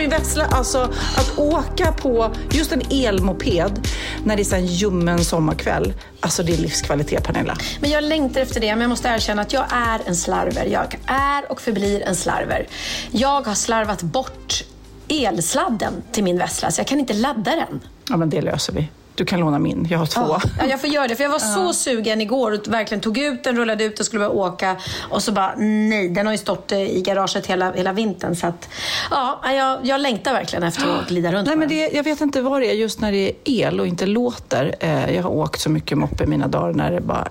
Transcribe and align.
min 0.00 0.10
växla. 0.10 0.44
Alltså 0.44 0.78
att 1.16 1.38
åka 1.38 1.92
på 1.92 2.34
just 2.50 2.72
en 2.72 2.82
elmoped 2.90 3.88
när 4.24 4.36
det 4.36 4.52
är 4.52 4.56
en 4.56 4.66
ljummen 4.66 5.24
sommarkväll. 5.24 5.92
Alltså 6.20 6.42
det 6.42 6.52
är 6.52 6.56
livskvalitet 6.56 7.24
Pernilla. 7.24 7.56
Men 7.80 7.90
jag 7.90 8.04
längtar 8.04 8.40
efter 8.40 8.60
det, 8.60 8.66
men 8.66 8.80
jag 8.80 8.88
måste 8.88 9.08
erkänna 9.08 9.42
att 9.42 9.52
jag 9.52 9.64
är 9.70 10.00
en 10.06 10.16
slarver. 10.16 10.66
Jag 10.66 10.98
är 11.06 11.52
och 11.52 11.60
förblir 11.60 12.02
en 12.02 12.16
slarver. 12.16 12.66
Jag 13.10 13.46
har 13.46 13.54
slarvat 13.54 14.02
bort 14.02 14.64
elsladden 15.08 15.92
till 16.12 16.24
min 16.24 16.38
Vesla, 16.38 16.70
så 16.70 16.80
jag 16.80 16.86
kan 16.86 17.00
inte 17.00 17.14
ladda 17.14 17.50
den. 17.50 17.80
Ja 18.08 18.16
men 18.16 18.30
det 18.30 18.40
löser 18.40 18.72
vi. 18.72 18.88
Du 19.14 19.24
kan 19.24 19.40
låna 19.40 19.58
min, 19.58 19.86
jag 19.90 19.98
har 19.98 20.06
två. 20.06 20.40
Ja, 20.58 20.66
jag 20.66 20.80
får 20.80 20.90
göra 20.90 21.08
det. 21.08 21.16
För 21.16 21.24
jag 21.24 21.30
var 21.30 21.38
så 21.54 21.72
sugen 21.72 22.20
igår 22.20 22.52
och 22.52 22.72
verkligen 22.72 23.00
tog 23.00 23.18
ut 23.18 23.44
den, 23.44 23.56
rullade 23.56 23.84
ut 23.84 24.00
och 24.00 24.06
skulle 24.06 24.18
börja 24.18 24.30
åka. 24.30 24.76
Och 25.10 25.22
så 25.22 25.32
bara, 25.32 25.54
nej, 25.56 26.08
den 26.08 26.26
har 26.26 26.32
ju 26.32 26.38
stått 26.38 26.72
eh, 26.72 26.78
i 26.78 27.02
garaget 27.02 27.46
hela, 27.46 27.72
hela 27.72 27.92
vintern. 27.92 28.36
Så 28.36 28.46
att, 28.46 28.68
ja, 29.10 29.40
jag, 29.52 29.78
jag 29.82 30.00
längtar 30.00 30.32
verkligen 30.32 30.62
efter 30.62 30.98
att 30.98 31.08
glida 31.08 31.32
runt 31.32 31.46
Nej, 31.46 31.56
men 31.56 31.68
det, 31.68 31.90
jag 31.92 32.04
vet 32.04 32.20
inte 32.20 32.40
vad 32.40 32.60
det 32.60 32.70
är 32.70 32.74
just 32.74 33.00
när 33.00 33.12
det 33.12 33.28
är 33.28 33.32
el 33.44 33.80
och 33.80 33.86
inte 33.86 34.06
låter. 34.06 34.74
Eh, 34.80 35.14
jag 35.14 35.22
har 35.22 35.30
åkt 35.30 35.60
så 35.60 35.70
mycket 35.70 35.98
moppe 35.98 36.24
i 36.24 36.26
mina 36.26 36.48
dagar 36.48 36.72
när 36.72 36.90
det 36.90 37.00
bara... 37.00 37.28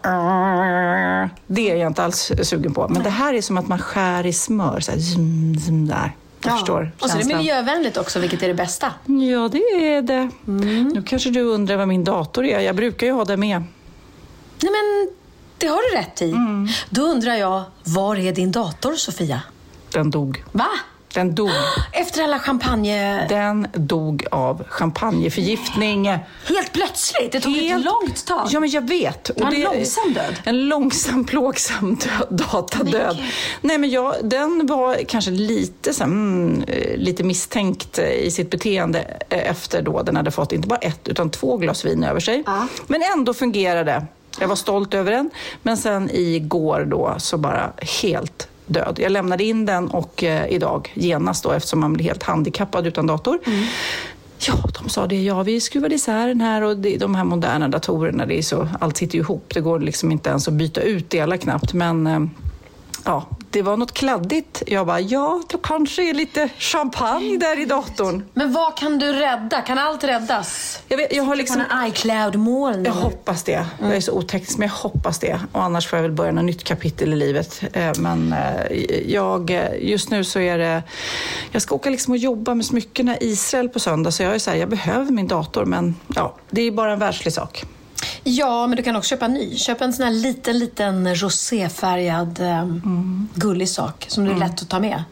Det 1.47 1.71
är 1.71 1.75
jag 1.75 1.87
inte 1.87 2.03
alls 2.03 2.31
sugen 2.41 2.73
på. 2.73 2.87
Men 2.87 3.03
det 3.03 3.09
här 3.09 3.33
är 3.33 3.41
som 3.41 3.57
att 3.57 3.67
man 3.67 3.79
skär 3.79 4.25
i 4.25 4.33
smör. 4.33 4.79
Så 4.79 4.91
här, 4.91 4.99
zum, 4.99 5.59
zum, 5.65 5.87
där. 5.87 6.15
Jag 6.41 6.53
förstår 6.57 6.91
Och 6.99 7.09
så 7.09 7.17
är 7.17 7.23
det 7.23 7.35
miljövänligt 7.35 7.97
också, 7.97 8.19
vilket 8.19 8.43
är 8.43 8.47
det 8.47 8.53
bästa. 8.53 8.93
Ja, 9.05 9.49
det 9.51 9.57
är 9.95 10.01
det. 10.01 10.29
Nu 10.93 11.03
kanske 11.05 11.29
du 11.29 11.41
undrar 11.41 11.77
vad 11.77 11.87
min 11.87 12.03
dator 12.03 12.45
är. 12.45 12.59
Jag 12.59 12.75
brukar 12.75 13.07
ju 13.07 13.13
ha 13.13 13.25
det 13.25 13.37
med. 13.37 13.63
Nej, 14.61 14.71
men 14.71 15.09
det 15.57 15.67
har 15.67 15.91
du 15.91 15.97
rätt 15.97 16.21
i. 16.21 16.35
Då 16.89 17.01
undrar 17.01 17.35
jag, 17.35 17.63
var 17.83 18.15
är 18.15 18.31
din 18.31 18.51
dator, 18.51 18.95
Sofia? 18.95 19.41
Den 19.93 20.11
dog. 20.11 20.43
Va? 20.51 20.67
Den 21.13 21.35
dog. 21.35 21.49
Efter 21.93 22.23
alla 22.23 22.39
champagne... 22.39 23.27
Den 23.29 23.67
dog 23.73 24.25
av 24.31 24.63
champagneförgiftning. 24.69 26.05
Helt 26.45 26.73
plötsligt? 26.73 27.31
Det 27.31 27.39
tog 27.39 27.57
ett 27.57 27.85
långt 27.85 28.25
tag. 28.25 28.47
Ja, 28.51 28.59
men 28.59 28.69
jag 28.69 28.87
vet. 28.87 29.23
Det 29.23 29.43
var 29.43 29.51
en 29.51 29.61
långsam 29.61 30.13
död. 30.13 30.35
En 30.43 30.67
långsam, 30.67 31.25
plågsam 31.25 31.95
död, 31.95 32.27
datadöd. 32.29 33.17
Nej, 33.61 33.77
men 33.77 33.89
jag, 33.89 34.15
den 34.23 34.67
var 34.67 34.97
kanske 35.07 35.31
lite, 35.31 35.93
så 35.93 36.03
här, 36.03 36.11
mm, 36.11 36.63
eh, 36.67 36.97
lite 36.97 37.23
misstänkt 37.23 37.99
eh, 37.99 38.09
i 38.09 38.31
sitt 38.31 38.49
beteende 38.49 38.99
eh, 39.29 39.49
efter 39.49 39.81
då 39.81 40.03
den 40.03 40.15
hade 40.15 40.31
fått 40.31 40.51
inte 40.51 40.67
bara 40.67 40.79
ett 40.79 41.07
utan 41.07 41.29
två 41.29 41.57
glas 41.57 41.85
vin 41.85 42.03
över 42.03 42.19
sig. 42.19 42.43
Men 42.87 43.01
ändå 43.15 43.33
fungerade. 43.33 44.05
Jag 44.39 44.47
var 44.47 44.55
stolt 44.55 44.93
över 44.93 45.11
den. 45.11 45.29
Men 45.63 45.77
sen 45.77 46.09
igår 46.13 46.85
då 46.85 47.15
så 47.17 47.37
bara 47.37 47.71
helt 48.01 48.47
död. 48.69 48.99
Jag 49.01 49.11
lämnade 49.11 49.43
in 49.43 49.65
den 49.65 49.87
och 49.87 50.23
eh, 50.23 50.47
idag 50.53 50.91
genast 50.93 51.43
då 51.43 51.51
eftersom 51.51 51.79
man 51.79 51.93
blir 51.93 52.05
helt 52.05 52.23
handikappad 52.23 52.87
utan 52.87 53.07
dator. 53.07 53.39
Ja, 54.47 54.53
de 54.79 54.89
sa 54.89 55.07
det. 55.07 55.21
Ja, 55.23 55.43
vi 55.43 55.61
skruvade 55.61 55.95
isär 55.95 56.27
den 56.27 56.41
här 56.41 56.61
och 56.61 56.77
det, 56.77 56.97
de 56.97 57.15
här 57.15 57.23
moderna 57.23 57.67
datorerna, 57.67 58.25
det 58.25 58.37
är 58.37 58.41
så, 58.41 58.67
allt 58.79 58.97
sitter 58.97 59.15
ju 59.15 59.21
ihop. 59.21 59.51
Det 59.53 59.61
går 59.61 59.79
liksom 59.79 60.11
inte 60.11 60.29
ens 60.29 60.47
att 60.47 60.53
byta 60.53 60.81
ut 60.81 61.09
delar 61.09 61.37
knappt. 61.37 61.73
Men 61.73 62.07
eh, 62.07 62.19
ja, 63.05 63.25
det 63.51 63.61
var 63.61 63.77
något 63.77 63.91
kladdigt. 63.91 64.63
Jag 64.67 64.87
bara, 64.87 64.99
ja, 64.99 65.41
då 65.49 65.57
kanske 65.57 66.09
är 66.09 66.13
lite 66.13 66.49
champagne 66.57 67.37
där 67.37 67.59
i 67.59 67.65
datorn. 67.65 68.23
Men 68.33 68.53
vad 68.53 68.77
kan 68.77 68.99
du 68.99 69.13
rädda? 69.13 69.61
Kan 69.61 69.77
allt 69.77 70.03
räddas? 70.03 70.79
Jag, 70.87 70.97
vet, 70.97 71.15
jag 71.15 71.23
har 71.23 71.35
liksom... 71.35 71.63
På 71.69 71.75
en 71.75 71.87
iCloud-moln? 71.87 72.85
Jag 72.85 72.93
hoppas 72.93 73.43
det. 73.43 73.65
Jag 73.81 73.95
är 73.95 74.01
så 74.01 74.11
oteknisk, 74.11 74.57
men 74.57 74.67
jag 74.67 74.75
hoppas 74.75 75.19
det. 75.19 75.39
Och 75.51 75.63
annars 75.63 75.87
får 75.87 75.97
jag 75.97 76.03
väl 76.03 76.11
börja 76.11 76.31
något 76.31 76.45
nytt 76.45 76.63
kapitel 76.63 77.13
i 77.13 77.15
livet. 77.15 77.63
Eh, 77.73 77.91
Men 77.97 78.33
eh, 78.33 78.77
jag, 79.11 79.49
eh, 79.49 79.67
just 79.79 80.09
nu 80.09 80.23
så 80.23 80.39
är 80.39 80.57
det... 80.57 80.83
Jag 81.51 81.61
ska 81.61 81.75
åka 81.75 81.89
liksom 81.89 82.11
och 82.11 82.17
jobba 82.17 82.53
med 82.55 82.65
smyckena 82.65 83.17
i 83.17 83.25
Israel 83.25 83.69
på 83.69 83.79
söndag, 83.79 84.11
så 84.11 84.23
jag 84.23 84.35
är 84.35 84.39
så 84.39 84.51
här, 84.51 84.57
jag 84.57 84.69
behöver 84.69 85.11
min 85.11 85.27
dator, 85.27 85.65
men 85.65 85.95
ja, 86.15 86.35
det 86.49 86.61
är 86.61 86.71
bara 86.71 86.93
en 86.93 86.99
världslig 86.99 87.33
sak. 87.33 87.65
Ja, 88.23 88.67
men 88.67 88.77
du 88.77 88.83
kan 88.83 88.95
också 88.95 89.09
köpa 89.09 89.25
en 89.25 89.33
ny. 89.33 89.57
Köp 89.57 89.81
en 89.81 89.93
sån 89.93 90.05
här 90.05 90.13
liten, 90.13 90.59
liten 90.59 91.15
roséfärgad 91.15 92.39
eh, 92.39 92.65
gullig 93.33 93.69
sak 93.69 94.05
som 94.07 94.25
det 94.25 94.31
är 94.31 94.35
lätt 94.37 94.61
att 94.61 94.69
ta 94.69 94.79
med. 94.79 95.03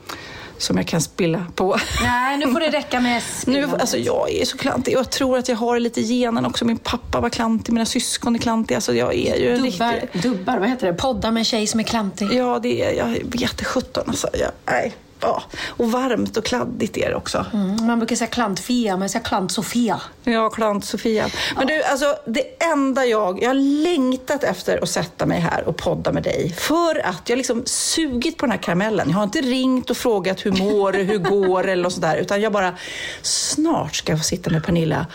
Som 0.58 0.78
jag 0.78 0.88
kan 0.88 1.02
spilla 1.02 1.46
på. 1.56 1.78
Nej, 2.04 2.38
nu 2.38 2.52
får 2.52 2.60
det 2.60 2.70
räcka 2.70 3.00
med 3.00 3.22
Nu, 3.46 3.68
alltså 3.80 3.98
jag 3.98 4.32
är 4.32 4.46
så 4.46 4.58
klantig 4.58 4.96
och 4.96 5.00
jag 5.00 5.12
tror 5.12 5.38
att 5.38 5.50
jag 5.50 5.56
har 5.56 5.80
lite 5.80 6.02
genen 6.02 6.46
också. 6.46 6.66
Min 6.66 6.78
pappa 6.78 7.20
var 7.20 7.30
klantig, 7.30 7.74
mina 7.74 7.86
syskon 7.86 8.36
är 8.36 8.40
klantiga. 8.40 8.78
Alltså 8.78 8.94
jag 8.94 9.16
är 9.16 9.36
ju 9.36 9.58
Dubbar, 9.58 9.94
riktig... 9.94 10.22
dubbar, 10.22 10.58
vad 10.58 10.70
heter 10.70 10.88
det? 10.88 10.94
Podda 10.94 11.32
med 11.32 11.42
en 11.42 11.46
tjej 11.46 11.68
som 11.68 11.80
är 11.80 11.84
klantig. 11.84 12.34
Ja, 12.34 12.60
det 12.60 12.84
är, 12.84 12.94
jag 12.94 13.08
vet 13.08 13.58
det 13.58 13.66
sjutton 13.66 14.04
alltså. 14.08 14.28
Jag, 14.34 14.52
nej. 14.66 14.96
Ja. 15.20 15.44
Och 15.68 15.92
varmt 15.92 16.38
och 16.38 16.46
kladdigt 16.46 16.98
är 16.98 17.10
det 17.10 17.16
också. 17.16 17.46
Mm, 17.54 17.86
man 17.86 18.00
brukar 18.00 18.16
säga 18.16 18.28
klantfia, 18.28 18.94
men 18.94 19.02
jag 19.02 19.12
säger 19.12 19.26
klant-Sofia. 19.26 20.02
Ja, 20.24 20.50
klant 20.50 20.86
Sofia. 20.86 21.30
Men 21.56 21.68
du, 21.68 21.84
alltså 21.84 22.16
det 22.26 22.64
enda 22.64 23.06
jag... 23.06 23.44
Jag 23.44 23.50
har 23.50 23.84
längtat 23.84 24.44
efter 24.44 24.84
att 24.84 24.90
sätta 24.90 25.26
mig 25.26 25.40
här 25.40 25.68
och 25.68 25.78
podda 25.78 26.12
med 26.12 26.24
dig. 26.24 26.54
För 26.58 27.06
att 27.06 27.30
jag 27.30 27.38
liksom 27.38 27.64
sugit 27.66 28.38
på 28.38 28.46
den 28.46 28.52
här 28.52 28.64
karamellen. 28.64 29.10
Jag 29.10 29.18
har 29.18 29.24
inte 29.24 29.42
ringt 29.42 29.90
och 29.90 29.98
frågat 29.98 30.46
hur 30.46 30.52
mår 30.52 30.92
du, 30.92 31.04
hur 31.04 31.18
går 31.18 31.64
det 31.64 31.72
eller 31.72 31.84
något 31.84 31.94
sådär. 31.94 32.18
Utan 32.18 32.42
jag 32.42 32.52
bara, 32.52 32.74
snart 33.22 33.96
ska 33.96 34.12
jag 34.12 34.20
få 34.20 34.24
sitta 34.24 34.50
med 34.50 34.66
Pernilla 34.66 35.06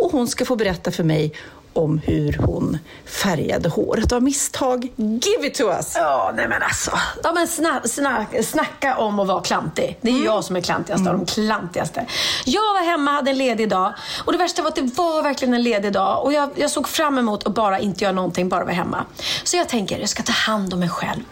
och 0.00 0.12
hon 0.12 0.28
ska 0.28 0.44
få 0.44 0.56
berätta 0.56 0.90
för 0.90 1.04
mig 1.04 1.32
om 1.72 1.98
hur 1.98 2.38
hon 2.46 2.78
färgade 3.22 3.68
håret 3.68 4.12
av 4.12 4.22
misstag. 4.22 4.88
Give 4.96 5.46
it 5.46 5.54
to 5.54 5.64
us! 5.64 5.92
Ja, 5.96 6.32
nej 6.36 6.48
men 6.48 6.62
alltså. 6.62 6.90
Ja, 7.22 7.32
men 7.32 7.46
sna, 7.48 7.80
sna, 7.84 8.26
snacka 8.42 8.96
om 8.96 9.20
att 9.20 9.28
vara 9.28 9.40
klantig. 9.40 9.98
Det 10.00 10.10
är 10.10 10.24
jag 10.24 10.44
som 10.44 10.56
är 10.56 10.60
klantigast 10.60 11.06
av 11.06 11.12
de 11.12 11.26
klantigaste. 11.26 12.06
Jag 12.44 12.74
var 12.74 12.84
hemma, 12.84 13.10
hade 13.10 13.30
en 13.30 13.38
ledig 13.38 13.68
dag. 13.68 13.94
Och 14.24 14.32
det 14.32 14.38
värsta 14.38 14.62
var 14.62 14.68
att 14.68 14.76
det 14.76 14.82
var 14.96 15.22
verkligen 15.22 15.54
en 15.54 15.62
ledig 15.62 15.92
dag. 15.92 16.24
Och 16.24 16.32
jag, 16.32 16.50
jag 16.54 16.70
såg 16.70 16.88
fram 16.88 17.18
emot 17.18 17.46
att 17.46 17.54
bara 17.54 17.78
inte 17.78 18.04
göra 18.04 18.14
någonting, 18.14 18.48
bara 18.48 18.64
vara 18.64 18.74
hemma. 18.74 19.04
Så 19.44 19.56
jag 19.56 19.68
tänker, 19.68 19.98
jag 19.98 20.08
ska 20.08 20.22
ta 20.22 20.32
hand 20.32 20.74
om 20.74 20.80
mig 20.80 20.88
själv. 20.88 21.22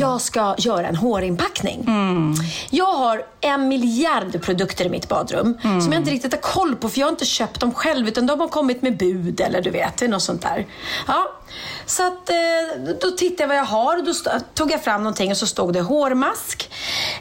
Jag 0.00 0.20
ska 0.20 0.54
göra 0.58 0.88
en 0.88 0.96
hårinpackning. 0.96 1.86
Jag 2.70 2.92
har 2.92 3.22
en 3.40 3.68
miljard 3.68 4.42
produkter 4.42 4.84
i 4.84 4.88
mitt 4.88 5.08
badrum 5.08 5.58
som 5.62 5.92
jag 5.92 6.00
inte 6.00 6.10
riktigt 6.10 6.32
har 6.32 6.40
koll 6.40 6.76
på, 6.76 6.88
för 6.88 6.98
jag 7.00 7.06
har 7.06 7.10
inte 7.12 7.24
köpt 7.24 7.60
dem 7.60 7.74
själv, 7.74 8.08
utan 8.08 8.26
de 8.26 8.40
har 8.40 8.48
kommit 8.48 8.82
med 8.82 8.96
bud 8.96 9.40
eller 9.40 9.62
du 9.62 9.70
vet, 9.70 9.83
är 9.86 10.08
något 10.08 10.22
sånt 10.22 10.42
där. 10.42 10.66
Ja. 11.06 11.30
Så 11.86 12.06
att, 12.06 12.30
eh, 12.30 12.36
då 13.00 13.10
tittade 13.10 13.42
jag 13.42 13.48
vad 13.48 13.56
jag 13.56 13.64
har 13.64 13.98
och 13.98 14.04
då 14.04 14.12
tog 14.54 14.70
jag 14.70 14.84
fram 14.84 15.00
någonting 15.02 15.30
och 15.30 15.36
så 15.36 15.46
stod 15.46 15.72
det 15.72 15.80
hårmask 15.80 16.70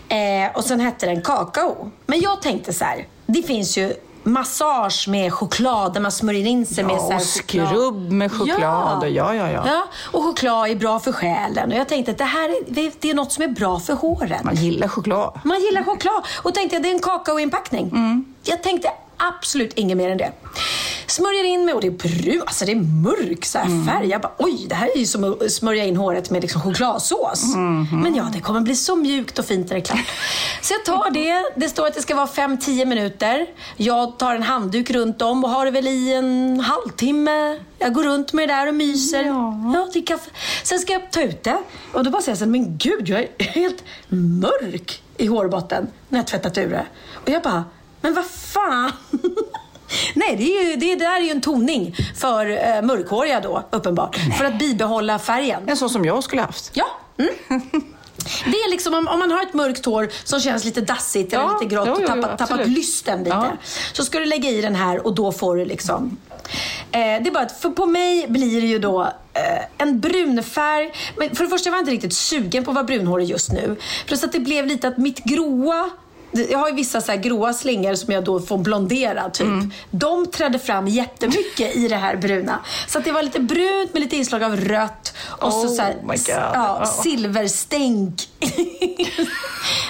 eh, 0.09 0.55
och 0.57 0.63
sen 0.63 0.79
hette 0.79 1.05
den 1.05 1.21
kakao. 1.21 1.91
Men 2.05 2.21
jag 2.21 2.41
tänkte 2.41 2.73
så 2.73 2.85
här, 2.85 3.07
det 3.25 3.43
finns 3.43 3.77
ju 3.77 3.93
massage 4.25 5.07
med 5.07 5.33
choklad 5.33 5.93
där 5.93 6.01
man 6.01 6.11
smörjer 6.11 6.45
in 6.47 6.65
sig 6.65 6.83
med 6.83 6.95
Ja, 6.95 6.99
så 6.99 7.09
här 7.11 7.15
och 7.15 7.21
skrubb 7.21 8.11
med 8.11 8.31
choklad 8.31 8.97
och 9.03 9.09
ja, 9.09 9.35
ja, 9.35 9.49
ja. 9.51 9.63
ja. 9.67 9.83
Och 10.11 10.23
choklad 10.23 10.69
är 10.69 10.75
bra 10.75 10.99
för 10.99 11.11
själen. 11.11 11.71
Och 11.71 11.77
jag 11.77 11.87
tänkte 11.87 12.11
att 12.11 12.17
det 12.17 12.23
här 12.23 12.49
är, 12.49 12.63
det- 12.99 13.09
är 13.09 13.13
något 13.13 13.31
som 13.31 13.43
är 13.43 13.47
bra 13.47 13.79
för 13.79 13.93
håret. 13.93 14.43
Man 14.43 14.55
gillar 14.55 14.87
choklad. 14.87 15.39
Man 15.43 15.61
gillar 15.61 15.83
choklad. 15.83 16.23
Och 16.43 16.53
tänkte 16.53 16.75
jag, 16.75 16.83
det 16.83 16.89
är 16.89 16.93
en 16.93 16.99
kakaoinpackning. 16.99 17.91
Jag 18.43 18.63
tänkte 18.63 18.89
Absolut 19.27 19.73
inget 19.73 19.97
mer 19.97 20.09
än 20.09 20.17
det. 20.17 20.31
Smörjer 21.07 21.43
in 21.43 21.65
mig 21.65 21.73
och 21.73 21.81
det 21.81 21.87
är 21.87 21.91
brun, 21.91 22.41
alltså 22.45 22.65
det 22.65 22.71
är 22.71 23.03
mörk 23.03 23.45
så 23.45 23.57
här 23.57 23.85
färg. 23.85 24.07
Jag 24.09 24.21
bara, 24.21 24.33
oj, 24.37 24.65
det 24.69 24.75
här 24.75 24.89
är 24.95 24.99
ju 24.99 25.05
som 25.05 25.23
att 25.23 25.51
smörja 25.51 25.85
in 25.85 25.97
håret 25.97 26.29
med 26.29 26.41
liksom 26.41 26.61
chokladsås. 26.61 27.43
Men 28.03 28.15
ja, 28.15 28.29
det 28.33 28.39
kommer 28.39 28.61
bli 28.61 28.75
så 28.75 28.95
mjukt 28.95 29.39
och 29.39 29.45
fint 29.45 29.69
när 29.69 29.75
det 29.75 29.81
är 29.81 29.85
klart. 29.85 30.05
Så 30.61 30.73
jag 30.73 30.85
tar 30.85 31.11
det. 31.11 31.53
Det 31.55 31.69
står 31.69 31.87
att 31.87 31.93
det 31.93 32.01
ska 32.01 32.15
vara 32.15 32.25
5-10 32.25 32.85
minuter. 32.85 33.45
Jag 33.77 34.19
tar 34.19 34.35
en 34.35 34.43
handduk 34.43 34.89
runt 34.89 35.21
om 35.21 35.43
och 35.43 35.49
har 35.49 35.65
det 35.65 35.71
väl 35.71 35.87
i 35.87 36.13
en 36.13 36.59
halvtimme. 36.59 37.59
Jag 37.79 37.93
går 37.93 38.03
runt 38.03 38.33
med 38.33 38.49
det 38.49 38.53
där 38.53 38.67
och 38.67 38.73
myser. 38.75 39.23
Ja. 39.23 39.89
till 39.93 40.05
kaffe. 40.05 40.29
Sen 40.63 40.79
ska 40.79 40.93
jag 40.93 41.11
ta 41.11 41.21
ut 41.21 41.43
det. 41.43 41.57
Och 41.93 42.03
då 42.03 42.09
bara 42.11 42.21
säger 42.21 42.31
jag 42.31 42.37
så 42.37 42.45
här, 42.45 42.51
men 42.51 42.77
gud, 42.77 43.09
jag 43.09 43.19
är 43.19 43.27
helt 43.43 43.83
mörk 44.07 45.01
i 45.17 45.25
hårbotten 45.27 45.87
när 46.09 46.19
jag 46.19 46.27
tvättat 46.27 46.57
ur 46.57 46.69
det. 46.69 46.85
Och 47.13 47.29
jag 47.29 47.41
bara, 47.41 47.63
men 48.03 48.13
vad 48.13 48.25
fan. 48.25 48.91
Nej, 50.13 50.35
det, 50.35 50.43
är 50.43 50.69
ju, 50.69 50.75
det, 50.75 50.95
där 50.95 51.15
är 51.15 51.21
ju 51.21 51.29
en 51.29 51.41
toning 51.41 51.95
för 52.15 52.49
eh, 52.49 52.81
mörkhåriga 52.81 53.39
då, 53.39 53.63
uppenbart. 53.71 54.17
För 54.37 54.45
att 54.45 54.59
bibehålla 54.59 55.19
färgen. 55.19 55.69
En 55.69 55.77
sån 55.77 55.89
som 55.89 56.05
jag 56.05 56.23
skulle 56.23 56.41
haft. 56.41 56.71
Ja. 56.73 56.85
Mm. 57.17 57.33
Det 58.45 58.57
är 58.57 58.69
liksom 58.69 58.93
om, 58.93 59.07
om 59.07 59.19
man 59.19 59.31
har 59.31 59.43
ett 59.43 59.53
mörkt 59.53 59.85
hår 59.85 60.09
som 60.23 60.39
känns 60.39 60.65
lite 60.65 60.81
dassigt 60.81 61.33
eller 61.33 61.43
Ja, 61.43 61.59
lite 61.61 61.75
grått 61.75 61.87
jo, 61.87 61.93
och 61.93 62.01
jo, 62.01 62.07
tappat, 62.07 62.41
absolut. 62.41 62.49
tappat 62.49 62.67
lysten 62.67 63.19
lite. 63.19 63.29
Ja. 63.29 63.57
Så 63.93 64.05
ska 64.05 64.19
du 64.19 64.25
lägga 64.25 64.49
i 64.49 64.61
den 64.61 64.75
här 64.75 65.05
och 65.05 65.15
då 65.15 65.31
får 65.31 65.55
du 65.55 65.65
liksom... 65.65 66.17
Eh, 66.91 66.99
det 66.99 67.29
är 67.29 67.31
bara 67.31 67.43
att 67.43 67.61
för 67.61 67.69
på 67.69 67.85
mig 67.85 68.25
blir 68.27 68.61
det 68.61 68.67
ju 68.67 68.79
då 68.79 69.01
eh, 69.33 69.65
en 69.77 69.99
brunfärg. 69.99 70.93
Men 71.17 71.35
för 71.35 71.43
det 71.43 71.49
första 71.49 71.69
var 71.69 71.77
jag 71.77 71.81
inte 71.81 71.91
riktigt 71.91 72.13
sugen 72.13 72.63
på 72.63 72.71
att 72.71 72.75
vara 72.75 72.85
brunhårig 72.85 73.27
just 73.27 73.51
nu. 73.51 73.75
Plus 74.05 74.23
att 74.23 74.31
det 74.31 74.39
blev 74.39 74.67
lite 74.67 74.87
att 74.87 74.97
mitt 74.97 75.23
gråa 75.23 75.89
jag 76.49 76.59
har 76.59 76.69
ju 76.69 76.75
vissa 76.75 77.01
så 77.01 77.11
här 77.11 77.19
gråa 77.19 77.53
slingor 77.53 77.95
som 77.95 78.13
jag 78.13 78.23
då 78.23 78.39
får 78.39 78.57
blondera 78.57 79.29
typ. 79.29 79.47
Mm. 79.47 79.71
De 79.91 80.27
trädde 80.27 80.59
fram 80.59 80.87
jättemycket 80.87 81.75
i 81.75 81.87
det 81.87 81.95
här 81.95 82.15
bruna. 82.15 82.59
Så 82.87 82.97
att 82.97 83.05
det 83.05 83.11
var 83.11 83.23
lite 83.23 83.39
brunt 83.39 83.93
med 83.93 84.01
lite 84.01 84.15
inslag 84.15 84.43
av 84.43 84.55
rött 84.57 85.13
och 85.27 85.53
så, 85.53 85.59
Oh 85.67 85.67
så 85.75 85.81
här, 85.81 85.95
my 86.01 86.07
God. 86.15 86.19
ja, 86.27 86.51
Ja. 86.79 86.85
silverstänk. 86.85 88.21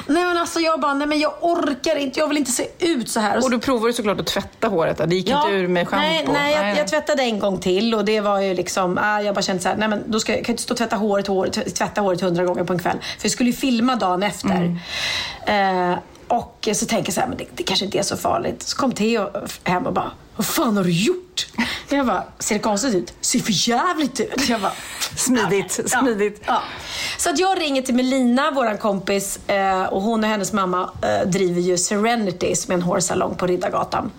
nej 0.07 0.23
men 0.25 0.37
alltså 0.37 0.59
jag 0.59 0.79
bara, 0.79 0.93
nej 0.93 1.07
men 1.07 1.19
jag 1.19 1.33
orkar 1.41 1.95
inte, 1.95 2.19
jag 2.19 2.27
vill 2.27 2.37
inte 2.37 2.51
se 2.51 2.67
ut 2.79 3.09
så 3.09 3.19
här. 3.19 3.37
Och 3.43 3.51
du 3.51 3.59
provade 3.59 3.93
såklart 3.93 4.19
att 4.19 4.27
tvätta 4.27 4.67
håret. 4.67 4.97
Det 5.09 5.15
gick 5.15 5.29
inte 5.29 5.49
ur 5.49 5.67
med 5.67 5.87
schampo. 5.87 6.05
Nej, 6.07 6.25
nej, 6.33 6.53
jag, 6.53 6.77
jag 6.77 6.87
tvättade 6.87 7.23
en 7.23 7.39
gång 7.39 7.59
till 7.59 7.95
och 7.95 8.05
det 8.05 8.21
var 8.21 8.39
ju 8.39 8.53
liksom, 8.53 8.99
ah, 9.01 9.21
jag 9.21 9.35
bara 9.35 9.41
kände 9.41 9.61
så 9.63 9.69
här, 9.69 9.75
nej 9.75 9.87
men 9.87 10.03
då 10.07 10.19
ska 10.19 10.31
jag, 10.31 10.39
jag 10.39 10.45
kan 10.45 10.53
inte 10.53 10.63
stå 10.63 10.73
och 10.73 10.77
tvätta 10.77 10.95
håret, 10.95 11.27
håret, 11.27 11.75
tvätta 11.75 12.01
håret 12.01 12.21
hundra 12.21 12.45
gånger 12.45 12.63
på 12.63 12.73
en 12.73 12.79
kväll. 12.79 12.97
För 13.19 13.25
jag 13.25 13.31
skulle 13.31 13.49
ju 13.49 13.55
filma 13.55 13.95
dagen 13.95 14.23
efter. 14.23 14.77
Mm. 15.47 15.91
Eh, 15.91 15.97
och 16.33 16.69
så 16.73 16.85
tänker 16.85 17.07
jag 17.09 17.13
så 17.13 17.21
här, 17.21 17.27
men 17.27 17.37
det, 17.37 17.45
det 17.55 17.63
kanske 17.63 17.85
inte 17.85 17.99
är 17.99 18.03
så 18.03 18.17
farligt. 18.17 18.63
Så 18.63 18.77
kom 18.77 18.91
Theo 18.91 19.29
hem 19.63 19.87
och 19.87 19.93
bara, 19.93 20.11
vad 20.35 20.45
fan 20.45 20.77
har 20.77 20.83
du 20.83 20.91
gjort? 20.91 21.47
Jag 21.89 22.05
bara, 22.05 22.23
ser 22.39 22.55
det 22.55 22.61
konstigt 22.61 22.95
ut? 22.95 23.13
Ser 23.21 23.39
för 23.39 23.69
jävligt 23.69 24.19
ut. 24.19 24.49
Jag 24.49 24.61
bara, 24.61 24.73
Smidigt, 25.15 25.79
Ja, 25.91 25.99
smidigt. 25.99 26.41
Ja. 26.45 26.61
Så 27.17 27.29
att 27.29 27.39
jag 27.39 27.61
ringer 27.61 27.81
till 27.81 27.95
Melina, 27.95 28.51
vår 28.51 28.77
kompis, 28.77 29.49
eh, 29.49 29.83
och 29.83 30.01
hon 30.01 30.23
och 30.23 30.29
hennes 30.29 30.53
mamma 30.53 30.89
eh, 31.01 31.29
driver 31.29 31.61
ju 31.61 31.77
Serenity 31.77 32.55
som 32.55 32.71
är 32.71 32.75
en 32.75 32.81
hårsalong 32.81 33.35
på 33.35 33.47
Riddargatan. 33.47 34.11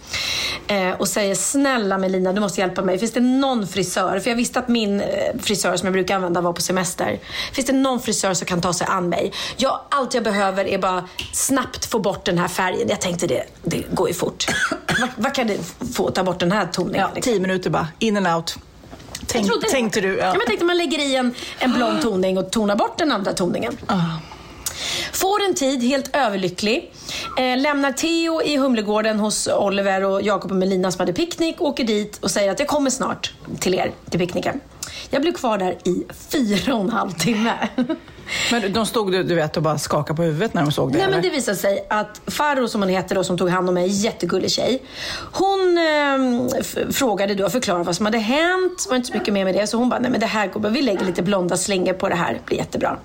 Eh, 0.67 0.91
och 0.91 1.09
säger 1.09 1.35
snälla 1.35 1.99
Melina, 1.99 2.33
du 2.33 2.41
måste 2.41 2.61
hjälpa 2.61 2.83
mig. 2.83 2.99
Finns 2.99 3.13
det 3.13 3.21
någon 3.21 3.67
frisör? 3.67 4.21
För 4.21 4.31
jag 4.31 4.37
visste 4.37 4.59
att 4.59 4.69
min 4.69 5.03
frisör 5.41 5.77
som 5.77 5.87
jag 5.87 5.93
brukar 5.93 6.15
använda 6.15 6.41
var 6.41 6.53
på 6.53 6.61
semester. 6.61 7.21
Finns 7.53 7.67
det 7.67 7.73
någon 7.73 8.01
frisör 8.01 8.35
som 8.35 8.47
kan 8.47 8.61
ta 8.61 8.73
sig 8.73 8.87
an 8.91 9.09
mig? 9.09 9.33
Jag, 9.57 9.81
allt 9.91 10.15
jag 10.15 10.25
behöver 10.25 10.65
är 10.65 10.79
bara 10.79 11.09
snabbt 11.33 11.85
få 11.85 11.99
bort 11.99 12.25
den 12.25 12.39
här 12.39 12.49
färgen. 12.49 12.89
Jag 12.89 13.01
tänkte 13.01 13.27
det, 13.27 13.45
det 13.63 13.85
går 13.91 14.09
ju 14.09 14.15
fort. 14.15 14.47
vad, 15.01 15.09
vad 15.17 15.35
kan 15.35 15.47
det 15.47 15.59
få 15.95 16.04
att 16.09 16.15
ta 16.15 16.25
bort 16.25 16.41
den 16.41 16.53
här 16.53 16.67
toningen? 16.67 17.01
Ja, 17.01 17.11
liksom? 17.15 17.33
tio 17.33 17.41
minuter 17.41 17.71
bara, 17.71 17.89
in 17.99 18.17
and 18.17 18.27
out. 18.37 18.59
Tänk, 19.27 19.47
Jag 19.47 19.69
tänkte 19.69 20.01
du? 20.01 20.09
Ja. 20.09 20.25
Ja. 20.25 20.35
jag 20.35 20.47
tänkte 20.47 20.65
man 20.65 20.77
lägger 20.77 20.99
i 20.99 21.17
en, 21.17 21.35
en 21.59 21.73
blond 21.73 22.03
toning 22.03 22.39
och 22.39 22.51
tonar 22.51 22.77
bort 22.77 22.99
den 22.99 23.13
andra 23.13 23.33
toningen. 23.33 23.77
Ah. 23.87 24.01
Får 25.13 25.45
en 25.45 25.55
tid, 25.55 25.83
helt 25.83 26.17
överlycklig. 26.17 26.93
Eh, 27.39 27.59
lämnar 27.59 27.93
Theo 27.93 28.43
i 28.43 28.57
Humlegården 28.57 29.21
hos 29.21 29.49
Oliver 29.49 30.05
och 30.05 30.23
Jakob 30.23 30.51
och 30.51 30.57
Melina 30.57 30.93
som 30.93 31.01
hade 31.01 31.13
picknick. 31.13 31.61
Åker 31.61 31.85
dit 31.85 32.19
och 32.23 32.31
säger 32.31 32.51
att 32.51 32.59
jag 32.59 32.69
kommer 32.69 32.91
snart 32.91 33.33
till 33.61 33.75
er, 33.75 33.93
till 34.11 34.21
picknicken. 34.21 34.61
Jag 35.11 35.23
blev 35.23 35.33
kvar 35.33 35.59
där 35.59 35.79
i 35.85 36.05
fyra 36.31 36.75
och 36.75 36.81
en 36.81 36.91
halv 36.91 37.11
timme. 37.11 37.53
Men 38.51 38.73
de 38.73 38.87
stod 38.87 39.13
du, 39.13 39.35
vet 39.35 39.57
och 39.57 39.63
bara 39.63 39.79
skakade 39.79 40.17
på 40.17 40.23
huvudet 40.23 40.55
när 40.55 40.63
de 40.63 40.73
såg 40.73 40.93
det? 40.93 40.99
Nej, 40.99 41.09
men 41.11 41.23
det 41.23 41.31
visade 41.31 41.57
sig 41.57 41.87
att 41.91 42.21
Farro 42.27 42.69
som 42.69 42.83
hon 42.83 42.91
heter 42.91 43.15
då, 43.15 43.25
som 43.25 43.39
tog 43.39 43.49
hand 43.49 43.69
om 43.69 43.75
mig, 43.75 43.89
jättegullig 43.89 44.51
tjej. 44.51 44.83
Hon 45.33 45.79
eh, 45.79 46.63
frågade 46.93 47.35
då 47.35 47.45
och 47.45 47.53
förklarade 47.53 47.85
vad 47.85 47.97
som 47.97 48.07
hade 48.07 48.19
hänt. 48.19 48.85
Det 48.85 48.91
var 48.91 48.97
inte 48.97 49.09
så 49.09 49.15
mycket 49.15 49.35
mer 49.35 49.45
med 49.45 49.55
det. 49.55 49.67
Så 49.67 49.77
hon 49.77 49.89
bara, 49.89 50.01
nej 50.01 50.11
men 50.11 50.21
det 50.21 50.27
här 50.27 50.47
går 50.47 50.61
bra. 50.61 50.71
Vi 50.71 50.83
lägger 50.83 51.05
lite 51.05 51.23
blonda 51.23 51.57
slingor 51.57 51.93
på 51.93 52.09
det 52.09 52.15
här. 52.15 52.33
Det 52.33 52.47
blir 52.47 52.59
jättebra. 52.59 52.99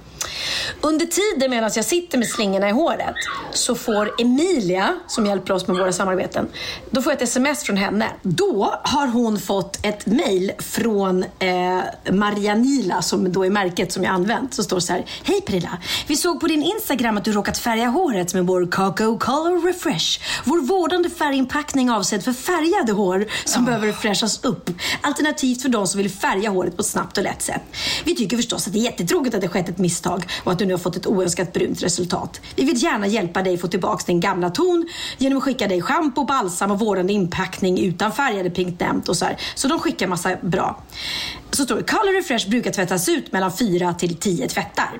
Under 0.82 1.06
tiden 1.06 1.52
medan 1.52 1.72
jag 1.76 1.86
sitter 1.86 2.18
med 2.18 2.28
slingorna 2.28 2.70
i 2.70 2.72
håret 2.72 3.16
så 3.52 3.76
får 3.76 4.22
Emilia, 4.22 5.00
som 5.08 5.26
hjälper 5.26 5.54
oss 5.54 5.68
med 5.68 5.78
våra 5.78 5.92
samarbeten, 5.92 6.48
då 6.90 7.02
får 7.02 7.12
jag 7.12 7.18
ett 7.18 7.30
sms 7.30 7.64
från 7.64 7.78
henne. 7.78 8.06
Då 8.22 8.74
har 8.84 9.08
hon 9.08 9.40
fått 9.40 9.86
ett 9.86 10.06
mail 10.06 10.52
från 10.60 11.26
eh, 11.40 12.14
Marianila, 12.14 13.02
som 13.02 13.32
då 13.32 13.46
är 13.46 13.50
märket 13.50 13.92
som 13.92 14.04
jag 14.04 14.14
använt. 14.14 14.54
Så 14.54 14.64
står 14.64 14.80
så 14.80 14.94
här. 14.94 15.06
Hej 15.24 15.42
Pernilla! 15.42 15.78
Vi 16.08 16.16
såg 16.16 16.40
på 16.40 16.48
din 16.48 16.64
Instagram 16.64 17.18
att 17.18 17.26
du 17.26 17.32
råkat 17.32 17.58
färga 17.58 17.88
håret 17.88 18.34
med 18.34 18.46
vår 18.48 18.72
Cocoa 18.72 19.18
Color 19.18 19.68
Refresh. 19.68 20.22
Vår 20.44 20.62
vårdande 20.62 21.10
färginpackning 21.10 21.90
avsedd 21.90 22.24
för 22.24 22.34
färgade 22.34 22.92
hår 22.92 23.26
som 23.46 23.66
behöver 23.66 23.88
refreshas 23.88 24.44
upp. 24.44 24.70
Alternativt 25.02 25.62
för 25.62 25.70
de 25.70 25.88
som 25.88 25.98
vill 25.98 26.10
färga 26.10 26.50
håret 26.50 26.76
på 26.76 26.82
ett 26.82 26.88
snabbt 26.88 27.18
och 27.18 27.24
lätt 27.24 27.42
sätt. 27.42 27.62
Vi 28.06 28.16
tycker 28.16 28.38
förstås 28.38 28.68
att 28.68 28.74
det 28.74 28.80
är 28.80 28.84
jättetråkigt 28.84 29.36
att 29.36 29.42
det 29.42 29.48
skett 29.48 29.70
ett 29.70 29.78
misstag 29.78 30.24
och 30.44 30.52
att 30.52 30.60
du 30.60 30.66
nu 30.66 30.74
har 30.74 30.80
fått 30.80 30.96
ett 30.96 31.08
oönskat 31.08 31.54
brunt 31.54 31.84
resultat. 31.84 32.42
Vi 32.56 32.64
vill 32.64 32.84
gärna 32.84 33.08
hjälpa 33.08 33.42
dig 33.42 33.58
få 33.58 33.68
tillbaka 33.68 34.04
din 34.08 34.20
gamla 34.20 34.50
ton 34.50 34.88
genom 35.18 35.38
att 35.38 35.44
skicka 35.44 35.68
dig 35.68 35.82
schampo, 35.82 36.26
balsam 36.26 36.72
och 36.72 36.80
vårdande 36.80 37.14
inpackning 37.14 37.80
utan 37.80 38.12
färgade 38.12 38.50
pigment 38.50 39.10
och 39.10 39.18
så 39.18 39.26
här. 39.26 39.38
Så 39.56 39.68
de 39.68 39.80
skickar 39.80 40.08
massa 40.08 40.36
bra. 40.42 40.84
Så 41.52 41.64
står 41.64 41.76
det, 41.76 41.84
Color 41.84 42.14
Refresh 42.14 42.50
brukar 42.50 42.72
tvättas 42.72 43.10
ut 43.10 43.32
mellan 43.32 43.58
4 43.58 43.94
till 43.94 44.16
10 44.16 44.48
tvättar. 44.48 45.00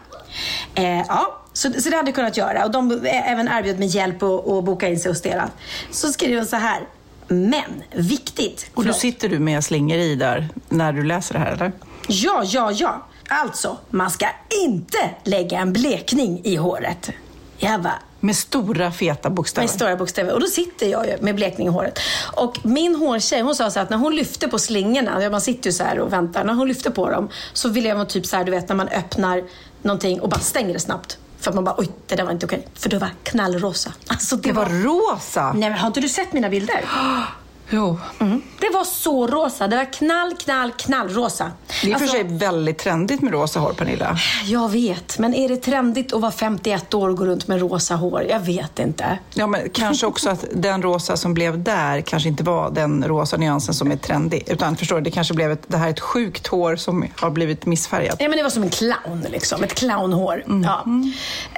Eh, 0.76 0.98
ja, 1.08 1.40
så, 1.54 1.74
så 1.74 1.90
det 1.90 1.96
hade 1.96 2.08
jag 2.08 2.16
kunnat 2.16 2.38
göra. 2.38 2.66
Och 2.66 2.72
de 2.72 2.92
eh, 3.06 3.32
även 3.32 3.48
erbjöd 3.48 3.80
mig 3.80 3.88
hjälp 3.88 4.24
att 4.24 4.48
att 4.48 4.64
boka 4.64 4.88
in 4.88 5.00
sig 5.00 5.12
hos 5.12 5.22
deras. 5.22 5.50
Så 5.92 6.08
skriver 6.08 6.42
de 6.42 6.46
så 6.46 6.56
här. 6.56 6.82
Men, 7.28 7.84
viktigt. 7.96 8.70
Och 8.74 8.86
då 8.86 8.94
sitter 8.94 9.30
du 9.30 9.40
med 9.40 9.64
slingor 9.64 9.98
i 9.98 10.16
där 10.16 10.50
när 10.70 10.94
du 10.94 11.04
läser 11.04 11.34
det 11.34 11.40
här, 11.40 11.52
eller? 11.52 11.72
Ja, 12.08 12.44
ja, 12.46 12.72
ja. 12.72 13.08
Alltså, 13.28 13.78
man 13.90 14.12
ska 14.12 14.26
inte 14.64 15.10
lägga 15.24 15.60
en 15.60 15.74
blekning 15.74 16.42
i 16.44 16.56
håret. 16.56 17.10
Jag 17.58 17.82
bara, 17.82 18.00
Med 18.20 18.36
stora 18.36 18.92
feta 18.92 19.30
bokstäver. 19.30 19.64
med 19.68 19.70
stora 19.70 19.96
bokstäver. 19.96 20.34
Och 20.34 20.40
då 20.40 20.48
sitter 20.48 20.88
jag 20.88 21.08
ju 21.08 21.18
med 21.22 21.36
blekning 21.36 21.68
i 21.68 21.70
håret. 21.70 22.00
Och 22.36 22.66
min 22.66 22.96
hårtjej, 22.96 23.42
hon 23.42 23.56
sa 23.56 23.72
så 23.72 23.80
att 23.80 23.90
när 23.90 23.98
hon 23.98 24.16
lyfte 24.16 24.48
på 24.48 24.60
slingorna, 24.60 25.30
man 25.30 25.42
sitter 25.42 25.70
ju 25.70 25.74
så 25.74 25.84
här 25.84 26.00
och 26.00 26.14
väntar, 26.14 26.44
när 26.44 26.54
hon 26.54 26.68
lyfte 26.68 26.92
på 26.92 27.10
dem 27.10 27.30
så 27.54 27.70
ville 27.70 27.90
jag 27.90 27.96
vara 27.96 28.06
typ 28.06 28.26
så 28.26 28.38
här, 28.38 28.44
du 28.44 28.52
vet 28.52 28.70
när 28.70 28.76
man 28.76 28.88
öppnar 28.88 29.44
någonting 29.82 30.22
och 30.22 30.30
bara 30.30 30.40
stänger 30.40 30.74
det 30.74 30.80
snabbt. 30.80 31.18
För 31.40 31.52
att 31.52 31.56
man 31.56 31.64
bara, 31.64 31.76
oj, 31.78 31.90
det 32.08 32.16
där 32.16 32.24
var 32.24 32.32
inte 32.32 32.46
okej. 32.46 32.68
För 32.74 32.90
det 32.90 32.98
var 32.98 33.10
knallrosa. 33.24 33.94
Alltså, 34.08 34.36
det, 34.36 34.50
Det 34.50 34.54
var 34.56 34.66
rosa! 34.66 35.54
Nej, 35.54 35.70
men 35.70 35.80
har 35.80 35.88
inte 35.88 36.00
du 36.00 36.10
sett 36.10 36.34
mina 36.34 36.50
bilder? 36.50 36.86
Jo. 37.70 38.00
Mm. 38.20 38.42
Det 38.60 38.70
var 38.74 38.84
så 38.84 39.28
rosa. 39.28 39.68
Det 39.68 39.76
var 39.76 39.94
knall, 39.94 40.34
knall, 40.36 40.72
knallrosa. 40.72 41.52
Det 41.82 41.92
är 41.92 41.96
och 41.96 42.00
för 42.00 42.06
Alltså- 42.06 42.18
sig 42.18 42.24
väldigt 42.38 42.78
trendigt 42.78 43.22
med 43.22 43.34
rosa 43.34 43.60
hår, 43.60 43.74
Pernilla. 43.74 44.18
Jag 44.46 44.70
vet, 44.70 45.20
men 45.20 45.34
är 45.34 45.50
det 45.50 45.58
trendigt 45.58 46.14
att 46.14 46.22
vara 46.22 46.32
51 46.32 46.94
år 46.94 47.10
och 47.10 47.18
gå 47.18 47.26
runt 47.26 47.48
med 47.48 47.60
rosa 47.60 47.96
hår? 47.96 48.26
Jag 48.30 48.40
vet 48.40 48.80
inte. 48.80 49.20
Ja, 49.34 49.48
men 49.48 49.70
kanske 49.70 50.06
också 50.08 50.30
att 50.30 50.46
den 50.54 50.82
rosa 50.82 51.18
som 51.18 51.34
blev 51.34 51.64
där 51.64 52.02
kanske 52.02 52.30
inte 52.30 52.44
var 52.44 52.72
den 52.72 53.04
rosa 53.08 53.38
nyansen 53.38 53.74
som 53.74 53.92
är 53.92 53.96
trendig. 53.98 54.44
Utan 54.48 54.76
förstår 54.78 54.96
du, 54.96 55.02
det 55.02 55.12
kanske 55.12 55.34
blev 55.34 55.52
ett, 55.52 55.64
det 55.68 55.78
här 55.78 55.86
är 55.88 55.92
ett 55.92 56.00
sjukt 56.00 56.48
hår 56.48 56.76
som 56.76 57.06
har 57.16 57.30
blivit 57.30 57.66
missfärgat. 57.66 58.16
Ja, 58.20 58.28
men 58.30 58.38
det 58.38 58.44
var 58.44 58.50
som 58.50 58.64
en 58.64 58.70
clown, 58.70 59.26
liksom. 59.30 59.64
Ett 59.64 59.74
clownhår. 59.76 60.44
Mm. 60.48 60.64
Ja. 60.64 60.84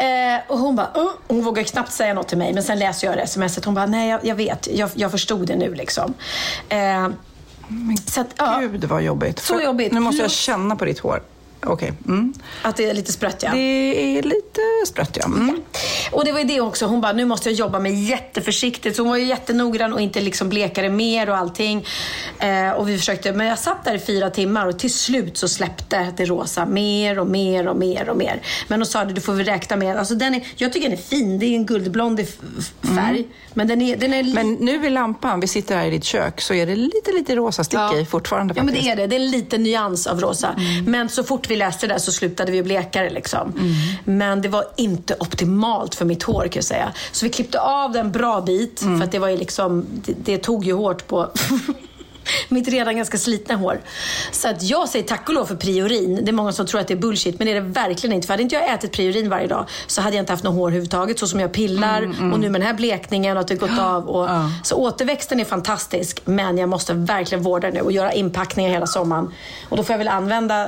Eh, 0.04 0.40
och 0.48 0.58
hon 0.60 0.76
bara, 0.76 0.88
"Uh." 0.98 1.10
hon 1.28 1.44
vågar 1.44 1.64
knappt 1.64 1.92
säga 1.92 2.14
något 2.14 2.28
till 2.28 2.38
mig. 2.38 2.54
Men 2.54 2.64
sen 2.64 2.80
läser 2.80 3.08
jag 3.08 3.18
det 3.18 3.28
smset. 3.28 3.66
Hon 3.66 3.74
bara, 3.74 3.86
nej 3.86 4.10
jag, 4.10 4.20
jag 4.26 4.36
vet, 4.36 4.68
jag, 4.74 4.90
jag 4.94 5.12
förstod 5.12 5.48
det 5.48 5.56
nu 5.56 5.74
liksom. 5.76 6.01
Eh, 6.70 7.10
så 8.06 8.22
att, 8.22 8.28
ja. 8.38 8.58
Gud 8.60 8.84
vad 8.84 9.02
jobbigt. 9.02 9.40
Så 9.40 9.62
jobbigt. 9.62 9.94
Nu 9.94 10.00
måste 10.00 10.22
jag 10.22 10.32
känna 10.32 10.76
på 10.76 10.86
ditt 10.86 11.00
hår. 11.00 11.22
Okej. 11.66 11.94
Mm. 12.08 12.34
Att 12.62 12.76
det 12.78 12.90
är 12.90 12.94
lite 12.94 13.12
sprött 13.12 13.44
ja. 13.44 13.52
Det 13.52 14.18
är 14.18 14.22
lite 14.24 14.62
sprött, 14.88 15.18
ja. 15.20 15.26
Mm. 15.26 15.62
Och 16.12 16.26
det 16.26 16.32
var 16.32 16.40
ju 16.40 16.46
det 16.46 16.62
också. 16.62 16.86
Hon 16.86 17.02
bara, 17.02 17.14
nu 17.14 17.26
måste 17.26 17.50
jag 17.50 17.56
jobba 17.56 17.80
mig 17.80 18.10
jätteförsiktigt. 18.10 18.96
Så 18.96 19.02
hon 19.02 19.10
var 19.10 19.18
ju 19.18 19.26
jättenoggrann 19.26 19.94
och 19.94 20.02
inte 20.02 20.22
liksom 20.22 20.50
blekade 20.50 20.90
mer 20.90 21.30
och 21.30 21.38
allting. 21.38 21.86
Eh, 22.40 22.72
och 22.72 22.90
vi 22.90 22.98
försökte, 22.98 23.34
men 23.34 23.48
jag 23.48 23.60
satt 23.60 23.86
där 23.86 23.96
i 23.96 24.00
fyra 24.00 24.30
timmar 24.30 24.68
och 24.68 24.80
till 24.80 24.94
slut 24.94 25.38
så 25.38 25.48
släppte 25.48 26.14
det 26.18 26.26
rosa 26.26 26.66
mer 26.66 27.20
och 27.20 27.28
mer 27.28 27.68
och 27.68 27.76
mer 27.78 28.10
och 28.10 28.18
mer. 28.18 28.42
Men 28.68 28.80
hon 28.80 28.86
sa 28.86 29.06
det, 29.06 29.14
du 29.14 29.22
får 29.22 29.34
vi 29.34 29.44
räkna 29.44 29.76
med. 29.76 29.98
Alltså 29.98 30.16
den 30.16 30.36
är, 30.36 30.48
jag 30.56 30.74
tycker 30.74 30.90
den 30.90 30.98
är 30.98 31.02
fin. 31.02 31.40
Det 31.40 31.46
är 31.46 31.56
en 31.56 31.66
guldblondig 31.66 32.28
f- 32.60 32.72
färg. 32.98 33.28
Men 33.54 33.68
den 33.68 33.82
är, 33.82 33.98
den 33.98 34.14
är 34.14 34.24
Men 34.24 34.54
nu 34.54 34.86
i 34.86 34.90
lampan, 34.90 35.40
vi 35.40 35.48
sitter 35.48 35.76
här 35.78 35.86
i 35.86 35.90
ditt 35.90 36.04
kök, 36.04 36.42
så 36.42 36.54
är 36.54 36.66
det 36.66 36.76
lite, 36.76 37.12
lite 37.12 37.36
rosa 37.36 37.64
stick 37.64 37.80
Ja. 37.80 37.98
i 38.00 38.06
fortfarande 38.06 38.54
Ja, 38.58 38.64
men 38.64 38.74
faktiskt. 38.76 38.86
det 38.96 39.02
är 39.02 39.08
det. 39.08 39.08
Det 39.08 39.16
är 39.16 39.20
en 39.20 39.32
liten 39.32 39.64
nyans 39.64 40.08
av 40.08 40.20
rosa. 40.22 40.56
Men 40.86 41.10
så 41.10 41.24
fort 41.24 41.50
vi 41.52 41.58
läste 41.58 41.88
det 41.88 41.94
där 41.94 42.00
så 42.00 42.12
slutade 42.12 42.52
vi 42.52 42.64
bleka 42.64 43.02
det. 43.02 43.10
Liksom. 43.10 43.54
Men 44.06 44.42
det 44.42 44.50
var 44.50 44.66
inte 44.78 45.16
optimalt 45.20 45.96
för 45.96 46.06
mitt 46.06 46.24
hår 46.24 46.42
kan 46.42 46.52
jag 46.54 46.64
säga. 46.64 46.94
Så 47.12 47.26
vi 47.26 47.30
klippte 47.30 47.60
av 47.60 47.92
det 47.92 48.00
en 48.00 48.12
bra 48.12 48.42
bit. 48.42 48.80
För 48.80 49.04
att 49.04 49.12
det 49.12 49.20
var 49.20 49.28
ju 49.28 49.38
liksom, 49.38 49.86
det, 50.06 50.14
det 50.24 50.38
tog 50.38 50.66
ju 50.66 50.74
hårt 50.74 51.08
på 51.08 51.30
mitt 52.50 52.68
redan 52.68 52.98
ganska 52.98 53.18
slitna 53.18 53.56
hår. 53.56 53.82
Så 54.32 54.48
att 54.48 54.64
jag 54.64 54.90
säger 54.90 55.06
tack 55.06 55.30
och 55.30 55.36
lov 55.36 55.46
för 55.46 55.56
priorin. 55.56 56.20
Det 56.24 56.32
är 56.32 56.34
många 56.34 56.52
som 56.52 56.66
tror 56.66 56.82
att 56.82 56.88
det 56.88 56.94
är 56.94 56.98
bullshit, 56.98 57.40
men 57.40 57.46
det 57.48 57.52
är 57.52 57.62
det 57.62 57.68
verkligen 57.68 58.16
inte. 58.16 58.28
För 58.28 58.34
hade 58.34 58.44
inte 58.44 58.56
jag 58.56 58.74
ätit 58.74 58.92
priorin 58.92 59.30
varje 59.30 59.48
dag 59.48 59.66
så 59.88 60.02
hade 60.02 60.16
jag 60.16 60.24
inte 60.24 60.34
haft 60.34 60.44
något 60.44 60.56
hår 60.56 60.68
överhuvudtaget. 60.68 61.20
Så 61.20 61.28
som 61.28 61.40
jag 61.40 61.52
pillar 61.52 62.02
och 62.34 62.40
nu 62.40 62.50
med 62.50 62.62
den 62.62 62.68
här 62.68 62.74
blekningen 62.74 63.38
och 63.38 63.42
att 63.42 63.48
det 63.48 63.56
gått 63.56 63.80
av. 63.80 64.10
Och, 64.10 64.30
Så 64.64 64.76
återväxten 64.76 65.40
är 65.40 65.46
fantastisk, 65.46 66.22
men 66.26 66.58
jag 66.58 66.70
måste 66.70 66.94
verkligen 66.94 67.44
vårda 67.44 67.68
den 67.68 67.74
nu 67.74 67.82
och 67.82 67.92
göra 67.92 68.14
inpackningar 68.14 68.72
hela 68.72 68.88
sommaren. 68.88 69.34
Och 69.70 69.78
då 69.78 69.84
får 69.84 69.94
jag 69.94 69.98
väl 69.98 70.08
använda, 70.08 70.68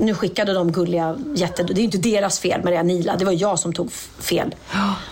nu 0.00 0.14
skickade 0.14 0.52
de 0.54 0.72
gulliga 0.72 1.16
jätte... 1.34 1.62
Det 1.62 1.72
är 1.72 1.76
ju 1.76 1.82
inte 1.84 1.98
deras 1.98 2.38
fel 2.38 2.62
med 2.62 2.72
det 2.72 2.76
här 2.76 2.84
Nila, 2.84 3.16
det 3.16 3.24
var 3.24 3.32
jag 3.32 3.58
som 3.58 3.72
tog 3.72 3.92
fel. 4.18 4.54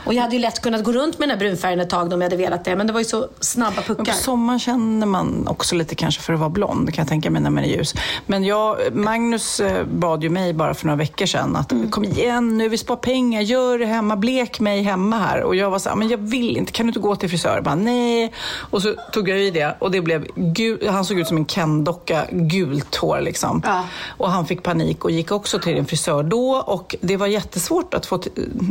Och 0.04 0.14
jag 0.14 0.22
hade 0.22 0.34
ju 0.34 0.40
lätt 0.42 0.62
kunnat 0.62 0.84
gå 0.84 0.92
runt 0.92 1.18
med 1.18 1.28
den 1.28 1.38
här 1.38 1.46
brunfärgen 1.46 1.80
ett 1.80 1.90
tag 1.90 2.12
om 2.12 2.20
jag 2.20 2.30
hade 2.30 2.36
velat 2.36 2.64
det, 2.64 2.76
men 2.76 2.86
det 2.86 2.92
var 2.92 3.00
ju 3.00 3.04
så 3.04 3.28
snabba 3.40 3.82
Men 3.86 3.96
puckar. 3.96 4.12
på 4.12 4.18
sommaren 4.18 4.60
känner 4.60 5.06
man 5.06 5.48
också 5.48 5.74
lite 5.74 5.83
kanske 5.94 6.22
för 6.22 6.32
att 6.32 6.38
vara 6.38 6.50
blond, 6.50 6.94
kan 6.94 7.02
jag 7.02 7.08
tänka 7.08 7.30
mig 7.30 7.42
när 7.42 7.50
man 7.50 7.64
är 7.64 7.68
ljus. 7.68 7.94
Men 8.26 8.44
jag, 8.44 8.76
Magnus 8.92 9.60
eh, 9.60 9.84
bad 9.86 10.22
ju 10.22 10.30
mig 10.30 10.52
bara 10.52 10.74
för 10.74 10.86
några 10.86 10.96
veckor 10.96 11.26
sedan 11.26 11.56
att 11.56 11.72
kom 11.90 12.04
igen 12.04 12.58
nu, 12.58 12.68
vi 12.68 12.78
sparar 12.78 12.98
pengar, 12.98 13.40
gör 13.40 13.78
det 13.78 13.86
hemma, 13.86 14.16
blek 14.16 14.60
mig 14.60 14.82
hemma 14.82 15.18
här. 15.18 15.42
Och 15.42 15.56
jag 15.56 15.70
var 15.70 15.78
så 15.78 15.88
här, 15.88 15.96
men 15.96 16.08
jag 16.08 16.18
vill 16.18 16.56
inte, 16.56 16.72
kan 16.72 16.86
du 16.86 16.90
inte 16.90 17.00
gå 17.00 17.16
till 17.16 17.28
frisör? 17.28 17.54
Jag 17.54 17.64
bara, 17.64 17.74
nej. 17.74 18.32
Och 18.70 18.82
så 18.82 18.94
tog 19.12 19.28
jag 19.28 19.40
i 19.40 19.50
det 19.50 19.76
och 19.78 19.90
det 19.90 20.00
blev 20.00 20.26
gul, 20.34 20.88
han 20.88 21.04
såg 21.04 21.18
ut 21.18 21.28
som 21.28 21.36
en 21.36 21.44
Ken-docka, 21.44 22.26
gult 22.30 22.96
hår 22.96 23.20
liksom. 23.20 23.62
Ja. 23.64 23.84
Och 24.08 24.30
han 24.30 24.46
fick 24.46 24.62
panik 24.62 25.04
och 25.04 25.10
gick 25.10 25.32
också 25.32 25.58
till 25.58 25.78
en 25.78 25.86
frisör 25.86 26.22
då 26.22 26.50
och 26.66 26.96
det 27.00 27.16
var 27.16 27.26
jättesvårt 27.26 27.94
att 27.94 28.06
få 28.06 28.22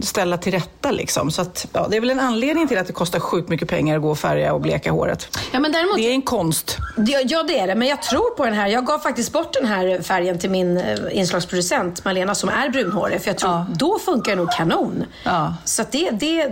ställa 0.01 0.37
till 0.37 0.51
rätta 0.51 0.91
liksom. 0.91 1.31
Så 1.31 1.41
att, 1.41 1.67
ja, 1.73 1.87
det 1.89 1.97
är 1.97 2.01
väl 2.01 2.09
en 2.09 2.19
anledning 2.19 2.67
till 2.67 2.77
att 2.77 2.87
det 2.87 2.93
kostar 2.93 3.19
sjukt 3.19 3.49
mycket 3.49 3.69
pengar 3.69 3.95
att 3.95 4.01
gå 4.01 4.11
och 4.11 4.19
färga 4.19 4.53
och 4.53 4.61
bleka 4.61 4.91
håret. 4.91 5.37
Ja, 5.51 5.59
men 5.59 5.71
däremot, 5.71 5.95
Det 5.95 6.07
är 6.07 6.11
en 6.11 6.21
konst. 6.21 6.77
Ja, 7.25 7.43
det 7.43 7.59
är 7.59 7.67
det. 7.67 7.75
Men 7.75 7.87
jag 7.87 8.01
tror 8.01 8.35
på 8.35 8.45
den 8.45 8.53
här. 8.53 8.67
Jag 8.67 8.85
gav 8.85 8.99
faktiskt 8.99 9.31
bort 9.33 9.53
den 9.53 9.65
här 9.65 10.01
färgen 10.01 10.39
till 10.39 10.49
min 10.49 10.77
eh, 10.77 10.97
inslagsproducent 11.11 12.05
Malena 12.05 12.35
som 12.35 12.49
är 12.49 12.69
brunhårig. 12.69 13.21
För 13.21 13.29
jag 13.29 13.37
tror 13.37 13.51
Ja. 13.51 13.65
då 13.75 13.99
funkar 13.99 14.31
det 14.31 14.35
nog 14.37 14.51
kanon. 14.51 15.05
Ja. 15.23 15.53
Så 15.65 15.83
det, 15.91 16.09
det, 16.11 16.47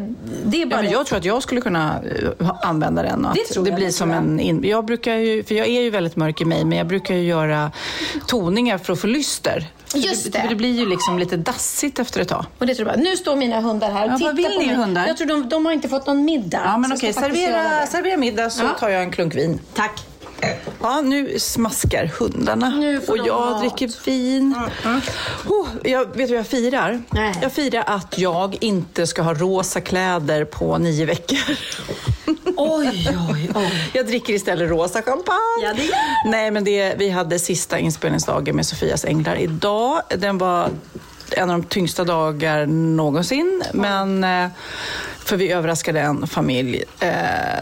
det 0.46 0.62
är 0.62 0.66
bara... 0.66 0.76
Ja, 0.76 0.82
men 0.84 0.92
jag 0.92 1.06
tror 1.06 1.18
att 1.18 1.26
jag 1.26 1.44
skulle 1.44 1.62
kunna 1.62 2.00
eh, 2.40 2.52
använda 2.62 3.04
den. 3.04 3.26
och 3.26 3.36
Det 3.36 3.44
tror 3.54 3.64
det 3.64 3.70
jag, 3.70 3.76
blir 3.78 3.86
det 3.88 3.92
som 3.94 4.10
jag. 4.10 4.18
en 4.18 4.40
in, 4.40 4.64
jag 4.64 4.86
brukar 4.86 5.16
ju, 5.16 5.44
för 5.44 5.56
jag 5.56 5.68
är 5.68 5.82
ju 5.82 5.90
väldigt 5.90 6.16
mörk 6.16 6.42
i 6.42 6.46
mig, 6.46 6.66
men 6.66 6.78
jag 6.78 6.88
brukar 6.88 7.16
ju 7.16 7.24
göra 7.24 7.72
toningar 8.28 8.78
för 8.78 8.94
att 8.94 9.00
få 9.02 9.08
lyster. 9.08 9.68
Just 9.96 10.34
det. 10.34 10.46
det. 10.50 10.56
blir 10.56 10.80
ju 10.80 10.86
liksom 10.86 11.20
lite 11.20 11.38
dassigt 11.38 12.00
efter 12.00 12.22
ett 12.22 12.28
tag. 12.28 12.46
Och 12.60 12.66
det 12.68 12.76
tror 12.76 12.88
jag. 12.90 13.00
Nu 13.00 13.18
står 13.18 13.36
mina 13.36 13.60
hundar 13.62 13.92
här 13.92 14.06
och 14.06 14.12
Ja, 14.12 14.18
tittar 14.18 14.26
vad 14.28 14.36
vill 14.36 14.46
på 14.46 14.60
ni, 14.60 14.66
mig. 14.68 14.76
hundar? 14.76 15.08
Jag 15.08 15.18
tror 15.18 15.28
de, 15.28 15.50
de 15.50 15.66
har 15.66 15.74
inte 15.74 15.90
fått 15.90 16.08
någon 16.08 16.26
middag. 16.26 16.62
Ja, 16.66 16.78
men 16.78 16.94
okej, 16.94 17.14
servera, 17.14 17.86
servera 17.88 18.18
middag 18.18 18.50
så 18.50 18.64
tar 18.80 18.90
jag 18.90 19.04
en 19.04 19.12
klunk 19.12 19.36
vin. 19.36 19.60
Tack. 19.74 20.06
Ja, 20.82 21.02
nu 21.02 21.40
smaskar 21.40 22.06
hundarna 22.20 22.70
Nu 22.70 23.02
och 23.08 23.18
jag 23.18 23.60
dricker 23.60 24.06
vin. 24.06 24.56
Oh, 25.46 25.68
jag, 25.84 26.06
vet 26.06 26.16
du 26.16 26.26
vad 26.26 26.40
jag 26.40 26.48
firar? 26.48 27.04
Nej. 27.10 27.34
Jag 27.42 27.52
firar 27.52 27.84
att 27.88 28.18
jag 28.18 28.58
inte 28.62 29.08
ska 29.08 29.22
ha 29.22 29.34
rosa 29.34 29.82
kläder 29.82 30.46
på 30.46 30.78
nio 30.78 31.06
veckor. 31.06 31.38
Oj, 32.58 33.18
oj, 33.32 33.50
oj. 33.56 33.90
Jag 33.94 34.08
dricker 34.08 34.34
istället 34.34 34.70
rosa 34.70 35.02
champagne. 35.02 35.64
Ja, 35.64 35.74
det 35.76 35.90
Nej, 36.30 36.52
men 36.52 36.64
det, 36.64 36.96
vi 36.98 37.10
hade 37.10 37.40
sista 37.40 37.80
inspelningsdagen 37.80 38.56
med 38.56 38.66
Sofias 38.66 39.06
Änglar 39.06 39.36
idag. 39.36 40.02
Den 40.10 40.38
var 40.38 40.70
en 41.32 41.50
av 41.50 41.62
de 41.62 41.68
tyngsta 41.68 42.04
dagar 42.04 42.66
någonsin. 42.66 43.64
Men, 43.74 44.24
eh, 44.24 44.48
för 45.20 45.38
vi 45.38 45.52
överraskade 45.52 46.00
en 46.00 46.28
familj 46.28 46.84
eh, 47.00 47.10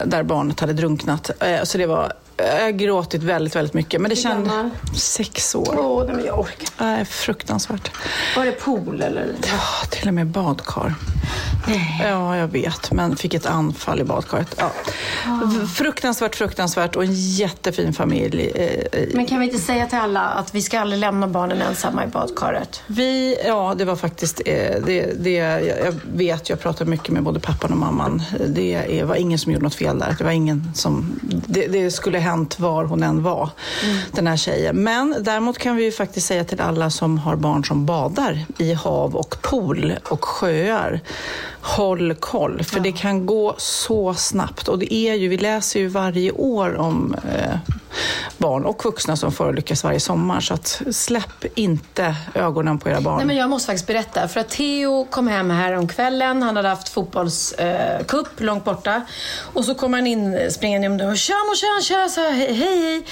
där 0.04 0.22
barnet 0.22 0.60
hade 0.60 0.72
drunknat. 0.72 1.30
Eh, 1.42 1.62
så 1.62 1.78
det 1.78 1.86
var 1.86 2.12
jag 2.46 2.62
har 2.64 2.70
gråtit 2.70 3.22
väldigt, 3.22 3.56
väldigt 3.56 3.74
mycket. 3.74 4.00
Men 4.00 4.10
det 4.10 4.16
kändes... 4.16 4.52
Sex 4.94 5.54
år. 5.54 5.74
Åh, 5.78 6.04
nej, 6.06 6.16
men 6.16 6.24
jag 6.24 6.38
orkar. 6.38 6.68
Nej, 6.84 7.04
fruktansvärt. 7.04 7.90
Var 8.36 8.44
det 8.44 8.52
pool 8.52 9.02
eller? 9.02 9.26
Ja, 9.46 9.86
till 9.90 10.08
och 10.08 10.14
med 10.14 10.26
badkar. 10.26 10.94
Ja, 12.02 12.36
jag 12.36 12.48
vet. 12.48 12.92
Men 12.92 13.16
fick 13.16 13.34
ett 13.34 13.46
anfall 13.46 14.00
i 14.00 14.04
badkaret. 14.04 14.54
Ja. 14.58 14.70
Fruktansvärt, 15.74 16.34
fruktansvärt 16.36 16.96
och 16.96 17.04
en 17.04 17.14
jättefin 17.14 17.92
familj. 17.92 18.50
eh, 18.54 19.00
eh, 19.00 19.08
Men 19.14 19.26
kan 19.26 19.40
vi 19.40 19.46
inte 19.46 19.58
säga 19.58 19.86
till 19.86 19.98
alla 19.98 20.20
att 20.20 20.54
vi 20.54 20.62
ska 20.62 20.80
aldrig 20.80 21.00
lämna 21.00 21.28
barnen 21.28 21.60
ensamma 21.62 22.04
i 22.04 22.06
badkaret? 22.06 22.82
Vi, 22.86 23.36
ja, 23.46 23.74
det 23.78 23.84
var 23.84 23.96
faktiskt 23.96 24.40
eh, 24.46 24.54
det, 24.86 25.24
det, 25.24 25.30
jag 25.80 25.94
vet, 26.12 26.48
jag 26.48 26.60
pratade 26.60 26.90
mycket 26.90 27.08
med 27.08 27.22
både 27.22 27.40
pappan 27.40 27.72
och 27.72 27.78
mamman. 27.78 28.22
Det 28.46 29.02
var 29.06 29.14
ingen 29.14 29.38
som 29.38 29.52
gjorde 29.52 29.64
något 29.64 29.74
fel 29.74 29.98
där. 29.98 30.14
Det 30.18 30.24
var 30.24 30.30
ingen 30.30 30.72
som, 30.74 31.20
det, 31.46 31.66
det 31.66 31.90
skulle 31.90 32.18
hänt 32.30 32.60
var 32.60 32.84
hon 32.84 33.02
än 33.02 33.22
var, 33.22 33.50
den 34.12 34.26
här 34.26 34.36
tjejen. 34.36 34.76
Men 34.76 35.16
däremot 35.20 35.58
kan 35.58 35.76
vi 35.76 35.84
ju 35.84 35.92
faktiskt 35.92 36.26
säga 36.26 36.44
till 36.44 36.60
alla 36.60 36.90
som 36.90 37.18
har 37.18 37.36
barn 37.36 37.64
som 37.64 37.86
badar 37.86 38.44
i 38.58 38.74
hav 38.74 39.16
och 39.16 39.42
pool 39.42 39.94
och 40.08 40.24
sjöar. 40.24 41.00
Håll 41.62 42.14
koll, 42.14 42.64
för 42.64 42.80
det 42.80 42.92
kan 42.92 43.26
gå 43.26 43.54
så 43.58 44.14
snabbt. 44.14 44.68
Och 44.68 44.78
det 44.78 44.94
är 44.94 45.14
ju, 45.14 45.28
vi 45.28 45.38
läser 45.38 45.80
ju 45.80 45.88
varje 45.88 46.32
år 46.32 46.76
om 46.76 47.16
eh, 47.34 47.58
barn 48.38 48.64
och 48.64 48.84
vuxna 48.84 49.16
som 49.16 49.32
förolyckas 49.32 49.84
varje 49.84 50.00
sommar. 50.00 50.40
Så 50.40 50.54
att 50.54 50.82
släpp 50.90 51.44
inte 51.54 52.16
ögonen 52.34 52.78
på 52.78 52.88
era 52.88 53.00
barn. 53.00 53.16
Nej, 53.16 53.26
men 53.26 53.36
jag 53.36 53.50
måste 53.50 53.66
faktiskt 53.66 53.86
berätta. 53.86 54.28
För 54.28 54.40
att 54.40 54.48
Theo 54.48 55.04
kom 55.04 55.28
hem 55.28 55.50
här 55.50 55.72
om 55.72 55.88
kvällen. 55.88 56.42
Han 56.42 56.56
hade 56.56 56.68
haft 56.68 56.88
fotbollscup 56.88 58.40
eh, 58.40 58.44
långt 58.44 58.64
borta. 58.64 59.02
Och 59.52 59.64
så 59.64 59.74
kom 59.74 59.92
han 59.92 60.06
in 60.06 60.50
springande 60.50 60.88
om 60.88 60.96
dörren. 60.96 61.16
Tja 61.16 61.34
morsan, 61.48 61.82
tja, 61.82 62.08
så 62.20 62.30
här, 62.30 62.32
hej, 62.32 62.54
hej. 62.54 63.02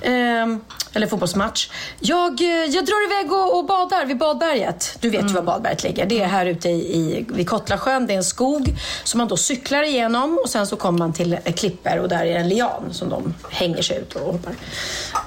hej. 0.00 0.12
Ehm, 0.12 0.60
eller 0.92 1.06
fotbollsmatch. 1.06 1.70
Jag, 2.00 2.40
eh, 2.40 2.46
jag 2.46 2.86
drar 2.86 3.04
iväg 3.04 3.32
och, 3.32 3.58
och 3.58 3.66
badar 3.66 4.06
vid 4.06 4.18
badberget. 4.18 4.96
Du 5.00 5.10
vet 5.10 5.30
ju 5.30 5.34
var 5.34 5.42
badberget 5.42 5.82
ligger. 5.82 6.06
Det 6.06 6.22
är 6.22 6.26
här 6.26 6.46
ute 6.46 6.68
i, 6.68 6.96
i, 6.96 7.26
vid 7.28 7.48
Kottlasjön. 7.48 8.06
Det 8.06 8.12
är 8.12 8.16
en 8.16 8.24
skog 8.24 8.74
som 9.04 9.18
man 9.18 9.28
då 9.28 9.36
cyklar 9.36 9.82
igenom. 9.82 10.38
Och 10.44 10.50
sen 10.50 10.66
så 10.66 10.76
kommer 10.76 10.98
man 10.98 11.12
till 11.12 11.38
klipper 11.56 11.98
och 11.98 12.08
där 12.08 12.24
är 12.24 12.38
en 12.38 12.48
lian 12.48 12.92
som 12.92 13.08
de 13.08 13.34
hänger 13.50 13.82
sig 13.82 13.98
ut 13.98 14.14
och 14.14 14.32
hoppar. 14.32 14.52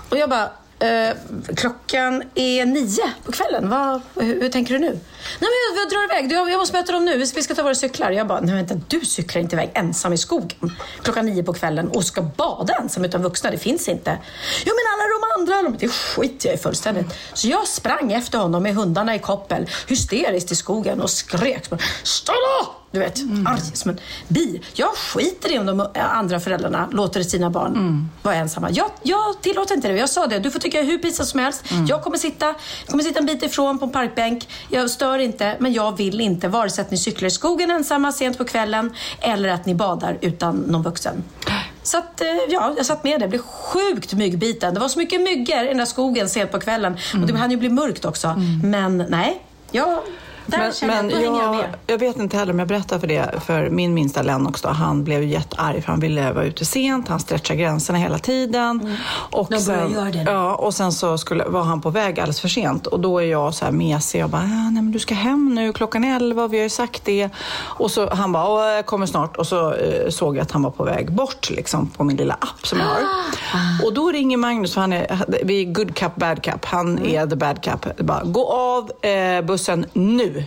Och 0.10 0.18
jag 0.18 0.30
bara, 0.30 0.50
Eh, 0.80 1.16
klockan 1.56 2.24
är 2.36 2.66
nio 2.66 3.14
på 3.26 3.32
kvällen. 3.32 3.70
Vad, 3.70 4.02
hur, 4.16 4.42
hur 4.42 4.50
tänker 4.50 4.74
du 4.74 4.80
nu? 4.80 5.00
Nej, 5.40 5.50
men 5.50 5.78
jag, 5.78 5.84
jag 5.84 5.90
drar 5.90 6.04
iväg. 6.04 6.32
Jag, 6.32 6.52
jag 6.52 6.60
måste 6.60 6.78
möta 6.78 6.92
dem 6.92 7.06
nu. 7.06 7.18
Vi, 7.18 7.26
ska 7.26 7.56
ta 7.56 7.64
våra 7.64 7.76
cyklar. 7.76 8.12
Jag 8.12 8.28
bara, 8.28 8.40
nej 8.40 8.56
vänta, 8.56 8.76
du 8.88 9.02
cyklar 9.06 9.42
inte 9.42 9.56
iväg 9.56 9.72
ensam 9.74 10.14
i 10.14 10.18
skogen 10.18 10.72
klockan 11.04 11.26
nio 11.26 11.44
på 11.44 11.54
kvällen 11.54 11.88
och 11.88 12.04
ska 12.04 12.22
bada 12.22 12.74
ensam 12.74 13.06
utan 13.06 13.22
vuxna. 13.24 13.52
Det 13.52 13.58
finns 13.58 13.88
inte. 13.88 14.18
Jo, 14.66 14.74
men 14.76 14.86
alla 14.94 15.04
de 15.10 15.42
andra, 15.42 15.70
de, 15.70 15.78
det 15.86 15.94
skiter 15.94 16.50
jag 16.50 16.56
i 16.56 16.62
fullständigt. 16.62 17.06
Så 17.34 17.48
jag 17.48 17.68
sprang 17.68 18.14
efter 18.14 18.38
honom 18.38 18.64
med 18.64 18.76
hundarna 18.76 19.16
i 19.16 19.20
koppel, 19.20 19.70
hysteriskt 19.88 20.52
i 20.52 20.56
skogen 20.56 21.02
och 21.02 21.10
skrek. 21.10 21.70
Stanna! 22.04 22.80
Du 22.92 23.00
vet, 23.00 23.20
arg 23.46 23.60
som 23.74 23.92
en 23.92 24.00
bi. 24.28 24.62
Jag 24.74 24.90
skiter 24.90 25.54
i 25.54 25.60
om 25.60 25.66
de 25.66 25.88
andra 25.96 26.40
föräldrarna 26.40 26.90
låter 26.92 27.24
sina 27.24 27.50
barn 27.50 28.10
vara 28.22 28.36
ensamma. 28.36 28.72
Jag, 28.72 28.90
jag 29.04 29.42
tillåter 29.42 29.76
inte 29.76 29.88
det. 29.88 29.98
Jag 29.98 30.10
sa 30.10 30.28
det. 30.28 30.40
Du 30.40 30.52
får 30.52 30.60
tycka 30.60 30.82
hur 30.82 30.98
pinsamt 30.98 31.30
som 31.30 31.40
helst. 31.40 31.64
Jag 31.88 32.04
kommer 32.04 32.18
sitta, 32.18 32.56
kommer 32.88 33.04
sitta 33.04 33.20
en 33.20 33.26
bit 33.26 33.44
ifrån 33.44 33.80
på 33.80 33.86
en 33.86 33.92
parkbänk. 33.92 34.50
Jag 34.70 34.90
stör 34.90 35.09
inte, 35.18 35.58
men 35.60 35.74
jag 35.74 35.98
vill 35.98 36.22
inte 36.22 36.48
vare 36.48 36.70
sig 36.70 36.82
att 36.82 36.92
ni 36.92 36.98
cyklar 36.98 37.28
i 37.28 37.32
skogen 37.32 37.72
ensamma 37.72 38.12
sent 38.12 38.38
på 38.38 38.46
kvällen 38.46 38.94
eller 39.22 39.50
att 39.50 39.66
ni 39.66 39.76
badar 39.76 40.18
utan 40.22 40.56
någon 40.56 40.84
vuxen. 40.84 41.24
Så 41.84 41.98
att, 41.98 42.22
eh, 42.22 42.28
ja, 42.50 42.74
jag 42.78 42.86
satt 42.86 43.04
med 43.04 43.20
det. 43.20 43.24
Jag 43.24 43.30
blev 43.30 43.42
sjukt 43.42 44.14
myggbiten. 44.14 44.74
Det 44.74 44.80
var 44.80 44.88
så 44.88 45.00
mycket 45.00 45.22
myggor 45.22 45.64
i 45.64 45.68
den 45.68 45.78
där 45.78 45.86
skogen 45.86 46.30
sent 46.30 46.52
på 46.52 46.60
kvällen. 46.60 46.98
Och 47.22 47.28
det 47.28 47.38
hann 47.38 47.52
ju 47.52 47.58
bli 47.58 47.70
mörkt 47.70 48.06
också. 48.06 48.36
Men 48.64 48.98
nej, 48.98 49.42
jag 49.72 50.00
Där 50.52 50.72
känner 50.72 51.22
jag, 51.22 51.36
jag 51.36 51.66
jag, 51.88 51.98
vet 51.98 52.18
inte 52.18 52.38
heller 52.38 52.54
om 52.54 52.60
jag 52.60 52.68
berättar 52.68 53.00
för 53.00 53.08
det 53.08 53.32
för 53.46 53.70
min 53.70 53.94
minsta 53.94 54.22
Lennox. 54.22 54.62
Då, 54.62 54.70
han 54.70 55.04
blev 55.04 55.24
ju 55.24 55.30
jättearg 55.30 55.84
för 55.84 55.92
han 55.92 56.00
ville 56.00 56.32
vara 56.32 56.46
ute 56.46 56.66
sent. 56.66 57.08
Han 57.08 57.20
stretchar 57.20 57.56
gränserna 57.56 58.00
hela 58.00 58.20
tiden. 58.20 58.96
Och, 59.32 59.52
Mm. 59.52 59.60
De 59.60 59.66
börjar 59.66 59.86
sen, 59.88 59.94
göra 59.94 60.06
det 60.12 60.24
nu. 60.24 60.32
ja, 60.32 60.56
och 60.56 60.74
sen 60.74 60.92
så 60.92 61.18
skulle, 61.18 61.44
var 61.44 61.64
han 61.64 61.82
på 61.82 61.90
väg 61.90 62.20
alldeles 62.20 62.42
för 62.42 62.48
sent. 62.48 62.88
Och 62.88 63.00
då 63.00 63.20
är 63.20 63.26
jag 63.26 63.54
så 63.54 63.66
här 63.66 63.72
mesig 63.72 64.24
och 64.24 64.30
bara, 64.30 64.42
"Ah, 64.42 64.70
nej 64.70 64.84
men 64.84 64.92
du 64.92 65.00
ska 65.00 65.16
hem 65.16 65.56
nu, 65.56 65.74
klockan 65.74 66.04
elva, 66.04 66.48
vi 66.48 66.58
har 66.58 66.64
ju 66.64 66.70
sagt 66.70 67.06
det. 67.06 67.30
Och 67.60 67.92
så 67.92 68.10
han 68.10 68.32
bara, 68.32 68.50
"Åh, 68.50 68.66
jag 68.76 68.86
kommer 68.86 69.06
snart. 69.06 69.38
Och 69.38 69.48
så 69.48 69.74
eh, 69.74 70.10
såg 70.10 70.38
jag 70.38 70.42
att 70.42 70.52
han 70.52 70.64
var 70.64 70.72
på 70.72 70.84
väg 70.84 71.12
bort 71.12 71.50
liksom, 71.50 71.88
på 71.88 72.04
min 72.04 72.18
lilla 72.18 72.34
app 72.34 72.68
som 72.68 72.80
jag 72.80 72.86
har. 72.86 72.94
Ah. 73.54 73.84
Och 73.86 73.94
då 73.94 74.12
ringer 74.12 74.38
Magnus, 74.38 74.74
för 74.74 74.82
han 74.82 74.94
är, 74.94 75.26
vi 75.44 75.62
är 75.62 75.66
good 75.74 75.96
cup, 75.96 76.16
bad 76.16 76.44
cup. 76.44 76.66
Han 76.66 76.98
Mm. 76.98 77.16
är 77.16 77.28
the 77.28 77.36
bad 77.36 77.64
cup. 77.64 77.98
Bara, 77.98 78.24
gå 78.24 78.52
av 78.54 78.92
eh, 79.10 79.42
bussen 79.42 79.86
nu. 79.94 80.39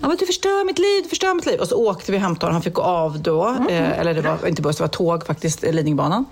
Ja, 0.00 0.08
men 0.08 0.16
du 0.16 0.26
förstör 0.26 0.64
mitt 0.64 0.78
liv, 0.78 1.02
du 1.02 1.08
förstör 1.08 1.34
mitt 1.34 1.46
liv. 1.46 1.60
Och 1.60 1.68
så 1.68 1.86
åkte 1.88 2.12
vi 2.12 2.18
och 2.18 2.22
hämtade 2.22 2.46
honom. 2.46 2.54
Han 2.54 2.62
fick 2.62 2.74
gå 2.74 2.82
av 2.82 3.22
då. 3.22 3.44
Mm. 3.44 3.68
Eh, 3.68 3.98
eller 3.98 4.14
det 4.14 4.20
var 4.20 4.46
inte 4.48 4.62
buss, 4.62 4.76
det 4.76 4.82
var 4.82 4.88
tåg 4.88 5.26
faktiskt, 5.26 5.64
eh, 5.64 5.72
Lidingöbanan. 5.72 6.24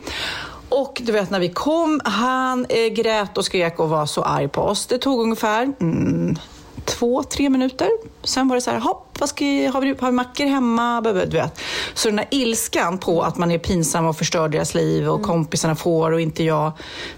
Och 0.69 1.03
du 1.05 1.13
vet 1.13 1.31
när 1.31 1.41
vi 1.41 1.49
kom, 1.49 2.01
han 2.05 2.67
eh, 2.69 2.87
grät 2.93 3.39
och 3.39 3.45
skrek 3.45 3.79
och 3.79 3.89
var 3.89 4.07
så 4.07 4.23
arg 4.23 4.49
på 4.49 4.63
oss. 4.63 4.87
Det 4.87 4.99
tog 4.99 5.21
ungefär 5.21 5.73
mm, 5.81 6.37
två, 6.85 7.23
tre 7.23 7.51
minuter. 7.51 7.89
Sen 8.25 8.49
var 8.49 8.57
det 8.57 8.61
så 8.63 8.71
här, 8.71 8.79
hopp, 8.79 9.17
vad 9.21 9.29
ska 9.29 9.45
jag, 9.45 9.73
har, 9.73 9.81
vi, 9.81 9.95
har 10.01 10.07
vi 10.07 10.13
mackor 10.13 10.45
hemma? 10.47 11.01
Du 11.01 11.13
vet. 11.37 11.59
Så 11.95 12.09
den 12.09 12.19
här 12.19 12.29
ilskan 12.31 12.99
på 12.99 13.23
att 13.23 13.39
man 13.39 13.51
är 13.51 13.59
pinsam 13.59 14.07
och 14.07 14.17
förstör 14.17 14.49
deras 14.49 14.75
liv 14.75 15.09
och 15.09 15.23
kompisarna 15.23 15.75
får 15.77 16.13
och 16.13 16.21
inte 16.21 16.45
jag, 16.45 16.73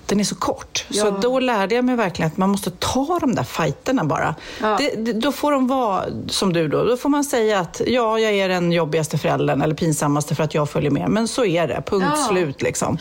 den 0.07 0.21
är 0.21 0.25
så 0.25 0.35
kort. 0.35 0.87
Så 0.91 1.11
då 1.11 1.41
lärde 1.41 1.75
jag 1.75 1.85
mig 1.85 1.97
verkligen 1.97 2.31
att 2.31 2.37
man 2.37 2.51
måste 2.51 2.71
ta 2.71 3.19
de 3.21 3.35
där 3.35 3.45
fighterna 3.45 4.05
bara. 4.05 4.35
Det, 4.61 4.95
det, 4.97 5.13
då 5.13 5.33
får 5.33 5.53
de 5.53 5.67
vara 5.67 6.05
som 6.29 6.53
du 6.53 6.69
då. 6.69 6.85
Då 6.85 6.97
får 6.97 7.09
man 7.09 7.25
säga 7.25 7.59
att 7.61 7.81
ja, 7.87 8.19
jag 8.19 8.33
är 8.33 8.49
den 8.49 8.73
jobbigaste 8.73 9.19
föräldern 9.19 9.63
eller 9.63 9.75
pinsammaste 9.75 10.35
för 10.35 10.45
att 10.45 10.55
jag 10.55 10.71
följer 10.71 10.91
med. 10.91 11.09
Men 11.11 11.29
så 11.29 11.45
är 11.45 11.69
det, 11.69 11.83
punkt 11.87 12.07
Ja. 12.11 12.17
slut 12.31 12.63
liksom. 12.63 12.99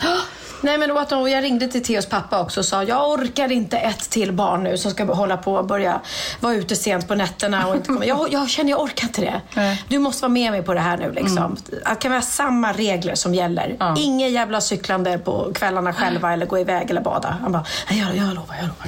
Nej, 0.64 0.78
men 0.78 0.88
de, 1.08 1.30
jag 1.30 1.44
ringde 1.44 1.68
till 1.68 1.82
Theos 1.84 2.06
pappa 2.06 2.40
också 2.40 2.60
och 2.60 2.66
sa 2.66 2.82
jag 2.84 3.10
orkar 3.10 3.52
inte 3.52 3.78
ett 3.78 4.10
till 4.10 4.32
barn 4.32 4.62
nu 4.62 4.78
som 4.78 4.90
ska 4.90 5.04
hålla 5.04 5.36
på 5.36 5.54
och 5.54 5.66
börja 5.66 6.00
vara 6.40 6.54
ute 6.54 6.76
sent 6.76 7.08
på 7.08 7.14
nätterna. 7.14 7.66
Och 7.66 7.74
inte 7.76 7.86
komma. 7.88 8.06
Jag, 8.06 8.28
jag 8.32 8.50
känner 8.50 8.70
jag 8.70 8.80
orkar 8.82 9.06
inte 9.06 9.20
det. 9.20 9.40
Du 9.88 9.98
måste 9.98 10.22
vara 10.22 10.32
med 10.32 10.52
mig 10.52 10.62
på 10.62 10.74
det 10.74 10.80
här 10.80 10.96
nu. 10.96 11.12
Liksom. 11.12 11.56
Att 11.84 12.00
kan 12.00 12.10
vi 12.10 12.16
ha 12.16 12.22
samma 12.22 12.72
regler 12.72 13.14
som 13.14 13.34
gäller. 13.34 13.94
Ingen 13.98 14.32
jävla 14.32 14.60
cyklande 14.60 15.18
på 15.18 15.52
kvällarna 15.54 15.92
själva 15.92 16.32
eller 16.32 16.46
gå 16.46 16.58
iväg 16.58 16.90
eller 16.90 17.00
bada. 17.00 17.36
Han 17.42 17.52
bara, 17.52 17.64
"Nej, 17.90 17.98
jag, 17.98 18.16
jag 18.16 18.34
lovar, 18.34 18.54
jag 18.60 18.68
lovar. 18.68 18.86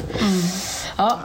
Ja. 0.96 1.18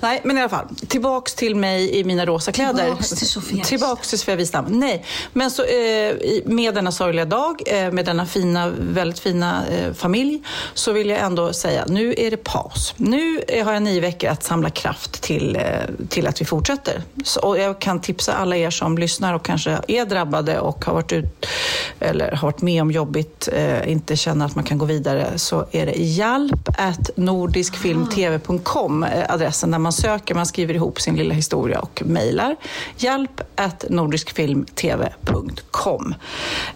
Nej, 0.00 0.20
men 0.24 0.38
i 0.38 0.40
alla 0.40 0.48
fall. 0.48 0.66
Tillbaks 0.88 1.34
till 1.34 1.56
mig 1.56 1.96
i 1.98 2.04
mina 2.04 2.26
rosa 2.26 2.52
kläder. 2.52 2.84
Tillbaks 2.84 3.08
till 3.10 3.28
Sofia. 3.28 3.64
Tillbaks 3.64 4.08
till 4.08 4.18
Sofia 4.18 4.36
Wistam. 4.36 4.64
Nej, 4.68 5.04
men 5.32 5.50
så, 5.50 5.62
eh, 5.64 6.14
med 6.44 6.74
denna 6.74 6.92
sorgliga 6.92 7.24
dag, 7.24 7.62
eh, 7.66 7.92
med 7.92 8.04
denna 8.04 8.26
fina, 8.26 8.72
väldigt 8.78 9.18
fina 9.18 9.62
eh, 9.66 9.93
familj, 9.94 10.42
så 10.74 10.92
vill 10.92 11.08
jag 11.08 11.18
ändå 11.18 11.52
säga 11.52 11.84
nu 11.88 12.14
är 12.18 12.30
det 12.30 12.36
paus. 12.36 12.94
Nu 12.96 13.40
har 13.64 13.72
jag 13.72 13.82
nio 13.82 14.00
veckor 14.00 14.30
att 14.30 14.42
samla 14.42 14.70
kraft 14.70 15.22
till, 15.22 15.56
eh, 15.56 15.62
till 16.08 16.26
att 16.26 16.40
vi 16.40 16.44
fortsätter. 16.44 17.02
Så, 17.24 17.40
och 17.40 17.58
jag 17.58 17.78
kan 17.78 18.00
tipsa 18.00 18.34
alla 18.34 18.56
er 18.56 18.70
som 18.70 18.98
lyssnar 18.98 19.34
och 19.34 19.44
kanske 19.44 19.78
är 19.88 20.04
drabbade 20.04 20.60
och 20.60 20.84
har 20.84 20.94
varit, 20.94 21.12
ut, 21.12 21.46
eller 22.00 22.32
har 22.32 22.48
varit 22.48 22.62
med 22.62 22.82
om 22.82 22.90
jobbigt, 22.90 23.48
eh, 23.52 23.92
inte 23.92 24.16
känner 24.16 24.46
att 24.46 24.54
man 24.54 24.64
kan 24.64 24.78
gå 24.78 24.86
vidare, 24.86 25.38
så 25.38 25.66
är 25.70 25.86
det 25.86 25.92
hjälp 25.92 26.68
nordiskfilmtv.com 27.16 29.02
eh, 29.02 29.24
adressen 29.28 29.70
där 29.70 29.78
man 29.78 29.92
söker, 29.92 30.34
man 30.34 30.46
skriver 30.46 30.74
ihop 30.74 31.00
sin 31.00 31.16
lilla 31.16 31.34
historia 31.34 31.80
och 31.80 32.02
mejlar. 32.06 32.56
Hjälp 32.96 33.40
nordiskfilmtv.com. 33.88 36.14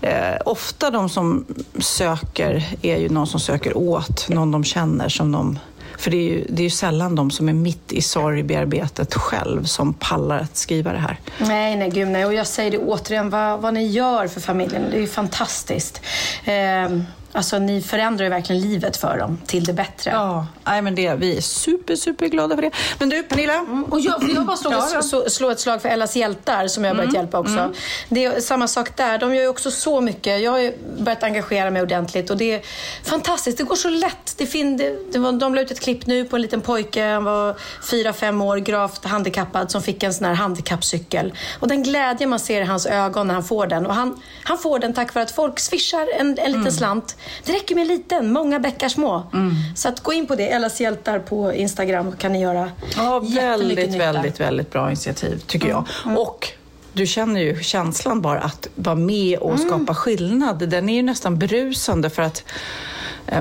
Eh, 0.01 0.35
ofta 0.45 0.91
de 0.91 1.09
som 1.09 1.45
söker 1.79 2.77
är 2.83 2.97
ju 2.97 3.08
någon 3.11 3.27
som 3.27 3.41
söker 3.41 3.77
åt 3.77 4.29
någon 4.29 4.51
de 4.51 4.65
känner 4.65 5.09
som 5.09 5.33
de 5.33 5.59
för 5.99 6.11
det 6.11 6.17
är, 6.17 6.23
ju, 6.23 6.45
det 6.49 6.63
är 6.63 6.65
ju 6.65 6.71
sällan 6.71 7.15
de 7.15 7.31
som 7.31 7.49
är 7.49 7.53
mitt 7.53 7.93
i 7.93 8.03
sorgbearbetet 8.03 9.15
själv 9.15 9.65
som 9.65 9.95
pallar 9.95 10.39
att 10.39 10.57
skriva 10.57 10.93
det 10.93 10.99
här. 10.99 11.21
Nej, 11.39 11.77
nej, 11.77 11.91
gud 11.91 12.09
nej. 12.09 12.27
Och 12.27 12.35
jag 12.35 12.47
säger 12.47 12.71
det 12.71 12.79
återigen, 12.79 13.31
vad, 13.31 13.61
vad 13.61 13.75
ni 13.75 13.87
gör 13.87 14.29
för 14.29 14.41
familjen, 14.41 14.83
det 14.91 14.97
är 14.97 15.01
ju 15.01 15.07
fantastiskt. 15.07 16.01
Eh, 16.45 17.01
alltså, 17.33 17.59
ni 17.59 17.83
förändrar 17.83 18.25
ju 18.25 18.31
verkligen 18.31 18.63
livet 18.63 18.97
för 18.97 19.19
dem 19.19 19.39
till 19.47 19.65
det 19.65 19.73
bättre. 19.73 20.11
Ja, 20.11 20.47
nej, 20.65 20.83
men 20.83 20.95
det, 20.95 21.15
vi 21.15 21.37
är 21.37 21.41
super, 21.41 21.97
super 21.97 22.27
glada 22.27 22.55
för 22.55 22.63
det. 22.63 22.71
Men 22.99 23.09
du, 23.09 23.23
Pernilla. 23.23 23.67
Och 23.91 24.01
jag, 24.01 24.31
jag 24.35 24.47
bara 24.47 24.57
slå, 24.57 24.71
Ja, 24.71 25.03
slå, 25.03 25.25
slå 25.29 25.51
ett 25.51 25.61
slag 25.61 25.83
för 25.83 25.89
Ellas 25.89 26.17
hjältar 26.17 26.69
som 26.69 26.85
jag 26.85 26.91
har 26.91 26.97
börjat 26.97 27.15
hjälpa 27.15 27.39
också. 27.39 27.73
Det 28.09 28.25
är 28.25 28.41
samma 28.41 28.69
sak 28.69 28.97
där. 28.97 29.19
De 29.19 29.35
gör 29.35 29.43
ju 29.43 29.49
också 29.49 29.71
så 29.71 30.01
mycket. 30.01 30.41
Jag 30.43 30.51
har 30.51 30.59
ju 30.59 30.73
börjat 30.99 31.23
engagera 31.23 31.71
mig 31.71 31.83
ordentligt 31.83 32.31
och 32.31 32.37
det 32.37 32.55
är 32.55 32.61
fantastiskt. 33.05 33.59
Det 33.59 33.65
går 33.65 33.77
så 33.77 33.91
lätt. 33.91 34.35
Det 34.37 34.47
fin, 34.47 34.77
det, 34.77 35.13
det 35.13 35.19
var, 35.19 35.33
de 35.33 35.55
la 35.55 35.61
ut 35.61 35.71
ett 35.71 35.81
klipp 35.81 36.07
nu 36.07 36.25
på 36.25 36.37
en 36.37 36.43
liten 36.43 36.61
pojke. 36.61 37.05
Han 37.05 37.25
var 37.25 37.57
fyra, 37.91 38.13
fem 38.13 38.43
år, 38.43 38.57
gravt 38.57 39.05
handikappad 39.05 39.71
som 39.71 39.83
fick 39.83 40.03
en 40.03 40.15
sån 40.15 40.27
här 40.27 40.35
handikappcykel. 40.35 41.35
Och 41.61 41.69
den 41.69 41.83
glädje 41.83 42.27
man 42.27 42.41
ser 42.41 42.61
i 42.61 42.65
hans 42.65 42.87
ögon 42.87 43.27
när 43.27 43.35
han 43.35 43.45
får 43.45 43.67
den. 43.67 43.87
Och 43.87 43.95
han, 43.95 44.23
han 44.45 44.59
får 44.59 44.79
den 44.79 44.95
tack 44.95 45.15
vare 45.15 45.25
att 45.25 45.31
folk 45.31 45.59
swishar 45.59 46.09
en, 46.21 46.39
en 46.39 46.53
liten 46.53 46.73
slant. 46.73 47.17
Det 47.45 47.53
räcker 47.53 47.75
med 47.75 47.83
en 47.83 47.89
liten, 47.89 48.33
många 48.33 48.59
bäckar 48.61 48.89
små. 48.89 49.27
Så 49.75 49.89
att 49.89 50.01
gå 50.01 50.13
in 50.13 50.27
på 50.27 50.35
det, 50.35 50.49
Ellas 50.49 50.81
hjältar 50.81 51.19
på 51.19 51.53
Instagram 51.53 52.13
kan 52.17 52.33
ni 52.33 52.41
göra 52.41 52.71
Ja, 52.97 53.21
väldigt, 53.21 53.95
väldigt, 53.95 54.41
väldigt 54.41 54.71
bra 54.73 54.87
initiativ 54.87 55.43
tycker 55.47 55.69
jag. 55.69 55.85
Och 56.17 56.49
du 56.93 57.07
känner 57.07 57.41
ju 57.41 57.63
känslan 57.63 58.21
bara 58.21 58.41
att 58.41 58.69
vara 58.75 58.95
med 58.97 59.39
och 59.39 59.61
skapa 59.61 59.95
skillnad. 59.95 60.69
Den 60.69 60.89
är 60.89 60.95
ju 60.95 61.03
nästan 61.03 61.39
berusande 61.39 62.11
för 62.11 62.23
att 62.23 62.45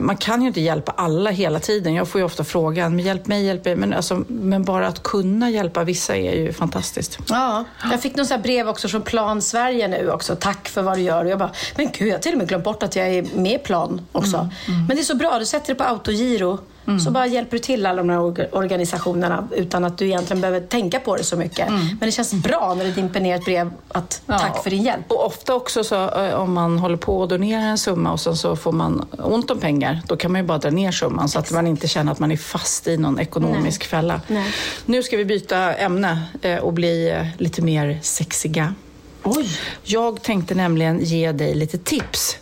man 0.02 0.17
kan 0.17 0.41
ju 0.41 0.47
inte 0.47 0.62
hjälpa 0.62 0.91
alla 0.91 1.30
hela 1.30 1.60
tiden. 1.60 1.93
Jag 1.93 2.08
får 2.08 2.21
ju 2.21 2.26
ofta 2.26 2.43
frågan, 2.43 2.95
men 2.95 3.06
hjälp 3.06 3.28
mig, 3.28 3.45
hjälp 3.45 3.65
mig. 3.65 3.76
Men, 3.76 3.93
alltså, 3.93 4.23
men 4.28 4.63
bara 4.63 4.88
att 4.88 5.04
kunna 5.04 5.50
hjälpa 5.50 5.84
vissa 5.84 6.15
är 6.15 6.36
ju 6.36 6.54
fantastiskt. 6.54 7.17
Ja, 7.30 7.65
jag 7.91 8.02
fick 8.02 8.15
något 8.15 8.43
brev 8.43 8.69
också 8.69 8.88
från 8.88 9.02
Plan 9.02 9.41
Sverige 9.41 9.88
nu 9.88 10.12
också. 10.12 10.36
Tack 10.36 10.69
för 10.69 10.82
vad 10.82 10.97
du 10.97 11.02
gör. 11.02 11.26
Och 11.26 11.32
jag 11.32 11.39
bara, 11.39 11.52
men 11.76 11.89
gud, 11.91 12.08
jag 12.08 12.13
har 12.13 12.19
till 12.19 12.32
och 12.32 12.38
med 12.38 12.47
glömt 12.47 12.63
bort 12.63 12.84
att 12.84 12.95
jag 12.95 13.08
är 13.08 13.26
med 13.36 13.63
Plan 13.63 14.02
också. 14.12 14.50
Men 14.88 14.97
det 14.97 15.02
är 15.02 15.04
så 15.04 15.15
bra, 15.15 15.39
du 15.39 15.45
sätter 15.45 15.67
det 15.67 15.76
på 15.76 15.84
autogiro. 15.84 16.60
Så 17.06 17.12
bara 17.12 17.28
hjälper 17.28 17.52
du 17.52 17.60
till 17.60 17.86
alla 17.86 17.97
de 18.04 18.10
här 18.10 18.17
orga- 18.17 18.47
organisationerna 18.52 19.47
utan 19.56 19.84
att 19.86 19.97
du 19.97 20.06
egentligen 20.06 20.41
behöver 20.41 20.60
tänka 20.60 21.00
på 21.00 21.15
det 21.15 21.23
så 21.23 21.36
mycket. 21.38 21.69
Men 21.69 21.97
det 22.00 22.12
känns 22.12 22.34
bra 22.34 22.73
när 22.78 22.86
det 22.86 22.91
dimper 22.91 23.19
ner 23.19 23.36
ett 23.36 23.45
brev 23.45 23.71
att 23.89 24.21
tack 24.28 24.63
för 24.63 24.69
din 24.69 24.84
hjälp. 24.84 25.12
Och 25.12 25.26
ofta 25.26 25.56
också 25.56 25.84
så 25.84 26.10
eh, 26.10 26.34
om 26.34 26.54
man 26.54 26.80
håller 26.80 26.97
på 26.97 27.19
och 27.19 27.28
donerar 27.28 27.62
en 27.62 27.78
summa 27.78 28.12
och 28.12 28.19
sen 28.19 28.36
så 28.38 28.56
får 28.56 28.71
man 28.71 29.06
ont 29.17 29.52
om 29.52 29.60
pengar, 29.60 30.02
då 30.08 30.17
kan 30.17 30.32
man 30.32 30.41
ju 30.41 30.47
bara 30.47 30.58
dra 30.58 30.69
ner 30.69 30.91
summan 30.91 31.30
så 31.30 31.39
att 31.39 31.52
man 31.52 31.67
inte 31.67 31.88
känner 31.88 32.12
att 32.12 32.19
man 32.19 32.32
är 32.32 32.38
fast 32.38 32.88
i 32.88 32.97
någon 32.97 33.19
ekonomisk 33.19 33.84
fälla. 33.84 34.21
Nej. 34.28 34.54
Nu 34.86 35.04
ska 35.04 35.17
vi 35.17 35.26
byta 35.26 35.73
ämne 35.73 36.21
eh, 36.41 36.58
och 36.58 36.73
bli 36.73 37.10
eh, 37.10 37.28
lite 37.38 37.62
mer 37.62 38.00
sexiga. 38.02 38.73
Oj! 39.23 39.50
Jag 39.84 40.21
tänkte 40.21 40.56
nämligen 40.56 41.00
ge 41.04 41.32
dig 41.32 41.56
lite 41.56 41.78
tips 41.78 42.38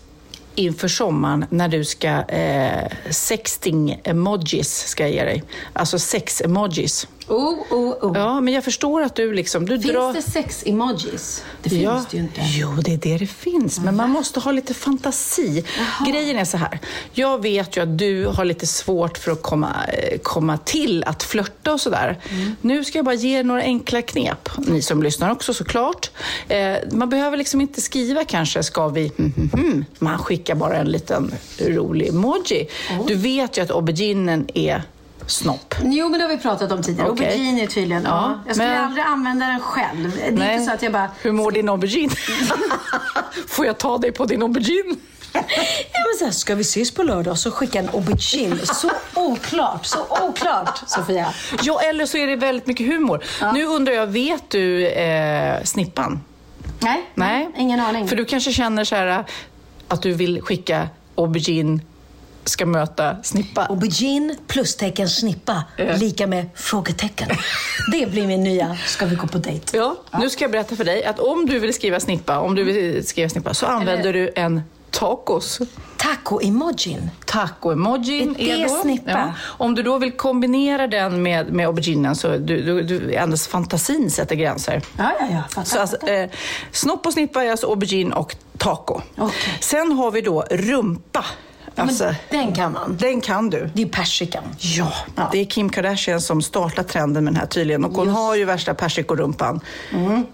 inför 0.56 0.88
sommaren 0.88 1.46
när 1.50 1.68
du 1.68 1.84
ska 1.84 2.22
eh, 2.22 2.92
sexting 3.10 4.02
emojis 4.04 4.88
ska 4.88 5.04
jag 5.04 5.12
ge 5.12 5.24
dig. 5.24 5.44
Alltså 5.74 6.00
sex 6.00 6.42
emojis. 6.42 7.08
Oh, 7.28 7.60
oh, 7.72 7.94
oh. 8.02 8.12
Ja, 8.18 8.42
men 8.42 8.54
jag 8.54 8.64
förstår 8.64 9.02
att 9.02 9.16
du 9.16 9.34
liksom, 9.34 9.66
du 9.66 9.80
Finns 9.80 9.94
drar... 9.94 10.14
det 10.14 10.22
sex-emojis? 10.22 11.44
Det 11.64 11.70
finns 11.70 11.84
ja. 11.84 12.06
det 12.12 12.18
ju 12.18 12.24
inte. 12.24 12.42
Jo, 12.44 12.72
det 12.82 12.94
är 12.94 12.98
det 12.98 13.18
det 13.18 13.28
finns. 13.28 13.80
Men 13.80 13.96
man 13.96 14.10
måste 14.10 14.40
ha 14.40 14.52
lite 14.52 14.74
fantasi. 14.74 15.64
Grejen 16.08 16.38
är 16.38 16.46
så 16.46 16.58
här. 16.58 16.80
Jag 17.14 17.42
vet 17.42 17.78
ju 17.78 17.82
att 17.82 17.98
du 17.98 18.26
har 18.26 18.46
lite 18.46 18.68
svårt 18.68 19.18
för 19.18 19.32
att 19.32 19.42
komma, 19.42 19.86
eh, 19.86 20.20
komma 20.20 20.58
till 20.58 21.04
att 21.04 21.24
flörta 21.24 21.74
och 21.74 21.82
sådär. 21.82 22.20
Mm. 22.30 22.56
Nu 22.62 22.84
ska 22.84 22.98
jag 22.98 23.06
bara 23.06 23.16
ge 23.16 23.40
er 23.40 23.44
några 23.44 23.62
enkla 23.62 24.02
knep. 24.02 24.50
Ni 24.58 24.82
som 24.82 25.04
lyssnar 25.04 25.32
också 25.32 25.54
såklart. 25.54 26.12
Eh, 26.48 26.76
man 26.92 27.10
behöver 27.10 27.38
liksom 27.38 27.62
inte 27.62 27.82
skriva 27.82 28.24
kanske, 28.24 28.64
ska 28.64 28.88
vi... 28.88 29.12
Hmm, 29.18 29.50
hmm. 29.54 29.86
Man 30.00 30.18
skickar 30.18 30.56
bara 30.56 30.78
en 30.78 30.88
liten 30.92 31.32
rolig 31.60 32.08
emoji. 32.08 32.68
Du 33.08 33.16
vet 33.16 33.58
ju 33.58 33.62
att 33.62 33.72
auberginen 33.72 34.48
är 34.54 34.84
snopp. 35.28 35.76
Jo, 35.84 36.10
men 36.10 36.20
det 36.20 36.26
har 36.26 36.30
vi 36.36 36.38
pratat 36.38 36.72
om 36.72 36.84
tidigare. 36.84 37.10
Okej. 37.10 37.26
Aubergine 37.28 37.60
är 37.60 37.68
tydligen. 37.68 38.04
Ja. 38.04 38.10
Ja, 38.10 38.40
Jag 38.48 38.56
skulle 38.56 38.70
men- 38.70 38.84
aldrig 38.84 39.04
använda 39.06 39.46
den 39.46 39.60
själv. 39.60 40.12
Det 40.16 40.22
är 40.44 40.52
inte 40.54 40.66
så 40.66 40.72
att 40.74 40.82
jag 40.82 40.92
bara... 40.92 41.10
Hur 41.22 41.32
mår 41.32 41.52
din 41.52 41.70
aubergine? 41.70 42.12
Får 43.48 43.66
jag 43.66 43.78
ta 43.78 43.98
dig 43.98 44.12
på 44.12 44.26
din 44.26 44.42
aubergine? 44.42 44.96
Ja, 45.34 45.42
men 45.94 46.18
så 46.20 46.26
här, 46.26 46.32
ska 46.32 46.56
vi 46.56 46.62
ses 46.62 46.92
på 46.92 47.04
lördag? 47.04 47.38
Så 47.38 47.52
skicka 47.52 47.80
en 47.80 47.90
aubergine. 47.90 48.58
Så 48.66 48.92
oklart, 49.16 49.86
så 49.86 50.00
oklart, 50.28 50.82
Sofia. 50.88 51.34
Ja, 51.62 51.82
eller 51.82 52.06
så 52.06 52.18
är 52.18 52.28
det 52.28 52.36
väldigt 52.36 52.68
mycket 52.68 52.88
humor. 52.88 53.24
Nu 53.54 53.66
undrar 53.66 53.94
jag, 53.94 54.08
vet 54.08 54.50
du 54.50 54.88
eh, 54.88 55.64
Snippan? 55.64 56.22
Nej, 57.16 57.50
ingen 57.58 57.80
aning. 57.80 58.08
För 58.08 58.16
du 58.16 58.26
kanske 58.26 58.52
känner 58.54 58.84
så 58.84 58.96
här 58.96 59.26
att 59.88 60.02
du 60.02 60.14
vill 60.14 60.42
skicka 60.42 60.88
aubergine 61.16 61.80
ska 62.46 62.66
möta 62.66 63.24
snippa. 63.24 63.66
Aubergine 63.66 64.36
plustecken 64.48 65.10
snippa 65.10 65.64
lika 65.78 66.28
med 66.28 66.50
frågetecken. 66.56 67.30
Det 67.92 68.12
blir 68.12 68.28
min 68.28 68.44
nya 68.44 68.78
ska 68.86 69.06
vi 69.06 69.16
gå 69.16 69.28
på 69.28 69.38
dejt. 69.38 69.78
Ja, 69.78 69.96
nu 70.20 70.30
ska 70.30 70.44
jag 70.44 70.52
berätta 70.52 70.76
för 70.76 70.84
dig 70.84 71.04
att 71.06 71.20
om 71.20 71.46
du 71.46 71.60
vill 71.60 71.74
skriva 71.74 72.00
snippa, 72.00 72.40
om 72.40 72.56
du 72.56 72.64
vill 72.64 73.08
skriva 73.08 73.30
snippa 73.30 73.54
så 73.54 73.66
använder 73.66 74.14
du 74.14 74.32
en 74.36 74.62
tacos. 75.00 75.60
Taco-emojin. 75.98 77.10
Taco-emojin 77.26 78.36
Är 78.40 78.46
det 78.46 78.62
är 78.62 78.68
då. 78.68 78.82
snippa? 78.82 79.34
Om 79.42 79.76
du 79.76 79.84
då 79.84 79.98
vill 79.98 80.12
kombinera 80.12 80.88
den 80.88 81.24
med, 81.24 81.54
med 81.54 81.68
auberginen 81.68 82.16
så 82.16 82.28
du, 82.28 82.62
du, 82.62 82.82
du, 82.82 83.14
endast 83.14 83.48
fantasin 83.48 84.12
sätter 84.12 84.36
gränser. 84.36 84.82
Ja, 84.98 85.12
ja, 85.20 85.28
ja. 85.32 85.44
Fattar. 85.50 85.70
Så 85.70 85.80
alltså, 85.80 86.08
eh, 86.08 86.30
snopp 86.72 87.06
och 87.06 87.14
snippa 87.14 87.44
är 87.44 87.52
alltså 87.52 87.68
aubergine 87.68 88.14
och 88.14 88.36
taco. 88.58 89.02
Okej. 89.18 89.58
Sen 89.60 89.92
har 89.92 90.12
vi 90.12 90.22
då 90.22 90.42
rumpa. 90.52 91.26
Alltså, 91.76 92.04
Men 92.04 92.16
den 92.46 92.54
kan 92.56 92.72
man. 92.72 92.98
den 93.00 93.22
kan 93.22 93.50
du. 93.50 93.70
Det 93.74 93.82
är 93.82 93.86
persikan. 93.88 94.44
Ja, 94.60 94.92
det 95.32 95.38
är 95.42 95.46
Kim 95.46 95.70
Kardashian 95.70 96.22
som 96.22 96.42
startar 96.42 96.84
trenden 96.84 97.24
med 97.24 97.34
den 97.34 97.40
här 97.40 97.48
tydligen. 97.48 97.86
Och 97.86 97.92
hon 97.94 98.10
har 98.10 98.36
ju 98.36 98.46
värsta 98.46 98.74
persikorumpan. 98.74 99.60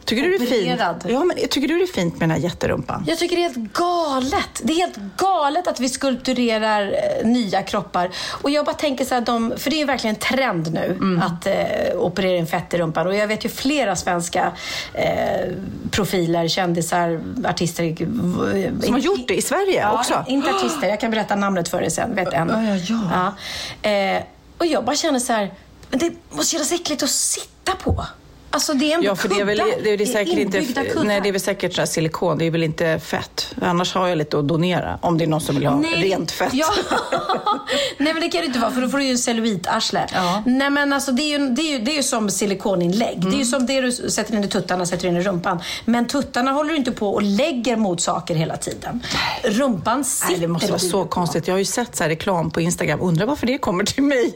Tycker 0.05 0.23
du 0.23 0.37
det 0.37 0.43
är 0.43 0.47
fint? 0.47 0.81
Mm. 0.81 0.95
Ja, 1.15 1.23
men 1.23 1.37
tycker 1.49 1.67
du 1.67 1.77
det 1.77 1.83
är 1.83 1.93
fint 1.93 2.13
med 2.13 2.29
den 2.29 2.31
här 2.31 2.37
jätterumpan? 2.43 3.03
Jag 3.07 3.17
tycker 3.17 3.35
det 3.35 3.41
är 3.45 3.49
helt 3.53 3.73
galet. 3.73 4.61
Det 4.63 4.73
är 4.73 4.77
helt 4.77 4.95
galet 5.17 5.67
att 5.67 5.79
vi 5.79 5.89
skulpturerar 5.89 6.87
eh, 7.21 7.27
nya 7.27 7.61
kroppar. 7.63 8.09
Och 8.41 8.49
jag 8.49 8.65
bara 8.65 8.75
tänker 8.75 9.05
så 9.05 9.13
här, 9.15 9.21
de, 9.21 9.53
för 9.57 9.69
det 9.69 9.75
är 9.75 9.79
ju 9.79 9.85
verkligen 9.85 10.15
en 10.15 10.19
trend 10.21 10.73
nu 10.73 10.97
Mm. 11.01 11.21
att 11.21 11.45
eh, 11.47 11.53
operera 11.97 12.37
in 12.37 12.47
fett 12.47 12.73
i 12.73 12.77
rumpan. 12.77 13.07
Och 13.07 13.15
jag 13.15 13.27
vet 13.27 13.45
ju 13.45 13.49
flera 13.49 13.95
svenska 13.95 14.51
eh, 14.93 15.05
profiler, 15.91 16.47
kändisar, 16.47 17.21
artister. 17.45 17.83
v- 17.83 18.71
Som 18.83 18.93
har 18.93 18.99
gjort 19.01 19.27
det 19.27 19.35
i 19.35 19.41
Sverige 19.41 19.81
ja, 19.81 19.99
också? 19.99 20.23
inte 20.27 20.49
artister. 20.49 20.87
Jag 20.87 20.99
kan 20.99 21.11
berätta 21.11 21.30
namnet 21.35 21.69
för 21.69 21.81
dig 21.81 21.91
sen. 21.91 22.15
Vet 22.15 22.33
en. 22.33 22.49
Ja, 22.49 22.75
ja, 22.75 23.35
ja. 23.83 23.89
Eh, 23.89 24.23
och 24.57 24.65
jag 24.65 24.85
bara 24.85 24.95
känner 24.95 25.19
så 25.19 25.33
här, 25.33 25.53
det 25.89 26.13
måste 26.29 26.51
kännas 26.51 26.71
äckligt 26.71 27.03
att 27.03 27.09
sitta 27.09 27.71
på. 27.83 28.05
Alltså 28.53 28.73
det 28.73 28.91
är 28.91 28.95
ändå 28.95 29.07
Ja, 29.07 29.15
för 29.15 29.29
det 29.29 29.39
är 29.39 29.45
väl, 29.45 29.61
det 29.83 29.89
är 29.89 29.97
det 29.97 30.05
säkert 30.05 30.37
inte, 30.37 30.61
kuddar. 30.65 31.03
nej, 31.03 31.21
det 31.21 31.27
är 31.29 31.31
väl 31.31 31.41
säkert 31.41 31.73
så 31.73 31.85
silikon, 31.85 32.37
det 32.37 32.45
är 32.45 32.51
väl 32.51 32.63
inte 32.63 32.99
fett. 32.99 33.55
Annars 33.61 33.93
har 33.93 34.07
jag 34.07 34.17
lite 34.17 34.39
att 34.39 34.47
donera, 34.47 34.99
om 35.01 35.17
det 35.17 35.23
är 35.23 35.27
någon 35.27 35.41
som 35.41 35.55
vill 35.55 35.65
ha 35.67 35.83
rent 35.95 36.31
fett. 36.31 36.53
Ja. 36.53 36.67
Nej 37.97 38.13
men 38.13 38.21
det 38.21 38.29
kan 38.29 38.41
det 38.41 38.47
inte 38.47 38.59
vara 38.59 38.71
för 38.71 38.81
då 38.81 38.89
får 38.89 38.97
du 38.97 39.03
ju 39.03 39.11
en 39.11 39.17
cellulitarsle. 39.17 40.07
Ja. 40.13 40.43
Nej 40.45 40.69
men 40.69 40.93
alltså 40.93 41.11
det 41.11 41.21
är 41.21 41.39
ju, 41.39 41.49
det 41.49 41.61
är 41.61 41.71
ju, 41.71 41.79
det 41.79 41.91
är 41.91 41.95
ju 41.95 42.03
som 42.03 42.29
silikoninlägg. 42.29 43.17
Det 43.21 43.25
är 43.25 43.27
Mm. 43.27 43.39
ju 43.39 43.45
som 43.45 43.65
det 43.65 43.81
du 43.81 43.91
sätter 43.91 44.33
in 44.35 44.43
i 44.43 44.47
tuttarna 44.47 44.85
sätter 44.85 45.07
in 45.07 45.17
i 45.17 45.21
rumpan. 45.21 45.59
Men 45.85 46.07
tuttarna 46.07 46.51
håller 46.51 46.69
du 46.69 46.75
inte 46.77 46.91
på 46.91 47.13
och 47.13 47.21
lägger 47.21 47.75
mot 47.75 48.01
saker 48.01 48.35
hela 48.35 48.57
tiden. 48.57 49.03
Rumpan 49.43 50.03
sitter 50.03 50.31
Nej, 50.31 50.39
det 50.39 50.47
måste 50.47 50.67
vara 50.67 50.79
så 50.79 51.05
konstigt. 51.05 51.47
Jag 51.47 51.53
har 51.53 51.59
ju 51.59 51.65
sett 51.65 51.95
så 51.95 52.03
reklam 52.03 52.51
på 52.51 52.61
Instagram. 52.61 53.01
Undrar 53.01 53.25
varför 53.25 53.47
det 53.47 53.57
kommer 53.57 53.83
till 53.83 54.03
mig? 54.03 54.33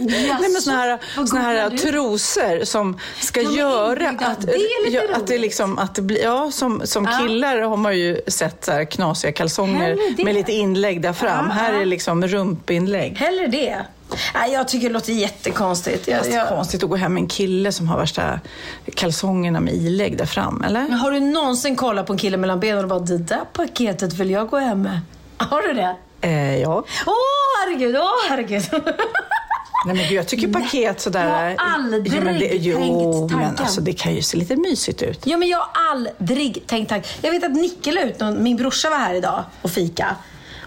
Nej, 0.00 0.36
men 0.40 0.62
såna 0.62 0.76
här, 0.76 0.98
vad 1.16 1.28
såna 1.28 1.40
här 1.42 1.70
du? 1.70 1.78
trosor 1.78 2.64
som 2.64 2.98
ska 3.20 3.42
men 3.42 3.52
göra 3.54 4.08
att... 4.08 4.40
Det 4.40 4.52
är 4.54 4.84
lite 4.90 5.06
ja, 5.10 5.16
att 5.16 5.26
det 5.26 5.38
liksom, 5.38 5.78
att 5.78 5.94
det 5.94 6.02
blir, 6.02 6.22
ja, 6.22 6.50
som, 6.52 6.82
som 6.84 7.04
Ja. 7.04 7.18
killar 7.26 7.60
har 7.60 7.76
man 7.76 7.98
ju 7.98 8.20
sett 8.26 8.64
så 8.64 8.72
här 8.72 8.84
knasiga 8.84 9.32
kalsonger 9.32 10.24
med 10.24 10.34
lite 10.34 10.52
inlägg 10.52 11.00
där 11.02 11.12
fram. 11.12 11.46
Ja, 11.48 11.52
här 11.54 11.72
är 11.74 11.84
liksom 11.84 12.26
rumpinlägg. 12.26 13.16
Hellre 13.16 13.46
det. 13.46 13.76
Nej, 14.34 14.52
jag 14.52 14.68
tycker 14.68 14.88
det 14.88 14.92
låter 14.92 15.12
jättekonstigt. 15.12 16.08
Jag, 16.08 16.18
Fast 16.18 16.30
det 16.30 16.36
är 16.36 16.40
jag... 16.40 16.48
konstigt 16.48 16.82
att 16.82 16.90
gå 16.90 16.96
hem 16.96 17.14
med 17.14 17.20
en 17.20 17.28
kille 17.28 17.72
som 17.72 17.88
har 17.88 17.98
värsta 17.98 18.40
kalsongerna 18.94 19.60
med 19.60 19.74
ilägg 19.74 20.18
där 20.18 20.26
fram, 20.26 20.64
eller? 20.66 20.80
Men 20.82 20.92
har 20.92 21.10
du 21.10 21.20
någonsin 21.20 21.76
kollat 21.76 22.06
på 22.06 22.12
en 22.12 22.18
kille 22.18 22.36
mellan 22.36 22.60
benen 22.60 22.82
och 22.84 22.88
bara 22.88 22.98
det 22.98 23.18
där 23.18 23.40
paketet 23.52 24.12
vill 24.12 24.30
jag 24.30 24.48
gå 24.48 24.56
hem 24.58 24.82
med? 24.82 25.00
Har 25.36 25.62
du 25.62 25.72
det? 25.72 25.96
Eh, 26.20 26.58
ja. 26.60 26.84
Åh 27.06 27.14
herregud, 27.64 27.96
åh 27.96 28.28
herregud. 28.28 28.62
Nej, 29.86 29.96
men 29.96 30.08
gud, 30.08 30.12
jag 30.12 30.26
tycker 30.28 30.48
paket 30.48 31.00
sådär... 31.00 31.24
jag 31.24 31.64
har 31.64 31.74
aldrig 31.74 32.14
ja, 32.14 32.20
men 32.20 32.38
det, 32.38 32.46
Jo, 32.46 32.78
tänkt 32.78 33.30
men 33.32 33.40
tanken. 33.40 33.64
alltså, 33.64 33.80
det 33.80 33.92
kan 33.92 34.14
ju 34.14 34.22
se 34.22 34.36
lite 34.36 34.56
mysigt 34.56 35.02
ut. 35.02 35.26
Ja, 35.26 35.36
men 35.36 35.48
jag 35.48 35.58
har 35.58 35.90
aldrig 35.90 36.66
tänkt 36.66 36.88
tanken. 36.88 37.10
Jag 37.22 37.30
vet 37.30 37.44
att 37.44 37.52
Nicke 37.52 37.92
la 37.92 38.02
ut 38.02 38.20
någon, 38.20 38.42
min 38.42 38.56
brorsa 38.56 38.90
var 38.90 38.98
här 38.98 39.14
idag 39.14 39.44
och 39.62 39.70
fika. 39.70 40.16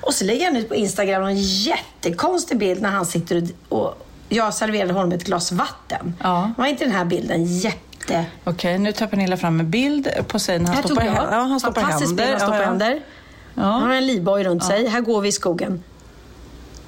Och 0.02 0.14
så 0.14 0.26
lägger 0.26 0.46
han 0.46 0.56
ut 0.56 0.70
på 0.70 0.76
Instagram 0.76 1.24
en 1.24 1.42
jättekonstig 1.42 2.58
bild 2.58 2.82
när 2.82 2.90
han 2.90 3.06
sitter 3.06 3.48
och, 3.70 3.80
och 3.80 4.08
jag 4.30 4.54
serverade 4.54 4.94
honom 4.94 5.12
ett 5.12 5.24
glas 5.24 5.52
vatten. 5.52 6.16
Ja. 6.24 6.52
Var 6.58 6.66
inte 6.66 6.84
den 6.84 6.94
här 6.94 7.06
bilden 7.06 7.46
jätte... 7.46 8.26
Okej, 8.44 8.80
nu 8.80 8.92
tar 8.92 9.08
Pernilla 9.08 9.38
fram 9.38 9.60
en 9.60 9.72
bild 9.72 10.06
när 10.06 10.74
han 10.74 10.84
stoppar, 10.84 11.06
ja, 11.06 11.40
han 11.40 11.60
stoppar 11.60 11.82
händer. 11.82 12.08
bild, 12.08 12.30
han 12.30 12.40
stoppar 12.40 12.62
ja, 12.62 12.66
händer. 12.66 13.02
Ja. 13.54 13.62
Han 13.64 13.82
har 13.82 13.94
en 13.94 14.08
livboj 14.08 14.44
runt 14.44 14.64
sig. 14.64 14.88
Här 14.88 15.02
går 15.02 15.22
vi 15.22 15.30
i 15.30 15.32
skogen. 15.32 15.84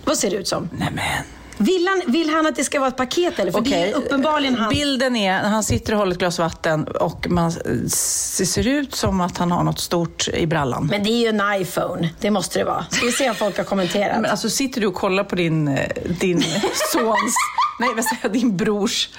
Vad 0.05 0.17
ser 0.17 0.29
det 0.29 0.35
ut 0.35 0.47
som? 0.47 0.69
Nej, 0.77 0.89
men. 0.95 1.36
Vill 1.57 1.87
han, 1.87 2.11
vill 2.11 2.29
han 2.29 2.47
att 2.47 2.55
det 2.55 2.63
ska 2.63 2.79
vara 2.79 2.89
ett 2.89 2.97
paket 2.97 3.39
eller? 3.39 3.51
För 3.51 3.61
det 3.61 3.75
är 3.75 3.93
uppenbarligen 3.93 4.55
han. 4.55 4.69
Bilden 4.69 5.15
är 5.15 5.41
när 5.41 5.49
han 5.49 5.63
sitter 5.63 5.93
och 5.93 5.99
håller 5.99 6.11
ett 6.11 6.17
glas 6.17 6.39
vatten 6.39 6.87
och 6.87 7.27
man, 7.29 7.51
ser 7.89 8.67
ut 8.67 8.95
som 8.95 9.21
att 9.21 9.37
han 9.37 9.51
har 9.51 9.63
något 9.63 9.79
stort 9.79 10.27
i 10.27 10.47
brallan. 10.47 10.87
Men 10.87 11.03
det 11.03 11.09
är 11.09 11.21
ju 11.21 11.27
en 11.27 11.61
iPhone. 11.61 12.09
Det 12.19 12.31
måste 12.31 12.59
det 12.59 12.65
vara. 12.65 12.85
Ska 12.89 13.05
vi 13.05 13.11
se 13.11 13.29
om 13.29 13.35
folk 13.35 13.57
har 13.57 13.63
kommenterat. 13.63 14.21
Men 14.21 14.31
alltså 14.31 14.49
sitter 14.49 14.81
du 14.81 14.87
och 14.87 14.93
kollar 14.93 15.23
på 15.23 15.35
din, 15.35 15.67
eh, 15.67 15.87
din 16.19 16.41
sons, 16.91 17.35
nej 17.79 17.89
vad 17.95 18.03
säger 18.03 18.19
jag, 18.21 18.31
din 18.31 18.57
brors 18.57 19.09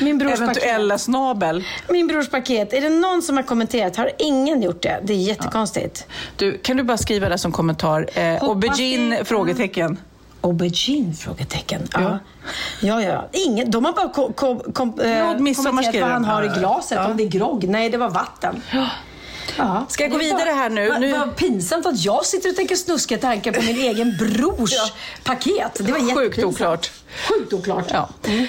Min 0.00 0.18
brors 0.18 0.32
eventuella 0.40 0.98
snabel. 0.98 1.64
Min 1.88 2.06
brors 2.06 2.28
paket. 2.28 2.72
Är 2.72 2.80
det 2.80 2.88
någon 2.88 3.22
som 3.22 3.36
har 3.36 3.44
kommenterat? 3.44 3.96
Har 3.96 4.10
ingen 4.18 4.62
gjort 4.62 4.82
det? 4.82 5.00
Det 5.02 5.12
är 5.12 5.16
jättekonstigt. 5.16 6.06
Du, 6.36 6.58
kan 6.58 6.76
du 6.76 6.82
bara 6.82 6.98
skriva 6.98 7.28
det 7.28 7.38
som 7.38 7.52
kommentar? 7.52 8.08
Eh, 8.14 8.42
aubergine? 8.42 9.24
Frågetecken. 9.24 9.98
Aubergine? 10.42 11.14
Frågetecken. 11.14 11.88
Ja. 11.92 12.18
Ja, 12.80 13.02
ja. 13.02 13.28
Ingen, 13.32 13.70
de 13.70 13.84
har 13.84 13.92
bara 13.92 14.08
ko, 14.08 14.32
ko, 14.32 14.62
kom, 14.72 15.00
eh, 15.00 15.38
midsommar 15.38 15.70
kommenterat 15.70 16.02
vad 16.02 16.10
han 16.10 16.24
har 16.24 16.42
i 16.42 16.48
glaset. 16.58 16.98
Ja. 16.98 17.06
Om 17.06 17.16
det 17.16 17.22
är 17.22 17.28
grogg. 17.28 17.68
Nej, 17.68 17.90
det 17.90 17.96
var 17.96 18.10
vatten. 18.10 18.62
Ja. 18.72 18.86
Ska 19.88 20.04
jag 20.04 20.10
gå 20.12 20.18
vidare 20.18 20.50
här 20.50 20.70
nu? 20.70 20.88
Vad 20.90 21.00
Nu- 21.00 21.20
pinsamt 21.36 21.86
att 21.86 22.04
jag 22.04 22.26
sitter 22.26 22.50
och 22.50 22.56
tänker 22.56 22.76
snuskiga 22.76 23.18
tankar 23.18 23.52
på 23.52 23.62
min 23.62 23.76
egen 23.90 24.16
brors 24.18 24.72
paket. 25.24 25.74
Det 25.74 25.92
var 25.92 25.98
Sjukt 25.98 26.08
jättepinsamt. 26.08 26.44
oklart. 26.54 26.90
Sjukt 27.28 27.52
oklart. 27.52 27.84
Ja. 27.92 28.08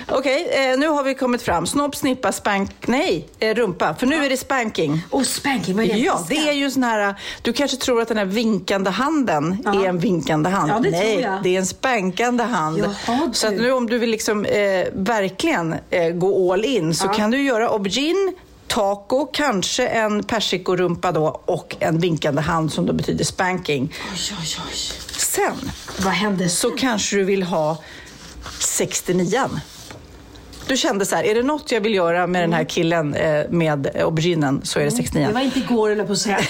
Okej, 0.09 0.47
eh, 0.71 0.79
nu 0.79 0.87
har 0.87 1.03
vi 1.03 1.15
kommit 1.15 1.41
fram. 1.41 1.67
Snopp, 1.67 1.95
snippa, 1.95 2.31
spank... 2.31 2.71
Nej, 2.87 3.27
eh, 3.39 3.55
rumpa. 3.55 3.95
För 3.95 4.07
nu 4.07 4.25
är 4.25 4.29
det 4.29 4.37
spanking. 4.37 5.01
Och 5.09 5.25
spanking, 5.25 5.75
vad 5.75 5.85
är 5.85 5.93
det? 5.93 5.99
Ja, 5.99 6.25
det 6.29 6.37
är 6.49 6.53
ju 6.53 6.71
sån 6.71 6.83
här... 6.83 7.15
Du 7.41 7.53
kanske 7.53 7.77
tror 7.77 8.01
att 8.01 8.07
den 8.07 8.17
här 8.17 8.25
vinkande 8.25 8.89
handen 8.89 9.57
är 9.65 9.85
en 9.89 9.99
vinkande 9.99 10.49
hand. 10.49 10.71
Ja, 10.71 10.79
det 10.79 10.89
Nej, 10.91 11.11
tror 11.11 11.21
jag. 11.33 11.43
det 11.43 11.55
är 11.55 11.59
en 11.59 11.65
spankande 11.65 12.43
hand. 12.43 12.77
Jaha, 13.07 13.29
så 13.33 13.47
att 13.47 13.53
nu 13.53 13.71
om 13.71 13.89
du 13.89 13.97
vill 13.97 14.09
liksom 14.09 14.45
eh, 14.45 14.87
verkligen 14.93 15.75
eh, 15.89 16.09
gå 16.09 16.53
all 16.53 16.65
in 16.65 16.95
så 16.95 17.07
kan 17.07 17.31
du 17.31 17.41
göra 17.41 17.69
aubergine, 17.69 18.33
taco, 18.67 19.25
kanske 19.33 19.87
en 19.87 20.23
persikorumpa 20.23 21.11
då 21.11 21.41
och 21.45 21.75
en 21.79 21.99
vinkande 21.99 22.41
hand 22.41 22.73
som 22.73 22.85
då 22.85 22.93
betyder 22.93 23.25
spanking. 23.25 23.93
Oj, 24.13 24.37
oj, 24.39 24.57
oj. 24.67 24.75
Sen 25.17 25.71
Vad 25.97 26.13
hände 26.13 26.49
så 26.49 26.71
kanske 26.71 27.15
du 27.15 27.23
vill 27.23 27.43
ha 27.43 27.77
69 28.59 29.39
Du 30.67 30.77
kände 30.77 31.05
så 31.05 31.15
här, 31.15 31.23
är 31.23 31.35
det 31.35 31.43
något 31.43 31.71
jag 31.71 31.81
vill 31.81 31.95
göra 31.95 32.27
med 32.27 32.43
den 32.43 32.53
här 32.53 32.63
killen 32.63 33.13
eh, 33.13 33.43
med 33.49 33.87
auberginen 33.95 34.61
så 34.63 34.79
är 34.79 34.85
det 34.85 34.91
69 34.91 35.27
Det 35.27 35.33
var 35.33 35.41
inte 35.41 35.59
igår, 35.59 35.89
eller 35.89 36.05
på 36.05 36.11
att 36.13 36.17
säga. 36.17 36.39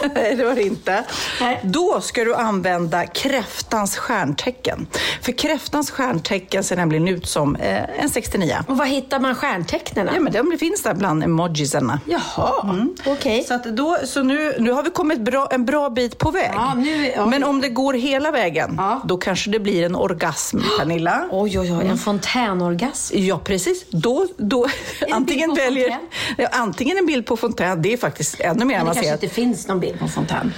Nej, 0.14 0.34
det 0.36 0.44
var 0.44 0.54
det 0.54 0.62
inte. 0.62 1.04
Nej. 1.40 1.60
Då 1.64 2.00
ska 2.00 2.24
du 2.24 2.34
använda 2.34 3.06
kräftans 3.06 3.96
stjärntecken. 3.96 4.86
För 5.22 5.32
kräftans 5.32 5.90
stjärntecken 5.90 6.64
ser 6.64 6.76
nämligen 6.76 7.08
ut 7.08 7.26
som 7.26 7.56
eh, 7.56 8.02
en 8.02 8.08
69. 8.10 8.56
Och 8.68 8.76
var 8.78 8.84
hittar 8.86 9.20
man 9.20 9.34
stjärntecknen? 9.34 10.08
Ja, 10.14 10.20
men 10.20 10.32
de 10.32 10.58
finns 10.58 10.82
där 10.82 10.94
bland 10.94 11.24
emojisarna. 11.24 12.00
Jaha, 12.06 12.86
okej. 13.06 13.44
Så, 13.44 13.54
att 13.54 13.64
då, 13.64 13.98
så 14.04 14.22
nu, 14.22 14.54
nu 14.58 14.72
har 14.72 14.82
vi 14.82 14.90
kommit 14.90 15.20
bra, 15.20 15.48
en 15.50 15.64
bra 15.64 15.90
bit 15.90 16.18
på 16.18 16.30
väg. 16.30 16.50
Ja, 16.54 16.74
nu 16.74 17.06
ja. 17.16 17.26
Men 17.26 17.44
om 17.44 17.60
det 17.60 17.68
går 17.68 17.94
hela 17.94 18.30
vägen, 18.30 18.74
Ja. 18.78 19.00
då 19.04 19.16
kanske 19.16 19.50
det 19.50 19.58
blir 19.60 19.82
en 19.86 19.96
orgasm, 19.96 20.58
Pernilla. 20.78 21.28
Oj, 21.30 21.58
oj, 21.60 21.72
oj. 21.72 21.86
En 21.86 21.98
fontänorgasm. 21.98 23.14
Ja, 23.18 23.38
precis. 23.44 23.84
Då, 23.90 24.26
då, 24.36 24.66
antingen, 25.12 25.54
väljer, 25.54 25.98
ja, 26.38 26.48
antingen 26.52 26.98
en 26.98 27.06
bild 27.06 27.26
på 27.26 27.36
fontän, 27.36 27.82
det 27.82 27.92
är 27.92 27.96
faktiskt 27.96 28.40
ännu 28.40 28.64
mer 28.64 28.64
Men 28.64 28.68
det 28.68 28.76
kanske 28.76 28.90
avancerat. 29.00 29.22
inte 29.22 29.34
finns 29.34 29.68
någon 29.68 29.80
bild 29.80 29.89
på 29.98 30.08
fontän. 30.08 30.52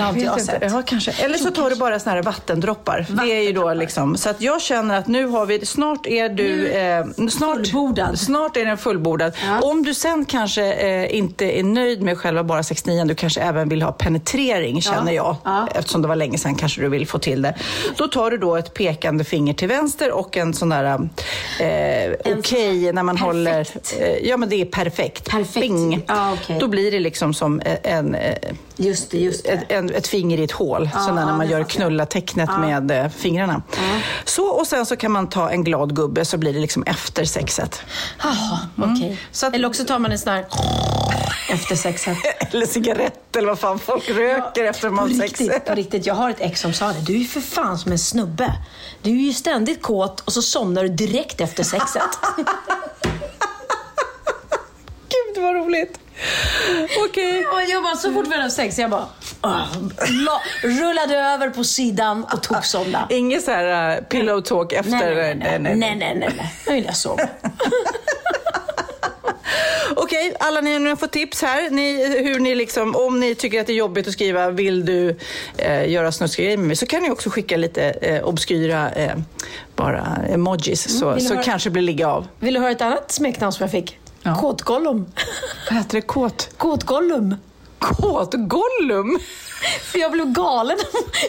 Det 0.00 0.06
har 0.06 0.12
inte 0.12 0.24
jag 0.24 0.34
inte. 0.34 0.44
sett. 0.44 0.72
Ja, 0.72 0.82
kanske. 0.86 1.12
Eller 1.24 1.38
så 1.38 1.50
tar 1.50 1.70
du 1.70 1.76
bara 1.76 2.00
såna 2.00 2.14
här 2.16 2.22
vattendroppar. 2.22 3.06
Det 3.08 3.22
är 3.22 3.26
ju 3.26 3.32
då 3.32 3.60
Vattendroppar. 3.60 3.74
liksom, 3.74 4.16
så 4.16 4.30
att 4.30 4.40
jag 4.40 4.62
känner 4.62 4.98
att 4.98 5.06
nu 5.06 5.26
har 5.26 5.46
vi, 5.46 5.66
snart 5.66 6.06
är 6.06 6.28
du... 6.28 6.66
Eh, 6.68 7.04
snart, 7.28 7.56
fullbordad. 7.56 8.18
Snart 8.18 8.56
är 8.56 8.64
den 8.64 8.78
fullbordad. 8.78 9.32
Om 9.62 9.82
du 9.82 9.94
sen 9.94 10.24
kanske 10.24 10.72
eh, 10.72 11.16
inte 11.16 11.58
är 11.58 11.62
nöjd 11.62 12.02
med 12.02 12.18
själva 12.18 12.44
bara 12.44 12.62
69, 12.62 13.04
du 13.04 13.14
kanske 13.14 13.40
även 13.40 13.68
vill 13.68 13.82
ha 13.82 13.92
penetrering 13.92 14.82
känner 14.82 15.12
jag. 15.12 15.36
Ja. 15.44 15.68
Eftersom 15.74 16.02
det 16.02 16.08
var 16.08 16.16
länge 16.16 16.38
sedan 16.38 16.54
kanske 16.54 16.80
du 16.80 16.88
vill 16.88 17.06
få 17.06 17.18
till 17.18 17.42
det. 17.42 17.54
Då 17.96 18.08
tar 18.08 18.30
du 18.30 18.38
då 18.38 18.56
ett 18.56 18.74
pekande 18.74 19.24
finger 19.24 19.54
till 19.54 19.68
vänster 19.68 20.12
och 20.12 20.36
en 20.36 20.54
sån 20.54 20.68
där 20.68 20.84
eh, 21.60 22.38
okej 22.38 22.92
när 22.92 23.02
man 23.02 23.16
håller... 23.18 23.66
Eh, 24.00 24.28
ja 24.28 24.36
men 24.36 24.48
det 24.48 24.60
är 24.60 24.64
perfekt. 24.64 25.30
Perfekt. 25.30 25.60
Bing. 25.60 26.02
Ja, 26.06 26.32
okej. 26.32 26.56
Då 26.60 26.68
blir 26.68 26.90
det 26.90 27.00
liksom 27.00 27.34
som 27.34 27.60
en, 27.64 28.14
en, 28.14 28.34
Just 28.76 29.10
det, 29.10 29.18
just 29.18 29.44
det. 29.44 29.74
en, 29.74 29.89
ett 29.90 30.06
finger 30.06 30.38
i 30.38 30.44
ett 30.44 30.52
hål, 30.52 30.90
ja, 30.94 31.00
sådär 31.00 31.26
när 31.26 31.36
man 31.36 31.48
gör 31.48 31.64
knulla-tecknet 31.64 32.50
med 32.60 32.90
eh, 32.90 33.08
fingrarna. 33.08 33.62
Så, 34.24 34.46
och 34.46 34.66
sen 34.66 34.86
så 34.86 34.96
kan 34.96 35.12
man 35.12 35.28
ta 35.28 35.50
en 35.50 35.64
glad 35.64 35.96
gubbe 35.96 36.24
så 36.24 36.38
blir 36.38 36.52
det 36.52 36.60
liksom 36.60 36.82
efter 36.82 37.24
sexet. 37.24 37.82
Jaha, 38.22 38.58
mm. 38.78 38.92
okej. 38.92 39.18
Okay. 39.32 39.50
Eller 39.52 39.68
också 39.68 39.84
tar 39.84 39.98
man 39.98 40.12
en 40.12 40.18
sån 40.18 40.32
här 40.32 40.46
efter 41.50 41.76
sexet. 41.76 42.16
eller 42.50 42.66
cigarett 42.66 43.36
eller 43.36 43.48
vad 43.48 43.58
fan 43.58 43.78
folk 43.78 44.08
röker 44.08 44.64
ja, 44.64 44.70
efter 44.70 44.90
man 44.90 45.08
har 45.08 45.28
sex. 45.28 45.64
På 45.66 45.74
riktigt, 45.74 46.06
jag 46.06 46.14
har 46.14 46.30
ett 46.30 46.40
ex 46.40 46.60
som 46.60 46.72
sa 46.72 46.86
det. 46.86 47.00
Du 47.00 47.14
är 47.14 47.18
ju 47.18 47.26
för 47.26 47.40
fan 47.40 47.78
som 47.78 47.92
en 47.92 47.98
snubbe. 47.98 48.52
Du 49.02 49.10
är 49.10 49.14
ju 49.14 49.32
ständigt 49.32 49.82
kåt 49.82 50.20
och 50.20 50.32
så 50.32 50.42
somnar 50.42 50.82
du 50.82 50.88
direkt 50.88 51.40
efter 51.40 51.64
sexet. 51.64 52.02
Gud 55.08 55.42
vad 55.42 55.54
roligt. 55.54 55.98
Okej. 57.06 57.38
Okay. 57.38 57.44
Och 57.44 57.70
jag 57.70 57.82
bara, 57.82 57.96
så 57.96 58.12
fort 58.12 58.26
vi 58.26 58.36
hade 58.36 58.50
sex, 58.50 58.78
jag 58.78 58.90
bara 58.90 59.06
uh, 59.46 59.66
rullade 60.62 61.16
över 61.16 61.50
på 61.50 61.64
sidan 61.64 62.24
och 62.24 62.42
tog 62.42 62.64
somna. 62.64 63.06
Inget 63.10 63.44
så 63.44 63.50
här 63.50 63.96
uh, 63.96 64.04
pillow 64.04 64.40
talk 64.40 64.72
efter? 64.72 64.90
Nej, 64.90 65.34
nej, 65.34 65.58
nej. 65.58 65.76
nej, 65.76 65.96
nej, 65.96 65.96
nej, 65.96 66.32
nej. 66.36 66.54
Nu 66.66 66.72
vill 66.72 66.84
jag 66.84 66.96
sova. 66.96 67.28
Okej, 69.96 70.34
alla 70.40 70.60
ni 70.60 70.88
har 70.88 70.96
fått 70.96 71.12
tips 71.12 71.42
här. 71.42 71.70
Ni, 71.70 72.18
hur 72.22 72.40
ni 72.40 72.54
liksom, 72.54 72.96
om 72.96 73.20
ni 73.20 73.34
tycker 73.34 73.60
att 73.60 73.66
det 73.66 73.72
är 73.72 73.76
jobbigt 73.76 74.06
att 74.06 74.12
skriva 74.12 74.50
“Vill 74.50 74.86
du 74.86 75.16
eh, 75.56 75.90
göra 75.90 76.12
snuskiga 76.12 76.44
grejer 76.44 76.58
med 76.58 76.66
mig?” 76.66 76.76
så 76.76 76.86
kan 76.86 77.02
ni 77.02 77.10
också 77.10 77.30
skicka 77.30 77.56
lite 77.56 77.82
eh, 77.82 78.24
obskyra 78.24 78.90
eh, 78.90 79.16
bara 79.76 80.18
emojis, 80.28 80.86
mm, 80.86 80.98
så, 80.98 81.28
så 81.28 81.34
höra... 81.34 81.44
kanske 81.44 81.70
blir 81.70 81.82
ligga 81.82 82.08
av. 82.08 82.26
Vill 82.38 82.54
du 82.54 82.60
höra 82.60 82.70
ett 82.70 82.82
annat 82.82 83.12
smeknamn 83.12 83.52
som 83.52 83.64
jag 83.64 83.70
fick? 83.70 83.98
Ja. 84.22 84.34
Kåtgollum. 84.34 85.06
Vad 85.70 85.78
heter 85.78 85.94
det? 85.94 86.02
Kåt? 86.02 86.48
Kåtgollum. 86.58 87.36
Kåtgollum? 87.78 89.18
För 89.82 89.98
jag 89.98 90.12
blev 90.12 90.32
galen. 90.32 90.78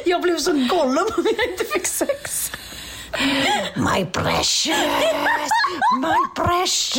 Jag 0.05 0.21
blev 0.21 0.37
så 0.37 0.51
Gollum 0.51 1.05
om 1.17 1.25
jag 1.37 1.51
inte 1.51 1.65
fick 1.73 1.87
sex. 1.87 2.51
My 3.75 4.05
precious, 4.05 4.77
my 6.01 6.43
precious. 6.43 6.95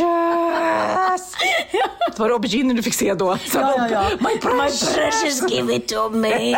Det 2.16 2.18
var 2.18 2.30
auberginen 2.30 2.76
du 2.76 2.82
fick 2.82 2.94
se 2.94 3.14
då. 3.14 3.38
Ja, 3.54 3.74
ja, 3.76 3.88
ja. 3.90 4.10
My 4.20 4.38
precious. 4.38 4.96
my 4.96 5.02
precious, 5.02 5.50
give 5.50 5.74
it 5.74 5.88
to 5.88 6.10
me. 6.10 6.54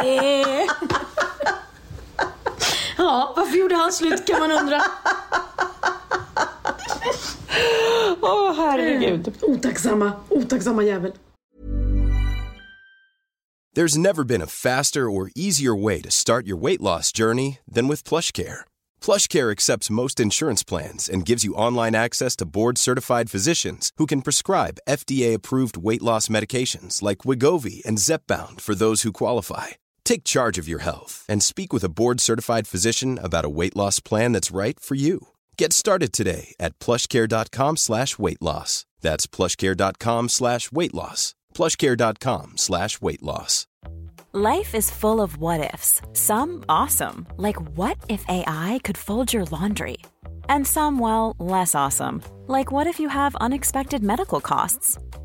Ja, 2.97 3.33
varför 3.37 3.57
gjorde 3.57 3.75
han 3.75 3.93
slut 3.93 4.27
kan 4.27 4.41
man 4.41 4.51
undra. 4.51 4.83
Åh, 8.21 8.31
oh, 8.33 8.55
herregud. 8.57 9.35
Otacksamma, 9.43 10.13
otacksamma 10.31 10.83
jävel. 10.83 11.13
There's 13.75 13.99
never 13.99 14.23
been 14.23 14.43
a 14.43 14.47
faster 14.47 15.11
or 15.11 15.31
easier 15.35 15.75
way 15.75 16.01
to 16.01 16.11
start 16.11 16.47
your 16.47 16.57
weight 16.63 16.81
loss 16.81 17.11
journey 17.11 17.59
than 17.67 17.89
with 17.89 18.05
PlushCare. 18.05 18.61
PlushCare 19.01 19.51
accepts 19.51 19.91
most 19.91 20.21
insurance 20.21 20.63
plans 20.63 21.09
and 21.09 21.27
gives 21.27 21.43
you 21.43 21.55
online 21.55 21.97
access 21.97 22.37
to 22.37 22.47
board-certified 22.47 23.31
physicians 23.31 23.91
who 23.97 24.07
can 24.07 24.23
prescribe 24.23 24.79
FDA-approved 24.89 25.77
weight 25.77 26.03
loss 26.03 26.29
medications 26.29 27.03
like 27.03 27.27
Wigovi 27.27 27.85
and 27.85 27.99
Zepbound 27.99 28.61
for 28.61 28.77
those 28.77 29.03
who 29.03 29.13
qualify. 29.13 29.69
Take 30.05 30.25
charge 30.25 30.59
of 30.59 30.69
your 30.69 30.81
health 30.81 31.25
and 31.29 31.43
speak 31.43 31.73
with 31.73 31.85
a 31.85 31.89
board-certified 31.89 32.67
physician 32.67 33.19
about 33.23 33.45
a 33.45 33.49
weight 33.49 33.77
loss 33.77 34.01
plan 34.01 34.33
that's 34.33 34.51
right 34.51 34.79
for 34.79 34.95
you. 34.95 35.29
Get 35.57 35.73
started 35.73 36.13
today 36.13 36.55
at 36.61 36.79
plushcare.com 36.79 37.77
slash 37.77 38.19
weight 38.19 38.43
loss. 38.43 38.87
That's 39.01 39.27
plushcare.com 39.27 40.29
slash 40.29 40.71
weight 40.73 40.95
loss. 40.95 41.35
Plushcare.com 41.55 42.53
slash 42.57 43.01
weight 43.01 43.23
loss. 43.23 43.67
Life 44.33 44.75
is 44.75 44.91
full 44.91 45.21
of 45.21 45.37
what 45.37 45.73
ifs. 45.73 46.03
Some 46.13 46.65
awesome, 46.69 47.29
like 47.37 47.55
what 47.77 47.97
if 48.09 48.25
AI 48.29 48.81
could 48.83 48.99
fold 48.99 49.33
your 49.33 49.45
laundry? 49.45 49.99
And 50.49 50.67
some, 50.67 50.99
well, 50.99 51.37
less 51.39 51.77
awesome, 51.77 52.21
like 52.49 52.73
what 52.73 52.89
if 52.89 52.99
you 52.99 53.09
have 53.09 53.37
unexpected 53.37 54.03
medical 54.03 54.41
costs? 54.41 54.99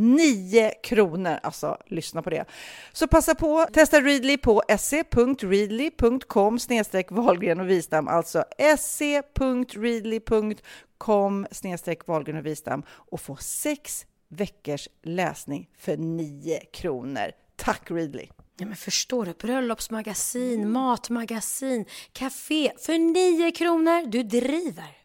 9 0.00 0.72
kronor. 0.82 1.38
Alltså, 1.42 1.76
lyssna 1.86 2.22
på 2.22 2.30
det. 2.30 2.44
Så 2.92 3.08
passa 3.08 3.34
på. 3.34 3.66
Testa 3.72 4.00
Readly 4.00 4.36
på 4.36 4.62
se.readly.com 4.78 6.58
snedstreck 6.58 7.10
Wahlgren 7.10 7.60
och 7.60 7.70
Wistam. 7.70 8.08
Alltså 8.08 8.44
se.readly.com 8.78 9.46
snedstreck 11.50 12.06
Wahlgren 12.06 12.36
och 12.36 12.46
Wistam 12.46 12.82
och 12.88 13.20
få 13.20 13.36
sex 13.36 14.06
veckors 14.28 14.88
läsning 15.02 15.68
för 15.78 15.96
9 15.96 16.60
kronor. 16.72 17.30
Tack 17.56 17.90
Readly! 17.90 18.26
Ja, 18.56 18.66
men 18.66 18.76
förstår 18.76 19.24
du? 19.24 19.32
Bröllopsmagasin, 19.32 20.70
matmagasin, 20.70 21.84
café 22.12 22.72
för 22.78 22.98
9 22.98 23.50
kronor. 23.50 24.06
Du 24.06 24.22
driver! 24.22 24.96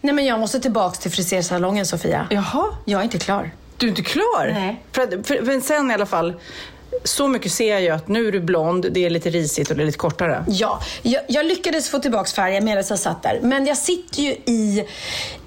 Nej, 0.00 0.14
men 0.14 0.24
jag 0.24 0.40
måste 0.40 0.60
tillbaka 0.60 0.96
till 0.96 1.10
frisersalongen, 1.10 1.86
Sofia. 1.86 2.28
Jaha? 2.30 2.76
Jag 2.86 3.00
är 3.00 3.04
inte 3.04 3.18
klar. 3.18 3.50
Du 3.84 3.88
är 3.88 3.90
inte 3.90 4.02
klar? 4.02 4.50
Nej. 4.54 4.82
För, 4.92 5.22
för, 5.24 5.44
för 5.44 5.60
sen 5.60 5.90
i 5.90 5.94
alla 5.94 6.06
fall, 6.06 6.34
så 7.04 7.28
mycket 7.28 7.52
ser 7.52 7.78
jag 7.78 7.96
att 7.96 8.08
nu 8.08 8.28
är 8.28 8.32
du 8.32 8.40
blond, 8.40 8.86
det 8.90 9.06
är 9.06 9.10
lite 9.10 9.30
risigt 9.30 9.70
och 9.70 9.76
det 9.76 9.82
är 9.82 9.86
lite 9.86 9.98
kortare. 9.98 10.44
Ja, 10.48 10.80
jag, 11.02 11.22
jag 11.28 11.46
lyckades 11.46 11.88
få 11.88 11.98
tillbaka 11.98 12.30
färgen 12.30 12.64
medan 12.64 12.84
jag 12.88 12.98
satt 12.98 13.22
där. 13.22 13.38
Men 13.42 13.66
jag 13.66 13.76
sitter 13.76 14.22
ju 14.22 14.30
i, 14.30 14.84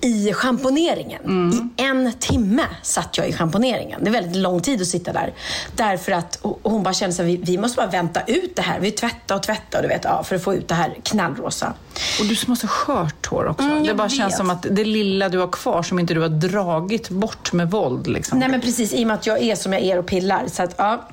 i 0.01 0.33
schamponeringen. 0.33 1.23
Mm. 1.25 1.69
I 1.77 1.83
en 1.83 2.13
timme 2.19 2.63
satt 2.83 3.17
jag 3.17 3.29
i 3.29 3.33
schamponeringen. 3.33 4.03
Det 4.03 4.09
är 4.09 4.11
väldigt 4.11 4.35
lång 4.35 4.61
tid 4.61 4.81
att 4.81 4.87
sitta 4.87 5.13
där. 5.13 5.33
Därför 5.75 6.11
att 6.11 6.39
hon 6.63 6.83
bara 6.83 6.93
kände 6.93 7.15
att 7.23 7.29
vi, 7.29 7.37
vi 7.37 7.57
måste 7.57 7.75
bara 7.75 7.87
vänta 7.87 8.21
ut 8.27 8.55
det 8.55 8.61
här. 8.61 8.79
Vi 8.79 8.91
tvättar 8.91 9.35
och 9.35 9.43
tvättar 9.43 9.81
du 9.81 9.87
vet, 9.87 10.03
ja, 10.03 10.23
för 10.23 10.35
att 10.35 10.43
få 10.43 10.53
ut 10.53 10.67
det 10.67 10.75
här 10.75 10.97
knallrosa. 11.03 11.73
Och 12.19 12.25
du 12.25 12.35
som 12.35 12.51
har 12.51 12.55
så 12.55 12.67
skört 12.67 13.25
hår 13.25 13.47
också. 13.47 13.65
Mm, 13.65 13.83
det 13.83 13.93
bara 13.93 14.07
vet. 14.07 14.17
känns 14.17 14.37
som 14.37 14.49
att 14.49 14.65
det 14.71 14.83
lilla 14.83 15.29
du 15.29 15.37
har 15.37 15.47
kvar 15.47 15.83
som 15.83 15.99
inte 15.99 16.13
du 16.13 16.21
har 16.21 16.29
dragit 16.29 17.09
bort 17.09 17.53
med 17.53 17.71
våld. 17.71 18.07
Liksom. 18.07 18.39
Nej 18.39 18.49
men 18.49 18.61
precis, 18.61 18.93
i 18.93 19.03
och 19.03 19.07
med 19.07 19.15
att 19.15 19.27
jag 19.27 19.41
är 19.41 19.55
som 19.55 19.73
jag 19.73 19.81
är 19.81 19.99
och 19.99 20.05
pillar. 20.05 20.43
Så 20.47 20.63
att, 20.63 20.75
ja. 20.77 21.07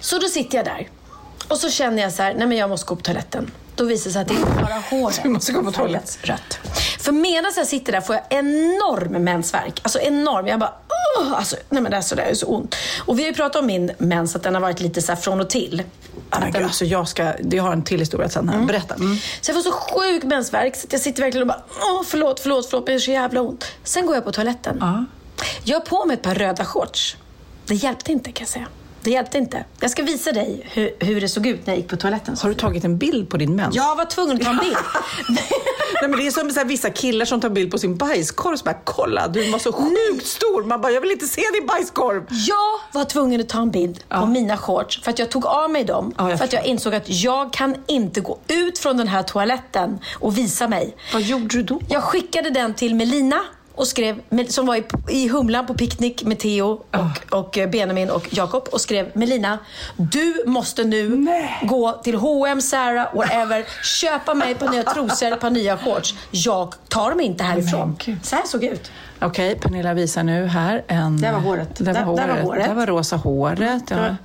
Så 0.00 0.18
då 0.18 0.28
sitter 0.28 0.58
jag 0.58 0.64
där. 0.64 0.88
Och 1.48 1.56
så 1.56 1.70
känner 1.70 2.02
jag 2.02 2.12
så 2.12 2.22
här, 2.22 2.34
nej 2.34 2.46
men 2.46 2.58
jag 2.58 2.70
måste 2.70 2.86
gå 2.86 2.96
på 2.96 3.02
toaletten. 3.02 3.50
Då 3.74 3.84
visar 3.84 4.04
det 4.04 4.12
sig 4.12 4.22
att 4.22 4.28
det 4.28 4.34
är 4.34 4.62
bara 4.62 4.74
håret 4.90 5.20
Du 5.22 5.28
måste 5.28 5.52
gå 5.52 5.62
på 5.62 5.72
toaletten. 5.72 6.20
rött. 6.22 6.58
För 6.98 7.12
medan 7.12 7.52
jag 7.56 7.66
sitter 7.66 7.92
där 7.92 8.00
får 8.00 8.14
jag 8.14 8.24
enorm 8.28 9.24
mensvärk. 9.24 9.80
Alltså 9.82 9.98
enorm. 10.00 10.46
Jag 10.46 10.60
bara, 10.60 10.74
åh! 11.18 11.32
Alltså, 11.32 11.56
nej 11.68 11.82
men 11.82 11.90
det 11.90 11.96
är 11.96 12.00
så, 12.00 12.14
det 12.14 12.22
är 12.22 12.34
så 12.34 12.46
ont. 12.46 12.76
Och 13.06 13.18
vi 13.18 13.22
har 13.22 13.28
ju 13.28 13.34
pratat 13.34 13.60
om 13.60 13.66
min 13.66 13.90
mens, 13.98 14.36
att 14.36 14.42
den 14.42 14.54
har 14.54 14.60
varit 14.60 14.80
lite 14.80 15.02
så 15.02 15.16
från 15.16 15.40
och 15.40 15.50
till. 15.50 15.82
Att 16.30 16.52
den... 16.52 16.64
alltså 16.64 16.84
jag 16.84 17.08
ska, 17.08 17.32
det 17.40 17.58
har 17.58 17.72
en 17.72 17.82
till 17.82 18.00
historia 18.00 18.28
sen 18.28 18.48
här. 18.48 18.54
Mm. 18.54 18.66
Berätta. 18.66 18.94
Mm. 18.94 19.16
Så 19.40 19.50
jag 19.50 19.56
får 19.56 19.70
så 19.70 19.72
sjuk 19.72 20.24
mensvärk 20.24 20.76
så 20.76 20.86
jag 20.90 21.00
sitter 21.00 21.22
verkligen 21.22 21.50
och 21.50 21.54
bara, 21.56 21.62
åh 21.80 22.02
förlåt, 22.06 22.40
förlåt, 22.40 22.66
förlåt, 22.70 22.86
men 22.86 22.94
det 22.94 22.98
är 22.98 23.04
så 23.04 23.10
jävla 23.10 23.40
ont. 23.40 23.64
Sen 23.84 24.06
går 24.06 24.14
jag 24.14 24.24
på 24.24 24.32
toaletten. 24.32 24.82
Uh. 24.82 25.02
Jag 25.64 25.80
har 25.80 25.86
på 25.86 26.04
mig 26.04 26.14
ett 26.14 26.22
par 26.22 26.34
röda 26.34 26.64
shorts. 26.64 27.16
Det 27.66 27.74
hjälpte 27.74 28.12
inte 28.12 28.32
kan 28.32 28.44
jag 28.44 28.48
säga. 28.48 28.66
Det 29.08 29.12
hjälpte 29.12 29.38
inte. 29.38 29.64
Jag 29.80 29.90
ska 29.90 30.02
visa 30.02 30.32
dig 30.32 30.66
hur, 30.72 30.90
hur 30.98 31.20
det 31.20 31.28
såg 31.28 31.46
ut 31.46 31.66
när 31.66 31.74
jag 31.74 31.80
gick 31.80 31.90
på 31.90 31.96
toaletten. 31.96 32.36
Har 32.42 32.48
du 32.48 32.54
tagit 32.54 32.84
en 32.84 32.98
bild 32.98 33.30
på 33.30 33.36
din 33.36 33.56
mens? 33.56 33.76
Jag 33.76 33.96
var 33.96 34.04
tvungen 34.04 34.36
att 34.36 34.42
ta 34.42 34.50
en 34.50 34.58
bild. 34.58 34.76
Nej, 36.00 36.10
men 36.10 36.18
det 36.18 36.26
är 36.26 36.30
som 36.30 36.50
så 36.50 36.60
här, 36.60 36.66
vissa 36.66 36.90
killar 36.90 37.24
som 37.24 37.40
tar 37.40 37.48
bild 37.48 37.70
på 37.70 37.78
sin 37.78 37.96
bajskorv. 37.96 38.56
Så 38.56 38.64
bara, 38.64 38.78
kolla, 38.84 39.28
du 39.28 39.50
var 39.50 39.58
så 39.58 39.72
sjukt 39.72 39.92
Nej. 40.10 40.20
stor. 40.24 40.64
Man 40.64 40.80
bara, 40.80 40.92
jag 40.92 41.00
vill 41.00 41.10
inte 41.10 41.26
se 41.26 41.42
din 41.52 41.66
bajskorv. 41.66 42.26
Jag 42.30 42.98
var 43.00 43.04
tvungen 43.04 43.40
att 43.40 43.48
ta 43.48 43.62
en 43.62 43.70
bild 43.70 44.04
ja. 44.08 44.20
på 44.20 44.26
mina 44.26 44.56
shorts 44.56 45.02
för 45.02 45.10
att 45.10 45.18
jag 45.18 45.30
tog 45.30 45.46
av 45.46 45.70
mig 45.70 45.84
dem. 45.84 46.14
Ja, 46.18 46.36
för 46.36 46.44
att 46.44 46.52
jag 46.52 46.66
insåg 46.66 46.94
att 46.94 47.08
jag 47.08 47.52
kan 47.52 47.76
inte 47.86 48.20
gå 48.20 48.38
ut 48.48 48.78
från 48.78 48.96
den 48.96 49.08
här 49.08 49.22
toaletten 49.22 49.98
och 50.14 50.38
visa 50.38 50.68
mig. 50.68 50.96
Vad 51.12 51.22
gjorde 51.22 51.56
du 51.56 51.62
då? 51.62 51.80
Jag 51.88 52.02
skickade 52.02 52.50
den 52.50 52.74
till 52.74 52.94
Melina 52.94 53.40
och 53.78 53.86
skrev, 53.86 54.20
som 54.48 54.66
var 54.66 54.76
i, 54.76 54.84
i 55.08 55.28
Humlan 55.28 55.66
på 55.66 55.74
picknick 55.74 56.24
med 56.24 56.38
Theo 56.38 56.64
och, 56.64 56.86
oh. 56.92 57.12
och 57.30 57.58
eh, 57.58 57.70
Benjamin 57.70 58.10
och 58.10 58.28
Jakob 58.30 58.68
och 58.72 58.80
skrev 58.80 59.10
Melina, 59.14 59.58
du 59.96 60.42
måste 60.46 60.84
nu 60.84 61.08
Nej. 61.08 61.58
gå 61.62 61.92
till 61.92 62.14
H&M, 62.14 62.60
Zara, 62.60 63.08
whatever, 63.14 63.64
köpa 63.84 64.34
mig 64.34 64.54
par 64.54 64.68
nya 64.68 64.82
trosor, 64.82 65.32
ett 65.32 65.40
par 65.40 65.50
nya 65.50 65.78
shorts. 65.78 66.14
Jag 66.30 66.74
tar 66.88 67.14
mig 67.14 67.26
inte 67.26 67.44
härifrån. 67.44 67.96
Nej, 68.06 68.16
Så 68.22 68.36
här 68.36 68.42
såg 68.46 68.60
det 68.60 68.68
ut. 68.68 68.90
Okej, 69.20 69.26
okay, 69.26 69.54
Pernilla 69.54 69.94
visar 69.94 70.22
nu 70.22 70.46
här 70.46 70.84
en... 70.88 71.20
Där 71.20 71.32
var 71.32 71.40
håret. 71.40 71.68
Där 71.78 71.92
var 71.92 72.02
håret. 72.02 72.26
Där 72.26 72.34
var, 72.34 72.42
håret. 72.42 72.66
Där 72.66 72.74
var 72.74 72.86
rosa 72.86 73.16
håret. 73.16 73.82
Ja. 73.90 74.16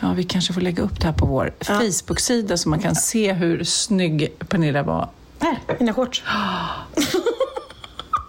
Ja, 0.00 0.12
vi 0.12 0.24
kanske 0.24 0.52
får 0.52 0.60
lägga 0.60 0.82
upp 0.82 1.00
det 1.00 1.06
här 1.06 1.14
på 1.14 1.26
vår 1.26 1.54
ja. 1.58 1.64
Facebook-sida 1.74 2.56
så 2.56 2.68
man 2.68 2.78
kan 2.78 2.94
se 2.94 3.32
hur 3.32 3.64
snygg 3.64 4.38
Pernilla 4.48 4.82
var. 4.82 5.08
Här, 5.40 5.58
mina 5.78 5.94
shorts. 5.94 6.22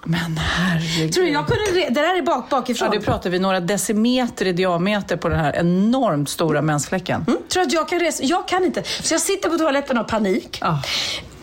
Men 0.09 0.37
herregud. 0.37 1.13
Tror 1.13 1.23
du 1.23 1.29
jag 1.31 1.47
kunde... 1.47 1.63
Det 1.89 1.89
där 1.89 2.17
är 2.17 2.21
bak, 2.21 2.49
bakifrån. 2.49 2.89
Ja, 2.93 2.99
det 2.99 3.05
pratar 3.05 3.29
vi 3.29 3.39
några 3.39 3.59
decimeter 3.59 4.47
i 4.47 4.51
diameter 4.51 5.17
på 5.17 5.29
den 5.29 5.39
här 5.39 5.55
enormt 5.55 6.29
stora 6.29 6.61
mensfläcken. 6.61 7.25
Mm. 7.27 7.39
Tror 7.49 7.63
att 7.63 7.73
jag 7.73 7.89
kan 7.89 7.99
resa? 7.99 8.23
Jag 8.23 8.47
kan 8.47 8.63
inte. 8.63 8.83
Så 8.83 9.13
jag 9.13 9.21
sitter 9.21 9.49
på 9.49 9.57
toaletten 9.57 9.97
och 9.97 10.03
har 10.03 10.09
panik. 10.09 10.59
Ah. 10.61 10.75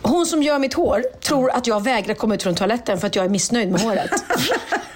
Hon 0.03 0.27
som 0.27 0.43
gör 0.43 0.59
mitt 0.59 0.75
hår 0.75 1.03
tror 1.21 1.51
att 1.51 1.67
jag 1.67 1.85
vägrar 1.85 2.15
komma 2.15 2.35
ut 2.35 2.43
från 2.43 2.55
toaletten 2.55 2.99
för 2.99 3.07
att 3.07 3.17
jag 3.17 3.25
är 3.25 3.29
missnöjd 3.29 3.71
med 3.71 3.81
håret. 3.81 4.11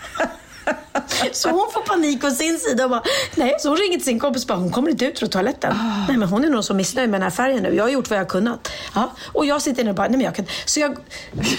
Så 1.32 1.50
hon 1.50 1.70
får 1.72 1.80
panik 1.80 2.20
på 2.20 2.30
sin 2.30 2.58
sida 2.58 2.84
och 2.84 2.90
bara, 2.90 3.02
nej. 3.34 3.56
Så 3.60 3.68
hon 3.68 3.78
ringer 3.78 3.96
till 3.96 4.04
sin 4.04 4.18
kompis 4.18 4.42
och 4.42 4.48
bara, 4.48 4.58
hon 4.58 4.70
kommer 4.70 4.90
inte 4.90 5.04
ut 5.04 5.18
från 5.18 5.28
toaletten. 5.28 5.72
Oh. 5.72 6.06
Nej, 6.08 6.16
men 6.16 6.28
hon 6.28 6.44
är 6.44 6.48
nog 6.48 6.64
så 6.64 6.74
missnöjd 6.74 7.10
med 7.10 7.20
den 7.20 7.22
här 7.22 7.36
färgen 7.36 7.62
nu. 7.62 7.74
Jag 7.74 7.84
har 7.84 7.90
gjort 7.90 8.10
vad 8.10 8.18
jag 8.18 8.24
har 8.24 8.28
kunnat. 8.30 8.68
Ja. 8.94 9.12
Och 9.32 9.46
jag 9.46 9.62
sitter 9.62 9.80
inne 9.80 9.90
och 9.90 9.96
bara, 9.96 10.08
nej 10.08 10.16
men 10.16 10.24
jag 10.24 10.34
kan 10.34 10.46
Så 10.64 10.80
jag 10.80 10.98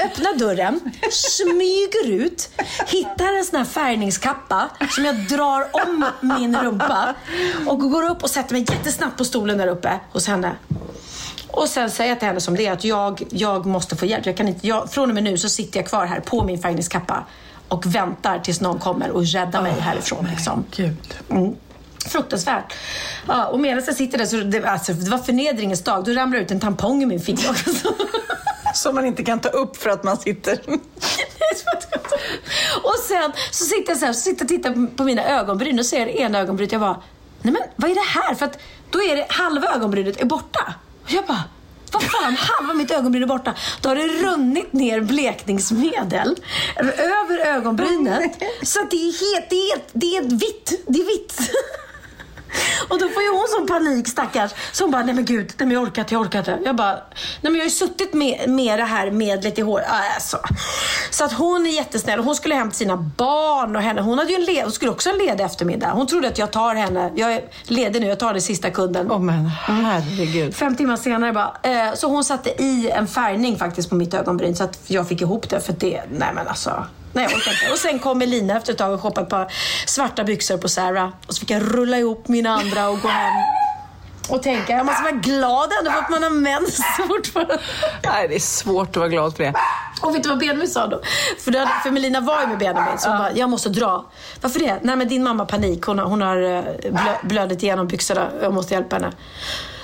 öppnar 0.03 0.39
dörren, 0.39 0.79
smyger 1.11 2.23
ut, 2.23 2.49
hittar 2.87 3.37
en 3.37 3.45
sån 3.45 3.57
här 3.57 3.65
färgningskappa 3.65 4.69
som 4.89 5.05
jag 5.05 5.27
drar 5.27 5.67
om 5.71 6.05
min 6.21 6.57
rumpa 6.57 7.15
och 7.67 7.79
går 7.79 8.09
upp 8.09 8.23
och 8.23 8.29
sätter 8.29 8.53
mig 8.53 8.65
jättesnabbt 8.69 9.17
på 9.17 9.25
stolen 9.25 9.57
där 9.57 9.67
uppe 9.67 9.99
hos 10.11 10.27
henne. 10.27 10.55
Och 11.51 11.67
sen 11.67 11.91
säger 11.91 12.09
jag 12.09 12.19
till 12.19 12.27
henne 12.27 12.41
som 12.41 12.55
det 12.55 12.65
är 12.65 12.71
att 12.71 12.83
jag, 12.83 13.23
jag 13.29 13.65
måste 13.65 13.95
få 13.95 14.05
hjälp. 14.05 14.25
Jag 14.25 14.37
kan 14.37 14.47
inte, 14.47 14.67
jag, 14.67 14.91
från 14.91 15.09
och 15.09 15.15
med 15.15 15.23
nu 15.23 15.37
så 15.37 15.49
sitter 15.49 15.79
jag 15.79 15.87
kvar 15.87 16.05
här 16.05 16.19
på 16.19 16.43
min 16.43 16.61
färgningskappa 16.61 17.25
och 17.69 17.95
väntar 17.95 18.39
tills 18.39 18.61
någon 18.61 18.79
kommer 18.79 19.11
och 19.11 19.25
räddar 19.25 19.61
mig 19.61 19.71
oh, 19.71 19.79
härifrån. 19.79 20.27
Liksom. 20.31 20.65
Mm. 21.29 21.55
Fruktansvärt. 22.07 22.73
Ja, 23.27 23.45
och 23.45 23.59
medan 23.59 23.83
jag 23.85 23.95
sitter 23.95 24.17
där, 24.17 24.25
så 24.25 24.37
det, 24.37 24.65
alltså, 24.65 24.93
det 24.93 25.11
var 25.11 25.17
förnedringens 25.17 25.83
dag, 25.83 26.05
då 26.05 26.11
ramlar 26.11 26.39
ut 26.39 26.51
en 26.51 26.59
tampong 26.59 27.03
i 27.03 27.05
min 27.05 27.19
ficka 27.19 27.55
Som 28.73 28.95
man 28.95 29.05
inte 29.05 29.23
kan 29.23 29.39
ta 29.39 29.49
upp 29.49 29.77
för 29.77 29.89
att 29.89 30.03
man 30.03 30.17
sitter... 30.17 30.59
och 32.83 32.95
sen 33.07 33.31
så 33.51 33.65
sitter 33.65 33.91
jag 33.91 33.97
så 33.97 34.05
här, 34.05 34.13
så 34.13 34.21
sitter 34.21 34.45
och 34.45 34.49
tittar 34.49 34.95
på 34.95 35.03
mina 35.03 35.23
ögonbryn 35.23 35.79
och 35.79 35.85
ser 35.85 36.07
ena 36.07 36.39
ögonbrynet. 36.39 36.71
Jag 36.71 36.81
bara, 36.81 37.01
nej 37.41 37.53
men 37.53 37.61
vad 37.75 37.91
är 37.91 37.95
det 37.95 38.19
här? 38.19 38.35
För 38.35 38.45
att 38.45 38.59
då 38.89 39.03
är 39.03 39.15
det 39.15 39.25
halva 39.29 39.67
ögonbrynet 39.75 40.21
är 40.21 40.25
borta. 40.25 40.73
Och 41.03 41.11
jag 41.11 41.25
bara, 41.25 41.43
vad 41.93 42.03
fan, 42.03 42.35
halva 42.35 42.73
mitt 42.73 42.91
ögonbryn 42.91 43.23
är 43.23 43.27
borta. 43.27 43.53
Då 43.81 43.89
har 43.89 43.95
det 43.95 44.07
runnit 44.07 44.73
ner 44.73 45.01
blekningsmedel 45.01 46.35
över 46.97 47.37
ögonbrynet. 47.45 48.31
Så 48.63 48.81
att 48.81 48.91
det 48.91 48.97
är 48.97 49.35
helt, 49.35 49.49
det 49.49 49.55
är, 49.55 49.79
det 49.93 50.17
är 50.17 50.21
vitt. 50.21 50.83
Det 50.87 50.99
är 50.99 51.05
vitt. 51.05 51.39
Och 52.87 52.99
då 52.99 53.09
får 53.09 53.23
ju 53.23 53.29
hon 53.29 53.47
sån 53.57 53.67
panik 53.67 54.07
stackars. 54.07 54.51
Så 54.71 54.83
hon 54.83 54.91
bara, 54.91 55.03
nej 55.03 55.15
men 55.15 55.25
gud, 55.25 55.53
nej 55.57 55.67
men 55.67 55.71
jag 55.71 55.83
orkar 55.83 56.01
inte, 56.01 56.13
jag 56.13 56.21
orkar 56.21 56.39
inte. 56.39 56.59
Jag 56.65 56.75
bara, 56.75 56.91
nej 56.91 57.01
men 57.41 57.55
jag 57.55 57.61
har 57.61 57.65
ju 57.65 57.69
suttit 57.69 58.13
med, 58.13 58.49
med 58.49 58.79
det 58.79 58.85
här 58.85 59.11
medlet 59.11 59.59
i 59.59 59.61
hår. 59.61 59.81
Alltså. 60.15 60.37
Så 61.09 61.23
att 61.23 61.33
hon 61.33 61.65
är 61.65 61.69
jättesnäll. 61.69 62.19
Hon 62.19 62.35
skulle 62.35 62.55
hem 62.55 62.69
till 62.69 62.77
sina 62.77 62.97
barn 62.97 63.75
och 63.75 63.81
henne. 63.81 64.01
Hon, 64.01 64.17
hade 64.17 64.31
ju 64.31 64.35
en 64.35 64.45
led, 64.45 64.63
hon 64.63 64.71
skulle 64.71 64.91
också 64.91 65.09
ha 65.09 65.13
en 65.13 65.25
ledig 65.25 65.43
eftermiddag. 65.43 65.91
Hon 65.91 66.07
trodde 66.07 66.27
att 66.27 66.37
jag 66.37 66.51
tar 66.51 66.75
henne. 66.75 67.11
Jag 67.15 67.33
är 67.33 67.41
ledig 67.63 68.01
nu, 68.01 68.07
jag 68.07 68.19
tar 68.19 68.33
den 68.33 68.41
sista 68.41 68.69
kunden. 68.69 69.11
Åh 69.11 69.19
men 69.19 69.45
herregud. 69.45 70.55
Fem 70.55 70.75
timmar 70.75 70.97
senare 70.97 71.33
bara. 71.33 71.57
Eh, 71.63 71.93
så 71.95 72.07
hon 72.07 72.23
satte 72.23 72.49
i 72.63 72.89
en 72.89 73.07
färgning 73.07 73.57
faktiskt 73.57 73.89
på 73.89 73.95
mitt 73.95 74.13
ögonbryn 74.13 74.55
så 74.55 74.63
att 74.63 74.79
jag 74.87 75.07
fick 75.07 75.21
ihop 75.21 75.49
det. 75.49 75.59
För 75.61 75.73
det, 75.73 76.01
nej 76.11 76.29
men 76.35 76.47
alltså. 76.47 76.85
Nej, 77.13 77.23
jag 77.23 77.33
orkar 77.33 77.51
inte. 77.51 77.71
Och 77.71 77.77
sen 77.77 77.99
kom 77.99 78.21
Elina 78.21 78.57
efter 78.57 78.71
ett 78.71 78.77
tag 78.77 78.93
och 78.93 79.01
shoppade 79.01 79.23
ett 79.23 79.29
par 79.29 79.51
svarta 79.85 80.23
byxor 80.23 80.57
på 80.57 80.69
Sarah. 80.69 81.09
Och 81.27 81.33
så 81.33 81.39
fick 81.39 81.49
jag 81.49 81.61
rulla 81.77 81.97
ihop 81.97 82.27
mina 82.27 82.49
andra 82.49 82.89
och 82.89 83.01
gå 83.01 83.07
hem. 83.07 83.33
Och 84.29 84.43
tänka, 84.43 84.73
jag 84.73 84.85
måste 84.85 85.03
vara 85.03 85.11
glad 85.11 85.69
ändå 85.79 85.91
för 85.91 85.99
att 85.99 86.09
man 86.09 86.23
har 86.23 86.29
mens 86.29 86.81
fortfarande. 87.07 87.59
Nej, 88.03 88.27
det 88.27 88.35
är 88.35 88.39
svårt 88.39 88.89
att 88.89 88.97
vara 88.97 89.07
glad 89.09 89.35
för 89.35 89.43
det. 89.43 89.53
Och 90.01 90.15
vet 90.15 90.23
du 90.23 90.29
vad 90.29 90.39
Benjamin 90.39 90.67
sa 90.67 90.87
då? 90.87 91.01
För, 91.39 91.51
då, 91.51 91.69
för 91.83 91.91
Melina 91.91 92.21
var 92.21 92.41
ju 92.41 92.47
med 92.47 92.57
Benjamin, 92.57 92.97
så 92.97 93.09
hon 93.09 93.17
bara, 93.17 93.31
jag 93.31 93.49
måste 93.49 93.69
dra. 93.69 94.05
Varför 94.41 94.59
det? 94.59 94.79
Nej 94.81 94.95
men 94.95 95.07
din 95.07 95.23
mamma 95.23 95.43
har 95.43 95.47
panik, 95.47 95.83
hon 95.83 95.99
har, 95.99 96.05
hon 96.05 96.21
har 96.21 96.41
eh, 96.41 96.63
blö, 96.91 97.15
blödit 97.23 97.63
igenom 97.63 97.87
byxorna, 97.87 98.29
jag 98.41 98.53
måste 98.53 98.73
hjälpa 98.73 98.95
henne. 98.95 99.11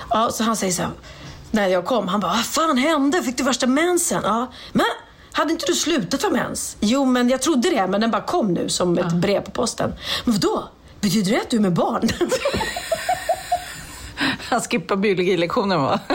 Ja, 0.09 0.29
så 0.31 0.43
han 0.43 0.55
säger 0.55 0.73
så 0.73 0.81
här, 0.81 0.91
när 1.51 1.67
jag 1.67 1.85
kom, 1.85 2.07
han 2.07 2.19
bara, 2.19 2.31
vad 2.31 2.45
fan 2.45 2.77
hände? 2.77 3.23
Fick 3.23 3.37
du 3.37 3.43
värsta 3.43 3.67
mensen? 3.67 4.21
Ja, 4.23 4.51
men 4.71 4.85
hade 5.35 5.51
inte 5.51 5.65
du 5.65 5.73
slutat 5.73 6.21
ha 6.21 6.29
mens? 6.29 6.77
Jo, 6.79 7.05
men 7.05 7.29
jag 7.29 7.41
trodde 7.41 7.69
det, 7.69 7.87
men 7.87 8.01
den 8.01 8.11
bara 8.11 8.21
kom 8.21 8.53
nu 8.53 8.69
som 8.69 8.97
ett 8.97 9.13
brev 9.13 9.41
på 9.41 9.51
posten. 9.51 9.93
Men 10.23 10.33
vadå? 10.33 10.63
Betyder 11.01 11.31
det 11.31 11.41
att 11.41 11.49
du 11.49 11.57
är 11.57 11.61
med 11.61 11.73
barn? 11.73 12.09
Han 14.49 14.61
skippar 14.61 14.95
biologilektionen 14.95 15.81
va? 15.81 15.99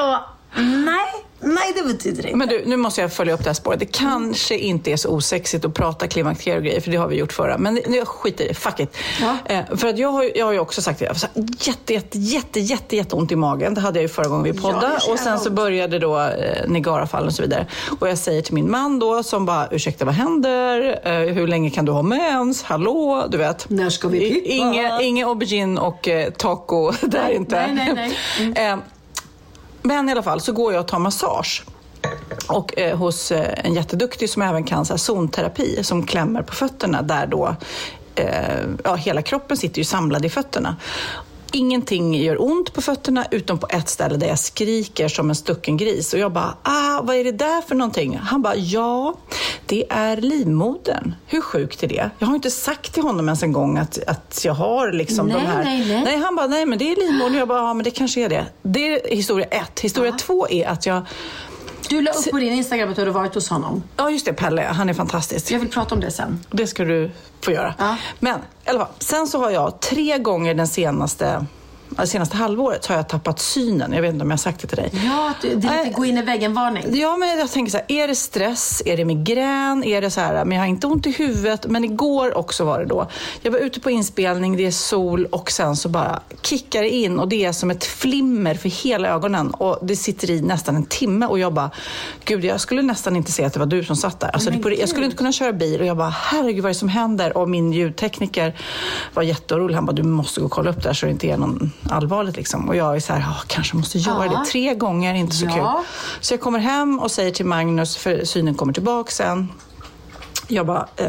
bara, 0.00 0.24
nej. 0.62 1.29
Nej, 1.40 1.72
det 1.76 1.82
betyder 1.92 2.22
det 2.22 2.28
inte. 2.28 2.36
Men 2.38 2.48
du, 2.48 2.62
nu 2.66 2.76
måste 2.76 3.00
jag 3.00 3.12
följa 3.12 3.34
upp 3.34 3.40
det 3.44 3.48
här 3.48 3.54
spåret. 3.54 3.78
Det 3.80 3.86
kanske 3.86 4.56
inte 4.58 4.92
är 4.92 4.96
så 4.96 5.08
osexigt 5.08 5.64
att 5.64 5.74
prata 5.74 6.06
klimakterier 6.06 6.56
och 6.58 6.64
grejer, 6.64 6.80
för 6.80 6.90
det 6.90 6.96
har 6.96 7.08
vi 7.08 7.16
gjort 7.16 7.32
förra. 7.32 7.58
Men 7.58 7.74
nu 7.74 8.04
skiter 8.04 8.44
i 8.44 8.48
det, 8.48 8.54
fuck 8.54 8.80
it. 8.80 8.96
Ja. 9.20 9.36
Eh, 9.44 9.76
för 9.76 9.88
att 9.88 9.98
jag 9.98 10.08
har, 10.12 10.30
jag 10.34 10.46
har 10.46 10.52
ju 10.52 10.58
också 10.58 10.82
sagt 10.82 10.98
det, 10.98 11.04
jag 11.04 11.14
har 11.14 11.44
jätte, 11.60 11.92
jätte, 11.94 12.18
jätte, 12.18 12.60
jätte, 12.60 12.96
jätte 12.96 13.16
ont 13.16 13.32
i 13.32 13.36
magen. 13.36 13.74
Det 13.74 13.80
hade 13.80 13.98
jag 13.98 14.02
ju 14.02 14.08
förra 14.08 14.28
gången 14.28 14.44
vi 14.44 14.50
Ja, 14.50 14.62
poddade. 14.62 15.00
så 15.00 15.12
och 15.12 15.18
sen 15.18 15.38
så 15.38 15.50
började 15.50 15.98
då 15.98 16.18
eh, 16.20 16.68
Nigarafallen 16.68 17.26
och 17.28 17.34
så 17.34 17.42
vidare. 17.42 17.66
Och 18.00 18.08
jag 18.08 18.18
säger 18.18 18.42
till 18.42 18.54
min 18.54 18.70
man 18.70 18.98
då, 18.98 19.22
som 19.22 19.46
bara, 19.46 19.68
ursäkta 19.70 20.04
vad 20.04 20.14
händer? 20.14 21.00
Eh, 21.04 21.12
hur 21.34 21.46
länge 21.46 21.70
kan 21.70 21.84
du 21.84 21.92
ha 21.92 22.02
mens? 22.02 22.62
Hallå? 22.62 23.24
Du 23.28 23.38
vet. 23.38 23.70
När 23.70 23.90
ska 23.90 24.08
vi 24.08 24.20
pippa? 24.30 24.48
Inge, 24.54 25.02
inge 25.02 25.26
aubergine 25.26 25.78
och 25.80 26.08
eh, 26.08 26.30
taco 26.30 26.90
där 27.02 27.22
Nej, 27.24 27.34
inte. 27.36 27.66
nej, 27.72 27.92
nej, 27.94 28.16
nej. 28.54 28.68
Eh, 28.70 28.76
men 29.82 30.08
i 30.08 30.12
alla 30.12 30.22
fall 30.22 30.40
så 30.40 30.52
går 30.52 30.72
jag 30.72 30.80
och 30.80 30.88
tar 30.88 30.98
massage. 30.98 31.64
Och 32.48 32.78
eh, 32.78 32.96
hos 32.96 33.32
eh, 33.32 33.66
en 33.66 33.74
jätteduktig 33.74 34.30
som 34.30 34.42
även 34.42 34.64
kan 34.64 34.84
så 34.84 34.92
här, 34.92 34.98
zonterapi 34.98 35.84
som 35.84 36.06
klämmer 36.06 36.42
på 36.42 36.54
fötterna 36.54 37.02
där 37.02 37.26
då 37.26 37.56
eh, 38.14 38.64
ja, 38.84 38.94
hela 38.94 39.22
kroppen 39.22 39.56
sitter 39.56 39.78
ju 39.78 39.84
samlad 39.84 40.24
i 40.24 40.28
fötterna. 40.28 40.76
Ingenting 41.52 42.14
gör 42.14 42.42
ont 42.42 42.72
på 42.72 42.82
fötterna 42.82 43.26
utom 43.30 43.58
på 43.58 43.66
ett 43.70 43.88
ställe 43.88 44.16
där 44.16 44.26
jag 44.26 44.38
skriker 44.38 45.08
som 45.08 45.30
en 45.30 45.36
stucken 45.36 45.76
gris. 45.76 46.12
Och 46.12 46.18
jag 46.18 46.32
bara, 46.32 46.56
ah, 46.62 47.02
vad 47.02 47.16
är 47.16 47.24
det 47.24 47.32
där 47.32 47.62
för 47.62 47.74
någonting? 47.74 48.16
Han 48.16 48.42
bara, 48.42 48.56
ja, 48.56 49.14
det 49.66 49.84
är 49.90 50.16
livmodern. 50.16 51.14
Hur 51.26 51.40
sjukt 51.40 51.82
är 51.82 51.88
det? 51.88 52.10
Jag 52.18 52.26
har 52.26 52.34
inte 52.34 52.50
sagt 52.50 52.94
till 52.94 53.02
honom 53.02 53.28
ens 53.28 53.42
en 53.42 53.52
gång 53.52 53.78
att, 53.78 53.98
att 54.06 54.42
jag 54.44 54.54
har 54.54 54.92
liksom 54.92 55.26
Nej, 55.26 55.36
de 55.36 55.46
här... 55.46 55.64
nej, 55.64 56.02
nej. 56.04 56.16
han 56.16 56.36
bara, 56.36 56.46
nej 56.46 56.66
men 56.66 56.78
det 56.78 56.92
är 56.92 56.96
livmodern. 56.96 57.34
Jag 57.34 57.48
bara, 57.48 57.58
ja 57.58 57.74
men 57.74 57.84
det 57.84 57.90
kanske 57.90 58.20
är 58.20 58.28
det. 58.28 58.46
Det 58.62 58.94
är 58.94 59.16
historia 59.16 59.46
ett. 59.46 59.80
Historia 59.80 60.12
två 60.12 60.48
är 60.48 60.68
att 60.68 60.86
jag 60.86 61.02
Du 61.90 62.02
la 62.02 62.10
upp 62.10 62.30
på 62.30 62.38
din 62.38 62.52
Instagram 62.52 62.90
att 62.90 62.96
du 62.96 63.00
hade 63.02 63.12
varit 63.12 63.34
hos 63.34 63.48
honom. 63.48 63.82
Ja, 63.96 64.10
just 64.10 64.26
det. 64.26 64.32
Pelle. 64.32 64.62
Han 64.62 64.88
är 64.88 64.94
fantastisk. 64.94 65.50
Jag 65.50 65.58
vill 65.58 65.68
prata 65.70 65.94
om 65.94 66.00
det 66.00 66.10
sen. 66.10 66.40
Det 66.50 66.66
ska 66.66 66.84
du 66.84 67.10
få 67.44 67.52
göra. 67.52 67.74
Ja. 67.78 67.96
Men 68.18 68.38
i 68.66 68.68
alla 68.68 68.78
fall, 68.78 68.88
sen 68.98 69.26
så 69.26 69.38
har 69.38 69.50
jag 69.50 69.80
tre 69.80 70.18
gånger 70.18 70.54
den 70.54 70.68
senaste, 70.68 71.46
det 72.00 72.06
senaste 72.06 72.36
halvåret 72.36 72.84
så 72.84 72.92
har 72.92 72.96
jag 72.96 73.08
tappat 73.08 73.40
synen. 73.40 73.92
Jag 73.92 74.02
vet 74.02 74.12
inte 74.12 74.22
om 74.22 74.30
jag 74.30 74.36
har 74.36 74.38
sagt 74.38 74.60
det 74.60 74.66
till 74.66 74.76
dig. 74.76 74.90
Ja, 74.92 75.32
det 75.42 75.48
är 75.48 75.54
lite 75.54 75.68
Nej. 75.68 75.92
gå 75.96 76.04
in 76.04 76.18
i 76.18 76.22
väggen-varning. 76.22 76.84
Ja, 76.90 77.16
men 77.16 77.38
jag 77.38 77.50
tänker 77.50 77.70
så 77.70 77.76
här, 77.76 77.86
är 77.88 78.08
det 78.08 78.14
stress? 78.14 78.82
Är 78.86 78.96
det 78.96 79.04
migrän? 79.04 79.84
Är 79.84 80.00
det 80.00 80.10
så 80.10 80.20
här, 80.20 80.44
men 80.44 80.56
jag 80.56 80.62
har 80.62 80.68
inte 80.68 80.86
ont 80.86 81.06
i 81.06 81.10
huvudet. 81.10 81.66
Men 81.66 81.84
igår 81.84 82.38
också 82.38 82.64
var 82.64 82.78
det 82.78 82.86
då. 82.86 83.06
Jag 83.42 83.52
var 83.52 83.58
ute 83.58 83.80
på 83.80 83.90
inspelning, 83.90 84.56
det 84.56 84.66
är 84.66 84.70
sol 84.70 85.24
och 85.24 85.50
sen 85.50 85.76
så 85.76 85.88
bara 85.88 86.20
kickar 86.42 86.82
det 86.82 86.90
in 86.90 87.18
och 87.18 87.28
det 87.28 87.44
är 87.44 87.52
som 87.52 87.70
ett 87.70 87.84
flimmer 87.84 88.54
för 88.54 88.68
hela 88.68 89.08
ögonen 89.08 89.50
och 89.50 89.78
det 89.82 89.96
sitter 89.96 90.30
i 90.30 90.40
nästan 90.40 90.76
en 90.76 90.84
timme 90.84 91.26
och 91.26 91.38
jag 91.38 91.54
bara, 91.54 91.70
gud 92.24 92.44
jag 92.44 92.60
skulle 92.60 92.82
nästan 92.82 93.16
inte 93.16 93.32
se 93.32 93.44
att 93.44 93.52
det 93.52 93.58
var 93.58 93.66
du 93.66 93.84
som 93.84 93.96
satt 93.96 94.20
där. 94.20 94.28
Alltså, 94.28 94.50
det, 94.50 94.58
på, 94.58 94.72
jag 94.72 94.88
skulle 94.88 95.04
inte 95.04 95.16
kunna 95.16 95.32
köra 95.32 95.52
bil 95.52 95.80
och 95.80 95.86
jag 95.86 95.96
bara, 95.96 96.08
herregud 96.08 96.62
vad 96.62 96.70
är 96.70 96.74
det 96.74 96.78
som 96.78 96.88
händer? 96.88 97.36
Och 97.36 97.48
min 97.48 97.72
ljudtekniker 97.72 98.56
var 99.14 99.22
jätteorolig. 99.22 99.74
Han 99.74 99.86
bara, 99.86 99.92
du 99.92 100.02
måste 100.02 100.40
gå 100.40 100.46
och 100.46 100.52
kolla 100.52 100.70
upp 100.70 100.82
det 100.82 100.88
här 100.88 100.94
så 100.94 101.06
det 101.06 101.12
inte 101.12 101.26
är 101.26 101.36
någon 101.36 101.72
allvarligt 101.90 102.36
liksom. 102.36 102.68
Och 102.68 102.76
jag 102.76 102.96
är 102.96 103.00
så 103.00 103.12
här, 103.12 103.20
"Ja, 103.20 103.36
kanske 103.46 103.76
måste 103.76 103.98
göra 103.98 104.26
Ja. 104.26 104.30
det. 104.38 104.44
Tre 104.50 104.74
gånger, 104.74 105.14
inte 105.14 105.36
så 105.36 105.44
Ja. 105.44 105.50
kul. 105.52 105.64
Så 106.20 106.34
jag 106.34 106.40
kommer 106.40 106.58
hem 106.58 106.98
och 107.00 107.10
säger 107.10 107.30
till 107.30 107.46
Magnus, 107.46 107.96
för 107.96 108.24
synen 108.24 108.54
kommer 108.54 108.72
tillbaka 108.72 109.10
sen. 109.10 109.48
Jag 110.48 110.66
bara, 110.66 110.88
eh, 110.96 111.06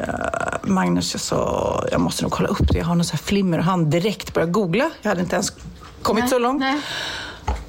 Magnus, 0.64 1.14
jag, 1.14 1.22
sa, 1.22 1.84
jag 1.92 2.02
måste 2.02 2.24
nog 2.24 2.32
kolla 2.32 2.50
upp 2.50 2.68
det. 2.72 2.78
Jag 2.78 2.86
har 2.86 2.96
något 2.96 3.08
så 3.08 3.14
här 3.14 3.24
flimmer. 3.24 3.58
Och 3.58 3.64
han 3.64 3.90
direkt 3.90 4.34
började 4.34 4.52
googla. 4.52 4.90
Jag 5.02 5.10
hade 5.10 5.22
inte 5.22 5.36
ens 5.36 5.52
kommit 6.02 6.30
så 6.30 6.40
långt. 6.40 6.60
Nej. 6.60 6.80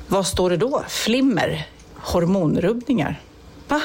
Vad 0.09 0.27
står 0.27 0.51
det 0.51 0.57
då? 0.57 0.83
Flimmer, 0.89 1.67
hormonrubbningar. 1.97 3.21
Va? 3.69 3.81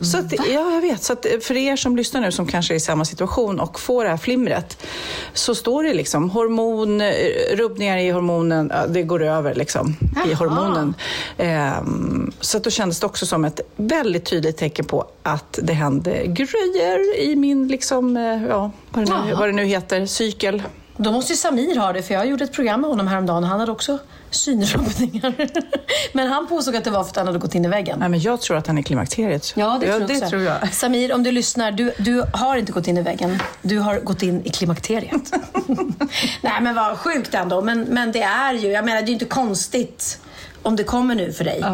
Så 0.00 0.18
att, 0.18 0.32
ja, 0.32 0.72
jag 0.72 0.80
vet. 0.80 1.02
Så 1.02 1.12
att 1.12 1.26
för 1.40 1.56
er 1.56 1.76
som 1.76 1.96
lyssnar 1.96 2.20
nu 2.20 2.32
som 2.32 2.46
kanske 2.46 2.74
är 2.74 2.76
i 2.76 2.80
samma 2.80 3.04
situation 3.04 3.60
och 3.60 3.80
får 3.80 4.04
det 4.04 4.10
här 4.10 4.16
flimret 4.16 4.86
så 5.32 5.54
står 5.54 5.82
det 5.82 5.94
liksom 5.94 6.30
hormon, 6.30 7.00
eh, 7.00 7.10
rubbningar 7.52 7.98
i 7.98 8.10
hormonen, 8.10 8.72
det 8.88 9.02
går 9.02 9.22
över 9.22 9.54
liksom 9.54 9.96
i 10.00 10.30
Jaha. 10.30 10.34
hormonen. 10.34 10.94
Ehm, 11.38 12.32
så 12.40 12.56
att 12.56 12.64
då 12.64 12.70
kändes 12.70 13.00
det 13.00 13.06
också 13.06 13.26
som 13.26 13.44
ett 13.44 13.60
väldigt 13.76 14.24
tydligt 14.24 14.56
tecken 14.56 14.84
på 14.84 15.06
att 15.22 15.58
det 15.62 15.72
hände 15.72 16.22
grejer 16.26 17.18
i 17.20 17.36
min, 17.36 17.68
liksom, 17.68 18.16
eh, 18.16 18.46
ja, 18.48 18.70
vad 18.90 19.06
det, 19.06 19.24
nu, 19.24 19.34
vad 19.34 19.48
det 19.48 19.52
nu 19.52 19.64
heter, 19.64 20.06
cykel. 20.06 20.62
Då 20.96 21.12
måste 21.12 21.32
ju 21.32 21.36
Samir 21.36 21.78
ha 21.78 21.92
det, 21.92 22.02
för 22.02 22.14
jag 22.14 22.26
gjorde 22.26 22.44
ett 22.44 22.52
program 22.52 22.80
med 22.80 22.90
honom 22.90 23.08
häromdagen 23.08 23.44
och 23.44 23.50
han 23.50 23.60
hade 23.60 23.72
också 23.72 23.98
synrubbningar. 24.30 25.34
Men 26.12 26.28
han 26.28 26.46
påstod 26.46 26.76
att 26.76 26.84
det 26.84 26.90
var 26.90 27.04
för 27.04 27.10
att 27.10 27.16
han 27.16 27.26
hade 27.26 27.38
gått 27.38 27.54
in 27.54 27.64
i 27.64 27.68
väggen. 27.68 27.98
Nej, 27.98 28.08
men 28.08 28.20
jag 28.20 28.40
tror 28.40 28.56
att 28.56 28.66
han 28.66 28.78
är 28.78 28.82
klimakteriet. 28.82 29.52
Ja, 29.56 29.78
det, 29.80 29.86
tror, 29.86 30.00
jag 30.00 30.08
det 30.08 30.28
tror 30.28 30.42
jag. 30.42 30.74
Samir, 30.74 31.14
om 31.14 31.22
du 31.22 31.32
lyssnar, 31.32 31.72
du, 31.72 31.92
du 31.98 32.24
har 32.32 32.56
inte 32.56 32.72
gått 32.72 32.86
in 32.86 32.98
i 32.98 33.02
väggen. 33.02 33.42
Du 33.62 33.78
har 33.78 34.00
gått 34.00 34.22
in 34.22 34.42
i 34.44 34.50
klimakteriet. 34.50 35.32
Nej, 36.40 36.60
men 36.60 36.74
vad 36.74 36.98
sjukt 36.98 37.34
ändå. 37.34 37.62
Men, 37.62 37.80
men 37.80 38.12
det 38.12 38.22
är 38.22 38.54
ju, 38.54 38.68
jag 38.68 38.84
menar, 38.84 39.00
det 39.00 39.04
är 39.04 39.08
ju 39.08 39.12
inte 39.12 39.24
konstigt 39.24 40.20
om 40.62 40.76
det 40.76 40.84
kommer 40.84 41.14
nu 41.14 41.32
för 41.32 41.44
dig. 41.44 41.64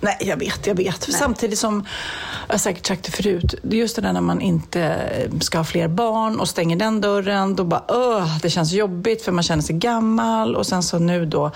Nej, 0.00 0.16
jag 0.20 0.36
vet, 0.36 0.66
jag 0.66 0.74
vet. 0.74 1.02
Samtidigt 1.02 1.58
som, 1.58 1.86
jag 2.50 2.54
har 2.54 2.58
säkert 2.58 2.86
sagt 2.86 3.04
det 3.04 3.10
förut, 3.10 3.54
det 3.62 3.76
är 3.76 3.80
just 3.80 3.96
det 3.96 4.02
där 4.02 4.12
när 4.12 4.20
man 4.20 4.40
inte 4.40 4.98
ska 5.40 5.58
ha 5.58 5.64
fler 5.64 5.88
barn 5.88 6.40
och 6.40 6.48
stänger 6.48 6.76
den 6.76 7.00
dörren, 7.00 7.56
då 7.56 7.64
bara 7.64 7.84
öh, 7.88 8.38
det 8.42 8.50
känns 8.50 8.72
jobbigt 8.72 9.22
för 9.22 9.32
man 9.32 9.42
känner 9.42 9.62
sig 9.62 9.76
gammal 9.76 10.56
och 10.56 10.66
sen 10.66 10.82
så 10.82 10.98
nu 10.98 11.26
då, 11.26 11.50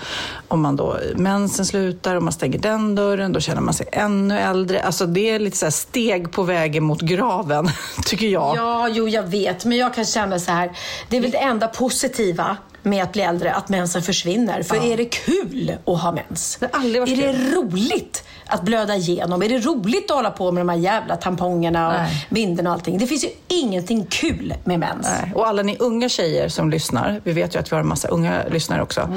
om 0.47 0.61
man 0.61 0.75
då 0.75 0.97
mensen 1.15 1.65
slutar 1.65 2.15
och 2.15 2.23
man 2.23 2.33
stänger 2.33 2.59
den 2.59 2.95
dörren, 2.95 3.33
då 3.33 3.39
känner 3.39 3.61
man 3.61 3.73
sig 3.73 3.87
ännu 3.91 4.39
äldre. 4.39 4.81
Alltså 4.81 5.05
det 5.05 5.29
är 5.29 5.39
lite 5.39 5.57
så 5.57 5.71
steg 5.71 6.31
på 6.31 6.43
vägen 6.43 6.83
mot 6.83 7.01
graven, 7.01 7.69
tycker 8.05 8.27
jag. 8.27 8.55
Ja, 8.57 8.87
jo, 8.87 9.07
jag 9.07 9.23
vet. 9.23 9.65
Men 9.65 9.77
jag 9.77 9.93
kan 9.93 10.05
känna 10.05 10.39
så 10.39 10.51
här. 10.51 10.71
Det 11.09 11.17
är 11.17 11.21
väl 11.21 11.31
det 11.31 11.37
enda 11.37 11.67
positiva 11.67 12.57
med 12.83 13.03
att 13.03 13.13
bli 13.13 13.21
äldre, 13.21 13.53
att 13.53 13.69
mensen 13.69 14.01
försvinner. 14.01 14.63
För 14.63 14.91
är 14.91 14.97
det 14.97 15.05
kul 15.05 15.77
att 15.85 16.01
ha 16.01 16.11
mens? 16.11 16.57
Det 16.59 16.69
har 16.73 16.79
aldrig 16.81 17.01
varit 17.01 17.11
är 17.11 17.15
kul. 17.15 17.49
det 17.49 17.55
roligt 17.55 18.23
att 18.47 18.61
blöda 18.61 18.95
igenom? 18.95 19.41
Är 19.43 19.49
det 19.49 19.57
roligt 19.59 20.11
att 20.11 20.15
hålla 20.17 20.31
på 20.31 20.51
med 20.51 20.61
de 20.61 20.69
här 20.69 20.77
jävla 20.77 21.15
tampongerna 21.15 21.87
och 21.87 21.93
Nej. 21.93 22.27
binden 22.29 22.67
och 22.67 22.73
allting? 22.73 22.97
Det 22.97 23.07
finns 23.07 23.23
ju 23.23 23.29
ingenting 23.47 24.05
kul 24.09 24.53
med 24.63 24.79
mens. 24.79 25.07
Nej. 25.21 25.31
Och 25.35 25.47
alla 25.47 25.61
ni 25.63 25.77
unga 25.79 26.09
tjejer 26.09 26.49
som 26.49 26.69
lyssnar, 26.69 27.21
vi 27.23 27.33
vet 27.33 27.55
ju 27.55 27.59
att 27.59 27.71
vi 27.71 27.75
har 27.75 27.81
en 27.81 27.87
massa 27.87 28.07
unga 28.07 28.43
lyssnare 28.51 28.81
också. 28.81 29.09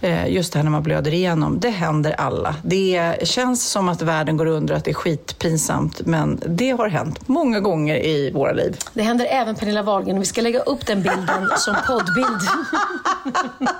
Eh, 0.00 0.26
Just 0.28 0.52
det 0.52 0.58
här 0.58 0.64
när 0.64 0.70
man 0.70 0.82
blöder 0.82 1.14
igenom, 1.14 1.60
det 1.60 1.70
händer 1.70 2.12
alla. 2.18 2.54
Det 2.62 3.16
känns 3.22 3.70
som 3.70 3.88
att 3.88 4.02
världen 4.02 4.36
går 4.36 4.46
under, 4.46 4.74
att 4.74 4.84
det 4.84 4.90
är 4.90 4.94
skitpinsamt, 4.94 6.00
men 6.06 6.40
det 6.46 6.70
har 6.70 6.88
hänt 6.88 7.28
många 7.28 7.60
gånger 7.60 7.96
i 7.96 8.30
våra 8.30 8.52
liv. 8.52 8.76
Det 8.94 9.02
händer 9.02 9.26
även 9.30 9.54
Pernilla 9.54 9.82
Wahlgren 9.82 10.16
och 10.16 10.22
vi 10.22 10.26
ska 10.26 10.40
lägga 10.40 10.60
upp 10.60 10.86
den 10.86 11.02
bilden 11.02 11.48
som 11.58 11.74
poddbild. 11.86 12.40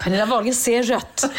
Pernilla 0.00 0.26
Wahlgren 0.26 0.54
ser 0.54 0.82
rött. 0.82 1.24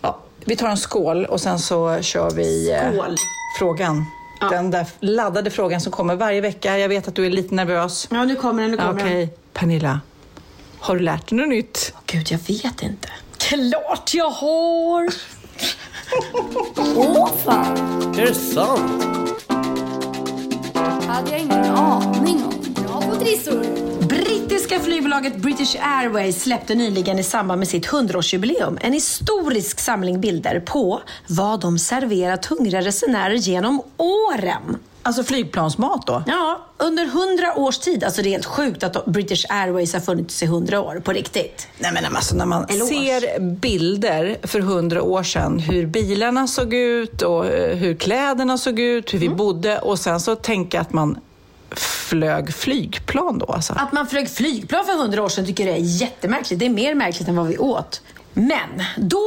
Ja, 0.00 0.18
vi 0.44 0.56
tar 0.56 0.68
en 0.68 0.76
skål 0.76 1.24
och 1.24 1.40
sen 1.40 1.58
så 1.58 1.98
kör 2.02 2.30
vi 2.30 2.72
eh, 2.72 2.92
Skål. 2.92 3.16
frågan. 3.58 4.04
Den 4.50 4.70
där 4.70 4.86
laddade 5.00 5.50
frågan 5.50 5.80
som 5.80 5.92
kommer 5.92 6.14
varje 6.16 6.40
vecka. 6.40 6.78
Jag 6.78 6.88
vet 6.88 7.08
att 7.08 7.14
du 7.14 7.26
är 7.26 7.30
lite 7.30 7.54
nervös. 7.54 8.08
Ja, 8.10 8.24
nu 8.24 8.36
kommer 8.36 8.62
den, 8.62 8.70
nu 8.70 8.76
kommer 8.76 9.02
Okej, 9.02 9.26
den. 9.26 9.28
Pernilla. 9.52 10.00
Har 10.78 10.94
du 10.94 11.00
lärt 11.00 11.28
dig 11.28 11.38
något 11.38 11.48
nytt? 11.48 11.94
Gud, 12.06 12.26
jag 12.30 12.38
vet 12.38 12.82
inte. 12.82 13.08
Klart 13.38 14.14
jag 14.14 14.30
har! 14.30 15.08
Åh 16.96 17.28
fan, 17.44 17.76
Är 18.18 18.26
det 18.26 18.34
sant? 18.34 19.02
hade 21.08 21.30
jag 21.30 21.40
ingen 21.40 21.64
aning 21.64 22.44
om. 22.44 22.74
Bra 22.84 23.00
på 23.10 23.16
trissor. 23.16 23.64
Brittiska 24.24 24.80
flygbolaget 24.80 25.36
British 25.36 25.76
Airways 25.80 26.42
släppte 26.42 26.74
nyligen 26.74 27.18
i 27.18 27.22
samband 27.22 27.58
med 27.58 27.68
sitt 27.68 27.86
100-årsjubileum 27.88 28.78
en 28.80 28.92
historisk 28.92 29.80
samling 29.80 30.20
bilder 30.20 30.60
på 30.60 31.00
vad 31.26 31.60
de 31.60 31.78
serverat 31.78 32.46
hungriga 32.46 32.80
resenärer 32.80 33.34
genom 33.34 33.82
åren. 33.96 34.78
Alltså 35.02 35.24
flygplansmat 35.24 36.06
då? 36.06 36.22
Ja, 36.26 36.66
under 36.78 37.04
100 37.04 37.54
års 37.56 37.78
tid. 37.78 38.04
Alltså 38.04 38.22
det 38.22 38.28
är 38.28 38.30
helt 38.30 38.44
sjukt 38.46 38.82
att 38.82 39.06
British 39.06 39.44
Airways 39.48 39.92
har 39.92 40.00
funnits 40.00 40.42
i 40.42 40.46
100 40.46 40.80
år, 40.80 41.00
på 41.04 41.12
riktigt. 41.12 41.68
Nej 41.78 41.90
men 41.94 42.16
alltså 42.16 42.36
när 42.36 42.46
man 42.46 42.64
Eloge. 42.68 42.88
ser 42.88 43.40
bilder 43.40 44.36
för 44.42 44.60
hundra 44.60 45.02
år 45.02 45.22
sedan, 45.22 45.58
hur 45.58 45.86
bilarna 45.86 46.46
såg 46.46 46.74
ut 46.74 47.22
och 47.22 47.46
eh, 47.46 47.76
hur 47.76 47.94
kläderna 47.94 48.58
såg 48.58 48.78
ut, 48.80 49.14
hur 49.14 49.18
vi 49.18 49.26
Mm. 49.26 49.38
bodde 49.38 49.78
och 49.78 49.98
sen 49.98 50.20
så 50.20 50.34
tänka 50.36 50.80
att 50.80 50.92
man 50.92 51.18
flög 51.76 52.54
flygplan 52.54 53.38
då 53.38 53.46
alltså. 53.46 53.72
Att 53.72 53.92
man 53.92 54.06
flög 54.06 54.30
flygplan 54.30 54.84
för 54.84 54.92
100 54.92 55.22
år 55.22 55.28
sedan 55.28 55.46
tycker 55.46 55.66
jag 55.66 55.76
är 55.76 55.80
jättemärkligt. 55.80 56.60
Det 56.60 56.66
är 56.66 56.70
mer 56.70 56.94
märkligt 56.94 57.28
än 57.28 57.36
vad 57.36 57.46
vi 57.46 57.58
åt. 57.58 58.00
Men 58.34 58.84
då, 58.96 59.24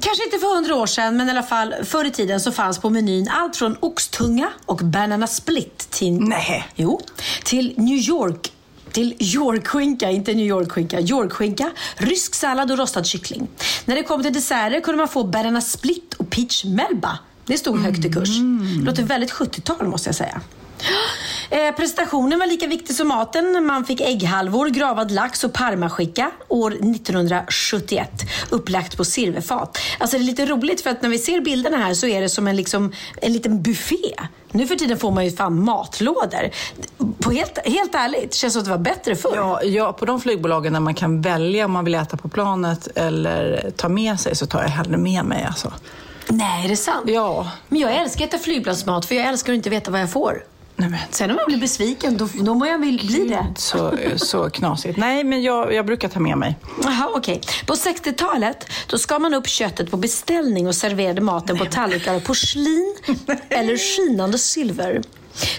kanske 0.00 0.24
inte 0.24 0.38
för 0.38 0.54
100 0.54 0.74
år 0.74 0.86
sedan, 0.86 1.16
men 1.16 1.28
i 1.28 1.30
alla 1.30 1.42
fall 1.42 1.74
förr 1.84 2.04
i 2.04 2.10
tiden 2.10 2.40
så 2.40 2.52
fanns 2.52 2.78
på 2.78 2.90
menyn 2.90 3.28
allt 3.28 3.56
från 3.56 3.76
oxtunga 3.80 4.48
och 4.66 4.76
banana 4.76 5.26
split 5.26 5.78
till, 5.90 6.20
Nej. 6.20 6.68
jo, 6.74 7.00
till 7.44 7.74
New 7.76 7.98
York 7.98 8.52
till 8.92 9.14
Yorkskinka, 9.18 10.10
inte 10.10 10.34
New 10.34 10.46
York-skinka, 10.46 11.00
Yorkskinka, 11.00 11.70
rysk 11.96 12.34
sallad 12.34 12.70
och 12.70 12.78
rostad 12.78 13.04
kyckling. 13.06 13.48
När 13.84 13.94
det 13.96 14.02
kom 14.02 14.22
till 14.22 14.32
desserter 14.32 14.80
kunde 14.80 14.98
man 14.98 15.08
få 15.08 15.24
banana 15.24 15.60
split 15.60 16.14
och 16.14 16.30
peach 16.30 16.64
melba. 16.64 17.18
Det 17.46 17.58
stod 17.58 17.78
högt 17.78 18.04
i 18.04 18.12
kurs. 18.12 18.28
Det 18.78 18.84
låter 18.84 19.02
väldigt 19.02 19.32
70-tal 19.32 19.88
måste 19.88 20.08
jag 20.08 20.16
säga. 20.16 20.40
Eh, 21.50 21.74
prestationen 21.74 22.38
var 22.38 22.46
lika 22.46 22.66
viktig 22.66 22.96
som 22.96 23.08
maten. 23.08 23.66
Man 23.66 23.84
fick 23.84 24.00
ägghalvor, 24.00 24.68
gravad 24.68 25.10
lax 25.10 25.44
och 25.44 25.52
parmaskinka 25.52 26.30
år 26.48 26.70
1971. 26.70 28.10
Upplagt 28.50 28.96
på 28.96 29.04
silverfat. 29.04 29.78
Alltså 29.98 30.16
det 30.16 30.22
är 30.22 30.26
lite 30.26 30.46
roligt 30.46 30.80
för 30.80 30.90
att 30.90 31.02
när 31.02 31.08
vi 31.08 31.18
ser 31.18 31.40
bilderna 31.40 31.76
här 31.76 31.94
så 31.94 32.06
är 32.06 32.20
det 32.20 32.28
som 32.28 32.48
en, 32.48 32.56
liksom, 32.56 32.92
en 33.16 33.32
liten 33.32 33.62
buffé. 33.62 34.14
Nu 34.52 34.66
för 34.66 34.76
tiden 34.76 34.98
får 34.98 35.10
man 35.10 35.24
ju 35.24 35.30
fan 35.30 35.64
matlådor. 35.64 36.50
På 37.18 37.30
helt, 37.30 37.58
helt 37.64 37.94
ärligt, 37.94 38.34
känns 38.34 38.54
det 38.54 38.60
som 38.60 38.60
att 38.60 38.64
det 38.64 38.70
var 38.70 38.94
bättre 38.94 39.16
förr. 39.16 39.36
Ja, 39.36 39.62
ja, 39.62 39.92
på 39.92 40.04
de 40.04 40.20
flygbolagen 40.20 40.72
där 40.72 40.80
man 40.80 40.94
kan 40.94 41.22
välja 41.22 41.64
om 41.64 41.72
man 41.72 41.84
vill 41.84 41.94
äta 41.94 42.16
på 42.16 42.28
planet 42.28 42.88
eller 42.94 43.70
ta 43.76 43.88
med 43.88 44.20
sig 44.20 44.36
så 44.36 44.46
tar 44.46 44.62
jag 44.62 44.68
hellre 44.68 44.96
med 44.96 45.24
mig 45.24 45.44
alltså. 45.44 45.72
Nej, 46.28 46.64
är 46.64 46.68
det 46.68 46.76
sant? 46.76 47.04
Ja. 47.06 47.50
Men 47.68 47.80
jag 47.80 47.96
älskar 47.96 48.24
att 48.24 48.34
äta 48.34 48.44
flygplansmat 48.44 49.06
för 49.06 49.14
jag 49.14 49.26
älskar 49.26 49.52
att 49.52 49.56
inte 49.56 49.70
veta 49.70 49.90
vad 49.90 50.00
jag 50.00 50.10
får. 50.10 50.44
Nej, 50.90 51.06
Sen 51.10 51.30
om 51.30 51.36
jag 51.38 51.46
blir 51.46 51.58
besviken, 51.58 52.16
då, 52.16 52.28
då 52.34 52.54
må 52.54 52.66
jag 52.66 52.78
väl 52.78 52.98
bli 53.06 53.28
det. 53.28 53.46
så, 53.56 53.94
så 54.16 54.50
knasigt. 54.50 54.98
Nej, 54.98 55.24
men 55.24 55.42
jag, 55.42 55.74
jag 55.74 55.86
brukar 55.86 56.08
ta 56.08 56.20
med 56.20 56.38
mig. 56.38 56.56
Jaha, 56.84 57.08
okej. 57.14 57.40
På 57.66 57.74
60-talet 57.74 58.66
då 58.86 58.98
skar 58.98 59.18
man 59.18 59.34
upp 59.34 59.46
köttet 59.48 59.90
på 59.90 59.96
beställning 59.96 60.68
och 60.68 60.74
serverade 60.74 61.20
maten 61.20 61.58
på 61.58 61.64
tallrikar 61.64 62.14
av 62.14 62.20
porslin 62.20 62.94
eller 63.48 63.76
skinande 63.76 64.38
silver. 64.38 65.02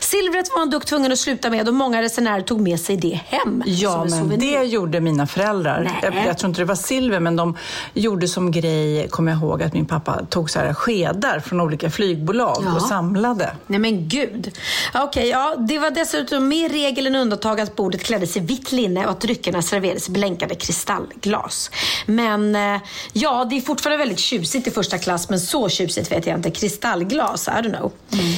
Silvret 0.01 0.49
var 0.55 0.65
dock 0.65 0.85
tvungen 0.85 1.11
att 1.11 1.19
sluta 1.19 1.49
med 1.49 1.67
och 1.67 1.73
många 1.73 2.01
resenärer 2.01 2.41
tog 2.41 2.61
med 2.61 2.79
sig 2.79 2.97
det 2.97 3.19
hem 3.25 3.63
Ja, 3.65 4.05
men 4.09 4.39
det 4.39 4.63
gjorde 4.63 4.99
mina 4.99 5.27
föräldrar. 5.27 5.99
Jag, 6.01 6.13
jag 6.27 6.37
tror 6.37 6.49
inte 6.49 6.61
det 6.61 6.65
var 6.65 6.75
silver, 6.75 7.19
men 7.19 7.35
de 7.35 7.57
gjorde 7.93 8.27
som 8.27 8.51
grej, 8.51 9.07
kommer 9.09 9.31
jag 9.31 9.41
ihåg, 9.41 9.63
att 9.63 9.73
min 9.73 9.85
pappa 9.85 10.25
tog 10.29 10.49
så 10.49 10.59
här 10.59 10.73
skedar 10.73 11.39
från 11.39 11.61
olika 11.61 11.89
flygbolag 11.89 12.63
Ja. 12.65 12.75
och 12.75 12.81
samlade. 12.81 13.51
Nej 13.67 13.79
men 13.79 14.07
gud. 14.07 14.51
Okej, 14.93 15.27
ja, 15.29 15.55
det 15.57 15.79
var 15.79 15.91
dessutom 15.91 16.47
mer 16.47 16.69
regel 16.69 17.07
än 17.07 17.15
undantag 17.15 17.59
att 17.61 17.75
bordet 17.75 18.03
kläddes 18.03 18.37
i 18.37 18.39
vitt 18.39 18.71
linne 18.71 19.05
och 19.05 19.11
att 19.11 19.21
dryckerna 19.21 19.61
serverades 19.61 20.09
i 20.09 20.11
blänkande 20.11 20.55
kristallglas. 20.55 21.71
Men 22.05 22.55
eh, 22.55 22.81
ja, 23.13 23.45
det 23.49 23.57
är 23.57 23.61
fortfarande 23.61 23.97
väldigt 23.97 24.19
tjusigt 24.19 24.67
i 24.67 24.71
första 24.71 24.97
klass, 24.97 25.29
men 25.29 25.39
så 25.39 25.69
tjusigt 25.69 26.11
vet 26.11 26.27
jag 26.27 26.37
inte. 26.37 26.51
Kristallglas, 26.51 27.47
I 27.47 27.51
don't 27.51 27.77
know. 27.77 27.91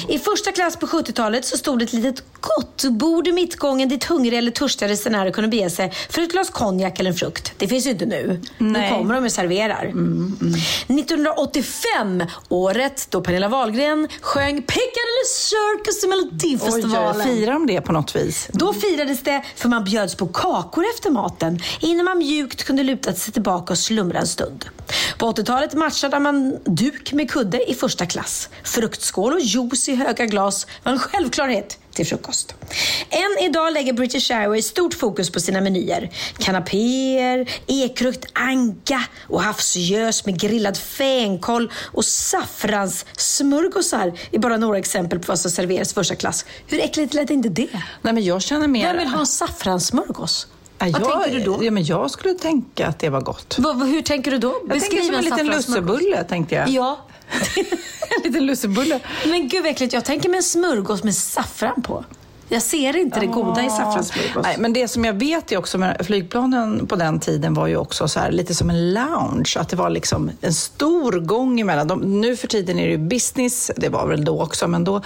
I 0.08 0.20
första 0.20 0.52
klass 0.52 0.76
på 0.76 0.86
70-talet 0.88 1.25
så 1.46 1.58
stod 1.58 1.82
ett 1.82 1.94
litet 1.94 2.24
gottbord 2.40 3.28
i 3.28 3.32
mittgången 3.32 3.90
dit 3.90 4.04
hungriga 4.04 4.38
eller 4.38 4.52
törstiga 4.52 4.90
resenärer 4.90 5.32
kunde 5.32 5.48
bege 5.48 5.70
sig 5.70 5.92
för 6.10 6.22
ett 6.22 6.32
glas 6.32 6.50
konjak 6.50 7.00
eller 7.00 7.10
en 7.10 7.16
frukt. 7.18 7.54
Det 7.58 7.68
finns 7.68 7.86
ju 7.86 7.90
inte 7.92 8.06
nu. 8.06 8.42
Nu 8.58 8.70
Nej. 8.72 8.92
kommer 8.92 9.16
de 9.16 9.26
och 9.26 9.32
serverar. 9.32 9.86
1985, 9.86 12.24
året 12.50 13.08
då 13.10 13.22
Pernilla 13.22 13.48
Wahlgren 13.48 14.08
sjöng 14.22 14.62
Piccadilly 14.62 15.26
Circus 15.36 16.04
i 16.04 16.08
Oj, 16.08 16.10
Melodifestivalen. 16.10 17.28
firar 17.28 17.54
de 17.54 17.68
det 17.68 17.82
på 17.82 17.92
något 17.92 18.16
vis? 18.16 18.50
Då 18.54 18.74
firades 18.74 19.24
det 19.24 19.44
för 19.56 19.70
man 19.70 19.84
bjöds 19.84 20.16
på 20.16 20.28
kakor 20.28 20.84
efter 20.96 21.10
maten 21.12 21.60
innan 21.80 22.06
man 22.06 22.18
mjukt 22.18 22.64
kunde 22.64 22.84
luta 22.84 23.14
sig 23.14 23.34
tillbaka 23.34 23.74
och 23.74 23.80
slumra 23.80 24.20
en 24.20 24.28
stund. 24.28 24.66
På 25.18 25.32
80-talet 25.32 25.74
matchade 25.74 26.20
man 26.20 26.58
duk 26.66 27.14
med 27.14 27.32
kudde 27.32 27.72
i 27.72 27.74
första 27.74 28.06
klass. 28.06 28.50
Fruktskål 28.64 29.34
och 29.34 29.40
juice 29.40 29.90
i 29.90 29.96
höga 29.96 30.26
glas 30.26 30.68
var 30.84 30.92
en 30.92 31.00
självklarhet 31.16 31.78
till 31.94 32.06
frukost. 32.06 32.56
Än 33.10 33.38
idag 33.46 33.74
lägger 33.74 33.94
British 33.94 34.32
Airways 34.32 34.68
stort 34.68 34.94
fokus 34.94 35.30
på 35.30 35.40
sina 35.40 35.62
menyer. 35.62 36.10
Kanapéer, 36.38 37.50
ekrukt 37.68 38.26
anka 38.34 39.04
och 39.30 39.42
havsgös 39.42 40.26
med 40.26 40.40
grillad 40.40 40.78
fänkål 40.78 41.72
och 41.94 42.06
saffranssmörgåsar 42.06 44.14
är 44.32 44.40
bara 44.40 44.58
några 44.58 44.78
exempel 44.78 45.20
på 45.20 45.26
vad 45.28 45.40
som 45.40 45.52
serveras 45.52 45.94
första 45.94 46.16
klass. 46.16 46.46
Hur 46.68 46.80
äckligt 46.84 47.14
lät 47.14 47.30
inte 47.30 47.50
det? 47.50 47.68
Nej, 48.02 48.14
men 48.14 48.24
jag 48.24 48.42
känner 48.42 48.68
mer... 48.68 48.88
Vem 48.88 48.98
vill 48.98 49.08
ha 49.08 49.20
en 49.20 49.28
saffranssmörgås? 49.28 50.48
Ja, 50.78 50.86
Vad 50.92 51.02
jag, 51.02 51.24
tänker 51.24 51.40
du 51.40 51.46
då? 51.46 51.60
Ja, 51.66 51.72
men 51.72 51.86
jag 51.86 52.12
skulle 52.12 52.34
tänka 52.34 52.88
att 52.88 53.00
det 53.00 53.10
var 53.10 53.22
gott. 53.22 53.56
Vad- 53.60 53.80
vad- 53.80 53.88
hur 53.88 54.02
tänker 54.02 54.32
du 54.32 54.38
då? 54.38 54.62
Jag 54.70 54.80
tänker 54.82 55.02
som 55.02 55.16
en 55.16 55.24
liten 55.24 55.48
lussebulle, 55.48 56.24
tänkte 56.24 56.56
jag. 56.56 56.70
Ja. 56.70 57.06
en 58.18 58.24
liten 58.24 58.46
lussebulle. 58.46 59.00
Men 59.26 59.48
gud 59.48 59.64
vad 59.64 59.72
äckligt. 59.72 59.94
Jag 59.94 60.06
tänker 60.06 60.30
mig 60.30 60.38
en 60.38 60.44
smörgås 60.44 61.04
med 61.04 61.16
saffran 61.16 61.82
på. 61.82 62.06
Jag 62.50 62.62
ser 62.62 62.96
inte 62.96 63.20
det 63.20 63.26
goda 63.26 63.66
i 63.66 63.70
saffranssmörgås. 63.70 64.44
Nej, 64.44 64.56
men 64.60 64.74
det 64.74 64.88
som 64.88 65.06
jag 65.06 65.14
vet 65.14 65.52
är 65.52 65.58
också 65.58 65.78
med 65.78 66.06
flygplanen 66.06 66.88
på 66.88 66.96
den 66.96 67.20
tiden 67.20 67.54
var 67.54 67.68
ju 67.68 67.78
också 67.78 68.08
så 68.08 68.20
här, 68.20 68.32
lite 68.32 68.56
som 68.56 68.70
en 68.70 68.94
lounge. 68.94 69.54
Att 69.56 69.70
det 69.70 69.76
var 69.76 69.90
liksom 69.90 70.32
en 70.42 70.54
stor 70.54 71.12
gång 71.12 71.60
emellan. 71.60 71.88
De, 71.88 72.22
nu 72.22 72.36
för 72.36 72.48
tiden 72.48 72.80
är 72.80 72.90
det 72.90 72.98
business, 72.98 73.72
det 73.76 73.90
var 73.90 74.08
väl 74.08 74.26
då 74.26 74.42
också, 74.42 74.68
men 74.68 74.84
då 74.84 75.02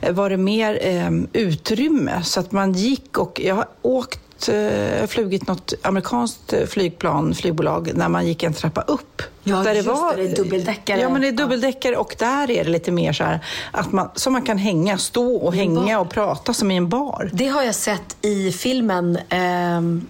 eh, 0.00 0.12
var 0.12 0.30
det 0.30 0.36
mer 0.36 0.78
eh, 0.82 1.10
utrymme. 1.32 2.22
Så 2.22 2.40
att 2.40 2.52
man 2.52 2.72
gick 2.72 3.18
och 3.18 3.40
jag 3.44 3.54
har 3.54 3.68
åkt 3.82 4.48
eh, 4.48 5.06
flugit 5.06 5.46
något 5.46 5.74
amerikanskt 5.82 6.54
flygplan, 6.68 7.34
flygbolag, 7.34 7.90
när 7.94 8.08
man 8.08 8.26
gick 8.26 8.42
en 8.42 8.54
trappa 8.54 8.80
upp. 8.80 9.22
Ja, 9.50 9.72
just 9.74 9.86
det, 9.86 10.22
det 10.22 10.30
är 10.30 10.36
dubbeldäckare. 10.36 11.00
Ja, 11.00 11.08
men 11.08 11.20
det 11.20 11.28
är 11.28 11.32
dubbeldäckare 11.32 11.96
och 11.96 12.16
där 12.18 12.50
är 12.50 12.64
det 12.64 12.70
lite 12.70 12.92
mer 12.92 13.12
så 13.12 13.24
här 13.24 13.44
att 13.70 13.92
man, 13.92 14.08
så 14.14 14.30
man 14.30 14.42
kan 14.42 14.58
hänga, 14.58 14.98
stå 14.98 15.36
och 15.36 15.54
hänga 15.54 16.00
och 16.00 16.10
prata 16.10 16.54
som 16.54 16.70
i 16.70 16.76
en 16.76 16.88
bar. 16.88 17.30
Det 17.32 17.48
har 17.48 17.62
jag 17.62 17.74
sett 17.74 18.16
i 18.22 18.52
filmen 18.52 19.18
ehm, 19.28 20.06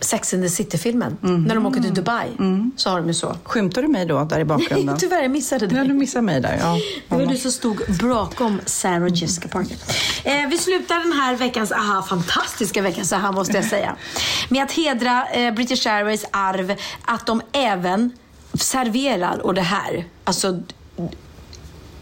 Sex 0.00 0.34
and 0.34 0.42
the 0.42 0.48
City-filmen. 0.48 1.16
Mhm. 1.20 1.42
När 1.42 1.54
de 1.54 1.66
åker 1.66 1.80
till 1.80 1.94
Dubai. 1.94 2.28
Så 2.76 2.90
har 2.90 2.98
de 2.98 3.08
ju 3.08 3.14
så. 3.14 3.36
Skymtar 3.44 3.82
du 3.82 3.88
mig 3.88 4.06
då 4.06 4.24
där 4.24 4.40
i 4.40 4.44
bakgrunden? 4.44 4.96
Tyvärr, 4.98 5.22
jag 5.22 5.30
missade 5.30 5.66
det. 5.66 5.76
Ja, 5.76 5.84
du 5.84 5.92
missade 5.92 6.22
mig 6.22 6.40
där. 6.40 6.58
Ja. 6.60 6.78
Det 7.08 7.24
var 7.24 7.32
du 7.32 7.36
som 7.36 7.52
stod 7.52 7.82
bakom 8.02 8.60
Sarah 8.66 9.08
Jessica 9.14 9.48
Parker. 9.48 9.76
Eh, 10.24 10.48
vi 10.48 10.58
slutar 10.58 10.98
den 10.98 11.12
här 11.12 11.36
veckans 11.36 11.72
aha, 11.72 12.02
fantastiska 12.02 12.82
veckans 12.82 13.12
aha 13.12 13.32
måste 13.32 13.56
jag 13.56 13.64
säga. 13.64 13.96
Med 14.48 14.62
att 14.62 14.72
hedra 14.72 15.26
eh, 15.26 15.54
British 15.54 15.86
Airways 15.86 16.24
arv 16.30 16.74
att 17.04 17.26
de 17.26 17.42
även 17.52 18.10
serverar, 18.54 19.38
och 19.46 19.54
det 19.54 19.62
här, 19.62 20.04
alltså 20.24 20.60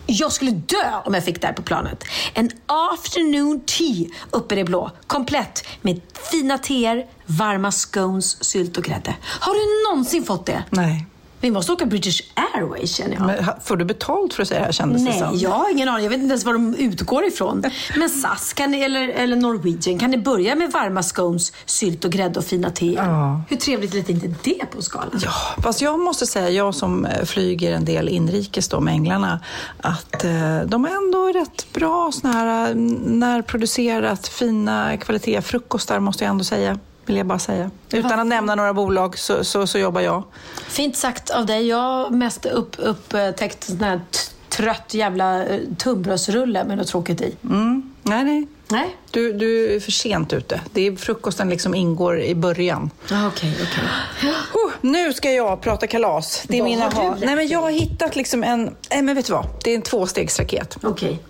jag 0.07 0.33
skulle 0.33 0.51
dö 0.51 1.01
om 1.05 1.15
jag 1.15 1.25
fick 1.25 1.41
det 1.41 1.47
här 1.47 1.55
på 1.55 1.63
planet. 1.63 2.05
En 2.35 2.51
afternoon 2.67 3.61
tea 3.67 4.07
uppe 4.31 4.55
i 4.55 4.59
det 4.59 4.65
blå. 4.65 4.91
Komplett 5.07 5.67
med 5.83 6.01
fina 6.31 6.59
teer, 6.59 7.07
varma 7.27 7.73
scones, 7.73 8.45
sylt 8.45 8.77
och 8.77 8.85
grädde. 8.85 9.17
Har 9.23 9.55
du 9.55 9.91
någonsin 9.91 10.25
fått 10.25 10.47
det? 10.47 10.65
Nej. 10.71 11.07
Vi 11.41 11.51
måste 11.51 11.73
åka 11.73 11.87
British 11.87 12.21
Airways 12.55 12.97
känner 12.97 13.15
jag. 13.15 13.27
Men, 13.27 13.45
får 13.65 13.77
du 13.77 13.85
betalt 13.85 14.35
för 14.35 14.43
att 14.43 14.49
säga 14.49 14.61
det 14.61 14.67
här 14.67 14.73
kändes 14.73 15.05
det 15.05 15.11
Nej, 15.11 15.19
som? 15.19 15.39
jag 15.39 15.51
har 15.51 15.71
ingen 15.71 15.89
aning. 15.89 16.03
Jag 16.05 16.11
vet 16.11 16.19
inte 16.19 16.33
ens 16.33 16.45
var 16.45 16.53
de 16.53 16.75
utgår 16.75 17.25
ifrån. 17.25 17.65
Men 17.97 18.09
SAS 18.09 18.53
kan 18.53 18.71
ni, 18.71 18.81
eller, 18.81 19.09
eller 19.09 19.37
Norwegian, 19.37 19.99
kan 19.99 20.11
ni 20.11 20.19
börja 20.19 20.55
med 20.55 20.73
varma 20.73 21.03
scones, 21.03 21.53
sylt 21.65 22.05
och 22.05 22.13
grädde 22.13 22.39
och 22.39 22.45
fina 22.45 22.71
te? 22.71 22.93
Ja. 22.93 23.43
Hur 23.49 23.57
trevligt 23.57 23.95
lät 23.95 24.09
inte 24.09 24.35
det 24.43 24.67
på 24.71 24.83
skalan? 24.83 25.21
Ja, 25.25 25.63
fast 25.63 25.81
jag 25.81 26.01
måste 26.01 26.27
säga, 26.27 26.51
jag 26.51 26.75
som 26.75 27.05
eh, 27.05 27.25
flyger 27.25 27.73
en 27.73 27.85
del 27.85 28.09
inrikes 28.09 28.69
då 28.69 28.81
med 28.81 28.95
änglarna, 28.95 29.41
att 29.81 30.25
eh, 30.25 30.61
de 30.67 30.85
är 30.85 30.91
ändå 30.91 31.33
rätt 31.33 31.73
bra 31.73 32.11
såna 32.13 32.33
här 32.33 32.69
eh, 32.71 32.75
närproducerat, 32.75 34.29
fina 34.29 34.97
kvalitet 34.97 35.43
frukostar 35.43 36.01
måste 36.01 36.25
jag 36.25 36.31
ändå 36.31 36.45
säga. 36.45 36.79
Vill 37.11 37.17
jag 37.17 37.27
bara 37.27 37.39
säga. 37.39 37.71
Utan 37.93 38.21
att 38.21 38.27
nämna 38.27 38.55
några 38.55 38.75
bolag 38.75 39.19
så, 39.19 39.45
så, 39.45 39.67
så 39.67 39.79
jobbar 39.79 40.01
jag. 40.01 40.23
Fint 40.69 40.97
sagt 40.97 41.31
av 41.31 41.47
dig. 41.47 41.69
Jag 41.69 41.77
har 41.77 42.11
mest 42.11 42.47
upp, 42.47 42.77
upptäckt 42.79 43.65
sån 43.65 43.81
här 43.81 44.01
trött 44.49 44.95
jävla 44.95 45.45
eh, 45.47 45.61
tunnbrödsrulle 45.79 46.65
med 46.65 46.79
något 46.79 46.87
tråkigt 46.87 47.21
i. 47.21 47.37
Mm. 47.45 47.93
Nej, 48.03 48.25
nej. 48.25 48.47
Nej? 48.69 48.97
Du, 49.11 49.33
du 49.33 49.77
är 49.77 49.81
för 49.81 49.93
sent 49.93 50.33
ute. 50.33 50.61
Det 50.73 50.87
är 50.87 50.97
frukosten 50.97 51.49
liksom 51.51 51.75
ingår 51.75 52.21
i 52.21 52.35
början. 52.35 52.91
Ah, 53.11 53.27
Okej, 53.27 53.55
okej. 53.63 54.33
Oh, 54.55 54.71
nu 54.81 55.13
ska 55.13 55.33
jag 55.33 55.61
prata 55.61 55.87
kalas. 55.87 56.43
Det 56.49 56.57
är 56.59 56.63
Vad 56.63 56.71
mina 56.71 56.89
ha. 56.89 57.17
Nej, 57.21 57.37
men 57.37 57.49
jag 57.49 57.61
har 57.63 57.71
hittat 57.71 58.17
liksom 58.17 58.45
en... 58.45 58.77
Nej, 58.91 59.03
men 59.03 59.15
vet 59.15 59.27
du 59.27 59.33
vad? 59.33 59.47
Det 59.65 59.71
är 59.71 59.75
en 59.75 59.83
tvåstegsraket. 59.83 60.77
Okej. 60.83 61.21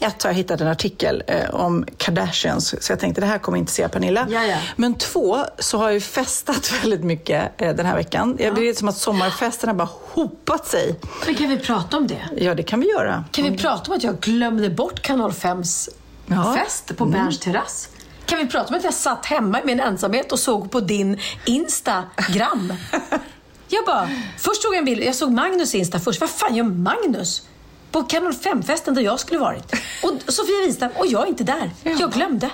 Ett, 0.00 0.22
har 0.22 0.30
jag 0.30 0.34
hittat 0.34 0.60
en 0.60 0.66
artikel 0.68 1.22
eh, 1.26 1.50
om 1.54 1.86
Kardashians, 1.96 2.84
så 2.84 2.92
jag 2.92 3.00
tänkte 3.00 3.20
det 3.20 3.26
här 3.26 3.38
kommer 3.38 3.58
intressera 3.58 3.88
Pernilla. 3.88 4.26
Ja, 4.30 4.44
ja. 4.44 4.56
Men 4.76 4.94
två, 4.94 5.38
så 5.58 5.78
har 5.78 5.84
jag 5.84 5.94
ju 5.94 6.00
festat 6.00 6.72
väldigt 6.82 7.04
mycket 7.04 7.60
eh, 7.62 7.74
den 7.74 7.86
här 7.86 7.96
veckan. 7.96 8.36
Jag 8.40 8.54
blir 8.54 8.74
som 8.74 8.88
att 8.88 8.96
sommarfesterna 8.96 9.74
bara 9.74 9.88
hopat 9.92 10.66
sig. 10.66 11.00
Men 11.26 11.34
kan 11.34 11.48
vi 11.48 11.56
prata 11.58 11.96
om 11.96 12.06
det? 12.06 12.22
Ja, 12.36 12.54
det 12.54 12.62
kan 12.62 12.80
vi 12.80 12.88
göra. 12.90 13.24
Kan 13.30 13.44
vi 13.44 13.58
prata 13.58 13.90
om 13.90 13.96
att 13.96 14.02
jag 14.02 14.20
glömde 14.20 14.70
bort 14.70 15.02
Kanal 15.02 15.30
5s 15.30 15.88
Ja. 16.26 16.56
fest 16.58 16.96
på 16.96 17.04
Berns 17.04 17.38
terrass? 17.38 17.88
Kan 18.26 18.38
vi 18.38 18.46
prata 18.46 18.68
om 18.68 18.74
att 18.74 18.84
jag 18.84 18.94
satt 18.94 19.26
hemma 19.26 19.60
i 19.60 19.64
min 19.64 19.80
ensamhet 19.80 20.32
och 20.32 20.38
såg 20.38 20.70
på 20.70 20.80
din 20.80 21.18
Instagram? 21.44 22.72
jag 23.68 23.84
bara, 23.86 24.08
först 24.38 24.62
såg 24.62 24.74
jag 24.74 24.78
en 24.78 24.84
bild, 24.84 25.02
jag 25.02 25.14
såg 25.14 25.30
Magnus 25.32 25.74
Insta 25.74 26.00
först. 26.00 26.20
Vad 26.20 26.30
fan 26.30 26.54
gör 26.54 26.64
Magnus? 26.64 27.42
På 27.90 28.02
Kanal 28.02 28.32
5-festen 28.32 28.94
där 28.94 29.02
jag 29.02 29.20
skulle 29.20 29.40
varit. 29.40 29.72
Och 30.02 30.32
Sofia 30.32 30.66
Wistam, 30.66 30.90
och 30.96 31.06
jag 31.06 31.22
är 31.22 31.26
inte 31.26 31.44
där. 31.44 31.70
Jag 31.82 32.12
glömde. 32.12 32.50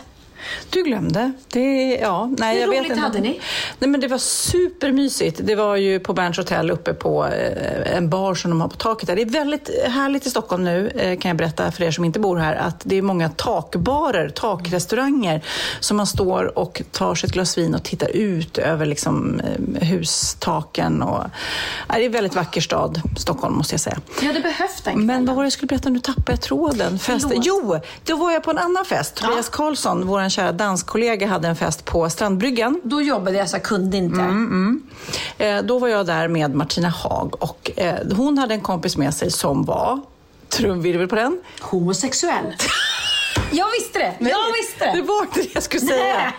Du 0.70 0.82
glömde. 0.82 1.32
Det, 1.48 1.98
ja, 2.02 2.30
nej, 2.38 2.54
Hur 2.54 2.60
jag 2.60 2.68
vet 2.68 2.78
roligt 2.78 2.90
inte. 2.90 3.02
hade 3.02 3.20
ni? 3.20 3.40
Nej, 3.78 3.90
men 3.90 4.00
det 4.00 4.08
var 4.08 4.18
supermysigt. 4.18 5.40
Det 5.44 5.54
var 5.54 5.76
ju 5.76 6.00
på 6.00 6.12
Berns 6.12 6.38
hotell 6.38 6.70
uppe 6.70 6.94
på 6.94 7.26
eh, 7.26 7.96
en 7.96 8.10
bar 8.10 8.34
som 8.34 8.50
de 8.50 8.60
har 8.60 8.68
på 8.68 8.76
taket. 8.76 9.06
Där. 9.06 9.16
Det 9.16 9.22
är 9.22 9.26
väldigt 9.26 9.70
härligt 9.88 10.26
i 10.26 10.30
Stockholm 10.30 10.64
nu, 10.64 10.88
eh, 10.88 11.18
kan 11.18 11.28
jag 11.28 11.36
berätta 11.36 11.72
för 11.72 11.84
er 11.84 11.90
som 11.90 12.04
inte 12.04 12.20
bor 12.20 12.36
här, 12.36 12.54
att 12.54 12.80
det 12.84 12.96
är 12.96 13.02
många 13.02 13.28
takbarer, 13.28 14.28
takrestauranger, 14.28 15.44
som 15.80 15.96
man 15.96 16.06
står 16.06 16.58
och 16.58 16.82
tar 16.92 17.14
sig 17.14 17.26
ett 17.26 17.32
glas 17.32 17.58
vin 17.58 17.74
och 17.74 17.82
tittar 17.82 18.08
ut 18.08 18.58
över 18.58 18.86
liksom, 18.86 19.40
eh, 19.40 19.88
hustaken. 19.88 21.02
Och, 21.02 21.24
nej, 21.88 21.98
det 21.98 22.04
är 22.04 22.06
en 22.06 22.12
väldigt 22.12 22.34
vacker 22.34 22.60
stad, 22.60 23.00
Stockholm, 23.18 23.54
måste 23.54 23.74
jag 23.74 23.80
säga. 23.80 23.98
Jag 24.20 24.26
hade 24.26 24.40
behövt 24.40 24.84
den 24.84 25.06
Men 25.06 25.26
vad 25.26 25.36
var 25.36 25.42
det 25.42 25.46
jag 25.46 25.52
skulle 25.52 25.66
berätta? 25.66 25.88
Nu 25.88 25.98
tappade 25.98 26.32
jag 26.32 26.40
tråden. 26.40 26.98
Fest. 26.98 27.26
Jo, 27.34 27.80
då 28.04 28.16
var 28.16 28.32
jag 28.32 28.42
på 28.42 28.50
en 28.50 28.58
annan 28.58 28.84
fest. 28.84 29.14
Tobias 29.14 29.48
Karlsson, 29.48 30.06
vår 30.06 30.28
kära 30.36 30.52
danskollega, 30.52 31.26
hade 31.26 31.48
en 31.48 31.56
fest 31.56 31.84
på 31.84 32.10
Strandbryggan. 32.10 32.80
Då 32.84 33.02
jobbade 33.02 33.36
jag 33.36 33.48
så 33.50 33.56
jag 33.56 33.62
kunde 33.62 33.96
inte. 33.96 34.20
Mm. 34.20 34.82
Eh, 35.38 35.62
då 35.62 35.78
var 35.78 35.88
jag 35.88 36.06
där 36.06 36.28
med 36.28 36.54
Martina 36.54 36.88
Haag 36.88 37.42
och 37.42 37.70
eh, 37.76 37.94
hon 38.16 38.38
hade 38.38 38.54
en 38.54 38.60
kompis 38.60 38.96
med 38.96 39.14
sig 39.14 39.30
som 39.30 39.64
var, 39.64 40.00
trumvirvel 40.48 41.08
på 41.08 41.14
den. 41.14 41.40
Homosexuell. 41.60 42.44
jag 43.50 43.66
visste 43.78 43.98
det! 43.98 44.14
jag 44.18 44.52
visste 44.52 44.84
det! 44.84 44.92
Det 44.94 45.02
var 45.02 45.22
inte 45.22 45.40
det 45.40 45.54
jag 45.54 45.62
skulle 45.62 45.86
säga. 45.86 46.32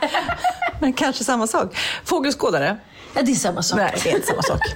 Men 0.82 0.94
kanske 0.94 1.24
samma 1.24 1.48
sak. 1.48 1.78
Fågelskådare. 2.04 2.78
Ja, 3.18 3.24
det 3.24 3.32
är 3.32 3.36
samma 3.36 3.62
sak. 3.64 3.80
Nej, 3.80 3.94
det 4.04 4.10
är 4.12 4.16
inte 4.16 4.28
samma 4.28 4.42
sak. 4.42 4.60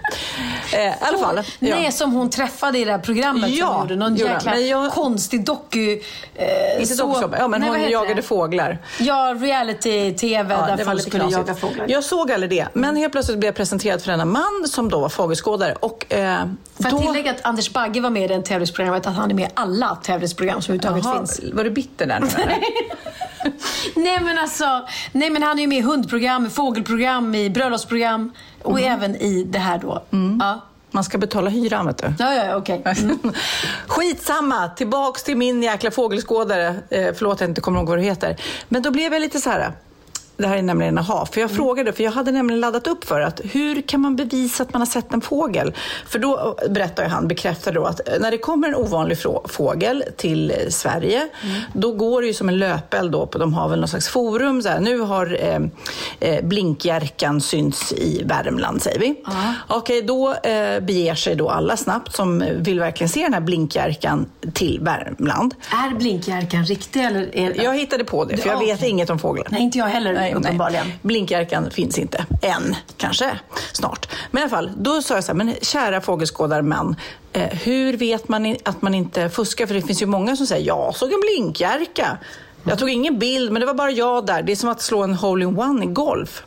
Eh, 0.73 0.79
I 0.79 0.93
alla 1.01 1.17
fall. 1.17 1.35
ja. 1.59 1.75
Nej, 1.75 1.91
som 1.91 2.11
hon 2.11 2.29
träffade 2.29 2.79
i 2.79 2.85
det 2.85 2.91
här 2.91 2.99
programmet 2.99 3.49
Ja, 3.49 3.67
som 3.67 3.81
gjorde 3.81 3.95
någon 3.95 4.15
gjorde 4.15 4.33
jäkla 4.33 4.57
jag- 4.57 4.91
konstig 4.91 5.45
doku... 5.45 5.99
Eh, 6.35 6.81
Inte 6.81 6.85
så- 6.95 7.05
dokusåpa. 7.07 7.37
Ja, 7.39 7.47
men 7.47 7.61
Nej, 7.61 7.69
hon 7.69 7.89
jagade 7.89 8.13
det? 8.13 8.21
fåglar. 8.21 8.77
Ja, 8.99 9.35
reality-tv 9.39 10.53
Ja, 10.69 10.75
där 10.75 10.85
folk 10.85 11.01
skulle 11.01 11.23
jaga 11.29 11.55
fåglar. 11.55 11.85
Jag 11.89 12.03
såg 12.03 12.31
aldrig 12.31 12.49
det, 12.49 12.67
men 12.73 12.95
helt 12.95 13.11
plötsligt 13.11 13.37
blev 13.39 13.47
jag 13.47 13.55
presenterad 13.55 14.01
för 14.01 14.11
denna 14.11 14.25
man 14.25 14.63
som 14.67 14.89
då 14.89 14.99
var 14.99 15.09
fågelskådare. 15.09 15.75
Och, 15.79 16.05
eh, 16.09 16.19
jag 16.77 16.91
då... 16.91 16.99
tillägga 16.99 17.31
att 17.31 17.39
Anders 17.45 17.69
Bagge 17.73 18.01
var 18.01 18.09
med 18.09 18.23
i 18.23 18.27
det 18.35 18.41
tävlingsprogrammet, 18.41 19.07
att 19.07 19.15
han 19.15 19.31
är 19.31 19.35
med 19.35 19.45
i 19.45 19.51
alla 19.53 19.95
tävlingsprogram 20.03 20.61
som 20.61 20.75
överhuvudtaget 20.75 21.29
finns. 21.37 21.53
Var 21.53 21.63
du 21.63 21.69
bitter 21.71 22.05
där 22.05 22.19
nu? 22.19 22.27
Nej 23.95 24.19
men 24.21 24.37
alltså, 24.37 24.87
nej 25.11 25.29
men 25.29 25.43
han 25.43 25.57
är 25.57 25.61
ju 25.61 25.67
med 25.67 25.77
i 25.77 25.81
hundprogram, 25.81 26.49
fågelprogram, 26.49 27.35
i 27.35 27.49
bröllopsprogram 27.49 28.31
och 28.63 28.79
Mm. 28.79 28.93
även 28.93 29.15
i 29.15 29.43
det 29.43 29.59
här 29.59 29.77
då. 29.77 30.03
Ja, 30.39 30.61
Man 30.91 31.03
ska 31.03 31.17
betala 31.17 31.49
hyran, 31.49 31.85
vet 31.87 31.97
du. 31.97 32.13
ja, 32.19 32.33
ja 32.33 32.55
okej. 32.55 32.81
Mm. 32.85 33.19
Skitsamma, 33.87 34.69
tillbaks 34.69 35.23
till 35.23 35.37
min 35.37 35.63
jäkla 35.63 35.91
fågelskådare. 35.91 36.67
Eh, 36.89 37.13
förlåt 37.17 37.33
att 37.33 37.41
jag 37.41 37.49
inte 37.49 37.61
kommer 37.61 37.79
ihåg 37.79 37.89
vad 37.89 37.97
du 37.97 38.01
heter. 38.01 38.35
Men 38.69 38.81
då 38.81 38.91
blev 38.91 39.13
jag 39.13 39.21
lite 39.21 39.39
så 39.39 39.49
här. 39.49 39.71
Det 40.37 40.47
här 40.47 40.57
är 40.57 40.61
nämligen 40.61 40.97
aha, 40.97 41.25
för 41.25 41.41
jag 41.41 41.51
frågade, 41.51 41.93
för 41.93 42.03
jag 42.03 42.11
hade 42.11 42.31
nämligen 42.31 42.59
laddat 42.59 42.87
upp 42.87 43.03
för 43.05 43.21
att 43.21 43.41
hur 43.43 43.81
kan 43.81 43.99
man 44.01 44.15
bevisa 44.15 44.63
att 44.63 44.73
man 44.73 44.81
har 44.81 44.85
sett 44.87 45.13
en 45.13 45.21
fågel? 45.21 45.73
För 46.07 46.19
då 46.19 46.57
berättade 46.69 47.07
han, 47.07 47.27
bekräftade 47.27 47.79
då 47.79 47.85
att 47.85 48.07
eh, 48.09 48.13
när 48.19 48.31
det 48.31 48.37
kommer 48.37 48.67
en 48.67 48.75
ovanlig 48.75 49.17
fågel 49.45 50.03
till 50.17 50.51
eh, 50.51 50.57
Sverige, 50.69 51.27
då 51.73 51.91
går 51.91 52.21
det 52.21 52.27
ju 52.27 52.33
som 52.33 52.49
en 52.49 52.59
löpeld 52.59 53.11
då, 53.11 53.25
på, 53.25 53.37
de 53.37 53.53
har 53.53 53.69
väl 53.69 53.79
någon 53.79 53.87
slags 53.89 54.07
forum, 54.07 54.61
så 54.61 54.69
här, 54.69 54.79
nu 54.79 54.99
har 54.99 55.37
eh, 55.41 55.59
eh, 56.29 56.45
blinkjärkan 56.45 57.41
synts 57.41 57.93
i 57.93 58.23
Värmland, 58.25 58.81
säger 58.81 58.99
vi. 58.99 59.15
Okej, 59.67 60.01
då 60.01 60.33
eh, 60.33 60.79
beger 60.79 61.15
sig 61.15 61.35
då 61.35 61.49
alla 61.49 61.77
snabbt 61.77 62.15
som 62.15 62.43
vill 62.57 62.79
verkligen 62.79 63.09
se 63.09 63.21
den 63.23 63.33
här 63.33 63.41
blinkjärkan 63.41 64.25
till 64.53 64.79
Värmland. 64.81 65.55
Är 65.71 65.95
blinkjärkan 65.95 66.65
riktig 66.65 67.03
eller? 67.05 67.35
Är... 67.35 67.63
Jag 67.63 67.77
hittade 67.77 68.03
på 68.03 68.25
det, 68.25 68.37
för 68.37 68.49
jag 68.49 68.55
Ja, 68.55 68.59
vet 68.65 68.77
okej. 68.77 68.89
inget 68.89 69.09
om 69.09 69.19
fåglar. 69.19 69.47
Nej, 69.49 69.61
inte 69.61 69.77
jag 69.77 69.85
heller 69.85 70.30
uppenbarligen. 70.35 70.87
Blinkjärkan 71.01 71.71
finns 71.71 71.97
inte 71.99 72.25
än, 72.41 72.75
kanske 72.97 73.31
snart. 73.73 74.09
Men 74.31 74.39
i 74.39 74.43
alla 74.43 74.49
fall, 74.49 74.71
då 74.77 75.01
sa 75.01 75.13
jag 75.15 75.23
så 75.23 75.31
här, 75.31 75.37
men 75.37 75.53
kära 75.61 76.01
fågelskådarmän, 76.01 76.95
eh, 77.33 77.41
hur 77.43 77.97
vet 77.97 78.27
man 78.29 78.55
att 78.65 78.81
man 78.81 78.93
inte 78.95 79.29
fuskar? 79.29 79.65
För 79.67 79.73
det 79.73 79.81
finns 79.81 80.01
ju 80.01 80.05
många 80.05 80.35
som 80.35 80.47
säger, 80.47 80.67
jag 80.67 80.95
såg 80.95 81.13
en 81.13 81.19
blinkjärka. 81.21 82.17
Jag 82.63 82.79
tog 82.79 82.89
ingen 82.89 83.19
bild, 83.19 83.51
men 83.51 83.59
det 83.59 83.65
var 83.65 83.73
bara 83.73 83.91
jag 83.91 84.25
där. 84.25 84.41
Det 84.43 84.51
är 84.51 84.55
som 84.55 84.69
att 84.69 84.81
slå 84.81 85.03
en 85.03 85.13
hole-in-one 85.13 85.83
i 85.83 85.87
golf. 85.87 86.43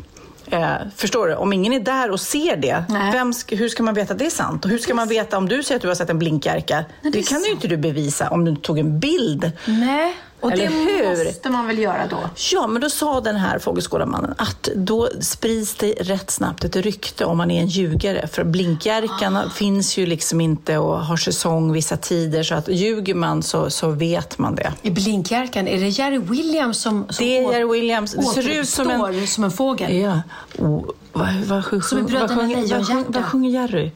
Eh, 0.51 0.73
förstår 0.97 1.27
du? 1.29 1.35
Om 1.35 1.53
ingen 1.53 1.73
är 1.73 1.81
där 1.81 2.11
och 2.11 2.21
ser 2.21 2.57
det, 2.57 2.85
Nej. 2.89 3.13
sk- 3.13 3.57
hur 3.57 3.69
ska 3.69 3.83
man 3.83 3.95
veta 3.95 4.13
att 4.13 4.19
det 4.19 4.27
är 4.27 4.31
sant? 4.31 4.65
Och 4.65 4.71
hur 4.71 4.79
ska 4.79 4.95
man 4.95 5.09
veta 5.09 5.39
om 5.39 5.49
du 5.49 5.63
säger 5.63 5.77
att 5.77 5.83
du 5.83 5.89
har 5.89 5.95
sett 5.95 6.11
en 6.11 6.19
blinkjärka? 6.19 6.85
det 7.03 7.11
det 7.11 7.23
kan 7.29 7.43
ju 7.45 7.51
inte 7.51 7.69
du 7.69 7.77
bevisa 7.77 8.29
om 8.29 8.45
du 8.45 8.57
tog 8.57 8.79
en 8.79 9.01
bild. 9.01 9.53
Nej, 9.67 10.15
och 10.45 10.53
Eller 10.53 10.67
det 10.67 10.73
hur? 10.73 11.25
måste 11.27 11.51
man 11.51 11.67
väl 11.67 11.79
göra 11.79 12.07
då? 12.11 12.19
Ja, 12.53 12.67
men 12.67 12.83
då 12.83 12.91
sa 12.91 13.21
den 13.21 13.37
här 13.37 13.59
fågelskådarmannen 13.59 14.35
att 14.39 14.69
då 14.77 15.09
sprids 15.21 15.75
det 15.75 15.93
rätt 15.93 16.31
snabbt 16.31 16.65
ett 16.65 16.77
rykte 16.77 17.25
om 17.25 17.37
man 17.39 17.51
är 17.51 17.61
en 17.61 17.67
ljugare. 17.67 18.27
För 18.27 18.45
blinkjärkan 18.45 19.37
Ah. 19.37 19.51
finns 19.51 19.97
ju 19.99 20.07
liksom 20.07 20.41
inte 20.41 20.79
och 20.79 20.99
har 20.99 21.17
säsong 21.17 21.73
vissa 21.73 21.97
tider. 21.97 22.43
Så 22.43 22.55
att 22.55 22.69
ljuger 22.69 23.15
man 23.15 23.43
så, 23.43 23.71
så 23.71 23.89
vet 23.91 24.39
man 24.39 24.55
det. 24.55 24.73
I 24.83 24.91
blinkjärkan, 24.91 25.69
är 25.69 25.81
det 25.81 25.89
Jerry 25.89 26.19
Williams 26.19 26.79
som, 26.79 27.07
som 27.11 27.27
Det 27.27 27.39
är 27.39 27.53
Jerry 27.53 27.65
Williams. 27.81 28.13
Det 28.15 28.23
ser 28.23 28.49
ut 28.61 28.69
som 28.69 28.91
en... 28.91 29.27
som 29.27 29.45
en 29.45 29.51
fågel? 29.51 29.97
Ja. 29.97 30.21
Oh, 30.59 30.85
vad, 31.13 31.35
vad, 31.47 31.65
vad, 31.73 32.11
vad, 32.11 32.31
vad, 32.31 32.49
Lejonhjärta. 32.49 32.85
sjunger- 32.85 33.05
vad 33.09 33.25
sjunger 33.25 33.51
Jerry? 33.51 33.91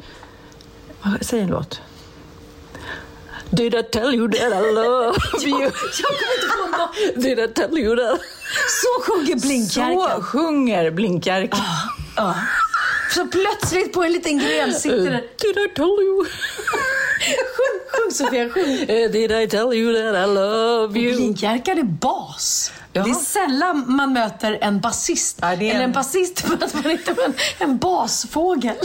Vad- 1.03 1.19
Säg 1.21 1.41
en 1.41 1.49
låt. 1.49 1.81
Did 3.51 3.75
I 3.75 3.83
tell 3.83 4.15
you 4.15 4.29
that 4.29 4.53
I 4.53 4.73
love 4.75 5.17
you? 5.47 5.61
Jag 5.61 5.73
kommer 5.73 6.35
inte 6.35 6.49
på 6.49 6.79
något. 6.79 7.23
Did 7.25 7.39
I 7.39 7.49
tell 7.49 7.79
you 7.79 7.97
that... 7.97 8.21
Så 8.69 9.03
sjunger 9.03 9.37
blinkjärkan. 9.37 10.17
Så 10.17 10.23
sjunger 10.23 10.91
blinkjärkan. 10.91 11.61
Ja. 12.17 12.35
Så 13.15 13.27
plötsligt 13.27 13.93
på 13.93 14.03
en 14.03 14.13
liten 14.13 14.39
gren 14.39 14.75
sitter 14.75 15.11
det... 15.11 15.23
Did 15.39 15.59
I 15.59 15.69
tell 15.75 15.85
you? 15.87 16.25
Sjung, 17.57 17.81
sjung 17.93 18.13
Sofia, 18.13 18.49
sjung. 18.51 18.75
Eh, 18.97 19.11
Did 19.11 19.33
I 19.33 19.49
tell 19.49 19.73
you 19.75 19.93
that 19.95 20.15
I 20.29 20.35
love 20.35 20.99
you? 21.01 21.17
Blinkjärkan 21.17 21.79
är 21.79 21.83
bas. 21.83 22.73
Ja. 22.93 23.03
Det 23.03 23.11
är 23.11 23.15
sällan 23.15 23.85
man 23.87 24.13
möter 24.13 24.59
en 24.61 24.81
basist. 24.81 25.39
Ja, 25.41 25.53
Eller 25.53 25.81
en 25.81 25.93
basist 25.93 26.49
möter 26.49 26.83
man 26.83 26.91
inte, 26.91 27.15
men 27.17 27.35
en 27.59 27.79
basfågel. 27.79 28.77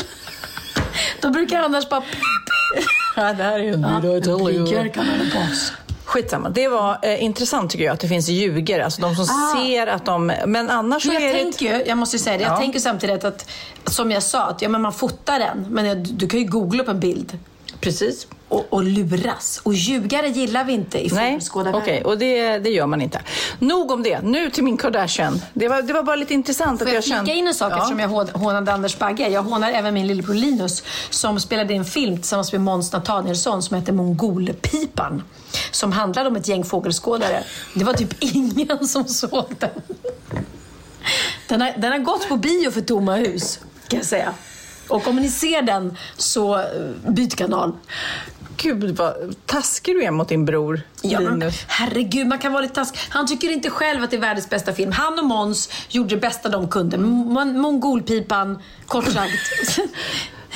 Då 1.22 1.30
brukar 1.30 1.60
annars 1.60 1.90
bara... 1.90 2.04
Ja, 3.24 3.34
det 3.34 3.44
här 3.44 3.60
är 3.60 3.74
en 3.74 4.22
tell 4.22 4.32
you? 4.32 4.44
Blinkjärkan 4.46 5.06
är 5.08 5.14
en 5.24 5.30
bas. 5.50 5.72
Skitsamma. 6.06 6.50
Det 6.50 6.68
var 6.68 6.98
eh, 7.02 7.24
intressant 7.24 7.72
tycker 7.72 7.86
jag 7.86 7.94
att 7.94 8.00
det 8.00 8.08
finns 8.08 8.30
ljugor. 8.30 8.80
Alltså 8.80 9.02
de 9.02 9.16
som 9.16 9.24
Ah. 9.26 9.56
ser 9.58 9.88
att 9.88 10.06
de... 10.06 10.34
Men 10.46 10.70
annars 10.70 11.06
Men 11.06 11.14
jag 11.14 11.24
är 11.24 11.34
det... 11.34 11.40
tänker 11.40 11.66
ju, 11.80 11.84
jag 11.86 11.98
måste 11.98 12.20
säga 12.20 12.38
det, 12.38 12.44
jag 12.44 12.52
Ja. 12.54 12.58
tänker 12.58 12.80
samtidigt 12.80 13.24
att, 13.24 13.50
som 13.86 14.12
jag 14.12 14.24
sa, 14.24 14.44
att 14.44 14.62
ja, 14.62 14.70
men 14.70 14.82
man 14.82 14.94
fotar 14.94 15.40
den, 15.40 15.66
men 15.70 16.04
du 16.18 16.28
kan 16.28 16.40
ju 16.40 16.46
googla 16.46 16.84
upp 16.84 16.90
en 16.90 17.00
bild 17.00 17.38
Precis. 17.84 18.28
och, 18.50 18.66
och 18.70 18.84
luras. 18.84 19.62
Och 19.64 19.74
ljugare 19.74 20.28
gillar 20.30 20.64
vi 20.64 20.74
inte 20.74 21.06
i 21.06 21.10
Nej, 21.14 21.32
fågelskådarvärlden. 21.32 21.82
okej. 21.82 22.04
Och 22.04 22.18
det, 22.18 22.58
det 22.58 22.70
gör 22.70 22.86
man 22.88 23.02
inte. 23.02 23.22
Nog 23.60 23.92
om 23.92 24.04
det. 24.04 24.22
Nu 24.22 24.50
till 24.50 24.64
min 24.64 24.78
Kardashian. 24.78 25.42
Det 25.54 25.68
var, 25.68 25.82
det 25.82 25.94
var 25.94 26.04
bara 26.04 26.16
lite 26.16 26.34
intressant 26.34 26.80
Får 26.80 26.86
att 26.86 26.90
jag 26.94 26.98
jag 26.98 27.04
flika 27.04 27.16
kände... 27.18 27.34
in 27.34 27.48
en 27.48 27.54
sak 27.54 27.72
Ja. 27.72 27.78
eftersom 27.78 28.00
jag 28.00 28.10
hå- 28.10 28.38
hånade 28.38 28.74
Anders 28.74 28.98
Bagge? 28.98 29.30
Jag 29.30 29.44
hånar 29.44 29.72
även 29.72 29.94
min 29.94 30.08
lillebror 30.08 30.34
Linus 30.34 30.84
som 31.10 31.40
spelade 31.40 31.74
en 31.74 31.86
film 31.86 32.18
tillsammans 32.18 32.52
med 32.52 32.62
Måns 32.62 32.92
Nathanielsson 32.94 33.64
som 33.64 33.78
heter 33.78 33.94
Mongolpipan. 33.94 35.24
Som 35.72 35.92
handlade 35.92 36.30
om 36.30 36.36
ett 36.36 36.48
gäng 36.48 36.64
fågelskådare. 36.64 37.44
Det 37.76 37.84
var 37.84 37.94
typ 37.94 38.14
ingen 38.20 38.88
som 38.88 39.06
såg 39.06 39.46
den. 39.60 39.70
Den 41.48 41.62
har, 41.62 41.74
den 41.78 41.92
har 41.92 42.00
gått 42.00 42.28
på 42.30 42.38
bio 42.38 42.72
för 42.72 42.82
tomma 42.82 43.16
hus, 43.16 43.60
kan 43.88 44.00
jag 44.00 44.06
säga. 44.08 44.34
Och 44.88 45.08
om 45.08 45.16
ni 45.16 45.30
ser 45.30 45.62
den, 45.62 45.98
så 46.18 46.56
eh, 46.60 46.66
byt 47.08 47.36
kanal. 47.36 47.72
Gud 48.58 48.98
vad 48.98 49.36
taskig 49.46 49.96
du 49.96 50.04
är 50.04 50.12
mot 50.12 50.30
din 50.30 50.46
bror 50.46 50.82
Ja, 51.02 51.20
Linus. 51.20 51.64
herregud, 51.68 52.28
man 52.28 52.40
kan 52.40 52.52
vara 52.54 52.62
lite 52.62 52.74
taskig. 52.74 53.00
Han 53.10 53.28
tycker 53.28 53.52
inte 53.52 53.70
själv 53.70 54.04
att 54.04 54.10
det 54.12 54.16
är 54.18 54.22
världens 54.22 54.50
bästa 54.50 54.74
film. 54.74 54.92
Han 54.92 55.20
och 55.20 55.26
Måns 55.26 55.70
gjorde 55.90 56.16
det 56.16 56.22
bästa 56.22 56.50
de 56.50 56.68
kunde. 56.70 56.98
Mongolpipan, 56.98 58.60
kort 58.88 59.06
sagt. 59.12 59.80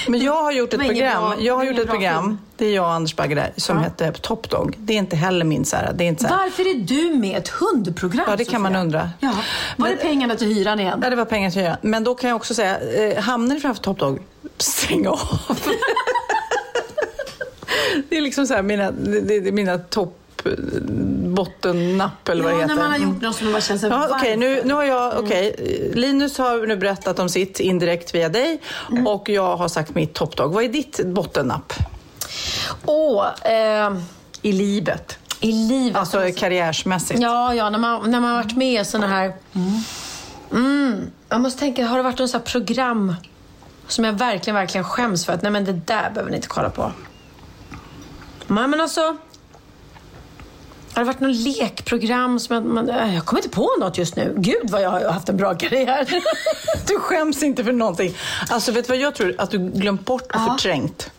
Men 0.07 0.21
jag 0.21 0.43
har 0.43 0.51
gjort 0.51 0.73
ett 0.73 0.79
Det 0.79 0.85
ingen 0.85 0.95
program, 0.95 1.23
bra- 1.23 1.41
jag 1.41 1.55
har 1.55 1.63
gjort 1.63 1.79
ett 1.79 1.89
program, 1.89 2.23
film. 2.23 2.37
det 2.57 2.65
är 2.65 2.75
jag 2.75 2.85
och 2.85 2.91
Anders 2.91 3.15
Bagge 3.15 3.35
där, 3.35 3.51
som 3.57 3.77
Ja. 3.77 3.83
hette 3.83 4.11
Top 4.11 4.49
Dog. 4.49 4.75
Det 4.77 4.93
är 4.93 4.97
inte 4.97 5.15
heller 5.15 5.45
min 5.45 5.65
så 5.65 5.75
här, 5.75 5.93
det 5.93 6.03
är 6.03 6.07
inte 6.07 6.21
så 6.23 6.27
här. 6.29 6.37
Varför 6.37 6.63
är 6.63 6.73
du 6.79 7.17
med 7.17 7.29
i 7.29 7.33
ett 7.33 7.47
hundprogram? 7.49 8.25
Ja, 8.29 8.35
det 8.35 8.45
kan 8.45 8.61
man 8.61 8.75
undra. 8.75 9.09
Ja. 9.19 9.33
Var 9.77 9.87
Men- 9.89 9.97
är 9.97 10.01
pengarna 10.01 10.35
till 10.35 10.47
hyran 10.47 10.79
igen? 10.79 10.99
Ja, 11.03 11.09
det 11.09 11.15
var 11.15 11.25
pengar 11.25 11.51
till 11.51 11.61
göra. 11.61 11.77
Men 11.81 12.03
då 12.03 12.15
kan 12.15 12.29
jag 12.29 12.35
också 12.37 12.53
säga, 12.53 12.79
eh, 12.79 13.17
hamnar 13.23 13.55
ni 13.55 13.61
framför 13.61 13.83
Top 13.83 13.99
Dog, 13.99 14.19
stäng 14.57 15.07
av. 15.07 15.19
det 18.09 18.17
är 18.17 18.21
liksom 18.21 18.47
så 18.47 18.53
här, 18.53 18.61
mina, 18.61 18.91
det, 18.91 19.39
det 19.39 19.51
mina 19.51 19.77
topp 19.77 20.17
bottennapp 21.37 22.29
eller 22.29 22.43
vad 22.43 22.51
det 22.53 22.55
Ja, 22.55 22.61
heter. 22.61 22.75
när 22.75 22.81
man 22.83 22.91
har 22.91 22.97
Mm. 22.97 23.09
gjort 23.13 23.21
något 23.21 23.35
som 23.35 23.45
man 23.45 23.53
bara 23.53 23.61
känner 23.61 23.79
sig 23.79 23.89
Ja, 23.89 24.07
okej, 24.11 24.37
nu, 24.37 24.49
varför? 24.55 24.67
nu 24.67 24.73
har 24.73 24.83
jag, 24.83 25.19
okej, 25.23 25.91
Linus 25.95 26.37
har 26.37 26.67
nu 26.67 26.75
berättat 26.77 27.19
om 27.19 27.29
sitt 27.29 27.59
indirekt 27.59 28.15
via 28.15 28.29
dig 28.29 28.61
Mm. 28.91 29.07
och 29.07 29.29
jag 29.29 29.57
har 29.57 29.67
sagt 29.67 29.95
mitt 29.95 30.13
toppdag. 30.13 30.47
Vad 30.47 30.63
är 30.63 30.67
ditt 30.69 31.05
bottennapp 31.05 31.73
Åh, 32.85 33.25
eh, 33.51 33.97
i 34.41 34.51
livet? 34.51 35.17
i 35.39 35.51
livet. 35.51 35.97
Alltså 35.97 36.21
karriärsmässigt. 36.37 37.19
Ja, 37.19 37.53
ja, 37.53 37.69
när 37.69 37.79
man, 37.79 38.11
när 38.11 38.19
man 38.19 38.29
har 38.35 38.43
varit 38.43 38.57
med 38.57 38.81
i 38.81 38.85
sådana 38.85 39.07
här... 39.07 39.33
Mm, 40.51 41.11
jag 41.29 41.41
måste 41.41 41.59
tänka, 41.59 41.85
har 41.87 41.97
det 41.97 42.03
varit 42.03 42.19
något 42.19 42.45
program 42.45 43.15
som 43.87 44.05
jag 44.05 44.13
verkligen, 44.13 44.55
verkligen 44.55 44.83
skäms 44.85 45.25
för? 45.25 45.33
Att 45.33 45.41
nej 45.41 45.51
men 45.51 45.65
det 45.65 45.71
där 45.73 46.09
behöver 46.09 46.29
ni 46.31 46.35
inte 46.35 46.47
kolla 46.47 46.69
på. 46.69 46.91
Nej 48.47 48.67
men 48.67 48.81
alltså... 48.81 49.17
Har 50.97 51.03
det 51.03 51.07
varit 51.07 51.19
något 51.19 51.35
lekprogram 51.35 52.39
som 52.39 52.55
jag... 52.55 52.65
Man, 52.65 52.89
äh, 52.89 53.15
jag 53.15 53.25
kommer 53.25 53.39
inte 53.43 53.55
på 53.55 53.69
något 53.79 53.97
just 53.97 54.15
nu. 54.15 54.33
Gud 54.37 54.69
vad 54.69 54.81
jag 54.81 54.89
har 54.89 55.11
haft 55.11 55.29
en 55.29 55.37
bra 55.37 55.55
karriär. 55.55 56.07
Du 56.87 56.99
skäms 56.99 57.43
inte 57.43 57.63
för 57.63 57.71
någonting. 57.71 58.13
Alltså 58.49 58.71
vet 58.71 58.85
du 58.85 58.89
vad 58.93 58.97
jag 58.97 59.15
tror? 59.15 59.35
Att 59.37 59.51
du 59.51 59.57
glömt 59.57 60.05
bort 60.05 60.21
och 60.21 60.27
Ja. 60.33 60.55
förträngt. 60.57 61.11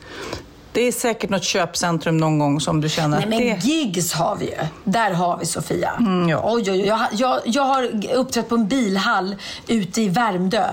Det 0.72 0.80
är 0.80 0.92
säkert 0.92 1.30
något 1.30 1.44
köpcentrum 1.44 2.16
någon 2.18 2.38
gång 2.38 2.60
som 2.60 2.80
du 2.80 2.88
känner 2.88 3.16
Nej 3.16 3.24
att 3.24 3.30
men 3.30 3.38
det... 3.38 3.64
gigs 3.68 4.12
har 4.12 4.36
vi 4.36 4.44
ju. 4.46 4.56
Där 4.84 5.10
har 5.10 5.38
vi 5.38 5.46
Sofia. 5.46 5.92
Mm, 5.98 6.28
ja. 6.28 6.40
Oj, 6.44 6.62
oj, 6.70 6.70
oj. 6.70 6.86
Jag, 6.86 7.00
jag, 7.12 7.40
jag 7.44 7.62
har 7.62 7.90
uppträtt 8.14 8.48
på 8.48 8.54
en 8.54 8.68
bilhall 8.68 9.36
ute 9.66 10.02
i 10.02 10.08
Värmdö. 10.08 10.64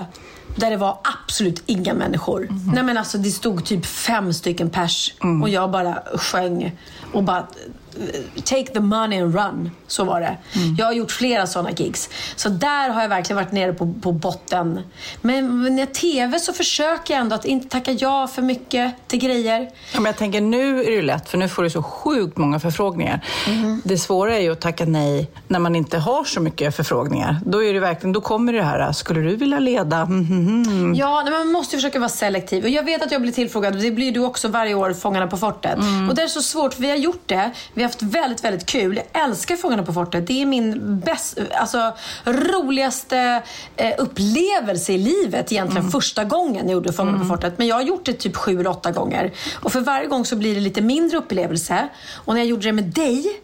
Där 0.56 0.70
det 0.70 0.76
var 0.76 0.98
absolut 1.24 1.62
inga 1.66 1.94
människor. 1.94 2.42
Mm. 2.42 2.70
Nej 2.74 2.82
men 2.84 2.98
alltså 2.98 3.18
det 3.18 3.30
stod 3.30 3.64
typ 3.64 3.86
fem 3.86 4.32
stycken 4.32 4.70
pers. 4.70 5.14
Och 5.42 5.48
jag 5.48 5.70
bara 5.70 6.02
sjöng 6.14 6.72
och 7.12 7.22
bara 7.22 7.46
Take 8.44 8.66
the 8.66 8.80
money 8.80 9.20
and 9.20 9.34
run. 9.34 9.70
Så 9.86 10.04
var 10.04 10.20
det. 10.20 10.36
Mm. 10.54 10.74
Jag 10.78 10.86
har 10.86 10.92
gjort 10.92 11.12
flera 11.12 11.46
sådana 11.46 11.70
gigs. 11.70 12.08
Så 12.36 12.48
där 12.48 12.90
har 12.90 13.02
jag 13.02 13.08
verkligen 13.08 13.36
varit 13.36 13.52
nere 13.52 13.72
på, 13.72 13.94
på 14.02 14.12
botten. 14.12 14.80
Men 15.20 15.62
när 15.62 15.82
jag 15.82 15.94
TV 15.94 16.38
så 16.38 16.52
försöker 16.52 17.14
jag 17.14 17.20
ändå 17.20 17.34
att 17.34 17.44
inte 17.44 17.68
tacka 17.68 17.92
ja 17.92 18.26
för 18.26 18.42
mycket 18.42 18.94
till 19.06 19.18
grejer. 19.18 19.60
Ja, 19.92 20.00
men 20.00 20.04
jag 20.04 20.16
tänker 20.16 20.40
nu 20.40 20.84
är 20.84 20.96
det 20.96 21.02
lätt 21.02 21.28
för 21.28 21.38
nu 21.38 21.48
får 21.48 21.62
du 21.62 21.70
så 21.70 21.82
sjukt 21.82 22.36
många 22.36 22.60
förfrågningar. 22.60 23.20
Det 23.84 23.98
svåra 23.98 24.36
är 24.36 24.40
ju 24.40 24.52
att 24.52 24.60
tacka 24.60 24.84
nej 24.84 25.30
när 25.48 25.58
man 25.58 25.76
inte 25.76 25.98
har 25.98 26.24
så 26.24 26.40
mycket 26.40 26.76
förfrågningar. 26.76 27.40
Då, 27.46 27.64
är 27.64 27.74
det 27.74 27.80
verkligen, 27.80 28.12
då 28.12 28.20
kommer 28.20 28.52
det 28.52 28.62
här, 28.62 28.92
skulle 28.92 29.20
du 29.20 29.36
vilja 29.36 29.58
leda? 29.58 29.96
Mm, 29.96 30.26
mm, 30.26 30.62
mm. 30.62 30.94
Ja, 30.94 31.22
nej, 31.22 31.32
men 31.32 31.40
man 31.40 31.52
måste 31.52 31.76
ju 31.76 31.78
försöka 31.78 31.98
vara 31.98 32.08
selektiv. 32.08 32.64
Och 32.64 32.70
jag 32.70 32.82
vet 32.82 33.02
att 33.02 33.12
jag 33.12 33.22
blir 33.22 33.32
tillfrågad, 33.32 33.80
det 33.80 33.90
blir 33.90 34.12
du 34.12 34.20
också 34.20 34.48
varje 34.48 34.74
år, 34.74 34.92
Fångarna 34.92 35.26
på 35.26 35.36
fortet. 35.36 35.78
Och 36.08 36.14
det 36.14 36.22
är 36.22 36.28
så 36.28 36.42
svårt, 36.42 36.78
vi 36.78 36.90
har 36.90 36.96
gjort 36.96 37.22
det. 37.26 37.50
Vi 37.74 37.82
haft 37.86 38.02
väldigt, 38.02 38.44
väldigt 38.44 38.66
kul. 38.66 39.00
Jag 39.12 39.24
älskar 39.24 39.56
Fångarna 39.56 39.82
på 39.82 39.92
fortet. 39.92 40.26
Det 40.26 40.42
är 40.42 40.46
min 40.46 41.00
bäst, 41.00 41.38
alltså, 41.54 41.96
roligaste 42.24 43.42
eh, 43.76 43.92
upplevelse 43.98 44.92
i 44.92 44.98
livet 44.98 45.52
egentligen 45.52 45.90
första 45.90 46.24
gången 46.24 46.66
jag 46.66 46.72
gjorde 46.72 46.92
Fångarna 46.92 47.18
på 47.18 47.24
fortet. 47.24 47.58
Men 47.58 47.66
jag 47.66 47.76
har 47.76 47.82
gjort 47.82 48.04
det 48.04 48.12
typ 48.12 48.36
sju 48.36 48.60
eller 48.60 48.70
åtta 48.70 48.90
gånger. 48.90 49.32
Och 49.54 49.72
för 49.72 49.80
varje 49.80 50.06
gång 50.06 50.24
så 50.24 50.36
blir 50.36 50.54
det 50.54 50.60
lite 50.60 50.80
mindre 50.80 51.18
upplevelse. 51.18 51.88
Och 52.14 52.34
när 52.34 52.40
jag 52.40 52.48
gjorde 52.48 52.62
det 52.62 52.72
med 52.72 52.84
dig, 52.84 53.40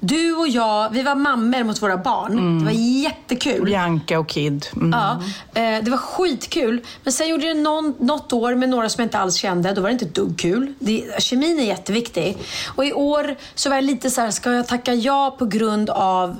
du 0.00 0.34
och 0.34 0.48
jag, 0.48 0.90
vi 0.90 1.02
var 1.02 1.14
mammor 1.14 1.64
mot 1.64 1.82
våra 1.82 1.96
barn. 1.96 2.58
Det 2.58 2.64
var 2.64 2.72
jättekul. 2.72 3.64
Bianca 3.64 4.18
och 4.18 4.28
Kid. 4.28 4.66
Mm. 4.76 4.90
Ja, 4.90 5.22
eh, 5.60 5.84
det 5.84 5.90
var 5.90 5.98
skitkul. 5.98 6.80
Men 7.04 7.12
sen 7.12 7.28
gjorde 7.28 7.46
jag 7.46 7.56
någon, 7.56 7.94
något 7.98 8.32
år 8.32 8.54
med 8.54 8.68
några 8.68 8.88
som 8.88 9.02
jag 9.02 9.06
inte 9.06 9.18
alls 9.18 9.36
kände. 9.36 9.72
Då 9.72 9.80
var 9.80 9.88
det 9.88 9.92
inte 9.92 10.04
ett 10.04 10.14
dugg 10.14 10.38
kul. 10.38 10.74
Det, 10.78 11.22
kemin 11.22 11.58
är 11.58 11.64
jätteviktig. 11.64 12.38
Och 12.66 12.84
i 12.84 12.92
år 12.92 13.36
så 13.54 13.68
var 13.68 13.76
jag 13.76 13.83
lite 13.84 14.10
så 14.10 14.20
här, 14.20 14.30
ska 14.30 14.52
jag 14.52 14.68
tacka 14.68 14.94
ja 14.94 15.36
på 15.38 15.46
grund 15.46 15.90
av 15.90 16.36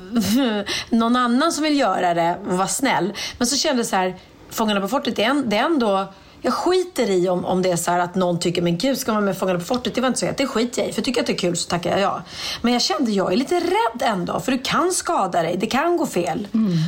någon 0.91 1.17
annan 1.17 1.53
som 1.53 1.65
vill 1.65 1.79
göra 1.79 2.15
det 2.15 2.37
och 2.49 2.57
vara 2.59 2.69
snäll? 2.69 3.13
Men 3.39 3.47
så 3.47 3.57
kände 3.57 3.81
jag 3.81 3.87
så 3.87 3.97
här, 3.97 4.17
Fångarna 4.51 4.81
på 4.81 4.89
fortet, 4.89 5.17
det 5.17 5.25
är, 5.25 5.31
en, 5.31 5.51
det 5.51 5.57
är 5.57 5.65
ändå 5.65 6.13
jag 6.45 6.55
skiter 6.55 7.11
i 7.11 7.29
om, 7.29 7.45
om 7.45 7.63
det 7.63 7.71
är 7.71 7.77
så 7.77 7.91
att 7.91 8.15
någon 8.15 8.39
tycker, 8.39 8.63
men 8.63 8.79
gud, 8.79 8.99
ska 8.99 9.13
man 9.13 9.25
med 9.25 9.39
Fångarna 9.39 9.59
på 9.59 9.65
fortet? 9.65 9.95
Det 9.95 10.01
var 10.01 10.09
inte 10.09 10.21
så. 10.21 10.27
Det 10.37 10.47
skiter 10.47 10.83
jag 10.83 10.91
i. 10.91 10.93
För 10.93 11.03
tycker 11.03 11.19
jag 11.19 11.23
att 11.23 11.27
det 11.27 11.33
är 11.33 11.39
kul 11.39 11.57
så 11.57 11.69
tackar 11.69 11.91
jag 11.91 12.01
ja. 12.01 12.23
Men 12.63 12.73
jag 12.73 12.83
kände, 12.83 13.11
jag 13.13 13.33
är 13.33 13.37
lite 13.37 13.55
rädd 13.55 14.03
ändå. 14.03 14.41
För 14.41 14.53
du 14.53 14.59
kan 14.59 14.91
skada 14.91 15.43
dig. 15.43 15.57
Det 15.57 15.67
kan 15.67 15.97
gå 15.97 16.07
fel. 16.07 16.47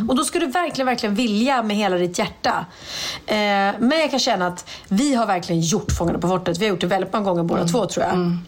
Och 0.08 0.16
då 0.16 0.24
ska 0.24 0.38
du 0.38 0.46
verkligen, 0.46 0.86
verkligen 0.86 1.14
vilja 1.14 1.62
med 1.62 1.76
hela 1.76 1.96
ditt 1.96 2.18
hjärta. 2.18 2.66
Eh, 3.26 3.36
men 3.78 3.90
jag 3.90 4.10
kan 4.10 4.18
känna 4.18 4.46
att 4.46 4.70
vi 4.88 5.14
har 5.14 5.26
verkligen 5.26 5.60
gjort 5.60 5.92
Fångarna 5.92 6.18
på 6.18 6.28
fortet. 6.28 6.58
Vi 6.58 6.64
har 6.64 6.70
gjort 6.70 6.80
det 6.80 6.86
väldigt 6.86 7.12
många 7.12 7.24
gånger 7.24 7.42
båda 7.42 7.68
två, 7.68 7.86
tror 7.86 8.06
jag. 8.06 8.38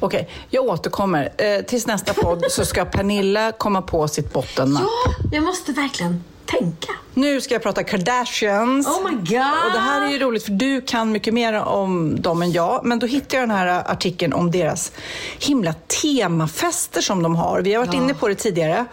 Okej, 0.00 0.28
jag 0.50 0.64
återkommer. 0.64 1.32
Eh, 1.38 1.62
tills 1.64 1.86
nästa 1.86 2.14
podd 2.14 2.44
så 2.50 2.64
ska 2.64 2.84
Pernilla 2.84 3.52
komma 3.52 3.82
på 3.82 4.08
sitt 4.08 4.32
bottennapp. 4.32 4.82
Ja, 4.82 5.14
jag 5.32 5.44
måste 5.44 5.72
verkligen 5.72 6.24
tänka. 6.46 6.92
Nu 7.14 7.40
ska 7.40 7.54
jag 7.54 7.62
prata 7.62 7.82
Kardashians. 7.84 8.86
Oh 8.86 9.10
my 9.10 9.16
god! 9.16 9.64
Och 9.66 9.72
det 9.72 9.78
här 9.78 10.06
är 10.06 10.10
ju 10.10 10.18
roligt 10.18 10.44
för 10.44 10.52
du 10.52 10.80
kan 10.80 11.12
mycket 11.12 11.34
mer 11.34 11.54
om 11.54 12.20
dem 12.22 12.42
än 12.42 12.52
jag. 12.52 12.80
Men 12.84 12.98
då 12.98 13.06
hittade 13.06 13.36
jag 13.36 13.42
den 13.42 13.50
här 13.56 13.90
artikeln 13.90 14.32
om 14.32 14.50
deras 14.50 14.92
himla 15.40 15.74
temafester 16.02 17.00
som 17.00 17.22
de 17.22 17.36
har. 17.36 17.60
Vi 17.60 17.74
har 17.74 17.84
varit 17.86 17.94
inne 17.94 18.14
på 18.14 18.28
det 18.28 18.34
tidigare. 18.34 18.84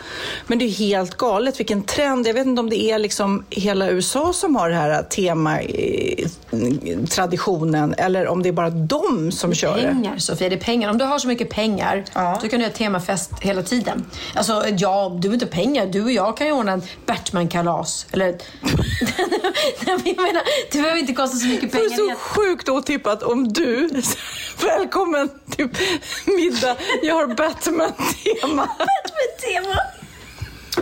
Men 0.48 0.60
det 0.60 0.66
är 0.66 0.70
helt 0.70 1.18
galet 1.18 1.60
vilken 1.60 1.84
trend. 1.84 2.28
Jag 2.28 2.34
vet 2.34 2.46
inte 2.48 2.60
om 2.60 2.70
det 2.70 2.84
är 2.92 3.00
liksom 3.00 3.46
hela 3.50 3.90
USA 3.90 4.34
som 4.34 4.56
har 4.56 4.70
det 4.70 4.76
här 4.76 5.04
tema-traditionen 5.04 7.94
eller 7.98 8.28
om 8.28 8.44
det 8.44 8.50
är 8.50 8.54
bara 8.54 8.70
de 8.70 9.32
som 9.32 9.54
kör 9.54 9.76
det. 9.78 9.82
Pengar, 9.84 10.18
Sofia. 10.18 10.50
Det 10.50 10.56
är 10.56 10.60
pengar. 10.60 10.90
Om 10.90 10.98
du 10.98 11.06
har 11.06 11.20
så 11.20 11.28
mycket 11.28 11.50
pengar, 11.50 12.06
Ja. 12.14 12.40
då 12.42 12.48
kan 12.48 12.60
du 12.60 12.66
göra 12.66 12.76
temafest 12.76 13.32
hela 13.42 13.64
tiden. 13.64 14.06
Alltså, 14.36 14.64
ja, 14.78 15.18
du 15.22 15.28
har 15.28 15.34
inte 15.34 15.46
pengar. 15.46 15.86
Du 15.86 16.04
och 16.04 16.12
jag 16.12 16.38
kan 16.38 16.48
ju 16.48 16.54
ordna 16.54 16.72
en 16.72 16.82
Batman-kalas. 17.06 18.06
Eller... 18.12 18.28
Jag 19.86 20.06
menar, 20.06 20.72
det 20.72 20.78
behöver 20.82 21.00
inte 21.00 21.14
kosta 21.14 21.38
så 21.38 21.48
mycket 21.48 21.72
Det 21.72 21.78
pengar. 21.78 21.92
är 21.94 21.96
så 21.96 22.16
sjukt 22.16 22.70
otippat 22.70 23.24
om 23.24 23.54
du, 23.54 23.90
välkommen 24.64 25.30
till 25.50 25.70
middag, 26.26 26.76
jag 27.04 27.16
har 27.16 27.28
Batman-tema. 27.28 28.66
Batman-tema! 28.78 29.76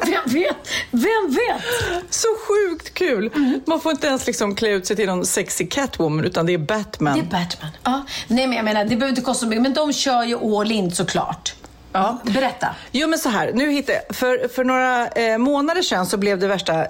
Vem 0.06 0.22
vet? 0.34 0.56
Vem 0.92 1.30
vet? 1.36 1.64
Så 2.10 2.28
sjukt 2.48 2.94
kul! 2.94 3.32
Man 3.66 3.82
får 3.82 3.92
inte 3.92 4.08
ens 4.08 4.28
liksom 4.28 4.56
klä 4.56 4.70
ut 4.70 4.88
sig 4.88 4.96
till 4.96 5.06
någon 5.06 5.26
sexy 5.26 5.68
Catwoman 5.68 6.26
utan 6.26 6.46
det 6.46 6.54
är 6.54 6.58
Batman. 6.58 7.14
Det 7.14 7.20
är 7.38 7.42
Batman. 7.42 7.72
Ja. 7.84 8.06
Nej, 8.28 8.48
men 8.48 8.56
jag 8.58 8.66
menar, 8.66 8.84
det 8.84 8.90
behöver 8.90 9.10
inte 9.10 9.22
kosta 9.22 9.40
så 9.40 9.48
mycket. 9.48 9.62
Men 9.62 9.74
de 9.74 9.94
kör 9.94 10.24
ju 10.24 10.56
all 10.58 10.72
in 10.72 10.92
såklart. 10.92 11.54
Ja. 11.98 12.18
Berätta. 12.24 12.68
Jo 12.92 13.08
men 13.08 13.20
så 13.20 13.30
här, 13.30 13.52
nu 13.54 13.72
hittar 13.72 13.94
jag. 13.94 14.16
För, 14.16 14.48
för 14.48 14.64
några 14.64 15.08
eh, 15.08 15.38
månader 15.38 15.82
sedan 15.82 16.06
så 16.06 16.18
blev 16.18 16.40
det 16.40 16.48
värsta 16.48 16.82
eh, 16.82 16.88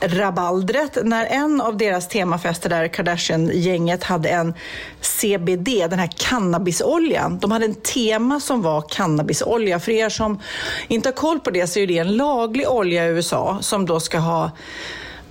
rabaldret 0.00 0.98
när 1.04 1.26
en 1.26 1.60
av 1.60 1.76
deras 1.76 2.08
temafester 2.08 2.68
där, 2.68 2.88
Kardashian-gänget, 2.88 4.04
hade 4.04 4.28
en 4.28 4.54
CBD, 5.00 5.68
den 5.90 5.98
här 5.98 6.10
cannabisoljan. 6.16 7.38
De 7.38 7.50
hade 7.50 7.64
en 7.64 7.74
tema 7.74 8.40
som 8.40 8.62
var 8.62 8.82
cannabisolja. 8.88 9.80
För 9.80 9.92
er 9.92 10.08
som 10.08 10.40
inte 10.88 11.08
har 11.08 11.14
koll 11.14 11.40
på 11.40 11.50
det 11.50 11.66
så 11.66 11.78
är 11.78 11.86
det 11.86 11.98
en 11.98 12.16
laglig 12.16 12.68
olja 12.68 13.06
i 13.06 13.08
USA 13.08 13.58
som 13.60 13.86
då 13.86 14.00
ska 14.00 14.18
ha 14.18 14.50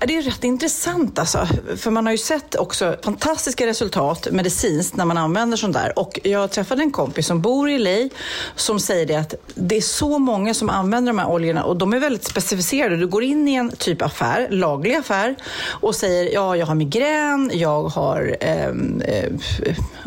det 0.08 0.18
är 0.18 0.22
rätt 0.22 0.44
intressant 0.44 1.20
alltså. 1.20 1.48
För 1.78 1.92
man 1.92 2.06
har 2.06 2.12
ju 2.12 2.18
sett 2.18 2.56
också 2.56 2.96
fantastiska 3.04 3.68
resultat 3.68 4.28
medicinskt 4.32 4.96
när 4.96 5.06
man 5.06 5.18
använder 5.18 5.58
sånt 5.58 5.74
där. 5.74 6.00
Och 6.00 6.20
jag 6.24 6.52
träffade 6.52 6.82
en 6.82 6.92
kompis 6.92 7.28
som 7.28 7.42
bor 7.42 7.70
i 7.70 7.80
LA 7.80 8.10
som 8.56 8.80
säger 8.80 9.06
det 9.06 9.16
att 9.16 9.34
det 9.56 9.78
är 9.78 9.82
så 9.82 10.20
många 10.20 10.54
som 10.54 10.70
använder 10.70 11.14
de 11.14 11.20
här 11.20 11.30
oljorna 11.30 11.64
och 11.64 11.78
de 11.78 11.94
är 11.94 12.00
väldigt 12.00 12.24
specificerade. 12.24 12.98
Du 12.98 13.08
går 13.08 13.24
in 13.24 13.48
i 13.48 13.54
en 13.54 13.72
typ 13.72 14.02
affär, 14.02 14.48
laglig 14.50 14.96
affär 14.96 15.36
och 15.70 15.96
säger 15.96 16.34
ja, 16.34 16.56
jag 16.56 16.66
har 16.66 16.76
migrän, 16.76 17.52
jag 17.54 17.84
har 17.84 18.38
ehm, 18.40 19.02
eh, 19.02 19.32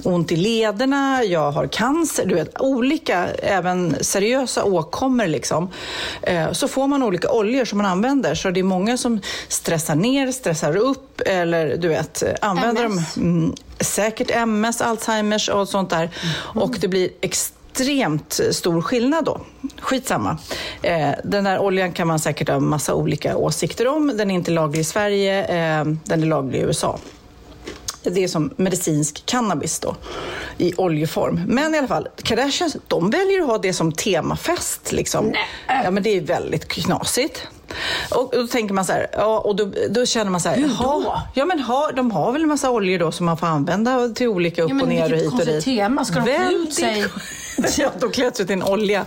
ont 0.04 0.32
i 0.32 0.36
lederna, 0.36 1.24
jag 1.24 1.52
har 1.52 1.66
cancer. 1.66 2.26
Du 2.26 2.34
vet, 2.34 2.60
olika, 2.60 3.28
även 3.28 3.96
seriösa 4.00 4.64
åkommor 4.64 5.26
liksom. 5.26 5.70
Eh, 6.22 6.52
så 6.52 6.68
får 6.68 6.86
man 6.86 7.02
olika 7.02 7.32
oljor 7.32 7.64
som 7.64 7.78
man 7.78 7.86
använder. 7.86 8.34
Så 8.34 8.50
det 8.50 8.60
är 8.60 8.64
många 8.64 8.96
som 8.96 9.20
stressar 9.48 9.81
ner, 9.88 10.32
stressar 10.32 10.76
upp 10.76 11.20
eller 11.26 11.76
du 11.76 11.88
vet, 11.88 12.22
använder 12.40 12.84
MS. 12.84 13.14
dem. 13.14 13.24
Mm, 13.24 13.54
säkert 13.80 14.30
MS, 14.30 14.80
Alzheimers 14.80 15.48
och 15.48 15.68
sånt 15.68 15.90
där. 15.90 16.10
Och 16.36 16.76
det 16.80 16.88
blir 16.88 17.10
extremt 17.20 18.40
stor 18.50 18.82
skillnad 18.82 19.24
då. 19.24 19.40
Skitsamma. 19.80 20.38
Eh, 20.82 21.10
den 21.24 21.44
där 21.44 21.58
oljan 21.58 21.92
kan 21.92 22.06
man 22.06 22.18
säkert 22.18 22.48
ha 22.48 22.60
massa 22.60 22.94
olika 22.94 23.36
åsikter 23.36 23.88
om. 23.88 24.16
Den 24.16 24.30
är 24.30 24.34
inte 24.34 24.50
laglig 24.50 24.80
i 24.80 24.84
Sverige, 24.84 25.44
eh, 25.44 25.84
den 26.04 26.22
är 26.22 26.26
laglig 26.26 26.58
i 26.58 26.62
USA. 26.62 26.98
Det 28.04 28.24
är 28.24 28.28
som 28.28 28.50
medicinsk 28.56 29.26
cannabis 29.26 29.78
då, 29.80 29.96
i 30.58 30.74
oljeform. 30.76 31.40
Men 31.46 31.74
i 31.74 31.78
alla 31.78 31.88
fall, 31.88 32.08
Kardashians, 32.22 32.76
de 32.88 33.10
väljer 33.10 33.40
att 33.40 33.46
ha 33.46 33.58
det 33.58 33.72
som 33.72 33.92
temafest. 33.92 34.92
Liksom. 34.92 35.34
Ja, 35.68 35.90
men 35.90 36.02
det 36.02 36.16
är 36.16 36.20
väldigt 36.20 36.68
knasigt. 36.68 37.46
Och 38.14 38.30
då 38.32 38.46
tänker 38.46 38.74
man 38.74 38.84
så 38.84 38.92
här, 38.92 39.06
ja, 39.12 39.38
och 39.38 39.56
då, 39.56 39.72
då 39.90 40.06
känner 40.06 40.30
man 40.30 40.40
så 40.40 40.48
här, 40.48 40.56
Hur 40.56 40.68
då? 40.68 40.74
"Jaha, 40.80 41.22
Ja, 41.34 41.44
men 41.44 41.60
ha, 41.60 41.90
de 41.92 42.10
har 42.10 42.32
väl 42.32 42.42
en 42.42 42.48
massa 42.48 42.70
oljor 42.70 42.98
då 42.98 43.12
som 43.12 43.26
man 43.26 43.36
får 43.36 43.46
använda 43.46 44.08
till 44.08 44.28
olika 44.28 44.62
upp 44.62 44.70
Ja, 44.70 44.82
och 44.82 44.88
ner 44.88 45.12
och 45.12 45.18
hit 45.18 45.32
och 45.32 45.46
dit. 45.46 45.64
tema. 45.64 46.04
Ska 46.04 46.14
de 46.14 46.24
klä 46.24 46.50
ut 46.52 46.74
sig? 46.74 47.04
ja, 47.78 47.90
de 48.00 48.10
klär 48.10 48.26
ut 48.28 48.36
sig 48.36 48.46
till 48.46 48.52
en 48.52 48.62
olja. 48.62 49.04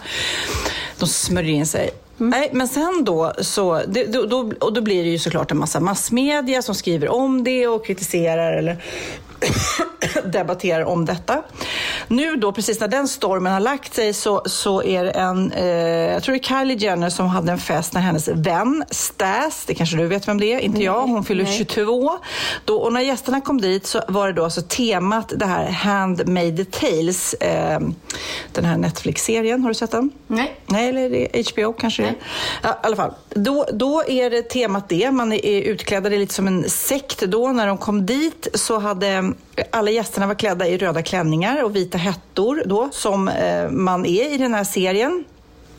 De 1.00 1.08
smörjer 1.08 1.52
in 1.54 1.66
sig. 1.68 1.90
Nej, 2.18 2.50
men 2.54 2.68
sen 2.68 3.04
då, 3.04 3.34
så, 3.42 3.82
det, 3.88 4.06
då, 4.06 4.26
då, 4.26 4.52
och 4.60 4.74
då 4.74 4.82
blir 4.82 5.04
det 5.04 5.10
ju 5.10 5.20
såklart 5.20 5.52
en 5.52 5.58
massa 5.58 5.80
massmedia 5.80 6.62
som 6.62 6.76
skriver 6.76 7.10
om 7.10 7.44
det 7.44 7.68
och 7.68 7.86
kritiserar 7.86 8.54
eller 8.54 8.84
debatterar 10.26 10.86
om 10.86 11.06
detta. 11.06 11.44
Nu 12.08 12.36
då, 12.36 12.52
precis 12.52 12.80
när 12.80 12.88
den 12.88 13.08
stormen 13.08 13.54
har 13.54 13.60
lagt 13.60 13.94
sig 13.94 14.14
så, 14.14 14.42
så 14.46 14.84
är 14.84 15.04
det 15.04 15.12
en, 15.12 15.52
eh, 15.52 15.66
jag 16.14 16.24
tror 16.24 16.34
det 16.36 16.40
är 16.40 16.44
Kylie 16.44 16.78
Jenner 16.78 17.10
som 17.10 17.28
hade 17.28 17.52
en 17.52 17.58
fest 17.58 17.94
när 17.94 18.02
hennes 18.02 18.28
vän 18.28 18.84
Stas, 18.90 19.66
det 19.66 19.76
kanske 19.76 19.98
du 19.98 20.08
vet 20.08 20.28
vem 20.28 20.40
det 20.40 20.54
är, 20.54 20.60
inte 20.60 20.84
jag, 20.84 21.02
hon 21.02 21.24
fyller 21.24 21.46
22. 21.46 22.12
Då, 22.66 22.78
och 22.78 22.94
när 22.94 23.02
gästerna 23.02 23.42
kom 23.42 23.62
dit 23.62 23.86
så 23.86 24.02
var 24.08 24.28
det 24.28 24.34
då 24.34 24.44
alltså 24.44 24.62
temat 24.62 25.34
det 25.36 25.46
här 25.46 25.66
Handmade 25.72 26.66
Tales, 26.66 27.34
eh, 27.34 27.80
den 28.56 28.66
här 28.66 28.78
Netflix-serien, 28.78 29.62
har 29.62 29.70
du 29.70 29.74
sett 29.74 29.92
den? 29.92 30.12
Nej. 30.28 30.56
Nej, 30.66 30.90
eller 30.90 31.02
är 31.02 31.10
det 31.10 31.52
HBO 31.52 31.74
kanske 31.74 32.02
det 32.02 32.08
är. 32.08 32.16
Ja, 32.64 32.70
I 32.70 32.88
alla 32.88 32.96
fall, 32.96 33.14
då, 33.30 33.66
då 33.74 34.04
är 34.08 34.30
det 34.30 34.42
temat 34.42 34.90
det. 34.90 35.12
Man 35.12 35.34
är 35.34 35.62
är 36.14 36.20
lite 36.20 36.34
som 36.34 36.48
en 36.48 36.70
sekt 36.70 37.20
då. 37.20 37.52
När 37.52 37.68
de 37.68 37.78
kom 37.78 38.06
dit 38.06 38.48
så 38.54 38.80
hade 38.80 39.34
alla 39.70 39.92
gästerna 39.92 40.28
var 40.28 40.36
klädda 40.36 40.68
i 40.68 40.78
röda 40.78 41.02
klänningar 41.02 41.64
och 41.64 41.76
vita 41.76 41.98
hettor 41.98 42.64
då, 42.66 42.90
som 42.92 43.28
eh, 43.28 43.70
man 43.70 44.06
är 44.06 44.34
i 44.34 44.38
den 44.38 44.54
här 44.54 44.64
serien. 44.64 45.26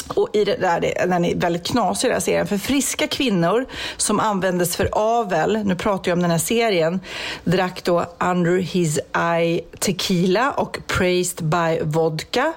Och 0.09 0.29
i 0.33 0.45
det 0.45 0.57
där, 0.57 0.81
den 1.07 1.25
är 1.25 1.35
väldigt 1.35 1.67
knasig 1.67 2.11
den 2.11 2.15
här 2.15 2.21
serien. 2.21 2.47
För 2.47 2.59
friska 2.59 3.07
kvinnor 3.07 3.67
som 3.97 4.21
användes 4.21 4.77
för 4.77 4.89
avel, 4.93 5.59
nu 5.65 5.77
pratar 5.77 6.11
jag 6.11 6.17
om 6.17 6.23
den 6.23 6.31
här 6.31 6.39
serien, 6.39 7.01
drack 7.45 7.85
då 7.85 8.07
Under 8.21 8.59
His 8.59 8.99
Eye 9.17 9.61
Tequila 9.79 10.51
och 10.51 10.79
Praised 10.87 11.45
by 11.45 11.81
Vodka. 11.83 12.53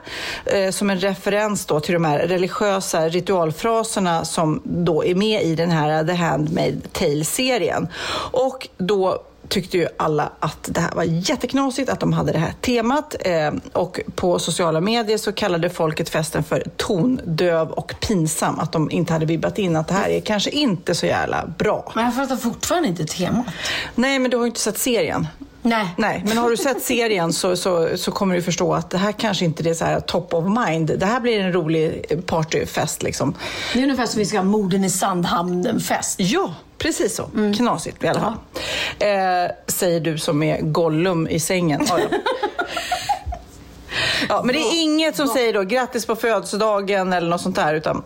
Eh, 0.45 0.72
som 0.72 0.89
en 0.89 1.00
referens 1.00 1.66
då 1.66 1.80
till 1.80 1.93
de 1.93 2.06
här 2.06 2.20
religiösa 2.20 3.10
ritualfraserna 3.10 4.26
som 4.26 4.62
då 4.64 5.06
är 5.06 5.16
med 5.16 5.43
i 5.43 5.56
den 5.56 5.72
här 5.72 6.04
The 6.04 6.14
Handmaid 6.14 6.93
Tale-serien. 6.93 7.88
Och 8.32 8.68
då 8.78 9.24
tyckte 9.50 9.78
ju 9.78 9.88
alla 9.97 10.32
att 10.39 10.70
det 10.72 10.80
här 10.80 10.95
var 10.95 11.04
jätteknasigt 11.04 11.89
att 11.89 12.00
de 12.00 12.14
hade 12.14 12.32
det 12.32 12.39
här 12.39 12.54
temat. 12.62 13.16
Eh, 13.20 13.52
och 13.74 14.00
på 14.16 14.39
sociala 14.39 14.82
medier 14.82 15.18
så 15.18 15.32
kallade 15.32 15.70
folket 15.70 16.10
festen 16.10 16.43
för 16.43 16.64
tondöv 16.78 17.72
och 17.72 17.93
pinsam. 18.08 18.60
Att 18.60 18.72
de 18.72 18.91
inte 18.91 19.14
hade 19.14 19.26
vibbat 19.26 19.58
in 19.58 19.76
att 19.76 19.88
det 19.88 19.93
här 19.93 20.10
är 20.10 20.22
kanske 20.22 20.50
inte 20.50 20.95
så 20.95 21.06
jävla 21.06 21.47
bra. 21.58 21.91
Men 21.95 22.06
jag 22.06 22.16
fattar 22.16 22.36
fortfarande 22.36 22.88
inte 22.88 23.06
temat. 23.06 23.45
Nej, 23.95 24.20
men 24.20 24.32
du 24.32 24.38
har 24.38 24.43
ju 24.43 24.47
inte 24.50 24.60
sett 24.60 24.78
serien. 24.78 25.28
Nej. 25.62 25.88
Nej, 25.97 26.24
men 26.28 26.38
har 26.38 26.49
du 26.49 26.57
sett 26.57 26.82
serien 26.82 27.34
så, 27.34 27.55
så, 27.55 27.97
så 27.97 28.12
kommer 28.12 28.36
du 28.36 28.41
förstå 28.41 28.74
att 28.74 28.89
det 28.89 28.97
här 28.97 29.12
kanske 29.12 29.45
inte 29.45 29.70
är 29.70 29.74
så 29.74 29.86
här 29.86 29.99
top 29.99 30.34
of 30.34 30.45
mind. 30.68 30.99
Det 30.99 31.05
här 31.05 31.20
blir 31.20 31.39
en 31.39 31.53
rolig 31.53 32.05
partyfest 32.26 33.03
liksom. 33.03 33.36
Det 33.74 33.80
är 33.80 33.84
ungefär 33.84 34.05
som 34.05 34.20
vi 34.20 34.26
ska 34.26 34.38
ha 34.38 34.43
morden 34.43 34.84
i 34.84 34.89
Sandhamnen-fest. 34.89 36.20
Ja, 36.20 36.53
precis 36.78 37.16
så. 37.16 37.30
Knasigt 37.57 38.03
i 38.03 38.07
alla 38.07 38.20
fall. 38.20 38.34
Eh, 38.99 39.51
säger 39.68 39.99
du 39.99 40.18
som 40.18 40.43
är 40.43 40.62
Gollum 40.62 41.28
i 41.28 41.39
sängen. 41.39 41.86
Ja, 41.89 41.99
ja. 41.99 42.18
ja, 44.30 44.41
men 44.45 44.55
det 44.55 44.62
är 44.62 44.82
inget 44.82 45.16
som 45.16 45.28
säger 45.28 45.53
då 45.53 45.64
grattis 45.64 46.05
på 46.05 46.16
födelsedagen 46.16 47.14
eller 47.14 47.30
något 47.30 47.41
sånt 47.41 47.55
där. 47.55 47.74
Utan 47.74 48.03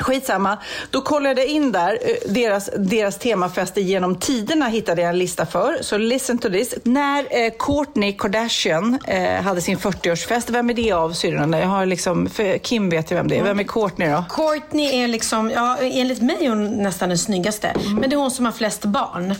Skitsamma. 0.00 0.58
Då 0.90 1.00
kollade 1.00 1.40
jag 1.40 1.50
in 1.50 1.72
där, 1.72 1.98
eh, 2.02 2.32
deras, 2.32 2.70
deras 2.76 3.18
temafester 3.18 3.80
genom 3.80 4.16
tiderna 4.16 4.66
hittade 4.66 5.02
jag 5.02 5.10
en 5.10 5.18
lista 5.18 5.46
för. 5.46 5.78
Så 5.80 5.98
listen 5.98 6.38
to 6.38 6.48
this. 6.48 6.74
När 6.82 7.44
eh, 7.44 7.52
Kourtney 7.58 8.12
Kardashian 8.12 8.98
eh, 9.06 9.42
hade 9.42 9.60
sin 9.60 9.78
40-årsfest, 9.78 10.50
vem 10.50 10.70
är 10.70 10.74
det 10.74 10.92
av 10.92 11.12
syrrorna? 11.12 11.60
Jag 11.60 11.66
har 11.66 11.86
liksom, 11.86 12.30
för 12.30 12.58
Kim 12.58 12.90
vet 12.90 13.10
ju 13.10 13.14
vem 13.14 13.28
det 13.28 13.38
är. 13.38 13.42
Vem 13.42 13.60
är 13.60 13.64
Kourtney 13.64 14.08
då? 14.08 14.24
Courtney 14.28 15.02
är 15.02 15.08
liksom, 15.08 15.50
ja, 15.50 15.78
enligt 15.80 16.22
mig 16.22 16.36
är 16.40 16.48
hon 16.48 16.82
nästan 16.82 17.08
den 17.08 17.18
snyggaste. 17.18 17.74
Men 18.00 18.10
det 18.10 18.16
är 18.16 18.18
hon 18.18 18.30
som 18.30 18.44
har 18.44 18.52
flest 18.52 18.84
barn. 18.84 19.34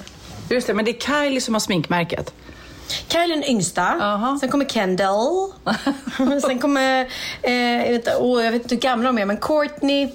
Just 0.50 0.66
det, 0.66 0.74
men 0.74 0.84
det 0.84 0.90
är 0.90 1.00
Kylie 1.00 1.40
som 1.40 1.54
har 1.54 1.60
sminkmärket. 1.60 2.34
Kylie 3.08 3.24
är 3.24 3.28
den 3.28 3.44
yngsta. 3.44 3.82
Aha. 3.82 4.38
Sen 4.40 4.48
kommer 4.48 4.64
Kendall. 4.64 5.52
Sen 6.42 6.58
kommer, 6.58 7.08
eh, 7.42 7.52
jag, 7.52 7.92
vet, 7.92 8.08
oh, 8.08 8.44
jag 8.44 8.52
vet 8.52 8.62
inte 8.62 8.74
hur 8.74 8.82
gamla 8.82 9.12
de 9.12 9.18
är, 9.18 9.26
men 9.26 9.36
Courtney. 9.36 10.08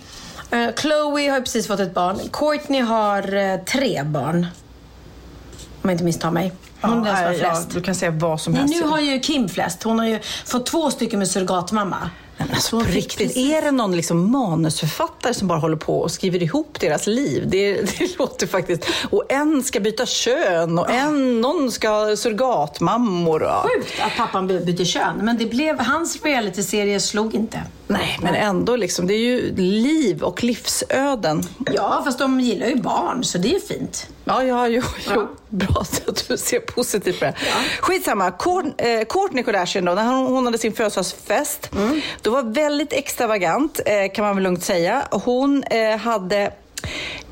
Eh, 0.56 0.74
Chloe 0.76 1.30
har 1.30 1.40
precis 1.42 1.68
fått 1.68 1.80
ett 1.80 1.94
barn. 1.94 2.20
Courtney 2.34 2.82
har 2.82 3.36
eh, 3.36 3.58
tre 3.58 4.04
barn. 4.04 4.48
Om 5.82 5.90
jag 5.90 5.92
inte 5.92 6.04
misstar 6.04 6.32
mig. 6.32 6.52
Hon 6.82 6.92
är 6.92 6.96
den 7.06 7.06
som 7.06 7.16
har 7.16 7.32
nej, 7.32 7.40
ja, 7.42 7.54
flest. 7.54 7.70
du 7.74 7.82
kan 7.82 7.96
säga 7.96 8.12
vad 8.12 8.42
som 8.42 8.54
Nej, 8.54 8.62
helst. 8.62 8.82
nu 8.82 8.88
har 8.88 9.00
ju 9.00 9.20
Kim 9.20 9.50
flest. 9.50 9.84
Hon 9.84 10.00
har 10.00 10.06
ju 10.06 10.20
fått 10.46 10.66
två 10.66 10.92
stycken 10.92 11.20
med 11.20 11.28
surrogatmamma. 11.28 12.10
Men 12.38 12.50
alltså, 12.52 12.80
på 12.80 12.86
riktigt, 12.86 13.38
är 13.38 13.62
det 13.62 13.72
någon 13.72 13.96
liksom 13.96 14.32
manusförfattare 14.32 15.34
som 15.34 15.48
bara 15.48 15.60
håller 15.60 15.78
på 15.78 16.00
och 16.00 16.12
skriver 16.12 16.44
ihop 16.44 16.80
deras 16.80 17.08
liv? 17.08 17.44
Det, 17.48 17.74
det 18.00 18.20
låter 18.20 18.48
faktiskt... 18.48 18.86
Och 19.10 19.24
en 19.30 19.64
ska 19.64 19.80
byta 19.80 20.06
kön 20.06 20.80
och 20.80 20.90
en, 20.92 21.42
någon 21.42 21.72
ska 21.72 21.90
ha 21.90 22.16
surrogatmammor. 22.16 23.44
Och, 23.44 23.70
Sjukt 23.76 24.02
att 24.02 24.16
pappan 24.18 24.48
by- 24.48 24.60
bytte 24.66 24.86
kön, 24.86 25.16
men 25.22 25.38
det 25.38 25.46
blev, 25.46 25.80
hans 25.80 26.24
realityserie 26.24 27.00
slog 27.00 27.36
inte. 27.36 27.62
nej, 27.88 28.20
men 28.22 28.36
ändå, 28.36 28.76
liksom, 28.76 29.08
det 29.08 29.14
är 29.14 29.20
ju 29.20 29.56
liv 29.56 30.24
och 30.24 30.44
livsöden. 30.44 31.44
Ja, 31.74 32.02
fast 32.06 32.20
de 32.20 32.40
gillar 32.40 32.68
ju 32.68 32.76
barn, 32.76 33.24
så 33.24 33.38
det 33.38 33.56
är 33.56 33.60
fint. 33.60 34.08
Ja, 34.28 34.44
ja, 34.44 34.68
jo, 34.68 34.82
jo. 35.14 35.28
Bra 35.50 35.82
att 36.08 36.26
du 36.28 36.38
ser 36.38 36.60
positivt 36.60 37.20
på 37.20 37.26
det. 37.26 37.34
Skitsamma. 37.80 38.32
Kour- 38.32 38.74
eh, 38.78 39.02
Kourtney 39.06 39.44
Kardashian 39.44 39.86
då, 39.86 39.94
när 39.94 40.14
hon, 40.14 40.46
hade 40.46 40.58
sin 40.58 40.74
födelsedagsfest, 40.74 41.70
det 42.22 42.30
var 42.30 42.44
väldigt 42.44 42.94
extravagant 42.94 43.80
eh, 43.86 44.12
kan 44.14 44.26
man 44.26 44.36
väl 44.36 44.44
lugnt 44.44 44.64
säga. 44.64 45.08
Hon 45.12 45.64
eh, 45.64 45.98
hade 45.98 46.52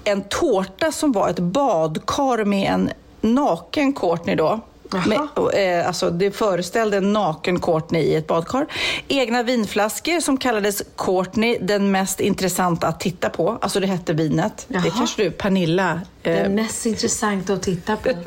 en 0.04 0.22
tårta 0.22 0.92
som 0.92 1.12
var 1.12 1.30
ett 1.30 1.40
badkar 1.40 2.46
med 2.46 2.72
en 2.72 2.90
naken 3.22 3.94
Courtney 3.94 4.36
då. 4.36 4.60
Med, 5.08 5.28
och, 5.34 5.54
eh, 5.54 5.88
alltså, 5.88 6.10
det 6.10 6.32
föreställde 6.32 6.98
en 6.98 7.14
naken 7.14 7.60
Courtney 7.60 8.02
i 8.02 8.16
ett 8.16 8.28
badkar. 8.28 8.66
Egna 9.08 9.44
vinflaskor 9.44 10.20
som 10.20 10.38
kallades 10.38 10.82
Courtney 10.98 11.58
den 11.62 11.92
mest 11.92 12.20
intressanta 12.20 12.88
att 12.88 13.00
titta 13.00 13.30
på. 13.30 13.58
Alltså 13.62 13.80
det 13.80 13.88
hette 13.88 14.14
vinet. 14.14 14.66
Jaha. 14.68 14.82
Det 14.84 14.90
kanske 14.90 15.24
du, 15.24 15.32
Pernilla, 15.32 16.02
Det 16.22 16.32
eh, 16.32 16.46
är 16.46 16.50
mest 16.50 16.86
intressant 16.86 17.50
att 17.50 17.62
titta 17.64 17.96
på. 17.96 18.10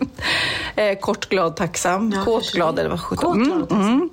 Eh, 0.78 0.98
kort, 0.98 1.28
glad, 1.28 1.56
tacksam. 1.56 2.12
Ja, 2.16 2.24
Kåt, 2.24 2.52
glad 2.52 2.78
eller 2.78 2.90
vad 2.90 3.00
sjutton. 3.00 3.44
glad, 3.44 3.72
Mm, 3.72 4.10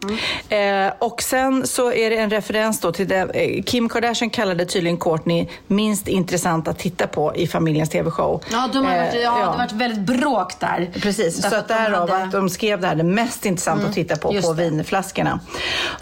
mm. 0.49 0.87
Eh, 0.87 0.93
och 0.99 1.21
sen 1.21 1.67
så 1.67 1.91
är 1.93 2.09
det 2.09 2.17
en 2.17 2.29
referens 2.29 2.79
då 2.79 2.91
till 2.91 3.07
det. 3.07 3.15
Eh, 3.33 3.63
Kim 3.63 3.89
Kardashian 3.89 4.29
kallade 4.29 4.65
tydligen 4.65 4.97
Courtney 4.97 5.47
minst 5.67 6.07
intressant 6.07 6.67
att 6.67 6.79
titta 6.79 7.07
på 7.07 7.35
i 7.35 7.47
familjens 7.47 7.89
TV-show. 7.89 8.43
Ja, 8.51 8.69
de 8.73 8.85
har 8.85 8.97
varit, 8.97 9.13
Eh, 9.13 9.19
ja, 9.21 9.35
det 9.37 9.43
har 9.45 9.57
varit 9.57 9.71
väldigt 9.71 9.99
bråk 10.19 10.59
där. 10.59 10.91
Precis, 11.01 11.41
så 11.49 11.55
att 11.55 11.67
därav 11.67 12.09
hade- 12.09 12.23
att 12.23 12.31
de 12.31 12.42
skrev 12.49 12.81
det 12.81 12.87
här, 12.87 12.95
det 12.95 13.03
mest 13.03 13.45
intressant 13.45 13.83
att 13.83 13.93
titta 13.93 14.17
på, 14.17 14.33
just 14.33 14.47
på 14.47 14.53
det. 14.53 14.63
vinflaskorna. 14.63 15.39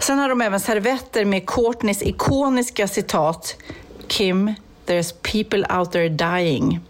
Sen 0.00 0.18
har 0.18 0.28
de 0.28 0.40
även 0.40 0.60
servetter 0.60 1.24
med 1.24 1.46
Courtneys 1.46 2.02
ikoniska 2.02 2.88
citat 2.88 3.56
Kim, 4.08 4.54
there's 4.86 5.14
people 5.32 5.78
out 5.78 5.92
there 5.92 6.08
dying. 6.08 6.80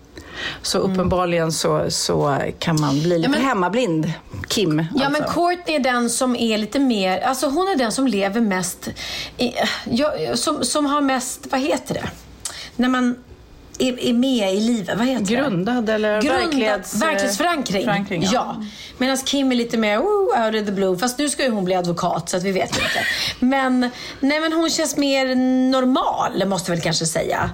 Så 0.63 0.79
uppenbarligen 0.79 1.53
så, 1.53 1.91
så 1.91 2.39
kan 2.59 2.81
man 2.81 3.01
bli 3.01 3.19
lite 3.19 3.31
men- 3.31 3.41
hemmablind, 3.41 4.13
Kim. 4.49 4.79
Ja, 4.95 5.09
men 5.11 5.23
alltså. 5.23 5.41
Courtney 5.41 5.77
är 5.77 5.81
den 5.81 6.11
som 6.11 6.37
är 6.37 6.59
lite 6.59 6.79
mer, 6.79 7.21
alltså 7.21 7.49
hon 7.49 7.69
är 7.69 7.77
den 7.77 7.93
som 7.93 8.07
lever 8.07 8.41
mest, 8.41 8.89
i, 9.39 9.53
ja, 9.85 10.13
som, 10.35 10.65
som 10.65 10.87
har 10.87 11.01
mest, 11.01 11.47
vad 11.51 11.61
heter 11.61 11.95
det? 11.95 12.11
När 12.77 12.89
man 12.89 13.17
är, 13.79 14.01
är 14.01 14.13
med 14.13 14.55
i 14.55 14.61
livet, 14.61 14.99
vad 14.99 15.07
heter 15.07 15.25
Grundad 15.25 15.85
det? 15.85 15.93
eller 15.93 16.21
verklighets- 16.21 17.01
verklighetsförankring. 17.01 17.85
förankring, 17.85 18.23
ja. 18.23 18.31
ja. 18.33 18.65
Medan 18.99 19.17
Kim 19.17 19.53
är 19.53 19.57
lite 19.57 19.77
mer 19.79 19.99
oh, 19.99 20.47
out 20.47 20.55
of 20.55 20.67
the 20.67 20.73
blue. 20.73 20.99
Fast 20.99 21.19
nu 21.19 21.29
ska 21.29 21.45
ju 21.45 21.51
hon 21.51 21.65
bli 21.65 21.75
advokat 21.75 22.29
så 22.29 22.37
att 22.37 22.43
vi 22.43 22.53
vet 22.53 22.71
inte. 22.71 23.07
Men, 23.39 23.91
nej, 24.21 24.41
men 24.41 24.53
hon 24.53 24.71
känns 24.71 24.97
mer 24.97 25.35
normal, 25.71 26.47
måste 26.47 26.71
jag 26.71 26.77
väl 26.77 26.83
kanske 26.85 27.07
säga. 27.07 27.51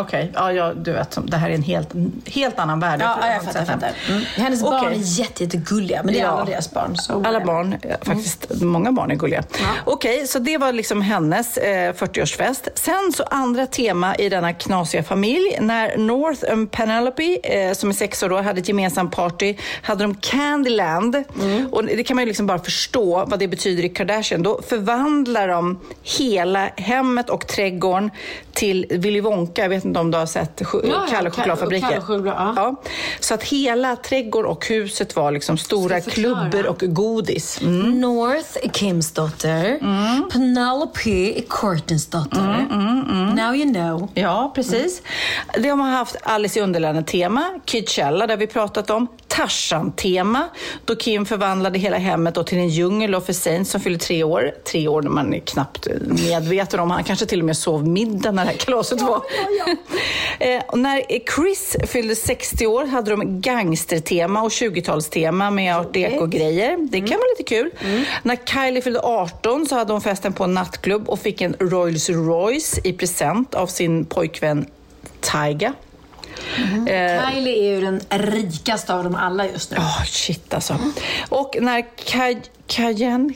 Okej, 0.00 0.32
ja, 0.34 0.52
ja, 0.52 0.72
du 0.74 0.92
vet, 0.92 1.18
det 1.26 1.36
här 1.36 1.50
är 1.50 1.54
en 1.54 1.62
helt, 1.62 1.88
helt 2.26 2.58
annan 2.58 2.80
värld. 2.80 3.00
Ja, 3.02 3.18
jag 3.26 3.34
inte 3.34 3.46
fattar. 3.46 3.58
Jag 3.60 3.66
fattar. 3.68 3.92
Mm. 4.08 4.22
Hennes 4.36 4.62
barn 4.62 4.84
Okej. 4.86 4.98
är 4.98 5.02
jätte, 5.20 5.44
jättegulliga, 5.44 6.02
men 6.02 6.14
det 6.14 6.20
är 6.20 6.24
Ja. 6.24 6.30
alla 6.30 6.44
deras 6.44 6.70
barn. 6.70 6.96
Så 6.96 7.22
Alla 7.26 7.40
barn, 7.40 7.76
ja, 7.82 7.96
faktiskt 8.02 8.46
många 8.62 8.92
barn 8.92 9.10
är 9.10 9.14
gulliga. 9.14 9.44
Okej, 9.84 10.26
så 10.26 10.38
det 10.38 10.58
var 10.58 10.72
liksom 10.72 11.02
hennes 11.02 11.56
eh, 11.56 11.92
40-årsfest. 11.92 12.68
Sen 12.74 13.12
så 13.16 13.22
andra 13.22 13.66
tema 13.66 14.14
i 14.16 14.28
denna 14.28 14.52
knasiga 14.52 15.02
familj. 15.02 15.58
När 15.60 15.96
North 15.96 16.42
och 16.52 16.70
Penelope, 16.70 17.38
eh, 17.42 17.72
som 17.72 17.88
är 17.88 17.94
sex 17.94 18.22
år 18.22 18.28
då, 18.28 18.40
hade 18.40 18.60
ett 18.60 18.68
gemensamt 18.68 19.12
party, 19.16 19.54
hade 19.82 20.04
de 20.04 20.14
Candyland. 20.14 21.24
Och 21.72 21.84
det 21.84 22.04
kan 22.04 22.14
man 22.16 22.22
ju 22.22 22.26
liksom 22.26 22.46
bara 22.46 22.58
förstå 22.58 23.24
vad 23.26 23.38
det 23.38 23.48
betyder 23.48 23.84
i 23.84 23.88
Kardashian. 23.88 24.42
Då 24.42 24.60
förvandlar 24.68 25.48
de 25.48 25.80
hela 26.02 26.70
hemmet 26.76 27.30
och 27.30 27.46
trädgården 27.46 28.10
till 28.52 28.86
Willy 28.90 29.20
Wonka. 29.20 29.62
Jag 29.62 29.68
vet 29.68 29.84
inte 29.88 30.00
om 30.00 30.10
du 30.10 30.18
har 30.18 30.26
sett 30.26 30.60
ch- 30.60 30.80
Ja, 30.84 30.90
Kalle 30.90 31.00
och 31.00 31.10
Kalle- 31.10 31.30
chokladfabriken? 31.30 31.88
Kalle 31.88 32.00
och 32.00 32.06
choklad, 32.06 32.34
ja. 32.38 32.52
Ja. 32.56 32.76
Så 33.20 33.34
att 33.34 33.42
hela 33.42 33.96
trädgården 33.96 34.50
och 34.50 34.66
huset 34.66 35.16
var 35.16 35.30
liksom 35.30 35.58
stora 35.58 36.00
klubbor 36.00 36.66
och 36.66 36.82
godis. 36.86 37.60
Mm. 37.60 38.00
North 38.00 38.58
är 38.62 38.68
Kims 38.68 39.12
dotter. 39.12 39.78
Penelope 40.32 41.10
är 41.10 41.42
Courtneys 41.48 42.06
dotter. 42.06 42.66
Now 43.36 43.54
you 43.54 43.74
know. 43.74 44.08
Ja, 44.14 44.52
precis. 44.54 45.02
De 45.58 45.68
har 45.80 45.90
haft 45.90 46.16
Alice 46.22 46.58
i 46.58 46.62
Underlandet-tema, 46.62 47.42
Kidchella, 47.64 48.26
där 48.26 48.36
vi 48.36 48.46
pratat 48.46 48.90
om, 48.90 49.06
Tarzan-tema, 49.28 50.48
då 50.84 50.96
Kim 50.96 51.26
förvandlade 51.26 51.78
hela 51.78 51.96
hemmet 51.96 52.46
till 52.46 52.58
en 52.58 52.68
djungel 52.68 53.14
och 53.14 53.26
för 53.26 53.32
Saint 53.32 53.68
som 53.68 53.80
fyller 53.80 53.98
tre 53.98 54.24
år. 54.24 54.52
Tre 54.64 54.88
år 54.88 55.02
när 55.02 55.10
man 55.10 55.34
är 55.34 55.38
knappt 55.38 55.88
medveten 56.00 56.80
om. 56.80 56.90
Han 56.90 57.04
kanske 57.04 57.26
till 57.26 57.40
och 57.40 57.46
med 57.46 57.56
sov 57.56 57.88
middag 57.88 58.30
när 58.30 58.44
det 58.44 58.50
här 58.50 58.58
kalaset 58.58 59.00
var. 59.00 59.22
Eh, 60.38 60.62
och 60.68 60.78
när 60.78 61.02
Chris 61.34 61.76
fyllde 61.86 62.16
60 62.16 62.66
år 62.66 62.84
hade 62.84 63.10
de 63.10 63.40
gangstertema 63.40 64.42
och 64.42 64.48
20-talstema 64.48 65.50
med 65.50 65.76
art 65.76 65.94
deco-grejer. 65.94 66.76
Det 66.90 67.00
kan 67.00 67.18
vara 67.18 67.28
lite 67.38 67.42
kul. 67.48 67.70
När 68.22 68.36
Kylie 68.46 68.82
fyllde 68.82 69.00
18 69.00 69.66
så 69.66 69.74
hade 69.74 69.92
hon 69.92 70.00
festen 70.00 70.32
på 70.32 70.44
en 70.44 70.54
nattklubb 70.54 71.08
och 71.08 71.18
fick 71.18 71.40
en 71.40 71.56
Rolls 71.60 72.10
Royce 72.10 72.80
i 72.84 72.92
present 72.92 73.54
av 73.54 73.66
sin 73.66 74.04
pojkvän 74.04 74.66
Tyga. 76.56 77.14
Eh, 77.16 77.30
Kylie 77.30 77.68
är 77.68 77.74
ju 77.74 77.80
den 77.80 78.00
rikaste 78.10 78.94
av 78.94 79.04
dem 79.04 79.14
alla 79.14 79.46
just 79.48 79.70
nu. 79.70 79.76
Åh, 79.80 80.04
shit 80.04 80.54
alltså. 80.54 80.78
Och 81.28 81.56
när 81.60 81.82
Kaj- 82.06 82.50
Kajen... 82.66 83.34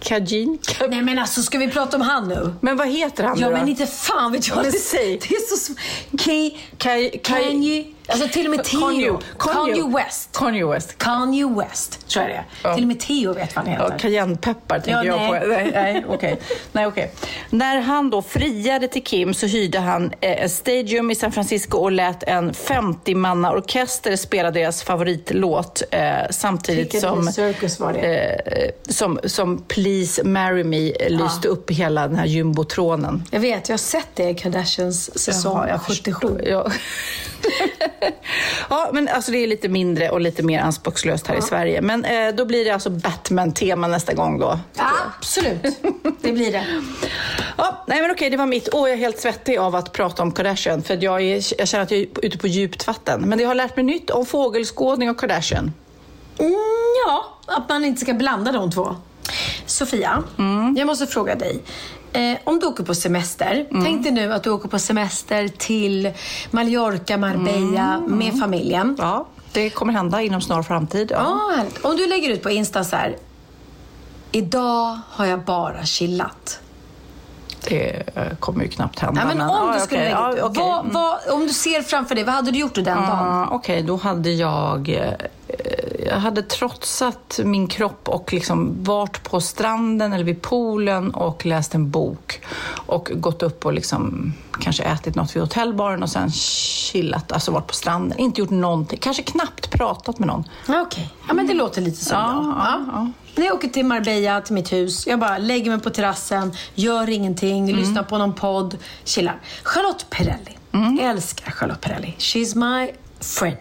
Kajin? 0.00 0.58
Ka- 0.62 0.88
Nej 0.90 1.02
men 1.02 1.18
alltså, 1.18 1.42
ska 1.42 1.58
vi 1.58 1.68
prata 1.70 1.96
om 1.96 2.00
han 2.02 2.28
nu? 2.28 2.54
Men 2.60 2.76
vad 2.76 2.88
heter 2.88 3.24
han 3.24 3.38
Ja 3.38 3.46
nu 3.48 3.52
då? 3.54 3.58
men 3.58 3.68
inte 3.68 3.86
fan 3.86 4.32
vet 4.32 4.48
jag. 4.48 4.56
Men 4.62 4.72
säg. 4.72 5.18
det 5.28 5.34
är 5.34 5.56
så 5.56 5.74
Kay, 6.18 6.50
Kaj- 6.78 7.10
Kaj- 7.10 7.20
Kanye, 7.22 7.84
alltså 8.08 8.28
till 8.28 8.46
och 8.46 8.50
med 8.56 8.64
Theo. 8.64 9.20
Kanye- 9.38 9.96
West. 9.96 10.28
Kanye 10.32 10.66
West. 10.66 10.98
Kanye 10.98 11.46
West, 11.46 12.08
tror 12.08 12.24
jag 12.24 12.34
det. 12.34 12.44
Ja. 12.62 12.74
Till 12.74 12.84
och 12.84 12.88
med 12.88 13.00
Theo 13.00 13.32
vet 13.32 13.56
vad 13.56 13.64
han 13.64 13.72
heter. 13.72 13.88
Ja, 13.90 13.98
cayennepeppar 13.98 14.78
tänker 14.80 15.04
Ja, 15.04 15.04
jag 15.04 15.30
nej. 15.30 15.40
på. 15.40 15.46
Nej, 15.46 15.70
nej, 15.74 16.04
okej. 16.08 16.40
nej, 16.72 16.86
okej. 16.86 17.12
När 17.50 17.80
han 17.80 18.10
då 18.10 18.22
friade 18.22 18.88
till 18.88 19.04
Kim 19.04 19.34
så 19.34 19.46
hyrde 19.46 19.78
han 19.78 20.12
eh, 20.20 20.48
stadium 20.48 21.10
i 21.10 21.14
San 21.14 21.32
Francisco 21.32 21.78
och 21.78 21.92
lät 21.92 22.22
en 22.22 22.52
50-manna-orkester 22.52 24.16
spela 24.16 24.50
deras 24.50 24.82
favoritlåt 24.82 25.82
eh, 25.90 26.12
samtidigt 26.30 27.00
som, 27.00 27.26
Circus 27.32 27.80
var 27.80 27.92
det. 27.92 28.00
eh, 28.00 28.70
som, 28.92 29.18
som 29.24 29.58
Please 29.68 30.24
Marry 30.24 30.64
Me 30.64 30.90
eh, 30.90 31.10
lyste 31.10 31.48
upp 31.48 31.70
hela 31.70 32.08
den 32.08 32.16
här 32.16 32.26
jumbotronen. 32.26 33.24
Jag 33.30 33.40
vet, 33.40 33.68
jag 33.68 33.72
har 33.72 33.78
sett 33.78 34.08
det 34.14 34.28
i 34.30 34.34
Kardashians 34.34 35.18
säsong 35.18 35.56
Jaha, 35.56 35.68
jag 35.68 35.80
77. 35.82 36.12
förstår. 36.12 36.48
Ja. 36.48 36.70
ja, 38.70 38.90
men 38.92 39.08
alltså 39.08 39.32
det 39.32 39.38
är 39.38 39.46
lite 39.46 39.68
mindre 39.68 40.10
och 40.10 40.20
lite 40.20 40.42
mer 40.42 40.60
anspråkslöst 40.60 41.26
här 41.26 41.36
i 41.36 41.42
Sverige. 41.42 41.80
Men 41.80 42.04
eh, 42.04 42.34
då 42.34 42.44
blir 42.44 42.64
det 42.64 42.70
alltså 42.70 42.90
Batman-tema 42.90 43.86
nästa 43.86 44.14
gång 44.14 44.38
då. 44.38 44.58
Absolut, 44.76 45.62
det 46.20 46.32
blir 46.32 46.52
det. 46.52 46.66
Ja, 47.56 47.84
nej 47.86 48.02
men 48.02 48.10
okej, 48.10 48.30
det 48.30 48.36
var 48.36 48.46
mitt. 48.46 48.68
Åh, 48.72 48.88
jag 48.88 48.98
är 48.98 49.00
helt 49.00 49.20
svettig 49.20 49.58
av 49.58 49.74
att 49.74 49.92
prata 49.92 50.22
om 50.22 50.32
Kardashian. 50.32 50.82
För 50.82 51.04
jag, 51.04 51.22
är, 51.22 51.58
jag 51.58 51.68
känner 51.68 51.84
att 51.84 51.90
jag 51.90 52.00
är 52.00 52.06
ute 52.22 52.38
på 52.38 52.46
djupt 52.46 52.86
vatten. 52.86 53.28
Men 53.28 53.38
jag 53.38 53.48
har 53.48 53.54
lärt 53.54 53.76
mig 53.76 53.84
nytt 53.84 54.10
om 54.10 54.26
fågelskådning 54.26 55.10
och 55.10 55.20
Kardashian. 55.20 55.72
Mm, 56.38 56.54
ja, 57.06 57.38
att 57.46 57.68
man 57.68 57.84
inte 57.84 58.00
ska 58.00 58.12
blanda 58.12 58.52
de 58.52 58.70
två. 58.70 58.96
Sofia, 59.66 60.22
jag 60.76 60.86
måste 60.86 61.06
fråga 61.06 61.34
dig. 61.34 61.62
Eh, 62.14 62.38
om 62.44 62.58
du 62.58 62.66
åker 62.66 62.84
på 62.84 62.94
semester, 62.94 63.66
tänk 63.84 64.02
dig 64.02 64.12
nu 64.12 64.32
att 64.32 64.42
du 64.42 64.50
åker 64.50 64.68
på 64.68 64.78
semester 64.78 65.48
till 65.48 66.12
Mallorca, 66.50 67.16
Marbella 67.16 68.00
med 68.06 68.38
familjen. 68.40 68.96
Ja, 68.98 69.26
det 69.52 69.70
kommer 69.70 69.92
hända 69.92 70.22
inom 70.22 70.40
snar 70.40 70.62
framtid. 70.62 71.10
Ja. 71.10 71.40
Ja. 71.56 71.88
Om 71.90 71.96
du 71.96 72.06
lägger 72.06 72.30
ut 72.30 72.42
på 72.42 72.50
Insta 72.50 72.84
så 72.84 72.96
här. 72.96 73.16
Idag 74.32 74.98
har 75.10 75.26
jag 75.26 75.40
bara 75.44 75.84
chillat. 75.84 76.60
Det 77.68 78.02
eh, 78.14 78.36
kommer 78.40 78.64
ju 78.64 78.70
knappt 78.70 78.98
hända. 78.98 79.20
Ja, 79.20 79.26
men 79.26 79.40
om 79.40 79.68
ja, 79.68 79.74
du 79.74 79.80
skulle 79.80 80.00
okej, 80.00 80.32
lägga 80.32 80.46
okej. 80.46 80.62
vad, 80.62 80.92
vad, 80.92 81.18
om 81.34 81.40
du 81.46 81.52
ser 81.52 81.82
framför 81.82 82.14
dig, 82.14 82.24
vad 82.24 82.34
hade 82.34 82.50
du 82.50 82.58
gjort 82.58 82.74
den 82.74 82.84
dagen? 82.84 83.02
Ja, 83.08 83.48
Okej, 83.50 83.82
då 83.82 83.96
hade 83.96 84.30
jag... 84.30 84.88
eh, 84.88 85.12
Jag 86.06 86.16
hade 86.20 86.42
trotsat 86.42 87.40
min 87.44 87.66
kropp 87.66 88.08
och 88.08 88.32
liksom 88.32 88.84
varit 88.84 89.22
på 89.30 89.40
stranden 89.40 90.12
eller 90.12 90.24
vid 90.24 90.42
poolen 90.42 91.14
och 91.14 91.46
läst 91.46 91.74
en 91.74 91.90
bok. 91.90 92.40
Och 92.86 93.10
gått 93.14 93.42
upp 93.42 93.64
och 93.66 93.72
liksom 93.72 94.32
kanske 94.60 94.82
ätit 94.82 95.14
något 95.14 95.36
vid 95.36 95.42
hotellbaren 95.42 96.02
och 96.02 96.10
sen 96.10 96.30
chillat, 96.30 97.32
alltså 97.32 97.50
varit 97.52 97.66
på 97.66 97.74
stranden. 97.74 98.18
Inte 98.18 98.40
gjort 98.40 98.50
någonting, 98.50 98.98
kanske 99.02 99.22
knappt 99.22 99.70
pratat 99.70 100.18
med 100.18 100.28
någon. 100.28 100.44
Ja, 100.68 100.80
Okej, 100.82 101.10
ja, 101.28 101.34
men 101.34 101.46
det 101.46 101.54
låter 101.54 101.80
lite 101.82 102.04
som 102.04 102.18
Ja, 102.18 102.32
jag. 102.34 102.44
ja, 102.44 102.80
ja. 102.92 103.10
När 103.36 103.46
jag 103.46 103.54
åker 103.54 103.68
till 103.68 103.84
Marbella, 103.86 104.40
till 104.40 104.54
mitt 104.54 104.72
hus, 104.72 105.06
jag 105.06 105.18
bara 105.20 105.38
lägger 105.38 105.70
mig 105.70 105.80
på 105.80 105.90
terrassen, 105.90 106.52
gör 106.74 107.08
ingenting, 107.10 107.64
Mm. 107.64 107.76
lyssnar 107.80 108.02
på 108.02 108.18
någon 108.18 108.34
podd, 108.34 108.76
chillar. 109.04 109.40
Charlotte 109.62 110.06
Perrelli. 110.10 110.58
Mm. 110.72 110.96
Jag 111.00 111.10
älskar 111.10 111.50
Charlotte 111.50 111.80
Perrelli. 111.80 112.14
She's 112.18 112.56
my 112.56 112.90
friend. 113.20 113.56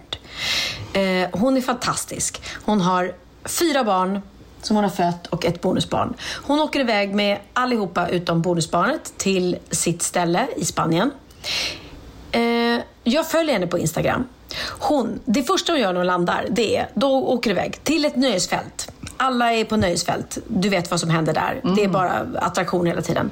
Eh, 0.93 1.29
hon 1.39 1.57
är 1.57 1.61
fantastisk. 1.61 2.41
Hon 2.65 2.81
har 2.81 3.13
fyra 3.45 3.83
barn 3.83 4.21
som 4.61 4.75
hon 4.75 4.83
har 4.83 4.91
fött 4.91 5.27
och 5.27 5.45
ett 5.45 5.61
bonusbarn. 5.61 6.13
Hon 6.43 6.59
åker 6.59 6.79
iväg 6.79 7.13
med 7.15 7.37
allihopa 7.53 8.07
utom 8.07 8.41
bonusbarnet 8.41 9.13
till 9.17 9.57
sitt 9.71 10.01
ställe 10.01 10.47
i 10.57 10.65
Spanien. 10.65 11.11
Eh, 12.31 12.41
jag 13.03 13.29
följer 13.29 13.53
henne 13.53 13.67
på 13.67 13.77
Instagram. 13.79 14.27
Hon, 14.79 15.19
det 15.25 15.43
första 15.43 15.71
hon 15.71 15.81
gör 15.81 15.93
när 15.93 15.99
hon 15.99 16.07
landar, 16.07 16.45
det 16.49 16.77
är, 16.77 16.89
då 16.93 17.07
åker 17.27 17.49
iväg 17.51 17.83
till 17.83 18.05
ett 18.05 18.15
nöjesfält. 18.15 18.91
Alla 19.17 19.53
är 19.53 19.65
på 19.65 19.77
nöjesfält. 19.77 20.37
Du 20.47 20.69
vet 20.69 20.91
vad 20.91 20.99
som 20.99 21.09
händer 21.09 21.33
där. 21.33 21.61
Det 21.75 21.83
är 21.83 21.87
bara 21.87 22.25
attraktion 22.35 22.85
hela 22.85 23.01
tiden. 23.01 23.31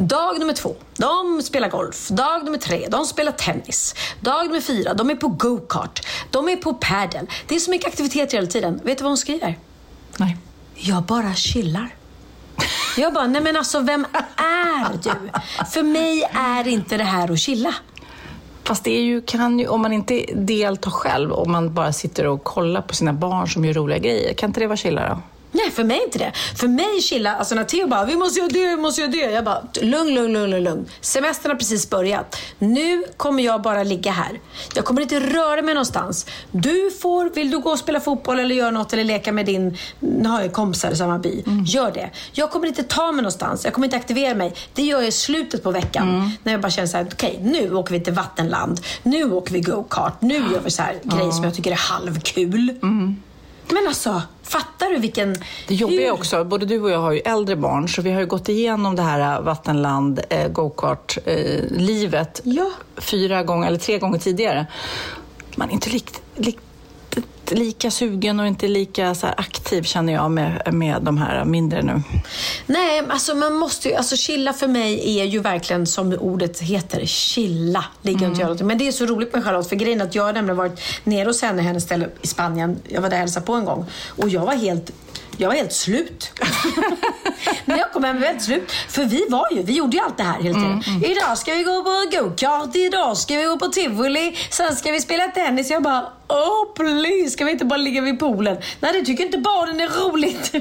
Dag 0.00 0.38
nummer 0.38 0.52
två, 0.52 0.76
de 0.96 1.42
spelar 1.42 1.68
golf. 1.68 2.08
Dag 2.08 2.44
nummer 2.44 2.58
tre, 2.58 2.88
de 2.90 3.04
spelar 3.04 3.32
tennis. 3.32 3.94
Dag 4.20 4.46
nummer 4.46 4.60
fyra, 4.60 4.94
de 4.94 5.10
är 5.10 5.14
på 5.14 5.28
go-kart. 5.28 6.06
De 6.30 6.48
är 6.48 6.56
på 6.56 6.74
padel. 6.74 7.26
Det 7.46 7.54
är 7.54 7.58
så 7.58 7.70
mycket 7.70 7.88
aktiviteter 7.88 8.36
hela 8.36 8.46
tiden. 8.46 8.80
Vet 8.84 8.98
du 8.98 9.04
vad 9.04 9.10
hon 9.10 9.18
skriver? 9.18 9.58
Nej. 10.16 10.36
Jag 10.74 11.02
bara 11.02 11.34
chillar. 11.34 11.94
Jag 12.96 13.14
bara, 13.14 13.26
nej 13.26 13.42
men 13.42 13.56
alltså 13.56 13.80
vem 13.80 14.06
är 14.36 15.02
du? 15.02 15.30
För 15.72 15.82
mig 15.82 16.30
är 16.34 16.68
inte 16.68 16.96
det 16.96 17.04
här 17.04 17.32
att 17.32 17.38
chilla. 17.38 17.74
Fast 18.70 18.84
det 18.84 18.90
är 18.90 19.02
ju, 19.02 19.20
kan 19.20 19.58
ju, 19.58 19.68
om 19.68 19.82
man 19.82 19.92
inte 19.92 20.24
deltar 20.34 20.90
själv, 20.90 21.32
om 21.32 21.52
man 21.52 21.74
bara 21.74 21.92
sitter 21.92 22.26
och 22.26 22.44
kollar 22.44 22.80
på 22.80 22.94
sina 22.94 23.12
barn 23.12 23.48
som 23.48 23.64
gör 23.64 23.74
roliga 23.74 23.98
grejer, 23.98 24.34
kan 24.34 24.50
inte 24.50 24.60
det 24.60 24.66
vara 24.66 24.76
chillare? 24.76 25.18
Nej, 25.52 25.70
för 25.70 25.84
mig 25.84 26.02
inte 26.04 26.18
det. 26.18 26.32
För 26.56 26.68
mig 26.68 27.00
chilla, 27.02 27.34
alltså 27.34 27.54
när 27.54 27.64
Theo 27.64 27.86
bara, 27.86 28.04
vi 28.04 28.16
måste 28.16 28.40
göra 28.40 28.48
det, 28.48 28.66
vi 28.66 28.76
måste 28.76 29.00
göra 29.00 29.10
det. 29.10 29.16
Jag 29.16 29.44
bara, 29.44 29.62
lugn, 29.80 30.14
lugn, 30.14 30.32
lugn, 30.32 30.64
lugn. 30.64 30.86
Semestern 31.00 31.50
har 31.50 31.58
precis 31.58 31.90
börjat. 31.90 32.36
Nu 32.58 33.04
kommer 33.16 33.42
jag 33.42 33.62
bara 33.62 33.82
ligga 33.82 34.10
här. 34.12 34.40
Jag 34.74 34.84
kommer 34.84 35.02
inte 35.02 35.20
röra 35.20 35.62
mig 35.62 35.74
någonstans. 35.74 36.26
Du 36.50 36.90
får, 37.02 37.30
vill 37.34 37.50
du 37.50 37.58
gå 37.58 37.70
och 37.70 37.78
spela 37.78 38.00
fotboll 38.00 38.38
eller 38.38 38.54
göra 38.54 38.70
något 38.70 38.92
eller 38.92 39.04
leka 39.04 39.32
med 39.32 39.46
din, 39.46 39.76
nu 40.00 40.28
har 40.28 40.40
jag 40.40 40.52
kompisar 40.52 40.90
i 40.90 40.96
samma 40.96 41.18
by. 41.18 41.44
Gör 41.66 41.92
det. 41.92 42.10
Jag 42.32 42.50
kommer 42.50 42.66
inte 42.66 42.82
ta 42.82 43.12
mig 43.12 43.22
någonstans. 43.22 43.64
Jag 43.64 43.74
kommer 43.74 43.86
inte 43.86 43.96
aktivera 43.96 44.34
mig. 44.34 44.54
Det 44.74 44.82
gör 44.82 44.98
jag 44.98 45.08
i 45.08 45.12
slutet 45.12 45.62
på 45.62 45.70
veckan. 45.70 46.06
När 46.42 46.52
jag 46.52 46.60
bara 46.60 46.70
känner 46.70 46.88
så 46.88 46.96
här, 46.96 47.06
okej, 47.12 47.38
nu 47.42 47.74
åker 47.74 47.92
vi 47.92 48.00
till 48.00 48.12
vattenland. 48.12 48.80
Nu 49.02 49.32
åker 49.32 49.52
vi 49.52 49.60
go-kart. 49.60 50.22
Nu 50.22 50.34
gör 50.34 50.60
vi 50.64 50.70
så 50.70 50.82
här 50.82 50.94
grejer 51.02 51.30
som 51.30 51.44
jag 51.44 51.54
tycker 51.54 51.70
är 51.70 51.74
halvkul. 51.76 52.74
Men 53.72 53.86
alltså, 53.88 54.22
fattar 54.42 54.90
du 54.90 54.98
vilken... 54.98 55.36
Det 55.68 55.74
jobbiga 55.74 56.06
är 56.06 56.10
också, 56.10 56.44
både 56.44 56.66
du 56.66 56.80
och 56.80 56.90
jag 56.90 56.98
har 56.98 57.12
ju 57.12 57.18
äldre 57.20 57.56
barn, 57.56 57.88
så 57.88 58.02
vi 58.02 58.10
har 58.10 58.20
ju 58.20 58.26
gått 58.26 58.48
igenom 58.48 58.96
det 58.96 59.02
här 59.02 59.36
äh, 59.36 59.42
vattenland, 59.42 60.20
eh, 60.30 60.48
go-kart-livet 60.48 62.40
Ja. 62.44 62.70
fyra 62.96 63.42
gånger, 63.42 63.66
eller 63.66 63.78
tre 63.78 63.98
gånger 63.98 64.18
tidigare. 64.18 64.66
Man 65.56 65.68
är 65.68 65.72
inte 65.72 65.90
likt, 65.90 66.22
likt, 66.34 66.60
lika 67.48 67.90
sugen 67.90 68.40
och 68.40 68.46
inte 68.46 68.68
lika 68.68 69.14
så 69.14 69.26
aktiv 69.26 69.82
känner 69.82 70.12
jag 70.12 70.30
med, 70.30 70.74
med 70.74 71.02
de 71.02 71.18
här 71.18 71.44
mindre 71.44 71.82
nu. 71.82 72.02
Nej, 72.66 73.02
alltså 73.08 73.34
man 73.34 73.54
måste 73.54 73.88
ju, 73.88 73.94
alltså 73.94 74.16
chilla 74.16 74.52
för 74.52 74.68
mig 74.68 75.20
är 75.20 75.24
ju 75.24 75.38
verkligen 75.38 75.86
som 75.86 76.12
ordet 76.12 76.60
heter, 76.60 77.06
chilla. 77.06 77.84
Ligger 78.02 78.26
inte 78.26 78.42
mm. 78.42 78.66
Men 78.66 78.78
det 78.78 78.88
är 78.88 78.92
så 78.92 79.06
roligt 79.06 79.34
med 79.34 79.44
Charlotte, 79.44 79.68
för 79.68 79.76
grejen 79.76 80.00
är 80.00 80.04
att 80.04 80.14
jag 80.14 80.22
har 80.22 80.32
nämligen 80.32 80.56
varit 80.56 80.80
nere 81.04 81.26
hos 81.26 81.42
henne, 81.42 81.62
hennes 81.62 81.84
ställe 81.84 82.08
i 82.22 82.26
Spanien. 82.26 82.78
Jag 82.88 83.00
var 83.00 83.08
där 83.08 83.16
och 83.16 83.20
hälsade 83.20 83.46
på 83.46 83.52
en 83.52 83.64
gång 83.64 83.86
och 84.08 84.28
jag 84.28 84.46
var 84.46 84.54
helt 84.54 84.92
jag 85.40 85.48
var 85.48 85.56
helt 85.56 85.72
slut. 85.72 86.32
När 87.64 87.78
jag 87.78 87.92
kom 87.92 88.04
hem 88.04 88.16
var 88.16 88.22
jag 88.22 88.32
helt 88.32 88.44
slut. 88.44 88.72
För 88.88 89.04
vi 89.04 89.26
var 89.28 89.46
ju, 89.52 89.62
vi 89.62 89.72
gjorde 89.72 89.96
ju 89.96 90.02
allt 90.02 90.16
det 90.16 90.22
här 90.22 90.42
hela 90.42 90.54
tiden. 90.54 91.04
Idag 91.04 91.38
ska 91.38 91.54
vi 91.54 91.62
gå 91.62 91.82
på 91.82 92.16
go-kart, 92.16 92.76
idag 92.76 93.16
ska 93.16 93.36
vi 93.36 93.44
gå 93.44 93.58
på 93.58 93.68
tivoli, 93.68 94.36
sen 94.50 94.76
ska 94.76 94.92
vi 94.92 95.00
spela 95.00 95.28
tennis. 95.28 95.70
Jag 95.70 95.82
bara, 95.82 96.12
oh 96.28 96.74
please, 96.74 97.29
ska 97.30 97.44
vi 97.44 97.50
inte 97.50 97.64
bara 97.64 97.76
ligga 97.76 98.00
vid 98.00 98.18
poolen? 98.18 98.56
Nej, 98.80 98.92
det 98.92 99.04
tycker 99.06 99.24
inte 99.24 99.38
barnen 99.38 99.80
är 99.80 99.88
roligt. 99.88 100.52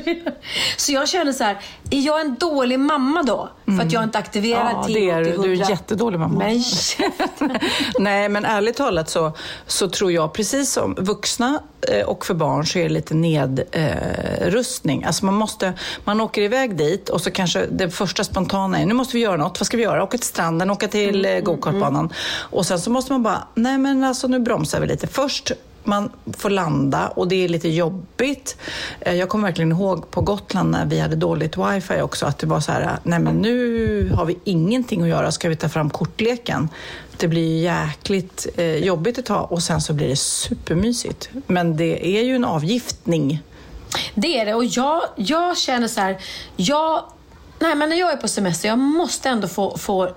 så 0.78 0.92
jag 0.92 1.08
känner 1.10 1.32
så 1.34 1.44
här, 1.44 1.58
är 1.90 2.00
jag 2.00 2.22
en 2.22 2.36
dålig 2.36 2.80
mamma 2.80 3.24
då? 3.24 3.50
För 3.66 3.86
att 3.86 3.92
jag 3.92 4.04
inte 4.04 4.18
aktiverar 4.18 4.72
Ja, 4.72 4.84
till 4.84 4.94
det 4.94 5.10
är 5.10 5.18
du. 5.18 5.24
Du 5.24 5.30
är 5.32 5.48
hundra? 5.48 5.70
jättedålig 5.70 6.20
mamma. 6.20 6.38
Men 6.40 6.62
Nej, 8.00 8.30
men 8.30 8.46
ärligt 8.46 8.76
talat 8.78 9.10
så, 9.10 9.32
så 9.68 9.90
tror 9.90 10.12
jag, 10.12 10.34
precis 10.34 10.72
som 10.74 10.96
vuxna 10.96 11.60
eh, 11.88 12.06
och 12.06 12.26
för 12.26 12.34
barn, 12.34 12.66
så 12.66 12.80
är 12.80 12.84
det 12.84 12.90
lite 12.90 13.14
nedrustning. 13.14 15.04
Alltså 15.04 15.26
man, 15.26 15.34
måste, 15.34 15.74
man 16.04 16.22
åker 16.22 16.42
iväg 16.42 16.76
dit 16.78 17.10
och 17.10 17.22
så 17.22 17.32
kanske 17.32 17.66
det 17.66 17.90
första 17.90 18.24
spontana 18.24 18.80
är, 18.80 18.86
nu 18.86 18.94
måste 18.94 19.18
vi 19.18 19.24
göra 19.24 19.38
något. 19.38 19.60
Vad 19.60 19.68
ska 19.68 19.78
vi 19.78 19.84
göra? 19.84 20.04
Åka 20.04 20.18
till 20.18 20.28
stranden, 20.28 20.70
åka 20.72 20.88
till 20.88 21.26
Mm, 21.26 21.38
eh, 21.38 21.44
gokartbanan. 21.44 22.14
Och 22.40 22.66
sen 22.66 22.80
så 22.80 22.90
måste 22.90 23.12
man 23.12 23.24
bara, 23.24 23.48
nej 23.56 23.78
men 23.78 24.04
alltså 24.04 24.28
nu 24.28 24.40
bromsar 24.40 24.80
vi 24.82 24.88
lite. 24.88 25.08
Först 25.08 25.52
man 25.84 26.10
får 26.38 26.50
landa 26.50 27.08
och 27.08 27.28
det 27.28 27.36
är 27.36 27.50
lite 27.50 27.70
jobbigt. 27.70 28.58
Eh, 29.02 29.16
jag 29.16 29.30
kommer 29.30 29.48
verkligen 29.48 29.72
ihåg 29.72 30.12
på 30.12 30.22
Gotland 30.22 30.72
när 30.72 30.86
vi 30.86 31.00
hade 31.00 31.16
dåligt 31.16 31.58
wifi 31.58 32.02
också 32.02 32.26
att 32.26 32.38
det 32.38 32.48
var 32.48 32.60
så 32.60 32.72
här, 32.72 32.82
eh, 32.82 32.90
nej 33.04 33.20
men 33.20 33.36
nu 33.36 34.10
har 34.14 34.26
vi 34.26 34.38
ingenting 34.44 35.02
att 35.02 35.08
göra, 35.08 35.32
ska 35.32 35.50
vi 35.50 35.56
ta 35.56 35.70
fram 35.70 35.90
kortleken? 35.90 36.70
Det 37.18 37.28
blir 37.28 37.64
jäkligt 37.64 38.48
eh, 38.58 38.76
jobbigt 38.76 39.18
ett 39.18 39.26
tag 39.26 39.52
och 39.52 39.64
sen 39.64 39.82
så 39.82 39.94
blir 39.94 40.08
det 40.08 40.16
supermysigt. 40.16 41.30
Men 41.48 41.78
det 41.78 42.18
är 42.18 42.24
ju 42.24 42.36
en 42.36 42.46
avgiftning. 42.46 43.44
Det 44.16 44.40
är 44.40 44.46
det 44.46 44.54
och 44.54 44.66
jag, 44.66 45.02
jag 45.16 45.58
känner 45.58 45.88
så 45.88 46.02
här, 46.02 46.18
jag, 46.56 47.04
nej 47.60 47.76
men 47.76 47.90
när 47.90 47.96
jag 47.96 48.12
är 48.12 48.18
på 48.18 48.28
semester, 48.28 48.70
jag 48.70 48.80
måste 48.80 49.30
ändå 49.30 49.48
få, 49.48 49.78
få 49.78 50.10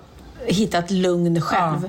hitta 0.47 0.79
ett 0.79 0.91
lugn 0.91 1.41
själv. 1.41 1.89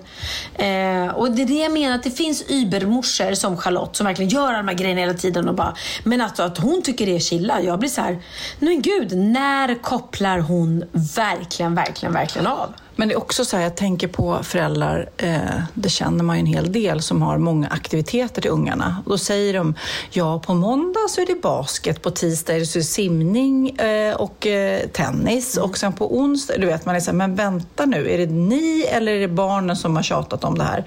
Eh, 0.55 1.15
och 1.15 1.31
det 1.31 1.41
är 1.41 1.45
det 1.45 1.53
jag 1.53 1.71
menar, 1.71 1.95
att 1.95 2.03
det 2.03 2.11
finns 2.11 2.43
übermorsor 2.49 3.33
som 3.33 3.57
Charlotte 3.57 3.95
som 3.95 4.05
verkligen 4.05 4.29
gör 4.29 4.47
alla 4.47 4.57
de 4.57 4.67
här 4.67 4.75
grejerna 4.75 5.01
hela 5.01 5.13
tiden 5.13 5.47
och 5.49 5.55
bara, 5.55 5.75
men 6.03 6.21
att, 6.21 6.39
att 6.39 6.57
hon 6.57 6.81
tycker 6.81 7.05
det 7.05 7.15
är 7.15 7.19
chilla, 7.19 7.61
jag 7.61 7.79
blir 7.79 7.89
så 7.89 8.01
här, 8.01 8.19
men 8.59 8.81
gud, 8.81 9.17
när 9.17 9.81
kopplar 9.81 10.39
hon 10.39 10.83
verkligen, 11.15 11.75
verkligen, 11.75 12.13
verkligen 12.13 12.47
av? 12.47 12.73
Men 12.95 13.07
det 13.07 13.13
är 13.13 13.17
också 13.17 13.45
så 13.45 13.57
här, 13.57 13.63
jag 13.63 13.75
tänker 13.75 14.07
på 14.07 14.39
föräldrar, 14.43 15.09
eh, 15.17 15.39
det 15.73 15.89
känner 15.89 16.23
man 16.23 16.35
ju 16.35 16.39
en 16.39 16.45
hel 16.45 16.71
del, 16.71 17.01
som 17.01 17.21
har 17.21 17.37
många 17.37 17.67
aktiviteter 17.67 18.41
till 18.41 18.51
ungarna. 18.51 19.03
Då 19.05 19.17
säger 19.17 19.53
de, 19.53 19.75
ja 20.11 20.39
på 20.39 20.53
måndag 20.53 20.99
så 21.09 21.21
är 21.21 21.25
det 21.25 21.41
basket, 21.41 22.01
på 22.01 22.11
tisdag 22.11 22.55
är 22.55 22.59
det 22.59 22.65
så 22.65 22.81
simning 22.81 23.69
eh, 23.69 24.15
och 24.15 24.47
eh, 24.47 24.87
tennis 24.87 25.57
och 25.57 25.77
sen 25.77 25.93
på 25.93 26.17
onsdag, 26.17 26.57
du 26.57 26.65
vet 26.65 26.85
man 26.85 26.95
är 26.95 26.99
så 26.99 27.11
här, 27.11 27.17
men 27.17 27.35
vänta 27.35 27.85
nu, 27.85 28.09
är 28.09 28.17
det 28.17 28.33
ni 28.33 28.81
eller 28.81 29.11
är 29.11 29.19
det 29.19 29.27
barnen 29.27 29.75
som 29.75 29.95
har 29.95 30.03
tjatat 30.03 30.43
om 30.43 30.57
det 30.57 30.63
här? 30.63 30.83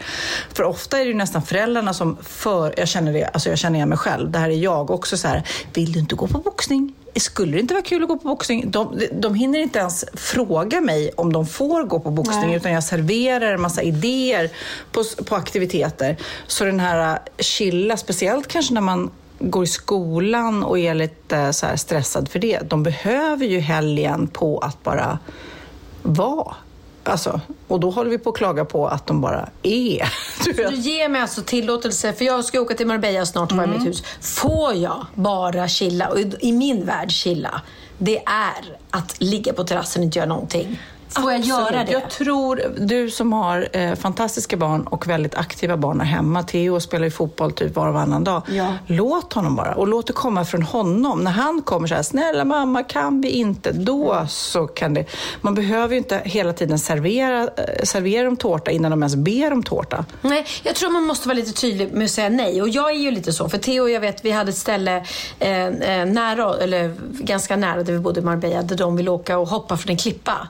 För 0.53 0.63
ofta 0.63 1.01
är 1.01 1.05
det 1.05 1.11
ju 1.11 1.17
nästan 1.17 1.43
föräldrarna 1.43 1.95
som 1.95 2.17
för, 2.23 2.75
jag 2.77 2.89
känner 2.89 3.13
det, 3.13 3.25
alltså 3.25 3.49
jag 3.49 3.59
känner 3.59 3.77
igen 3.77 3.89
mig 3.89 3.99
själv, 3.99 4.31
det 4.31 4.39
här 4.39 4.51
är 4.51 4.57
jag 4.57 4.91
också 4.91 5.17
så 5.17 5.29
här, 5.29 5.43
vill 5.75 5.93
du 5.93 5.99
inte 5.99 6.15
gå 6.15 6.27
på 6.27 6.39
boxning? 6.39 6.95
Skulle 7.21 7.53
det 7.53 7.61
inte 7.61 7.75
vara 7.75 7.85
kul 7.85 8.03
att 8.03 8.09
gå 8.09 8.17
på 8.17 8.29
boxning? 8.29 8.71
De, 8.71 9.03
de 9.13 9.35
hinner 9.35 9.59
inte 9.59 9.79
ens 9.79 10.05
fråga 10.15 10.81
mig 10.81 11.11
om 11.17 11.33
de 11.33 11.47
får 11.47 11.83
gå 11.83 12.01
på 12.01 12.11
boxning 12.11 12.55
utan 12.55 12.73
jag 12.73 12.85
serverar 12.85 13.53
en 13.53 13.61
massa 13.61 13.83
idéer 13.83 14.51
på, 14.93 15.05
på 15.25 15.37
aktiviteter. 15.37 16.17
Så 16.47 16.65
den 16.65 16.81
här 16.81 17.13
äh, 17.13 17.19
chilla, 17.39 17.97
speciellt 17.97 18.49
kanske 18.49 18.75
när 18.75 18.81
man 18.81 19.11
går 19.39 19.65
i 19.65 19.67
skolan 19.67 20.65
och 20.65 20.79
är 20.79 20.95
lite 20.95 21.53
så 21.53 21.67
stressad 21.77 22.29
för 22.29 22.39
det. 22.39 22.61
De 22.71 22.83
behöver 22.83 23.47
ju 23.47 23.59
helgen 23.59 24.27
på 24.27 24.59
att 24.59 24.83
bara 24.83 25.19
vara. 26.03 26.57
Alltså, 27.07 27.41
och 27.69 27.81
då 27.81 27.91
håller 27.91 28.11
vi 28.11 28.19
på 28.19 28.31
att 28.31 28.37
klaga 28.37 28.65
på 28.65 28.89
att 28.89 29.07
de 29.07 29.21
bara 29.21 29.49
är. 29.63 30.13
Du. 30.45 30.53
Du 30.53 30.75
ger 30.77 31.09
mig 31.09 31.21
alltså 31.21 31.43
tillåtelse, 31.43 32.13
för 32.13 32.25
jag 32.25 32.45
ska 32.45 32.61
åka 32.61 32.75
till 32.75 32.87
Marbella 32.87 33.27
snart 33.27 33.53
och 33.53 33.59
Mm. 33.59 33.71
mitt 33.71 33.87
hus. 33.89 34.03
Får 34.21 34.75
jag 34.75 35.07
bara 35.15 35.69
chilla, 35.69 36.09
och 36.09 36.21
i- 36.21 36.37
i 36.41 36.53
min 36.53 36.85
värld 36.87 37.11
chilla, 37.13 37.61
det 37.99 38.19
är 38.27 38.77
att 38.91 39.21
ligga 39.21 39.53
på 39.53 39.65
terrassen 39.65 40.01
och 40.01 40.05
inte 40.05 40.19
göra 40.19 40.29
någonting. 40.29 40.81
Får 41.23 41.33
jag 41.33 41.41
göra 41.41 41.85
det? 41.85 41.93
Jag 41.93 42.11
tror, 42.11 42.63
du 42.79 43.11
som 43.11 43.33
har 43.33 43.69
eh, 43.73 43.95
fantastiska 43.95 44.57
barn 44.57 44.87
och 44.87 45.07
väldigt 45.07 45.35
aktiva 45.35 45.77
barn 45.77 46.01
här 46.01 46.07
hemma, 46.07 46.43
Theo 46.43 46.81
spelar 46.81 47.05
ju 47.05 47.11
fotboll 47.11 47.53
typ 47.53 47.77
var 47.77 47.87
och 47.87 47.95
varannan 47.95 48.25
dag. 48.25 48.43
Ja. 48.49 48.75
Låt 48.87 49.33
honom 49.33 49.57
bara 49.57 49.75
och 49.75 49.89
låt 49.89 50.07
det 50.07 50.13
komma 50.13 50.45
från 50.45 50.63
honom. 50.63 51.21
När 51.25 51.31
han 51.31 51.63
kommer 51.63 51.89
så 51.89 51.95
här, 51.95 52.03
snälla 52.03 52.45
mamma, 52.45 52.83
kan 52.83 53.21
vi 53.21 53.29
inte? 53.31 53.73
Då 53.73 54.27
så 54.29 54.67
kan 54.67 54.95
det. 54.95 55.05
Man 55.41 55.55
behöver 55.55 55.95
ju 55.95 55.99
inte 55.99 56.23
hela 56.25 56.53
tiden 56.53 56.79
servera, 56.79 57.43
eh, 57.43 57.85
servera 57.85 58.25
dem 58.25 58.37
tårta 58.37 58.71
innan 58.71 58.91
de 58.91 59.03
ens 59.03 59.17
ber 59.17 59.53
om 59.53 59.63
tårta. 59.63 60.05
Nej, 60.23 60.47
jag 60.63 60.75
tror 60.75 60.91
man 60.91 61.03
måste 61.03 61.29
vara 61.29 61.37
lite 61.37 61.53
tydlig 61.53 61.93
med 61.93 62.05
att 62.05 62.11
säga 62.11 62.29
nej. 62.29 62.63
Och 62.63 62.69
jag 62.69 62.91
är 62.91 62.99
ju 62.99 63.11
lite 63.11 63.33
så. 63.33 63.49
För 63.49 63.59
Theo 63.59 63.83
och 63.83 63.91
jag 63.91 64.01
vet, 64.01 64.25
vi 64.25 64.31
hade 64.31 64.51
ett 64.51 64.57
ställe 64.57 64.97
eh, 65.39 65.67
eh, 65.67 66.07
nära, 66.07 66.57
eller 66.57 66.95
ganska 67.11 67.57
nära 67.57 67.83
där 67.83 67.93
vi 67.93 67.99
bodde 67.99 68.21
i 68.21 68.23
Marbella, 68.23 68.63
där 68.63 68.77
de 68.77 68.97
ville 68.97 69.11
åka 69.11 69.39
och 69.39 69.49
hoppa 69.49 69.77
från 69.77 69.91
en 69.91 69.97
klippa. 69.97 70.49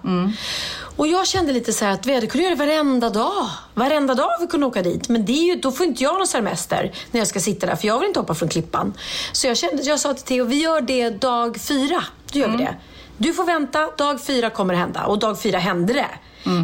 Och 0.96 1.06
jag 1.06 1.26
kände 1.26 1.52
lite 1.52 1.72
så 1.72 1.84
här 1.84 1.92
att 1.92 2.06
vi 2.06 2.14
hade 2.14 2.26
kunnat 2.26 2.44
göra 2.44 2.54
det 2.54 2.64
varenda 2.66 3.10
dag. 3.10 3.46
Varenda 3.74 4.14
dag 4.14 4.30
vi 4.40 4.46
kunde 4.46 4.66
åka 4.66 4.82
dit. 4.82 5.08
Men 5.08 5.24
det 5.24 5.32
är 5.32 5.54
ju, 5.54 5.60
då 5.60 5.72
får 5.72 5.86
inte 5.86 6.02
jag 6.02 6.14
någon 6.14 6.26
semester 6.26 6.92
när 7.10 7.20
jag 7.20 7.28
ska 7.28 7.40
sitta 7.40 7.66
där, 7.66 7.76
för 7.76 7.86
jag 7.86 7.98
vill 7.98 8.08
inte 8.08 8.20
hoppa 8.20 8.34
från 8.34 8.48
klippan. 8.48 8.94
Så 9.32 9.46
jag, 9.46 9.56
kände, 9.56 9.82
jag 9.82 10.00
sa 10.00 10.14
till 10.14 10.24
Theo, 10.24 10.44
vi 10.44 10.62
gör 10.62 10.80
det 10.80 11.10
dag 11.10 11.60
fyra. 11.60 12.04
Då 12.32 12.38
gör 12.38 12.48
vi 12.48 12.56
det. 12.56 12.74
Du 13.18 13.32
får 13.32 13.44
vänta, 13.44 13.90
dag 13.98 14.20
fyra 14.20 14.50
kommer 14.50 14.74
det 14.74 14.80
hända. 14.80 15.04
Och 15.04 15.18
dag 15.18 15.40
fyra 15.40 15.58
hände 15.58 15.92
det. 15.92 16.08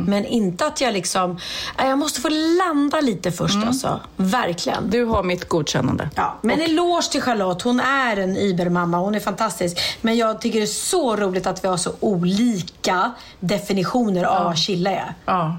Men 0.06 0.24
inte 0.26 0.66
att 0.66 0.80
jag 0.80 0.92
liksom... 0.92 1.38
Nej, 1.78 1.88
Jag 1.88 1.98
måste 1.98 2.20
få 2.20 2.28
landa 2.58 3.00
lite 3.00 3.32
först 3.32 3.66
alltså. 3.66 4.00
Verkligen. 4.16 4.90
Du 4.90 5.04
har 5.04 5.22
mitt 5.22 5.48
godkännande. 5.48 6.10
Ja, 6.16 6.38
men 6.42 6.60
eloge 6.60 7.10
till 7.10 7.22
Charlotte. 7.22 7.62
Hon 7.62 7.80
är 7.80 8.16
en 8.16 8.36
übermamma. 8.36 8.98
Hon 8.98 9.14
är 9.14 9.20
fantastisk. 9.20 9.78
Men 10.00 10.16
jag 10.16 10.40
tycker 10.40 10.58
det 10.58 10.64
är 10.64 10.66
så 10.66 11.16
roligt 11.16 11.46
att 11.46 11.64
vi 11.64 11.68
har 11.68 11.76
så 11.76 11.92
olika 12.00 13.12
definitioner 13.40 14.24
av 14.24 14.44
vad 14.44 14.58
chilla 14.58 14.90
är. 14.90 15.14
Ja. 15.24 15.56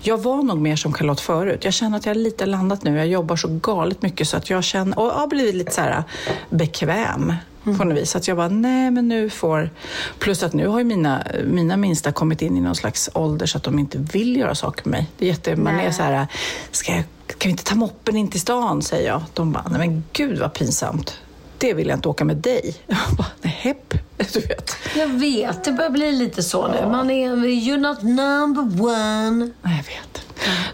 Jag 0.00 0.18
var 0.22 0.42
nog 0.42 0.58
mer 0.58 0.76
som 0.76 0.92
Charlotte 0.92 1.20
förut. 1.20 1.64
Jag 1.64 1.74
känner 1.74 1.96
att 1.98 2.06
jag 2.06 2.16
är 2.16 2.20
lite 2.20 2.46
landat 2.46 2.82
nu. 2.82 2.96
Jag 2.96 3.06
jobbar 3.06 3.36
så 3.36 3.48
galet 3.48 4.02
mycket 4.02 4.28
så 4.28 4.36
att 4.36 4.50
jag 4.50 4.64
känner, 4.64 4.98
och 4.98 5.10
har 5.10 5.26
blivit 5.26 5.54
lite 5.54 5.72
så 5.72 5.80
här 5.80 6.02
bekväm. 6.50 7.34
På 7.74 7.84
något 7.84 7.96
vis. 7.96 8.16
Att 8.16 8.28
jag 8.28 8.36
bara, 8.36 8.48
nej 8.48 8.90
men 8.90 9.08
nu 9.08 9.30
får... 9.30 9.70
Plus 10.18 10.42
att 10.42 10.52
nu 10.52 10.66
har 10.66 10.78
ju 10.78 10.84
mina, 10.84 11.26
mina 11.44 11.76
minsta 11.76 12.12
kommit 12.12 12.42
in 12.42 12.56
i 12.56 12.60
någon 12.60 12.76
slags 12.76 13.10
ålder 13.12 13.46
så 13.46 13.58
att 13.58 13.64
de 13.64 13.78
inte 13.78 13.98
vill 13.98 14.36
göra 14.36 14.54
saker 14.54 14.88
med 14.88 14.90
mig. 15.00 15.10
Det 15.18 15.24
är 15.24 15.28
jätte, 15.28 15.56
man 15.56 15.80
är 15.80 15.90
så 15.90 16.02
här, 16.02 16.26
ska 16.70 16.92
jag, 16.92 17.04
kan 17.26 17.48
vi 17.48 17.50
inte 17.50 17.64
ta 17.64 17.74
moppen 17.74 18.16
in 18.16 18.28
till 18.28 18.40
stan? 18.40 18.82
säger 18.82 19.08
jag. 19.08 19.22
De 19.34 19.52
bara, 19.52 19.64
nej 19.70 19.78
men 19.78 20.04
gud 20.12 20.38
vad 20.38 20.54
pinsamt. 20.54 21.20
Det 21.58 21.74
vill 21.74 21.88
jag 21.88 21.96
inte 21.96 22.08
åka 22.08 22.24
med 22.24 22.36
dig. 22.36 22.74
Jag 22.86 23.16
bara, 23.16 23.26
nej 23.42 23.56
hepp. 23.60 23.94
Du 24.32 24.40
vet. 24.40 24.76
Jag 24.96 25.08
vet, 25.08 25.64
det 25.64 25.72
börjar 25.72 25.90
bli 25.90 26.12
lite 26.12 26.42
så 26.42 26.68
nu. 26.68 26.86
Man 26.90 27.10
är, 27.10 27.36
you're 27.36 27.76
not 27.76 28.02
number 28.02 28.84
one. 28.84 29.50
Nej, 29.62 29.84
jag 29.86 29.94
vet. 29.94 30.26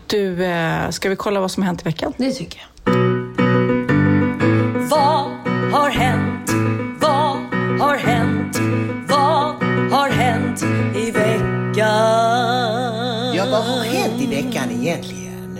Du, 0.06 0.44
eh, 0.44 0.90
ska 0.90 1.08
vi 1.08 1.16
kolla 1.16 1.40
vad 1.40 1.50
som 1.50 1.62
har 1.62 1.66
hänt 1.66 1.80
i 1.80 1.84
veckan? 1.84 2.12
Det 2.16 2.32
tycker 2.32 2.62
jag. 2.84 2.92
Vad 4.90 5.30
har 5.72 5.90
hänt? 5.90 6.71
Har 7.82 7.96
hänt? 7.96 8.58
Vad 9.08 9.62
har 9.92 10.08
hänt 10.08 10.62
i 10.96 11.10
veckan? 11.10 11.76
Ja, 13.34 13.46
vad 13.50 13.64
har 13.64 13.84
hänt 13.84 14.22
i 14.22 14.26
veckan 14.26 14.70
egentligen? 14.70 15.58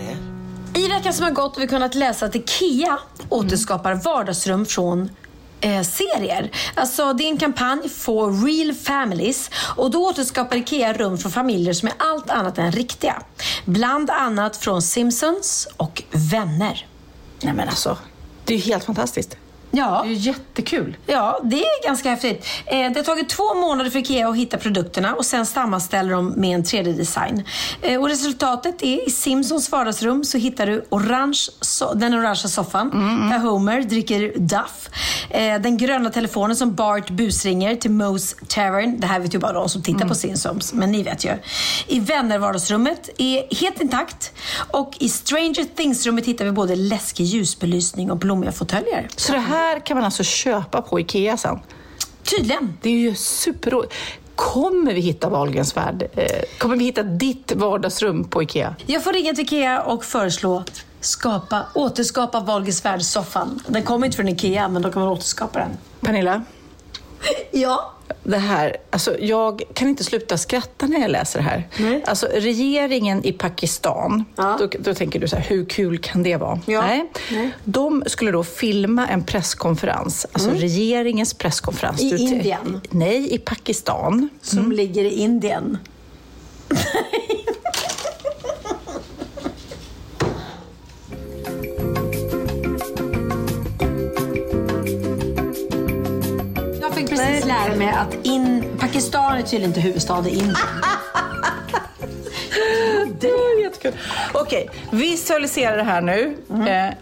I 0.73 0.87
veckan 0.87 1.13
som 1.13 1.23
har 1.23 1.31
gått 1.31 1.55
har 1.55 1.61
vi 1.61 1.67
kunnat 1.67 1.95
läsa 1.95 2.25
att 2.25 2.35
IKEA 2.35 2.99
återskapar 3.29 3.93
vardagsrum 3.93 4.65
från 4.65 5.09
eh, 5.61 5.81
serier. 5.81 6.51
Alltså 6.75 7.13
det 7.13 7.23
är 7.23 7.29
en 7.29 7.37
kampanj 7.37 7.89
for 7.89 8.45
real 8.45 8.73
families 8.73 9.49
och 9.75 9.91
då 9.91 10.09
återskapar 10.09 10.57
IKEA 10.57 10.93
rum 10.93 11.17
för 11.17 11.29
familjer 11.29 11.73
som 11.73 11.87
är 11.87 11.95
allt 11.97 12.29
annat 12.29 12.57
än 12.57 12.71
riktiga. 12.71 13.21
Bland 13.65 14.09
annat 14.09 14.57
från 14.57 14.81
Simpsons 14.81 15.67
och 15.77 16.03
Vänner. 16.11 16.87
Nej 17.41 17.53
men 17.53 17.69
alltså, 17.69 17.97
det 18.45 18.53
är 18.53 18.57
ju 18.57 18.63
helt 18.63 18.83
fantastiskt. 18.83 19.37
Ja. 19.75 20.01
Det 20.03 20.09
är 20.09 20.13
ju 20.13 20.19
jättekul. 20.19 20.97
Ja, 21.05 21.39
det 21.43 21.59
är 21.63 21.83
ganska 21.85 22.09
häftigt. 22.09 22.45
Eh, 22.65 22.91
det 22.91 22.95
har 22.99 23.03
tagit 23.03 23.29
två 23.29 23.53
månader 23.53 23.89
för 23.89 23.99
IKEA 23.99 24.29
att 24.29 24.35
hitta 24.35 24.57
produkterna 24.57 25.15
och 25.15 25.25
sen 25.25 25.45
sammanställer 25.45 26.11
de 26.11 26.27
med 26.27 26.55
en 26.55 26.63
3D-design. 26.63 27.43
Eh, 27.81 28.01
och 28.01 28.09
resultatet 28.09 28.83
är 28.83 29.07
i 29.07 29.11
Simpsons 29.11 29.71
vardagsrum 29.71 30.23
så 30.23 30.37
hittar 30.37 30.65
du 30.65 30.85
orange, 30.89 31.39
so 31.61 31.93
den 31.93 32.13
orangea 32.13 32.35
soffan 32.35 32.89
där 33.29 33.37
Homer 33.39 33.81
dricker 33.81 34.33
Duff. 34.37 34.89
Eh, 35.29 35.61
den 35.61 35.77
gröna 35.77 36.09
telefonen 36.09 36.55
som 36.55 36.75
Bart 36.75 37.09
busringer 37.09 37.75
till 37.75 37.91
Moe's 37.91 38.35
Tavern. 38.47 38.99
Det 38.99 39.07
här 39.07 39.19
vet 39.19 39.33
ju 39.35 39.39
bara 39.39 39.53
de 39.53 39.69
som 39.69 39.83
tittar 39.83 40.07
på 40.07 40.15
Simpsons, 40.15 40.73
men 40.73 40.91
ni 40.91 41.03
vet 41.03 41.25
ju. 41.25 41.31
I 41.87 41.99
vänner-vardagsrummet 41.99 43.09
är 43.17 43.55
helt 43.55 43.81
intakt 43.81 44.31
och 44.71 44.93
i 44.99 45.09
Stranger 45.09 45.65
Things-rummet 45.75 46.25
hittar 46.25 46.45
vi 46.45 46.51
både 46.51 46.75
läskig 46.75 47.23
ljusbelysning 47.23 48.11
och 48.11 48.17
blommiga 48.17 48.51
fåtöljer. 48.51 49.07
Så 49.15 49.31
det 49.31 49.39
här 49.39 49.62
kan 49.85 49.97
man 49.97 50.05
alltså 50.05 50.23
köpa 50.23 50.81
på 50.81 50.99
IKEA 50.99 51.37
sen? 51.37 51.59
Tydligen. 52.23 52.77
Det 52.81 52.89
är 52.89 52.93
ju 52.97 53.15
superroligt. 53.15 53.93
Kommer 54.35 54.93
vi 54.93 55.01
hitta 55.01 55.29
Wahlgrens 55.29 55.77
värld? 55.77 56.07
Eh, 56.15 56.25
Kommer 56.57 56.75
vi 56.75 56.83
hitta 56.85 57.03
ditt 57.03 57.51
vardagsrum 57.55 58.23
på 58.23 58.43
IKEA? 58.43 58.75
Jag 58.85 59.03
får 59.03 59.13
ringa 59.13 59.33
till 59.33 59.43
IKEA 59.43 59.81
och 59.81 60.05
föreslå 60.05 60.63
skapa, 60.99 61.63
återskapa 61.73 62.39
Wahlgrens 62.39 62.85
värld-soffan. 62.85 63.59
Den 63.67 63.83
kommer 63.83 64.05
inte 64.05 64.15
från 64.17 64.29
IKEA, 64.29 64.67
men 64.67 64.81
de 64.81 64.91
kommer 64.91 65.09
återskapa 65.09 65.59
den. 65.59 65.77
Pernilla? 66.01 66.43
Ja. 67.51 67.93
Det 68.23 68.37
här, 68.37 68.77
alltså 68.89 69.19
jag 69.19 69.61
kan 69.73 69.87
inte 69.87 70.03
sluta 70.03 70.37
skratta 70.37 70.85
när 70.87 70.99
jag 70.99 71.11
läser 71.11 71.39
det 71.39 71.45
här. 71.45 71.67
Nej. 71.79 72.03
Alltså 72.07 72.27
regeringen 72.33 73.25
i 73.25 73.31
Pakistan, 73.31 74.25
Ja. 74.35 74.57
då, 74.59 74.69
då 74.79 74.93
tänker 74.93 75.19
du 75.19 75.27
så 75.27 75.35
här, 75.35 75.43
hur 75.49 75.65
kul 75.65 75.97
kan 75.97 76.23
det 76.23 76.37
vara? 76.37 76.59
Ja. 76.65 76.81
Nej. 76.81 77.11
Nej. 77.31 77.49
De 77.63 78.03
skulle 78.07 78.31
då 78.31 78.43
filma 78.43 79.07
en 79.07 79.23
presskonferens, 79.23 80.25
alltså 80.31 80.49
regeringens 80.49 81.33
presskonferens. 81.33 82.01
I 82.01 82.09
Du- 82.09 82.17
Indien? 82.17 82.81
Nej, 82.89 83.33
i 83.33 83.37
Pakistan. 83.37 84.29
Som 84.41 84.71
ligger 84.71 85.03
i 85.05 85.13
Indien. 85.13 85.77
Precis 97.17 97.45
lära 97.45 97.75
mig 97.75 97.87
att 97.89 98.15
in, 98.25 98.63
Pakistan 98.79 99.33
är 99.37 99.41
tydligen 99.41 99.69
inte 99.69 99.81
huvudstad 99.81 100.23
i 100.27 100.29
Indien. 100.29 100.55
Det 103.19 103.27
är 103.27 103.61
jättekul. 103.63 103.93
Okej, 104.33 104.69
visualisera 104.91 105.75
det 105.75 105.83
här 105.83 106.01
nu. 106.01 106.37
Eh, 106.49 106.93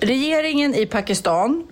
regeringen 0.00 0.74
i 0.74 0.86
Pakistan 0.86 1.66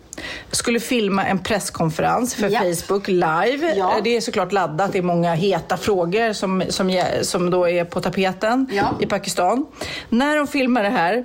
skulle 0.51 0.81
filma 0.81 1.25
en 1.25 1.39
presskonferens 1.39 2.35
för 2.35 2.49
Ja. 2.49 2.61
Facebook 2.61 3.09
live. 3.09 3.75
Ja. 3.77 3.97
Eh, 3.97 4.03
Det 4.05 4.17
är 4.17 4.21
såklart 4.21 4.53
laddat. 4.53 4.93
Det 4.93 4.99
är 4.99 5.03
många 5.03 5.35
heta 5.35 5.77
frågor 5.77 6.33
som, 6.33 6.63
som, 6.69 6.91
ge- 6.91 7.25
som 7.25 7.51
då 7.51 7.69
är 7.69 7.85
på 7.85 8.01
tapeten 8.01 8.67
Ja. 8.73 8.97
i 9.01 9.07
Pakistan. 9.07 9.67
När 10.09 10.37
de 10.37 10.47
filmar 10.47 10.83
det 10.83 10.91
här 10.91 11.25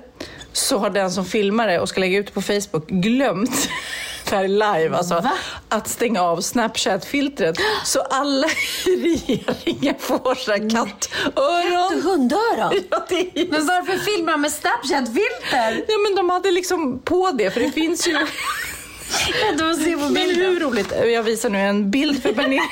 så 0.52 0.78
har 0.78 0.90
den 0.90 1.10
som 1.10 1.24
filmar 1.24 1.66
det 1.68 1.80
och 1.80 1.88
ska 1.88 2.00
lägga 2.00 2.18
ut 2.18 2.26
det 2.26 2.32
på 2.32 2.42
Facebook 2.42 2.88
glömt 2.88 3.68
det 4.30 4.36
här 4.36 4.44
är 4.44 4.48
live, 4.48 4.96
alltså, 4.96 5.14
Va? 5.14 5.32
att 5.68 5.88
stänga 5.88 6.22
av 6.22 6.40
Snapchat-filtret. 6.40 7.56
Så 7.84 8.00
alla 8.00 8.46
i 8.86 8.96
regeringen 8.96 9.94
får 9.98 10.34
så 10.34 10.50
här 10.52 10.70
kattöron. 10.70 12.02
Hundöron? 12.02 12.82
Ja, 12.90 13.06
det 13.08 13.14
är 13.14 13.38
ju 13.38 13.48
Men 13.50 13.66
varför 13.66 13.98
filmar 13.98 14.32
de 14.32 14.40
med 14.40 14.52
Snapchat-filter? 14.52 15.84
Ja, 15.88 15.98
men 16.08 16.16
de 16.16 16.30
hade 16.30 16.50
liksom 16.50 16.98
på 16.98 17.30
det, 17.30 17.50
för 17.50 17.60
det 17.60 17.70
finns 17.72 18.08
ju... 18.08 18.12
Vänta, 19.46 19.64
vad 19.64 19.76
se 19.76 19.92
på 19.96 20.00
Men 20.00 20.14
bilden. 20.14 20.46
hur 20.46 20.60
roligt? 20.60 20.92
Jag 21.06 21.22
visar 21.22 21.50
nu 21.50 21.58
en 21.58 21.90
bild 21.90 22.22
för 22.22 22.32
Pernilla. 22.32 22.62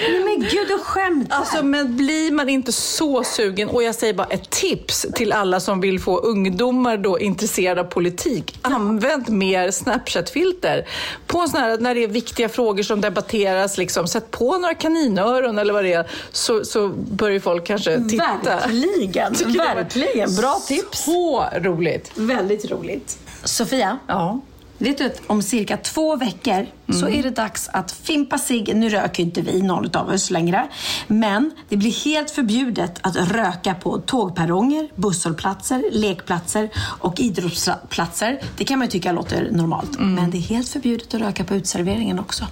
Nej 0.00 0.20
men 0.24 0.40
gud, 0.40 0.68
du 0.68 0.78
skämtar. 0.78 1.36
Alltså, 1.36 1.62
men 1.62 1.96
blir 1.96 2.32
man 2.32 2.48
inte 2.48 2.72
så 2.72 3.24
sugen? 3.24 3.68
Och 3.68 3.82
jag 3.82 3.94
säger 3.94 4.14
bara 4.14 4.26
ett 4.26 4.50
tips 4.50 5.06
till 5.14 5.32
alla 5.32 5.60
som 5.60 5.80
vill 5.80 6.00
få 6.00 6.18
ungdomar 6.18 6.96
då 6.96 7.18
intresserade 7.18 7.80
av 7.80 7.84
politik. 7.84 8.58
Använd 8.62 9.28
mer 9.28 9.70
Snapchat-filter. 9.70 10.88
På 11.26 11.38
en 11.38 11.48
sån 11.48 11.60
här, 11.60 11.78
när 11.78 11.94
det 11.94 12.04
är 12.04 12.08
viktiga 12.08 12.48
frågor 12.48 12.82
som 12.82 13.00
debatteras, 13.00 13.78
liksom, 13.78 14.08
sätt 14.08 14.30
på 14.30 14.58
några 14.58 14.74
kaninöron 14.74 15.58
eller 15.58 15.72
vad 15.72 15.84
det 15.84 15.92
är, 15.92 16.10
så, 16.32 16.64
så 16.64 16.88
börjar 16.88 17.40
folk 17.40 17.66
kanske 17.66 18.00
titta. 18.08 18.38
Verkligen, 18.44 19.32
verkligen. 19.56 20.34
Bra 20.36 20.60
tips. 20.66 21.04
Så 21.04 21.44
roligt. 21.54 22.10
Väldigt 22.14 22.70
roligt. 22.70 23.18
Sofia, 23.44 23.98
Ja. 24.06 24.40
Vet 24.78 24.98
du 24.98 25.06
att 25.06 25.20
om 25.26 25.42
cirka 25.42 25.76
två 25.76 26.16
veckor 26.16 26.66
så 26.92 27.08
är 27.08 27.22
det 27.22 27.30
dags 27.30 27.68
att 27.72 27.92
fimpa 27.92 28.38
sig. 28.38 28.74
Nu 28.74 28.88
röker 28.88 29.22
inte 29.22 29.40
vi, 29.40 29.62
någon 29.62 29.96
av 29.96 30.08
oss 30.08 30.30
längre. 30.30 30.68
Men 31.06 31.50
det 31.68 31.76
blir 31.76 32.04
helt 32.04 32.30
förbjudet 32.30 32.98
att 33.02 33.16
röka 33.16 33.74
på 33.74 33.98
tågperronger, 33.98 34.88
busshållplatser, 34.94 35.84
lekplatser 35.92 36.70
och 36.76 37.20
idrottsplatser. 37.20 38.40
Det 38.56 38.64
kan 38.64 38.78
man 38.78 38.86
ju 38.86 38.90
tycka 38.90 39.12
låter 39.12 39.50
normalt. 39.50 39.98
Men 39.98 40.30
det 40.30 40.38
är 40.38 40.42
helt 40.42 40.68
förbjudet 40.68 41.14
att 41.14 41.20
röka 41.20 41.44
på 41.44 41.54
uteserveringen 41.54 42.18
också. 42.18 42.44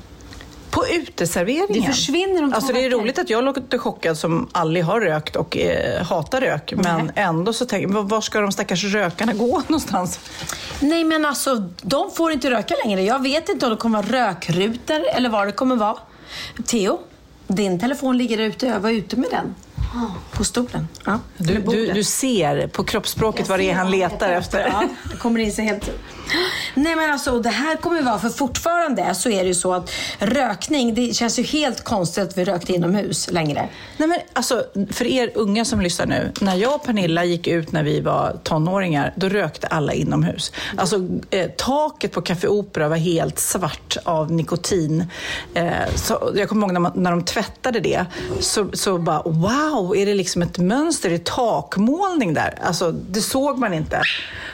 På 0.71 0.87
uteserveringen? 0.87 1.81
Det 1.81 1.83
försvinner 1.83 2.43
om 2.43 2.51
två 2.51 2.57
Alltså 2.57 2.73
det 2.73 2.85
är 2.85 2.91
roligt 2.91 3.19
att 3.19 3.31
jag 3.31 3.45
låter 3.45 3.79
chockad 3.79 4.19
som 4.19 4.49
aldrig 4.53 4.85
har 4.85 5.01
rökt 5.01 5.37
och 5.37 5.57
eh, 5.57 6.03
hatar 6.03 6.41
rök. 6.41 6.73
Men 6.77 7.13
ändå 7.15 7.53
så 7.53 7.67
tänker 7.67 7.89
jag, 7.95 8.09
var 8.09 8.21
ska 8.21 8.41
de 8.41 8.53
stackars 8.53 8.85
rökarna 8.85 9.33
gå 9.33 9.47
någonstans? 9.67 10.21
Nej 10.81 11.05
men 11.05 11.25
alltså, 11.25 11.55
de 11.83 12.11
får 12.11 12.33
inte 12.33 12.51
röka 12.51 12.75
längre. 12.85 13.03
Jag 13.03 13.23
vet 13.23 13.49
inte 13.49 13.67
om 13.67 13.71
det 13.71 13.77
kommer 13.77 14.03
vara 14.03 14.29
rökrutor 14.29 15.07
eller 15.15 15.29
vad 15.29 15.49
det 15.49 15.53
kommer 15.53 15.77
vara. 15.77 15.97
Theo, 16.67 16.99
din 17.47 17.81
telefon 17.81 18.19
ligger 18.19 18.39
ute. 18.39 18.67
Jag 18.67 18.81
var 18.81 18.91
ute 18.91 19.17
med 19.17 19.31
den. 19.31 19.55
På 20.33 20.45
stolen. 20.45 20.89
Ja, 21.05 21.21
Du, 21.37 21.55
du, 21.55 21.93
du 21.93 22.05
ser 22.05 22.67
på 22.67 22.85
kroppsspråket 22.85 23.49
vad 23.49 23.59
det 23.59 23.71
är 23.71 23.75
han 23.75 23.91
letar 23.91 24.33
efter. 24.33 24.67
Ja, 24.67 24.89
det 25.11 25.17
kommer 25.17 25.41
in 25.41 25.53
sig 25.53 25.65
helt... 25.65 25.91
Nej 26.75 26.97
men 26.97 27.11
alltså, 27.11 27.41
det 27.41 27.51
här 27.51 27.77
kommer 27.77 28.03
vara, 28.03 28.19
för 28.19 28.29
fortfarande 28.29 29.15
så 29.15 29.29
är 29.31 29.43
det 29.43 29.49
ju 29.49 29.55
så 29.55 29.75
att 29.75 29.91
rökning, 30.19 30.95
det 30.95 31.15
känns 31.17 31.39
ju 31.39 31.43
helt 31.43 31.85
konstigt 31.85 32.25
att 32.25 32.39
vi 32.39 32.45
rökte 32.45 32.73
inomhus 32.73 33.31
längre. 33.31 33.69
Nej, 33.97 34.09
men 34.09 34.19
alltså, 34.33 34.65
för 34.91 35.05
er 35.05 35.31
unga 35.35 35.65
som 35.65 35.81
lyssnar 35.81 36.07
nu. 36.07 36.33
När 36.41 36.55
jag 36.57 36.75
och 36.75 36.85
Pernilla 36.85 37.25
gick 37.25 37.47
ut 37.47 37.73
när 37.73 37.83
vi 37.83 38.01
var 38.01 38.37
tonåringar, 38.43 39.13
då 39.17 39.29
rökte 39.29 39.67
alla 39.67 39.93
inomhus. 39.93 40.53
Alltså, 40.77 41.09
eh, 41.31 41.51
taket 41.51 42.13
på 42.13 42.23
Café 42.23 42.49
Opera 42.49 42.89
var 42.89 42.97
helt 42.97 43.39
svart 43.39 43.97
av 44.05 44.33
nikotin. 44.33 45.05
Eh, 45.55 45.71
så, 45.95 46.33
jag 46.37 46.49
kommer 46.49 46.67
ihåg 46.67 46.73
när, 46.73 46.81
man, 46.81 46.93
när 46.95 47.11
de 47.11 47.25
tvättade 47.25 47.81
det, 47.81 48.07
så, 48.41 48.67
så 48.73 48.99
bara 48.99 49.23
wow, 49.23 49.86
är 49.95 50.07
det 50.07 50.15
liksom 50.15 50.43
ett 50.43 50.59
mönster 50.59 51.11
i 51.11 51.19
takmålning 51.19 52.35
där? 52.35 52.59
Alltså, 52.63 52.93
det 52.93 53.21
såg 53.21 53.59
man 53.59 53.75
inte. 53.75 54.01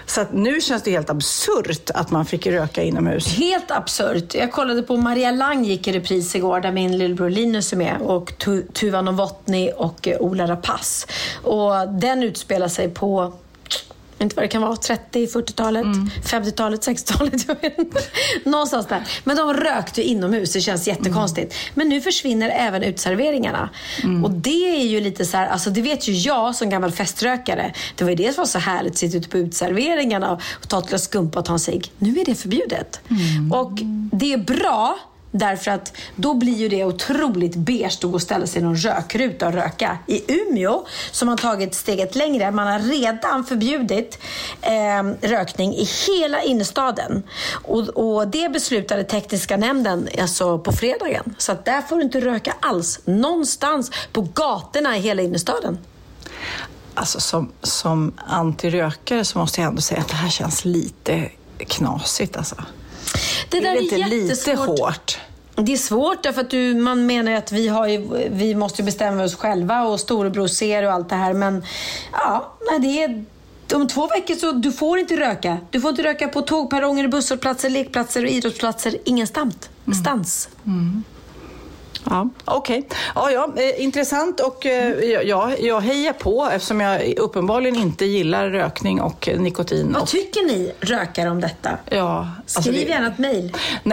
Så 0.06 0.20
att 0.20 0.32
nu 0.32 0.60
känns 0.60 0.82
det 0.82 0.90
helt 0.90 1.10
absurt 1.10 1.90
att 1.94 2.10
man 2.10 2.26
fick 2.26 2.46
röka 2.46 2.82
inomhus. 2.82 3.26
Helt 3.26 3.70
absurt. 3.70 4.34
Jag 4.34 4.52
kollade 4.52 4.82
på 4.82 4.96
Maria 4.96 5.30
Lang 5.30 5.64
gick 5.64 5.88
i 5.88 5.92
repris 5.92 6.34
igår 6.34 6.60
där 6.60 6.72
min 6.72 6.98
lillebror 6.98 7.30
Linus 7.30 7.72
är 7.72 7.76
med 7.76 7.96
och 8.00 8.38
tu 8.38 8.62
Tuva 8.62 9.02
Novotny 9.02 9.70
och 9.76 10.08
eh, 10.08 10.20
Ola 10.20 10.46
Rapace. 10.46 11.06
Och 11.42 11.88
den 11.88 12.22
utspelar 12.22 12.68
sig 12.68 12.88
på 12.88 13.32
inte 14.22 14.36
vad 14.36 14.44
det 14.44 14.48
kan 14.48 14.62
vara, 14.62 14.76
30, 14.76 15.26
40-talet, 15.26 15.86
50-talet, 16.24 16.86
60-talet. 16.86 17.48
jag 17.48 17.60
vet 17.60 17.78
inte. 17.78 17.98
Någonstans 18.44 18.86
där. 18.86 19.04
Men 19.24 19.36
de 19.36 19.54
rökte 19.54 20.02
inomhus, 20.02 20.52
det 20.52 20.60
känns 20.60 20.88
jättekonstigt. 20.88 21.54
Men 21.74 21.88
nu 21.88 22.00
försvinner 22.00 22.48
även 22.48 22.82
utserveringarna. 22.82 23.70
Och 24.24 24.30
det 24.30 24.80
är 24.80 24.86
ju 24.86 25.00
lite 25.00 25.24
så 25.24 25.36
här, 25.36 25.46
alltså 25.46 25.70
det 25.70 25.82
vet 25.82 26.08
ju 26.08 26.12
jag 26.12 26.54
som 26.54 26.70
gammal 26.70 26.92
feströkare. 26.92 27.72
Det 27.96 28.04
var 28.04 28.10
ju 28.10 28.16
det 28.16 28.32
som 28.32 28.40
var 28.40 28.46
så 28.46 28.58
härligt, 28.58 28.92
att 28.92 28.98
sitta 28.98 29.16
ute 29.18 29.28
på 29.28 29.38
utserveringarna 29.38 30.32
och 30.32 30.68
ta 30.68 30.78
ett 30.78 30.88
glas 30.88 31.04
skumpa 31.04 31.38
och 31.38 31.44
ta 31.44 31.52
en 31.52 31.58
cigg. 31.58 31.92
Nu 31.98 32.20
är 32.20 32.24
det 32.24 32.34
förbjudet. 32.34 33.00
Och 33.52 33.72
det 34.12 34.32
är 34.32 34.38
bra 34.38 34.98
Därför 35.34 35.70
att 35.70 35.96
då 36.16 36.34
blir 36.34 36.54
ju 36.54 36.68
det 36.68 36.84
otroligt 36.84 37.56
beige 37.56 37.98
att 37.98 38.02
gå 38.02 38.14
och 38.14 38.22
ställa 38.22 38.46
sig 38.46 38.60
i 38.60 38.64
någon 38.64 38.76
rökruta 38.76 39.46
och 39.46 39.52
röka. 39.52 39.98
I 40.06 40.32
Umeå, 40.32 40.86
som 41.10 41.28
har 41.28 41.36
tagit 41.36 41.74
steget 41.74 42.14
längre, 42.14 42.50
man 42.50 42.66
har 42.66 42.78
redan 42.78 43.44
förbjudit 43.44 44.18
eh, 44.60 45.28
rökning 45.28 45.74
i 45.74 45.88
hela 46.06 46.42
innerstaden. 46.42 47.22
Och, 47.64 47.88
och 47.88 48.28
det 48.28 48.52
beslutade 48.52 49.04
tekniska 49.04 49.56
nämnden 49.56 50.08
alltså 50.20 50.58
på 50.58 50.72
fredagen. 50.72 51.34
Så 51.38 51.52
att 51.52 51.64
där 51.64 51.82
får 51.82 51.96
du 51.96 52.02
inte 52.02 52.20
röka 52.20 52.54
alls, 52.60 53.00
någonstans 53.04 53.90
på 54.12 54.20
gatorna 54.34 54.96
i 54.96 55.00
hela 55.00 55.22
innerstaden. 55.22 55.78
Alltså 56.94 57.20
som, 57.20 57.52
som 57.62 58.12
antirökare 58.26 59.24
så 59.24 59.38
måste 59.38 59.60
jag 59.60 59.68
ändå 59.68 59.82
säga 59.82 60.00
att 60.00 60.08
det 60.08 60.14
här 60.14 60.30
känns 60.30 60.64
lite 60.64 61.30
knasigt 61.58 62.36
alltså. 62.36 62.56
Det 63.48 63.60
där 63.60 63.70
är 63.70 63.76
är 63.76 63.82
inte 63.82 63.96
lite 63.96 64.16
jättesvårt. 64.16 64.78
hårt? 64.78 65.18
Det 65.54 65.72
är 65.72 65.76
svårt 65.76 66.22
därför 66.22 66.40
att 66.40 66.50
du, 66.50 66.74
man 66.74 67.06
menar 67.06 67.30
ju 67.30 67.38
att 67.38 67.52
vi, 67.52 67.68
har 67.68 67.86
ju, 67.86 68.28
vi 68.30 68.54
måste 68.54 68.82
bestämma 68.82 69.24
oss 69.24 69.34
själva 69.34 69.82
och 69.82 70.00
storebror 70.00 70.46
ser 70.46 70.82
och 70.82 70.92
allt 70.92 71.08
det 71.08 71.14
här. 71.14 71.34
Men 71.34 71.64
ja, 72.12 72.52
nej, 72.70 72.80
det 72.80 73.02
är, 73.02 73.24
om 73.76 73.88
två 73.88 74.06
veckor 74.06 74.34
så 74.34 74.52
du 74.52 74.72
får 74.72 74.98
inte 74.98 75.16
röka. 75.16 75.58
Du 75.70 75.80
får 75.80 75.90
inte 75.90 76.02
röka 76.02 76.28
på 76.28 76.42
tågperronger, 76.42 77.08
busshållplatser, 77.08 77.70
lekplatser 77.70 78.24
och 78.24 78.30
idrottsplatser. 78.30 78.96
Ingenstans. 79.04 79.54
Stans. 80.00 80.48
Ja, 82.04 82.28
Okej. 82.44 82.88
Ja, 83.14 83.30
ja, 83.30 83.48
eh, 83.56 83.82
intressant 83.84 84.40
och 84.40 84.66
eh, 84.66 84.98
ja, 85.28 85.52
jag 85.58 85.80
hejar 85.80 86.12
på 86.12 86.48
eftersom 86.52 86.80
jag 86.80 87.18
uppenbarligen 87.18 87.76
inte 87.76 88.04
gillar 88.04 88.48
rökning 88.50 89.00
och 89.00 89.28
nikotin. 89.38 89.92
Vad 89.92 90.02
och, 90.02 90.08
tycker 90.08 90.46
ni 90.46 90.72
rökare 90.80 91.30
om 91.30 91.40
detta? 91.40 91.70
ja, 91.90 92.28
alltså 92.42 92.62
Skriv 92.62 92.74
det- 92.74 92.80
gärna 92.92 93.06
ett 93.06 93.18
mejl. 93.18 93.56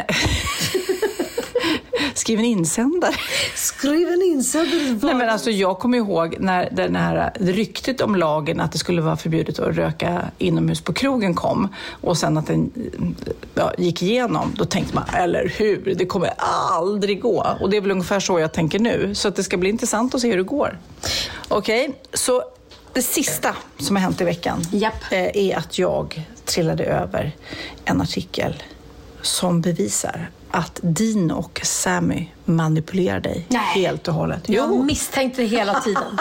Skriv 2.19 2.39
en 2.39 2.45
insändare. 2.45 3.15
Skriv 3.55 4.07
en 4.07 4.21
insändare. 4.21 4.99
Nej, 5.01 5.15
men 5.15 5.29
alltså, 5.29 5.51
jag 5.51 5.79
kommer 5.79 5.97
ihåg 5.97 6.35
när 6.39 6.69
den 6.71 6.95
här 6.95 7.31
ryktet 7.39 8.01
om 8.01 8.15
lagen 8.15 8.59
att 8.59 8.71
det 8.71 8.77
skulle 8.77 9.01
vara 9.01 9.17
förbjudet 9.17 9.59
att 9.59 9.75
röka 9.75 10.31
inomhus 10.37 10.81
på 10.81 10.93
krogen 10.93 11.35
kom 11.35 11.67
och 12.01 12.17
sen 12.17 12.37
att 12.37 12.47
den 12.47 12.71
ja, 13.55 13.73
gick 13.77 14.01
igenom. 14.01 14.53
Då 14.57 14.65
tänkte 14.65 14.95
man, 14.95 15.03
eller 15.13 15.53
hur, 15.57 15.95
det 15.97 16.05
kommer 16.05 16.33
aldrig 16.37 17.21
gå. 17.21 17.47
Och 17.61 17.69
det 17.69 17.77
är 17.77 17.81
väl 17.81 17.91
ungefär 17.91 18.19
så 18.19 18.39
jag 18.39 18.53
tänker 18.53 18.79
nu. 18.79 19.15
Så 19.15 19.27
att 19.27 19.35
det 19.35 19.43
ska 19.43 19.57
bli 19.57 19.69
intressant 19.69 20.15
att 20.15 20.21
se 20.21 20.29
hur 20.29 20.37
det 20.37 20.43
går. 20.43 20.79
Okej, 21.47 21.93
så 22.13 22.43
det 22.93 23.01
sista 23.01 23.55
som 23.77 23.95
har 23.95 24.03
hänt 24.03 24.21
i 24.21 24.23
veckan 24.23 24.61
Japp. 24.71 25.11
eh, 25.11 25.37
är 25.37 25.57
att 25.57 25.79
jag 25.79 26.27
trillade 26.45 26.83
över 26.83 27.35
en 27.85 28.01
artikel 28.01 28.63
som 29.21 29.61
bevisar 29.61 30.29
att 30.51 30.79
Dean 30.83 31.31
och 31.31 31.61
Sammy 31.63 32.27
manipulerar 32.45 33.19
dig 33.19 33.45
Nej. 33.49 33.61
helt 33.61 34.07
och 34.07 34.13
hållet. 34.13 34.49
Jag 34.49 34.85
misstänkte 34.85 35.41
det 35.41 35.47
hela 35.47 35.79
tiden. 35.79 36.03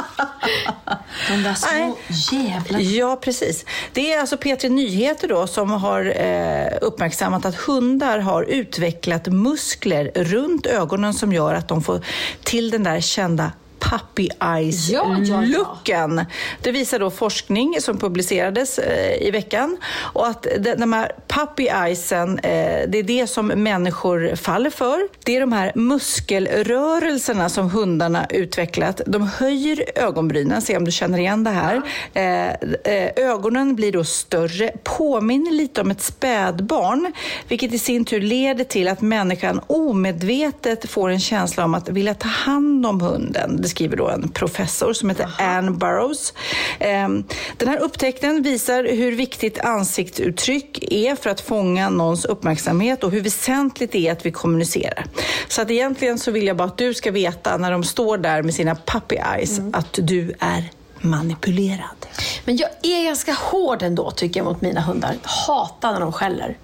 De 1.28 1.42
där 1.42 1.54
små 1.54 1.96
jävla... 2.32 2.80
Ja, 2.80 3.16
precis. 3.16 3.64
Det 3.92 4.12
är 4.12 4.20
alltså 4.20 4.36
P3 4.36 4.68
Nyheter 4.68 5.28
då 5.28 5.46
som 5.46 5.70
har 5.70 6.12
eh, 6.16 6.78
uppmärksammat 6.80 7.44
att 7.44 7.54
hundar 7.54 8.18
har 8.18 8.42
utvecklat 8.42 9.26
muskler 9.26 10.10
runt 10.14 10.66
ögonen 10.66 11.14
som 11.14 11.32
gör 11.32 11.54
att 11.54 11.68
de 11.68 11.82
får 11.82 12.00
till 12.42 12.70
den 12.70 12.82
där 12.84 13.00
kända 13.00 13.52
puppy 13.80 14.28
Ja, 14.38 14.38
ja, 14.38 14.38
ja. 14.38 14.56
eyes-looken. 14.56 16.26
Det 16.62 16.72
visar 16.72 16.98
då 16.98 17.10
forskning 17.10 17.76
som 17.80 17.98
publicerades 17.98 18.78
eh, 18.78 19.26
i 19.26 19.30
veckan. 19.30 19.76
Och 19.96 20.26
att 20.26 20.46
de, 20.58 20.74
de 20.74 20.92
här 20.92 21.12
puppy 21.26 21.66
eyesen, 21.66 22.38
eh, 22.38 22.88
det 22.88 22.98
är 22.98 23.02
det 23.02 23.26
som 23.26 23.46
människor 23.46 24.36
faller 24.36 24.70
för. 24.70 25.08
Det 25.24 25.36
är 25.36 25.40
de 25.40 25.52
här 25.52 25.72
muskelrörelserna 25.74 27.48
som 27.48 27.70
hundarna 27.70 28.26
utvecklat. 28.30 29.00
De 29.06 29.22
höjer 29.22 29.84
ögonbrynen, 29.94 30.62
se 30.62 30.76
om 30.76 30.84
du 30.84 30.90
känner 30.90 31.18
igen 31.18 31.44
det 31.44 31.50
här. 31.50 31.82
Eh, 32.14 32.48
eh, 32.94 33.10
ögonen 33.16 33.76
blir 33.76 33.92
då 33.92 34.04
större, 34.04 34.72
påminner 34.82 35.52
lite 35.52 35.80
om 35.80 35.90
ett 35.90 36.02
spädbarn, 36.02 37.12
vilket 37.48 37.72
i 37.72 37.78
sin 37.78 38.04
tur 38.04 38.20
leder 38.20 38.64
till 38.64 38.88
att 38.88 39.00
människan 39.00 39.60
omedvetet 39.66 40.90
får 40.90 41.08
en 41.08 41.20
känsla 41.20 41.64
om 41.64 41.74
att 41.74 41.88
vilja 41.88 42.14
ta 42.14 42.28
hand 42.28 42.86
om 42.86 43.00
hunden. 43.00 43.56
Det 43.68 43.70
skriver 43.70 43.96
då 43.96 44.08
en 44.08 44.28
professor 44.28 44.92
som 44.92 45.08
heter 45.10 45.30
Anne 45.38 45.70
Burrows. 45.70 46.34
Eh, 46.78 47.08
Den 47.56 47.68
här 47.68 47.78
upptäckten 47.78 48.42
visar 48.42 48.84
hur 48.84 49.12
viktigt 49.12 49.60
ansiktsuttryck 49.60 50.78
är 50.92 51.16
för 51.16 51.30
att 51.30 51.40
fånga 51.40 51.90
någons 51.90 52.24
uppmärksamhet 52.24 53.04
och 53.04 53.10
hur 53.10 53.20
väsentligt 53.20 53.92
det 53.92 54.08
är 54.08 54.12
att 54.12 54.26
vi 54.26 54.30
kommunicerar. 54.30 55.06
Så 55.48 55.62
att 55.62 55.70
egentligen 55.70 56.18
så 56.18 56.30
vill 56.30 56.46
jag 56.46 56.56
bara 56.56 56.68
att 56.68 56.78
du 56.78 56.94
ska 56.94 57.10
veta 57.10 57.56
när 57.56 57.72
de 57.72 57.84
står 57.84 58.18
där 58.18 58.42
med 58.42 58.54
sina 58.54 58.74
puppy 58.74 59.16
eyes 59.16 59.60
att 59.72 59.98
du 60.02 60.34
är 60.38 60.64
manipulerad. 61.00 62.06
Men 62.44 62.56
jag 62.56 62.70
är 62.82 63.04
ganska 63.04 63.32
hård 63.32 63.82
ändå 63.82 64.10
tycker 64.10 64.40
jag 64.40 64.44
mot 64.44 64.60
mina 64.60 64.80
hundar. 64.80 65.16
Hatar 65.22 65.92
när 65.92 66.00
de 66.00 66.12
skäller. 66.12 66.56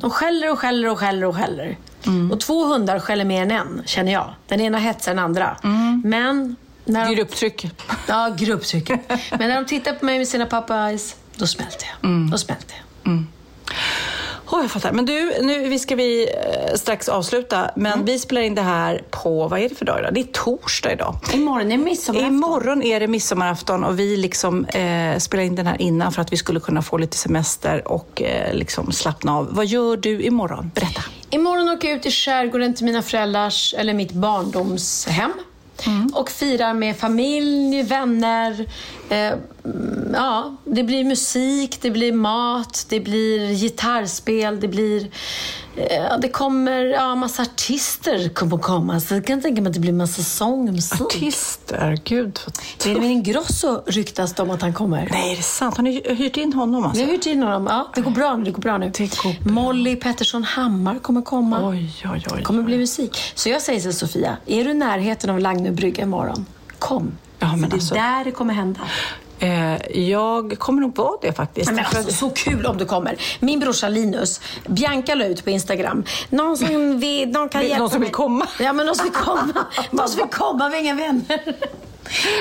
De 0.00 0.10
skäller 0.10 0.52
och 0.52 0.58
skäller 0.58 0.88
och 0.88 0.98
skäller 0.98 1.26
och 1.26 1.36
skäller. 1.36 1.76
Och 2.32 2.40
två 2.40 2.64
hundar 2.66 2.98
skäller 2.98 3.24
mer 3.24 3.42
än 3.42 3.50
en, 3.50 3.82
känner 3.86 4.12
jag. 4.12 4.34
Den 4.48 4.60
ena 4.60 4.78
hetsar 4.78 5.14
den 5.14 5.24
andra. 5.24 5.56
Men... 6.04 6.56
När 6.84 7.06
de, 7.08 7.14
Grupptryck. 7.14 7.66
ja, 8.08 8.34
grupptryck. 8.38 8.88
Men 9.30 9.48
när 9.48 9.54
de 9.54 9.64
tittar 9.66 9.92
på 9.94 10.04
mig 10.04 10.18
med 10.18 10.28
sina 10.28 10.46
pappa 10.46 10.76
eyes, 10.88 11.16
då 11.36 11.46
smälter 11.46 11.86
jag. 12.02 12.10
Då 12.30 12.38
smälter 12.38 12.74
jag. 13.04 13.24
Oh, 14.52 14.60
jag 14.60 14.70
fattar. 14.70 14.92
Men 14.92 15.04
du, 15.04 15.32
nu 15.42 15.68
vi 15.68 15.78
ska 15.78 15.96
vi 15.96 16.28
eh, 16.28 16.74
strax 16.74 17.08
avsluta. 17.08 17.70
Men 17.76 18.04
vi 18.04 18.18
spelar 18.18 18.42
in 18.42 18.54
det 18.54 18.62
här 18.62 19.02
på, 19.10 19.48
vad 19.48 19.60
är 19.60 19.68
det 19.68 19.74
för 19.74 19.84
dag 19.84 19.98
idag? 19.98 20.14
Det 20.14 20.20
är 20.20 20.24
torsdag 20.24 20.92
idag. 20.92 21.16
Imorgon 21.34 21.72
är 21.72 21.78
midsommarafton. 21.78 22.34
Imorgon 22.34 22.82
är 22.82 23.00
det 23.00 23.06
midsommarafton 23.06 23.84
och 23.84 23.98
vi 23.98 24.16
liksom, 24.16 24.64
eh, 24.64 25.18
spelar 25.18 25.44
in 25.44 25.54
den 25.54 25.66
här 25.66 25.82
innan 25.82 26.12
för 26.12 26.22
att 26.22 26.32
vi 26.32 26.36
skulle 26.36 26.60
kunna 26.60 26.82
få 26.82 26.98
lite 26.98 27.16
semester 27.16 27.88
och 27.88 28.22
eh, 28.22 28.54
liksom 28.54 28.92
slappna 28.92 29.36
av. 29.36 29.54
Vad 29.54 29.66
gör 29.66 29.96
du 29.96 30.22
imorgon? 30.22 30.70
Berätta. 30.74 31.02
Imorgon 31.30 31.68
åker 31.68 31.88
jag 31.88 31.98
ut 31.98 32.06
i 32.06 32.10
skärgården 32.10 32.74
till 32.74 32.84
mina 32.84 33.02
föräldrars, 33.02 33.74
eller 33.78 33.94
mitt 33.94 34.12
barndomshem. 34.12 35.32
Och 36.14 36.30
firar 36.30 36.74
med 36.74 36.96
familj, 36.96 37.82
vänner. 37.82 38.66
Eh, 39.08 39.16
mm, 39.18 39.40
ja, 40.12 40.56
det 40.64 40.82
blir 40.82 41.04
musik, 41.04 41.78
det 41.82 41.90
blir 41.90 42.12
mat, 42.12 42.86
det 42.88 43.00
blir 43.00 43.54
gitarrspel, 43.54 44.60
det 44.60 44.68
blir... 44.68 45.08
Eh, 45.76 46.18
det 46.18 46.28
kommer 46.28 46.84
ja, 46.84 47.14
massa 47.14 47.42
artister 47.42 48.28
kommer 48.28 48.58
komma. 48.58 49.00
Så 49.00 49.14
jag 49.14 49.26
kan 49.26 49.42
tänka 49.42 49.62
mig 49.62 49.68
att 49.70 49.74
det 49.74 49.80
blir 49.80 49.92
massa 49.92 50.22
sång 50.22 50.68
och 50.68 50.74
musik. 50.74 51.00
Artister, 51.00 51.98
gud 52.04 52.38
vad 52.46 52.54
Benjamin 52.84 53.10
Ingrosso 53.10 53.82
ryktas 53.86 54.34
det 54.34 54.42
om 54.42 54.50
att 54.50 54.62
han 54.62 54.74
kommer. 54.74 55.08
Nej, 55.10 55.32
är 55.32 55.36
det 55.36 55.42
sant? 55.42 55.76
Har 55.76 55.84
ni 55.84 56.14
hyrt 56.14 56.36
in 56.36 56.52
honom 56.52 56.84
alltså? 56.84 56.98
Vi 56.98 57.04
har 57.04 57.12
hyrt 57.12 57.26
in 57.26 57.42
honom. 57.42 57.66
Ja, 57.66 57.90
det 57.94 58.00
går 58.00 58.10
bra 58.10 58.36
nu. 58.36 58.44
Det 58.44 58.50
går 58.50 58.62
bra 58.62 58.78
nu. 58.78 58.92
Det 58.96 59.22
går 59.22 59.42
bra. 59.44 59.52
Molly 59.52 59.96
Pettersson 59.96 60.44
Hammar 60.44 60.98
kommer 60.98 61.22
komma. 61.22 61.68
Oj, 61.68 61.92
oj, 62.04 62.24
oj. 62.30 62.38
Det 62.38 62.42
kommer 62.44 62.62
bli 62.62 62.78
musik. 62.78 63.18
Så 63.34 63.48
jag 63.48 63.62
säger 63.62 63.80
så 63.80 63.92
Sofia, 63.92 64.36
är 64.46 64.64
du 64.64 64.70
i 64.70 64.74
närheten 64.74 65.30
av 65.30 65.38
Lagnö 65.40 65.70
brygga 65.70 66.02
imorgon, 66.02 66.46
kom. 66.78 67.12
Ja, 67.38 67.48
men 67.56 67.60
För 67.60 67.66
det 67.66 67.72
är 67.72 67.74
alltså- 67.74 67.94
där 67.94 68.24
det 68.24 68.30
kommer 68.30 68.54
hända. 68.54 68.80
Eh, 69.42 69.98
jag 70.00 70.58
kommer 70.58 70.80
nog 70.80 70.96
vara 70.96 71.16
det 71.22 71.32
faktiskt. 71.32 71.72
Men 71.72 71.84
alltså, 71.84 72.12
så 72.12 72.30
kul 72.30 72.66
om 72.66 72.78
du 72.78 72.84
kommer. 72.84 73.16
Min 73.40 73.60
brorsa 73.60 73.88
Linus, 73.88 74.40
Bianca 74.66 75.14
la 75.14 75.24
ut 75.24 75.44
på 75.44 75.50
Instagram. 75.50 76.04
Någon 76.30 76.56
som 76.56 77.00
vill, 77.00 77.28
någon 77.28 77.48
kan 77.48 77.62
hjälpa 77.62 77.78
någon 77.78 77.90
som 77.90 78.00
mig. 78.00 78.06
vill 78.06 78.14
komma? 78.14 78.46
Ja, 78.60 78.72
men 78.72 78.86
någon 78.86 78.94
som 78.94 79.04
vill 79.04 79.14
komma. 79.14 79.66
någon 79.90 80.08
som 80.08 80.16
vill 80.16 80.30
komma, 80.30 80.68
vi 80.68 80.74
har 80.74 80.82
inga 80.82 80.94
vänner. 80.94 81.56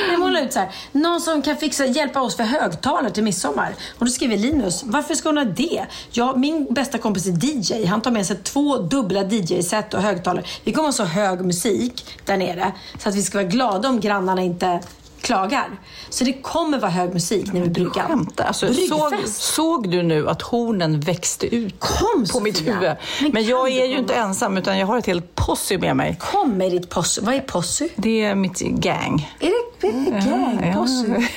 Men 0.10 0.22
hon 0.22 0.34
la 0.34 0.42
ut 0.42 0.54
så 0.54 0.60
här, 0.60 0.70
någon 0.92 1.22
som 1.22 1.42
kan 1.42 1.58
fixa, 1.58 1.86
hjälpa 1.86 2.22
oss 2.22 2.36
för 2.36 2.44
högtalare 2.44 3.12
till 3.12 3.24
midsommar. 3.24 3.76
Och 4.00 4.06
då 4.06 4.12
skriver 4.12 4.38
Linus, 4.38 4.84
varför 4.86 5.16
ska 5.16 5.30
hon 5.30 5.38
ha 5.38 5.46
det? 5.46 5.86
Ja, 6.12 6.36
min 6.36 6.74
bästa 6.74 6.98
kompis 6.98 7.28
är 7.28 7.46
DJ. 7.46 7.86
Han 7.86 8.02
tar 8.02 8.12
med 8.12 8.26
sig 8.26 8.38
två 8.44 8.78
dubbla 8.78 9.24
DJ-set 9.24 9.94
och 9.94 10.02
högtalare. 10.02 10.46
Vi 10.64 10.74
kommer 10.74 10.88
ha 10.88 10.94
så 10.94 11.04
hög 11.04 11.42
musik 11.46 12.06
där 12.26 12.38
nere 12.38 12.72
så 13.00 13.10
att 13.10 13.16
vi 13.16 13.22
ska 13.24 13.38
vara 13.38 13.48
glada 13.48 13.90
om 13.90 14.00
grannarna 14.00 14.42
inte 14.42 14.80
klagar. 15.22 15.68
Så 16.10 16.24
det 16.24 16.34
kommer 16.34 16.80
vara 16.80 16.92
hög 16.92 17.14
musik 17.14 17.54
när 17.54 17.62
vi 17.62 17.70
bryggar. 17.70 18.08
Skämtar. 18.08 18.44
Alltså, 18.46 18.74
såg, 18.74 19.14
såg 19.28 19.90
du 19.90 20.04
nu 20.04 20.30
att 20.30 20.42
hornen 20.42 21.00
växte 21.00 21.56
ut 21.56 21.76
Kom, 21.80 22.26
på 22.34 22.40
mitt 22.40 22.58
Sofia. 22.58 22.74
huvud? 22.74 22.96
Men 23.22 23.32
Men, 23.32 23.46
jag 23.46 23.70
är 23.72 23.86
ju 23.86 23.98
inte 23.98 24.14
ensam 24.14 24.58
utan 24.58 24.78
jag 24.78 24.88
har 24.88 24.98
ett 24.98 25.06
helt 25.08 25.36
posse 25.36 25.78
med 25.78 25.96
mig. 25.96 26.18
Kom 26.20 26.58
med 26.58 26.72
ditt 26.72 26.90
posse. 26.90 27.22
Vad 27.22 27.36
är 27.36 27.40
posse? 27.40 27.90
Det 27.96 28.22
är 28.24 28.36
mitt 28.36 28.60
gang. 28.60 29.32
Är 29.40 29.50
det, 29.82 29.88
är 29.88 29.92
det 29.92 30.12
gang? 30.30 30.72
ja. 30.76 30.82
Posse? 30.82 31.28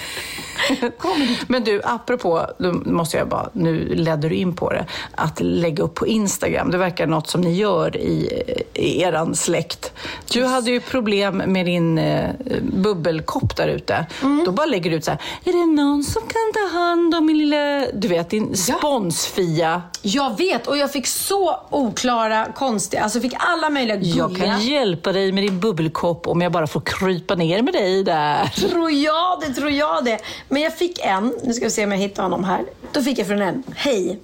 Men 1.47 1.64
du, 1.64 1.81
apropå, 1.85 2.47
då 2.59 2.72
måste 2.72 3.16
jag 3.16 3.28
bara, 3.28 3.48
nu 3.52 3.94
ledde 3.94 4.28
du 4.28 4.35
in 4.35 4.56
på 4.56 4.70
det, 4.70 4.86
att 5.14 5.40
lägga 5.40 5.85
upp 5.85 5.94
på 5.94 6.06
Instagram. 6.06 6.70
Det 6.70 6.78
verkar 6.78 7.06
något 7.06 7.28
som 7.28 7.40
ni 7.40 7.55
gör 7.55 7.97
i, 7.97 8.43
i 8.74 9.02
eran 9.02 9.35
släkt. 9.35 9.93
Du 10.32 10.44
hade 10.44 10.70
ju 10.70 10.81
problem 10.81 11.36
med 11.36 11.66
din 11.66 11.98
eh, 11.98 12.31
bubbelkopp 12.62 13.56
där 13.56 13.68
ute. 13.68 14.06
Då 14.47 14.52
bara 14.52 14.66
lägger 14.66 14.90
du 14.90 14.97
ut 14.97 15.05
så 15.05 15.10
här, 15.10 15.20
är 15.44 15.52
det 15.52 15.82
någon 15.82 16.05
som 16.05 16.22
kan 16.22 16.52
ta 16.55 16.78
hand 16.78 17.14
om 17.14 17.26
min 17.26 17.39
lilla, 17.39 17.86
du 17.94 18.09
vet, 18.09 18.31
din 18.31 18.56
sponsfia? 18.56 19.82
Jag 20.02 20.39
vet 20.39 20.66
och 20.66 20.76
jag 20.76 20.93
fick 20.93 21.06
så 21.06 21.60
oklara, 21.70 22.47
konstiga, 22.55 23.02
alltså 23.02 23.20
fick 23.20 23.35
alla 23.39 23.70
möjliga 23.70 23.97
gulliga. 23.97 24.18
Jag 24.28 24.36
kan 24.36 24.60
hjälpa 24.60 25.12
dig 25.12 25.32
med 25.32 25.44
din 25.44 25.60
bubbelkopp 25.60 26.26
om 26.28 26.40
jag 26.40 26.52
bara 26.52 26.66
får 26.66 26.81
krypa 26.81 27.35
ner 27.35 27.62
med 27.62 27.74
dig 27.74 28.05
där. 28.05 28.47
Tror 28.47 28.90
jag 28.90 29.40
det, 29.40 29.55
tror 29.55 29.70
jag 29.70 30.05
det. 30.05 30.18
Men 30.49 30.62
jag 30.62 30.79
fick 30.79 30.99
en, 30.99 31.35
nu 31.45 31.53
ska 31.55 31.65
vi 31.65 31.71
se 31.71 31.85
om 31.85 31.93
jag 31.93 31.99
hittar 31.99 32.23
honom 32.23 32.45
här. 32.45 32.65
Då 32.93 33.03
fick 33.03 33.19
jag 33.19 33.27
från 33.27 33.43
en. 33.43 33.62
Hej! 33.77 34.21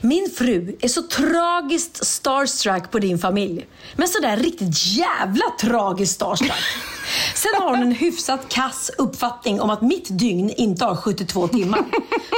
Min 0.00 0.30
fru 0.30 0.76
är 0.80 0.88
så 0.88 1.02
tragiskt 1.02 2.06
starstruck 2.06 2.90
på 2.90 2.98
din 2.98 3.18
familj. 3.18 3.66
Men 3.96 4.08
sådär 4.08 4.36
riktigt 4.36 4.86
jävla 4.86 5.44
tragiskt 5.60 6.14
starstruck. 6.14 6.52
Sen 7.34 7.50
har 7.62 7.70
hon 7.70 7.82
en 7.82 7.92
hyfsat 7.92 8.48
kass 8.48 8.90
uppfattning 8.98 9.60
om 9.60 9.70
att 9.70 9.82
mitt 9.82 10.18
dygn 10.18 10.50
inte 10.50 10.84
har 10.84 10.96
72 10.96 11.48
timmar. 11.48 11.84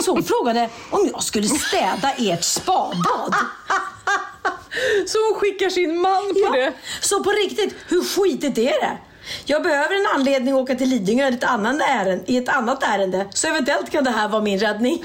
Så 0.04 0.10
hon 0.10 0.22
frågade 0.24 0.68
om 0.90 1.08
jag 1.12 1.22
skulle 1.22 1.48
städa 1.48 2.12
ert 2.18 2.44
spabad. 2.44 3.34
Så 5.06 5.18
hon 5.28 5.40
skickar 5.40 5.70
sin 5.70 6.00
man 6.00 6.22
på 6.22 6.40
Ja, 6.44 6.50
det? 6.52 6.72
så 7.00 7.24
på 7.24 7.30
riktigt, 7.30 7.74
hur 7.88 8.02
skitigt 8.04 8.58
är 8.58 8.80
det? 8.80 8.98
Jag 9.44 9.62
behöver 9.62 9.94
en 9.94 10.06
anledning 10.14 10.54
att 10.54 10.60
åka 10.60 10.74
till 10.74 10.88
Lidingö 10.88 11.28
i 11.28 11.34
ett, 11.34 11.44
annan 11.44 11.80
ärende, 11.80 12.24
i 12.26 12.36
ett 12.36 12.48
annat 12.48 12.82
ärende, 12.82 13.26
så 13.30 13.46
eventuellt 13.46 13.90
kan 13.90 14.04
det 14.04 14.10
här 14.10 14.28
vara 14.28 14.42
min 14.42 14.58
räddning. 14.58 15.04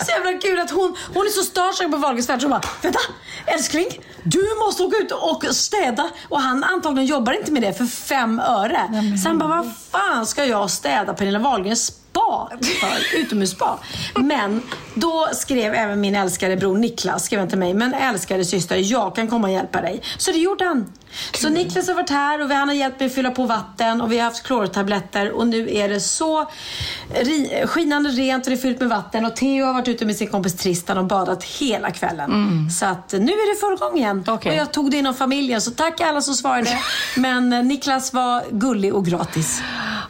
så 0.00 0.10
jävla 0.10 0.38
kul 0.40 0.60
att 0.60 0.70
hon, 0.70 0.96
hon 1.14 1.26
är 1.26 1.30
så 1.30 1.42
starstruck 1.42 1.90
på 1.90 1.96
Wahlgrens 1.96 2.26
så 2.26 2.32
hon 2.32 2.50
bara, 2.50 2.62
vänta, 2.82 2.98
älskling, 3.46 3.86
du 4.22 4.44
måste 4.66 4.82
åka 4.82 4.96
ut 4.96 5.12
och 5.12 5.56
städa. 5.56 6.10
Och 6.28 6.40
han 6.40 6.64
antagligen 6.64 7.06
jobbar 7.06 7.32
inte 7.32 7.52
med 7.52 7.62
det 7.62 7.72
för 7.72 7.84
fem 7.86 8.38
öre. 8.40 8.88
så 9.22 9.28
han 9.28 9.38
bara, 9.38 9.48
vad 9.48 9.72
fan 9.90 10.26
ska 10.26 10.44
jag 10.44 10.70
städa 10.70 11.14
Pernilla 11.14 11.38
Wahlgrens 11.38 12.01
spa 12.32 12.48
för? 12.80 13.18
Utomhusspa. 13.18 13.78
Men 14.14 14.62
då 14.94 15.28
skrev 15.32 15.74
även 15.74 16.00
min 16.00 16.14
älskade 16.14 16.56
bror 16.56 16.78
Niklas, 16.78 17.24
skrev 17.24 17.40
han 17.40 17.48
till 17.48 17.58
mig, 17.58 17.74
men 17.74 17.94
älskade 17.94 18.44
syster, 18.44 18.76
jag 18.76 19.14
kan 19.14 19.28
komma 19.28 19.46
och 19.46 19.54
hjälpa 19.54 19.80
dig. 19.80 20.02
Så 20.18 20.32
det 20.32 20.38
gjorde 20.38 20.64
han. 20.64 20.92
Så 21.34 21.48
Niklas 21.48 21.88
har 21.88 21.94
varit 21.94 22.10
här 22.10 22.42
och 22.42 22.48
han 22.48 22.68
har 22.68 22.74
hjälpt 22.74 23.00
mig 23.00 23.06
att 23.06 23.14
fylla 23.14 23.30
på 23.30 23.46
vatten 23.46 24.00
och 24.00 24.12
vi 24.12 24.18
har 24.18 24.24
haft 24.24 24.42
klortabletter 24.42 25.30
och 25.32 25.46
nu 25.46 25.74
är 25.74 25.88
det 25.88 26.00
så 26.00 26.50
skinande 27.64 28.10
rent 28.10 28.46
och 28.46 28.50
det 28.50 28.56
är 28.56 28.60
fyllt 28.60 28.80
med 28.80 28.88
vatten 28.88 29.24
och 29.24 29.36
Theo 29.36 29.66
har 29.66 29.72
varit 29.72 29.88
ute 29.88 30.06
med 30.06 30.16
sin 30.16 30.28
kompis 30.28 30.56
Tristan 30.56 30.98
och 30.98 31.04
badat 31.04 31.44
hela 31.44 31.90
kvällen. 31.90 32.30
Så 32.70 32.86
att 32.86 33.12
nu 33.12 33.32
är 33.32 33.54
det 33.54 33.60
full 33.60 33.88
gång 33.88 33.98
igen. 33.98 34.24
Okej. 34.28 34.50
Och 34.50 34.56
jag 34.56 34.72
tog 34.72 34.90
det 34.90 34.96
inom 34.96 35.14
familjen 35.14 35.60
så 35.60 35.70
tack 35.70 36.00
alla 36.00 36.20
som 36.20 36.34
svarade. 36.34 36.78
Men 37.16 37.52
eh, 37.52 37.62
Niklas 37.62 38.12
var 38.12 38.44
gullig 38.50 38.94
och 38.94 39.06
gratis. 39.06 39.62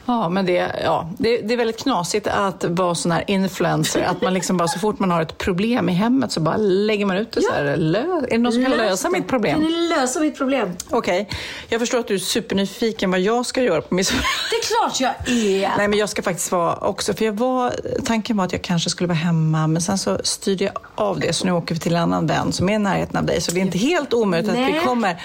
Ja, 0.06 0.28
men 0.28 0.46
det, 0.46 0.80
ja, 0.84 1.10
det, 1.18 1.38
det 1.38 1.54
är 1.54 1.58
väldigt 1.58 1.82
knasigt 1.82 2.26
att 2.26 2.64
vara 2.64 2.94
sån 2.94 3.12
här 3.12 3.24
influencer. 3.26 4.02
Att 4.02 4.22
man 4.22 4.34
liksom 4.34 4.56
bara 4.56 4.68
så 4.68 4.78
fort 4.78 4.98
man 4.98 5.10
har 5.10 5.22
ett 5.22 5.38
problem 5.38 5.88
i 5.88 5.92
hemmet 5.92 6.32
så 6.32 6.40
bara 6.40 6.56
lägger 6.56 7.06
man 7.06 7.16
ut 7.16 7.32
det 7.32 7.42
så 7.42 7.52
här. 7.52 7.76
Lö, 7.76 7.98
är 7.98 8.30
det 8.30 8.38
någon 8.38 8.52
som 8.52 8.64
kan 8.64 8.76
lösa 8.76 9.10
mitt 9.10 9.28
problem? 9.28 9.60
Kan 9.60 9.70
ni 9.70 9.88
lösa 9.88 10.20
mitt 10.20 10.38
problem? 10.38 10.70
Okej, 10.90 11.28
jag 11.68 11.80
förstår 11.80 11.98
att 11.98 12.08
du 12.08 12.14
är 12.14 12.18
supernyfiken 12.18 13.10
vad 13.10 13.20
jag 13.20 13.46
ska 13.46 13.62
göra 13.62 13.80
på 13.80 13.94
midsommar. 13.94 14.24
Det 14.50 14.56
är 14.56 14.80
klart 14.80 15.00
jag 15.00 15.36
är. 15.36 15.76
Nej, 15.78 15.88
men 15.88 15.98
jag 15.98 16.08
ska 16.08 16.22
faktiskt 16.22 16.52
vara 16.52 16.76
också, 16.76 17.14
för 17.14 17.24
jag 17.24 17.32
var, 17.32 17.74
tanken 18.04 18.36
var 18.36 18.44
att 18.44 18.52
jag 18.52 18.62
kanske 18.62 18.90
skulle 18.90 19.08
vara 19.08 19.18
hemma, 19.18 19.66
men 19.66 19.82
sen 19.82 19.98
så 19.98 20.18
styrde 20.24 20.64
jag 20.64 20.72
av 20.94 21.20
det, 21.20 21.32
så 21.32 21.46
nu 21.46 21.52
åker 21.52 21.74
vi 21.74 21.80
till 21.80 21.94
en 21.94 22.02
annan 22.02 22.26
vän 22.26 22.52
som 22.52 22.68
är 22.68 22.74
i 22.74 22.78
närheten 22.78 23.16
av 23.16 23.24
dig, 23.24 23.40
så 23.40 23.52
det 23.52 23.60
är 23.60 23.62
inte 23.62 23.78
helt 23.78 24.14
omöjligt 24.14 24.50
att 24.50 24.56
Nej. 24.56 24.72
vi 24.72 24.80
kommer. 24.80 25.22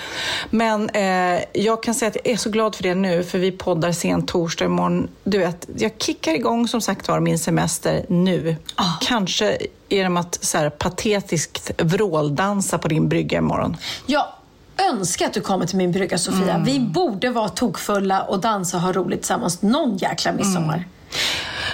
Men 0.49 0.89
eh, 0.89 1.41
jag 1.53 1.83
kan 1.83 1.95
säga 1.95 2.09
att 2.09 2.17
jag 2.23 2.33
är 2.33 2.37
så 2.37 2.49
glad 2.49 2.75
för 2.75 2.83
det 2.83 2.95
nu, 2.95 3.23
för 3.23 3.37
vi 3.39 3.51
poddar 3.51 3.91
sent 3.91 4.27
torsdag 4.27 4.66
imorgon. 4.67 5.07
Du 5.23 5.37
vet, 5.37 5.67
jag 5.77 5.91
kickar 5.97 6.33
igång 6.33 6.67
som 6.67 6.81
sagt 6.81 7.07
var 7.07 7.19
min 7.19 7.39
semester 7.39 8.05
nu. 8.09 8.55
Ah. 8.75 8.83
Kanske 9.01 9.57
genom 9.89 10.17
att 10.17 10.43
så 10.43 10.57
här, 10.57 10.69
patetiskt 10.69 11.71
vråldansa 11.77 12.77
på 12.77 12.87
din 12.87 13.09
brygga 13.09 13.37
imorgon. 13.37 13.77
Jag 14.05 14.25
önskar 14.91 15.25
att 15.25 15.33
du 15.33 15.41
kommer 15.41 15.65
till 15.65 15.77
min 15.77 15.91
brygga 15.91 16.17
Sofia. 16.17 16.63
Vi 16.65 16.79
borde 16.79 17.29
vara 17.29 17.49
tokfulla 17.49 18.21
och 18.21 18.39
dansa 18.39 18.77
och 18.77 18.83
ha 18.83 18.91
roligt 18.93 19.19
tillsammans 19.19 19.61
någon 19.61 19.97
jäkla 19.97 20.31
midsommar. 20.31 20.85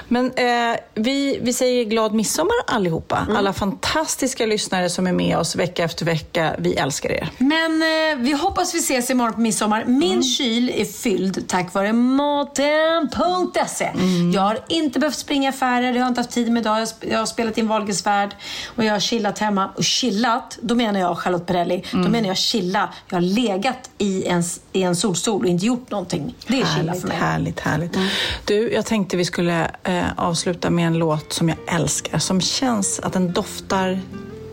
Men 0.07 0.26
eh, 0.26 0.77
vi, 0.93 1.39
vi 1.41 1.53
säger 1.53 1.84
glad 1.84 2.14
midsommar 2.14 2.55
allihopa. 2.68 3.18
Mm. 3.18 3.35
Alla 3.35 3.53
fantastiska 3.53 4.45
lyssnare 4.45 4.89
som 4.89 5.07
är 5.07 5.11
med 5.11 5.38
oss 5.38 5.55
vecka 5.55 5.84
efter 5.84 6.05
vecka. 6.05 6.55
Vi 6.57 6.73
älskar 6.73 7.10
er. 7.10 7.30
Men 7.38 7.81
eh, 7.81 8.18
vi 8.18 8.31
hoppas 8.31 8.76
vi 8.76 8.80
ses 8.80 9.10
imorgon 9.10 9.34
på 9.34 9.41
midsommar. 9.41 9.85
Min 9.85 10.23
kyl 10.23 10.69
är 10.76 10.85
fylld 10.85 11.47
tack 11.47 11.73
vare 11.73 11.93
maten.se. 11.93 13.89
Jag 14.34 14.41
har 14.41 14.60
inte 14.68 14.99
behövt 14.99 15.18
springa 15.18 15.49
affärer, 15.49 15.93
jag 15.93 16.01
har 16.01 16.07
inte 16.07 16.22
haft 16.22 16.31
tid 16.31 16.51
med 16.51 16.61
idag. 16.61 16.88
Jag, 16.99 17.19
har 17.19 17.26
spelat 17.26 17.57
in 17.57 17.68
Wahlgrens 17.68 18.05
värld 18.05 18.35
och 18.76 18.84
jag 18.84 18.93
har 18.93 18.99
chillat 18.99 19.39
hemma. 19.39 19.69
Och 19.76 19.84
chillat, 19.84 20.57
då 20.61 20.76
menar 20.76 20.99
jag 20.99 21.18
Charlotte 21.18 21.45
Perrelli. 21.45 21.84
Då 21.91 22.10
menar 22.10 22.27
jag 22.27 22.38
chilla. 22.38 22.93
Jag 23.10 23.15
har 23.15 23.22
legat 23.22 23.89
i 23.97 24.26
en, 24.26 24.43
i 24.72 24.84
en 24.84 24.95
solstol 24.95 25.43
och 25.43 25.49
inte 25.49 25.65
gjort 25.65 25.91
någonting. 25.91 26.35
Det 26.47 26.61
är 26.61 26.65
chilla 26.65 26.93
för 26.93 27.07
Härligt, 27.07 27.07
mig. 27.07 27.18
härligt, 27.18 27.60
härligt. 27.60 27.97
Du, 28.45 28.73
jag 28.73 28.85
tänkte 28.85 29.18
vi 29.18 29.23
skulle 29.26 29.72
eh, 29.84 30.06
avsluta 30.18 30.70
med 30.70 30.88
en 30.88 30.98
låt 30.98 31.34
som 31.34 31.50
jag 31.50 31.58
älskar. 31.68 32.18
Som 32.18 32.41
känns 32.41 33.00
att 33.00 33.14
den 33.14 33.34
doftar 33.34 34.00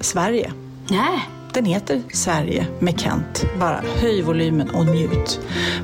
Sverige. 0.00 0.52
Nej. 0.88 1.28
Den 1.52 1.64
heter 1.64 2.02
Sverige 2.12 2.66
med 2.78 3.00
Kent. 3.00 3.44
Bara 3.60 3.82
höj 4.00 4.22
volymen 4.22 4.70
och 4.70 4.86
njut. 4.86 5.40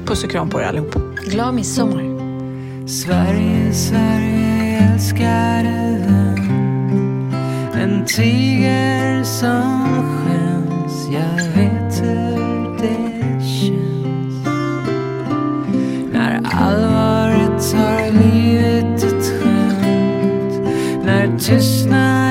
Puss 0.07 0.25
och 0.25 0.31
kram 0.31 0.51
på 0.51 0.61
er 0.61 0.65
allihop. 0.65 0.95
Glad 1.25 1.55
midsommar. 1.55 2.17
Sverige, 2.89 3.73
Sverige, 3.73 4.47
älskade 4.97 5.99
vän 6.07 7.35
En 7.75 8.05
tiger 8.05 9.25
som 9.25 9.89
skäms 10.25 11.09
Jag 11.13 11.45
vet 11.45 12.03
hur 12.03 12.79
det 12.79 13.45
känns 13.45 14.47
När 16.13 16.41
allvaret 16.45 17.73
tar 17.73 18.11
livet 18.13 18.37
skämt 18.37 18.46
När 21.37 21.43
tystnaden 21.43 22.26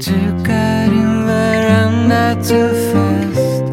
Dukar 0.00 0.88
din 0.90 1.26
veranda 1.26 2.34
till 2.34 2.70
fest 2.90 3.64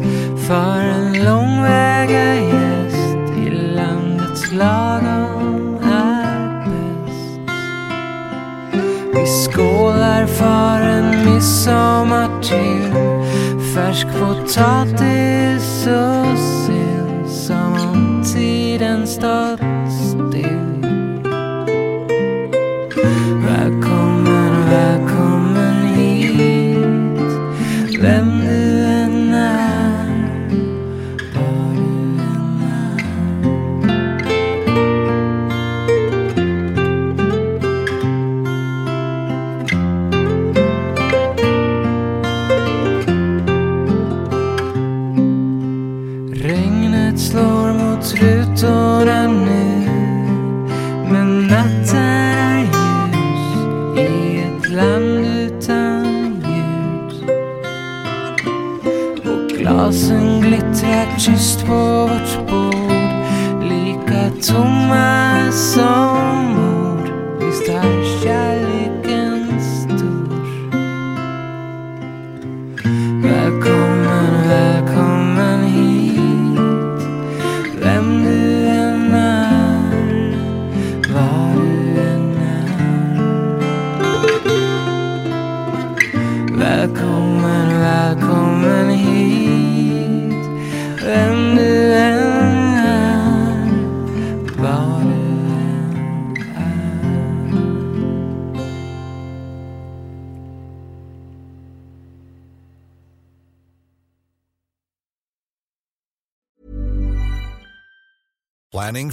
för 0.46 0.80
en 0.80 1.24
långväga 1.24 2.34
gäst 2.34 3.38
i 3.46 3.50
landets 3.50 4.52
lagom 4.52 5.78
är 5.84 6.64
bäst. 6.64 7.40
Vi 9.14 9.26
skålar 9.26 10.26
för 10.26 10.80
en 10.80 11.24
midsommar 11.24 12.42
till 12.42 12.92
färsk 13.74 14.06
potatis 14.20 15.86
och 15.86 16.17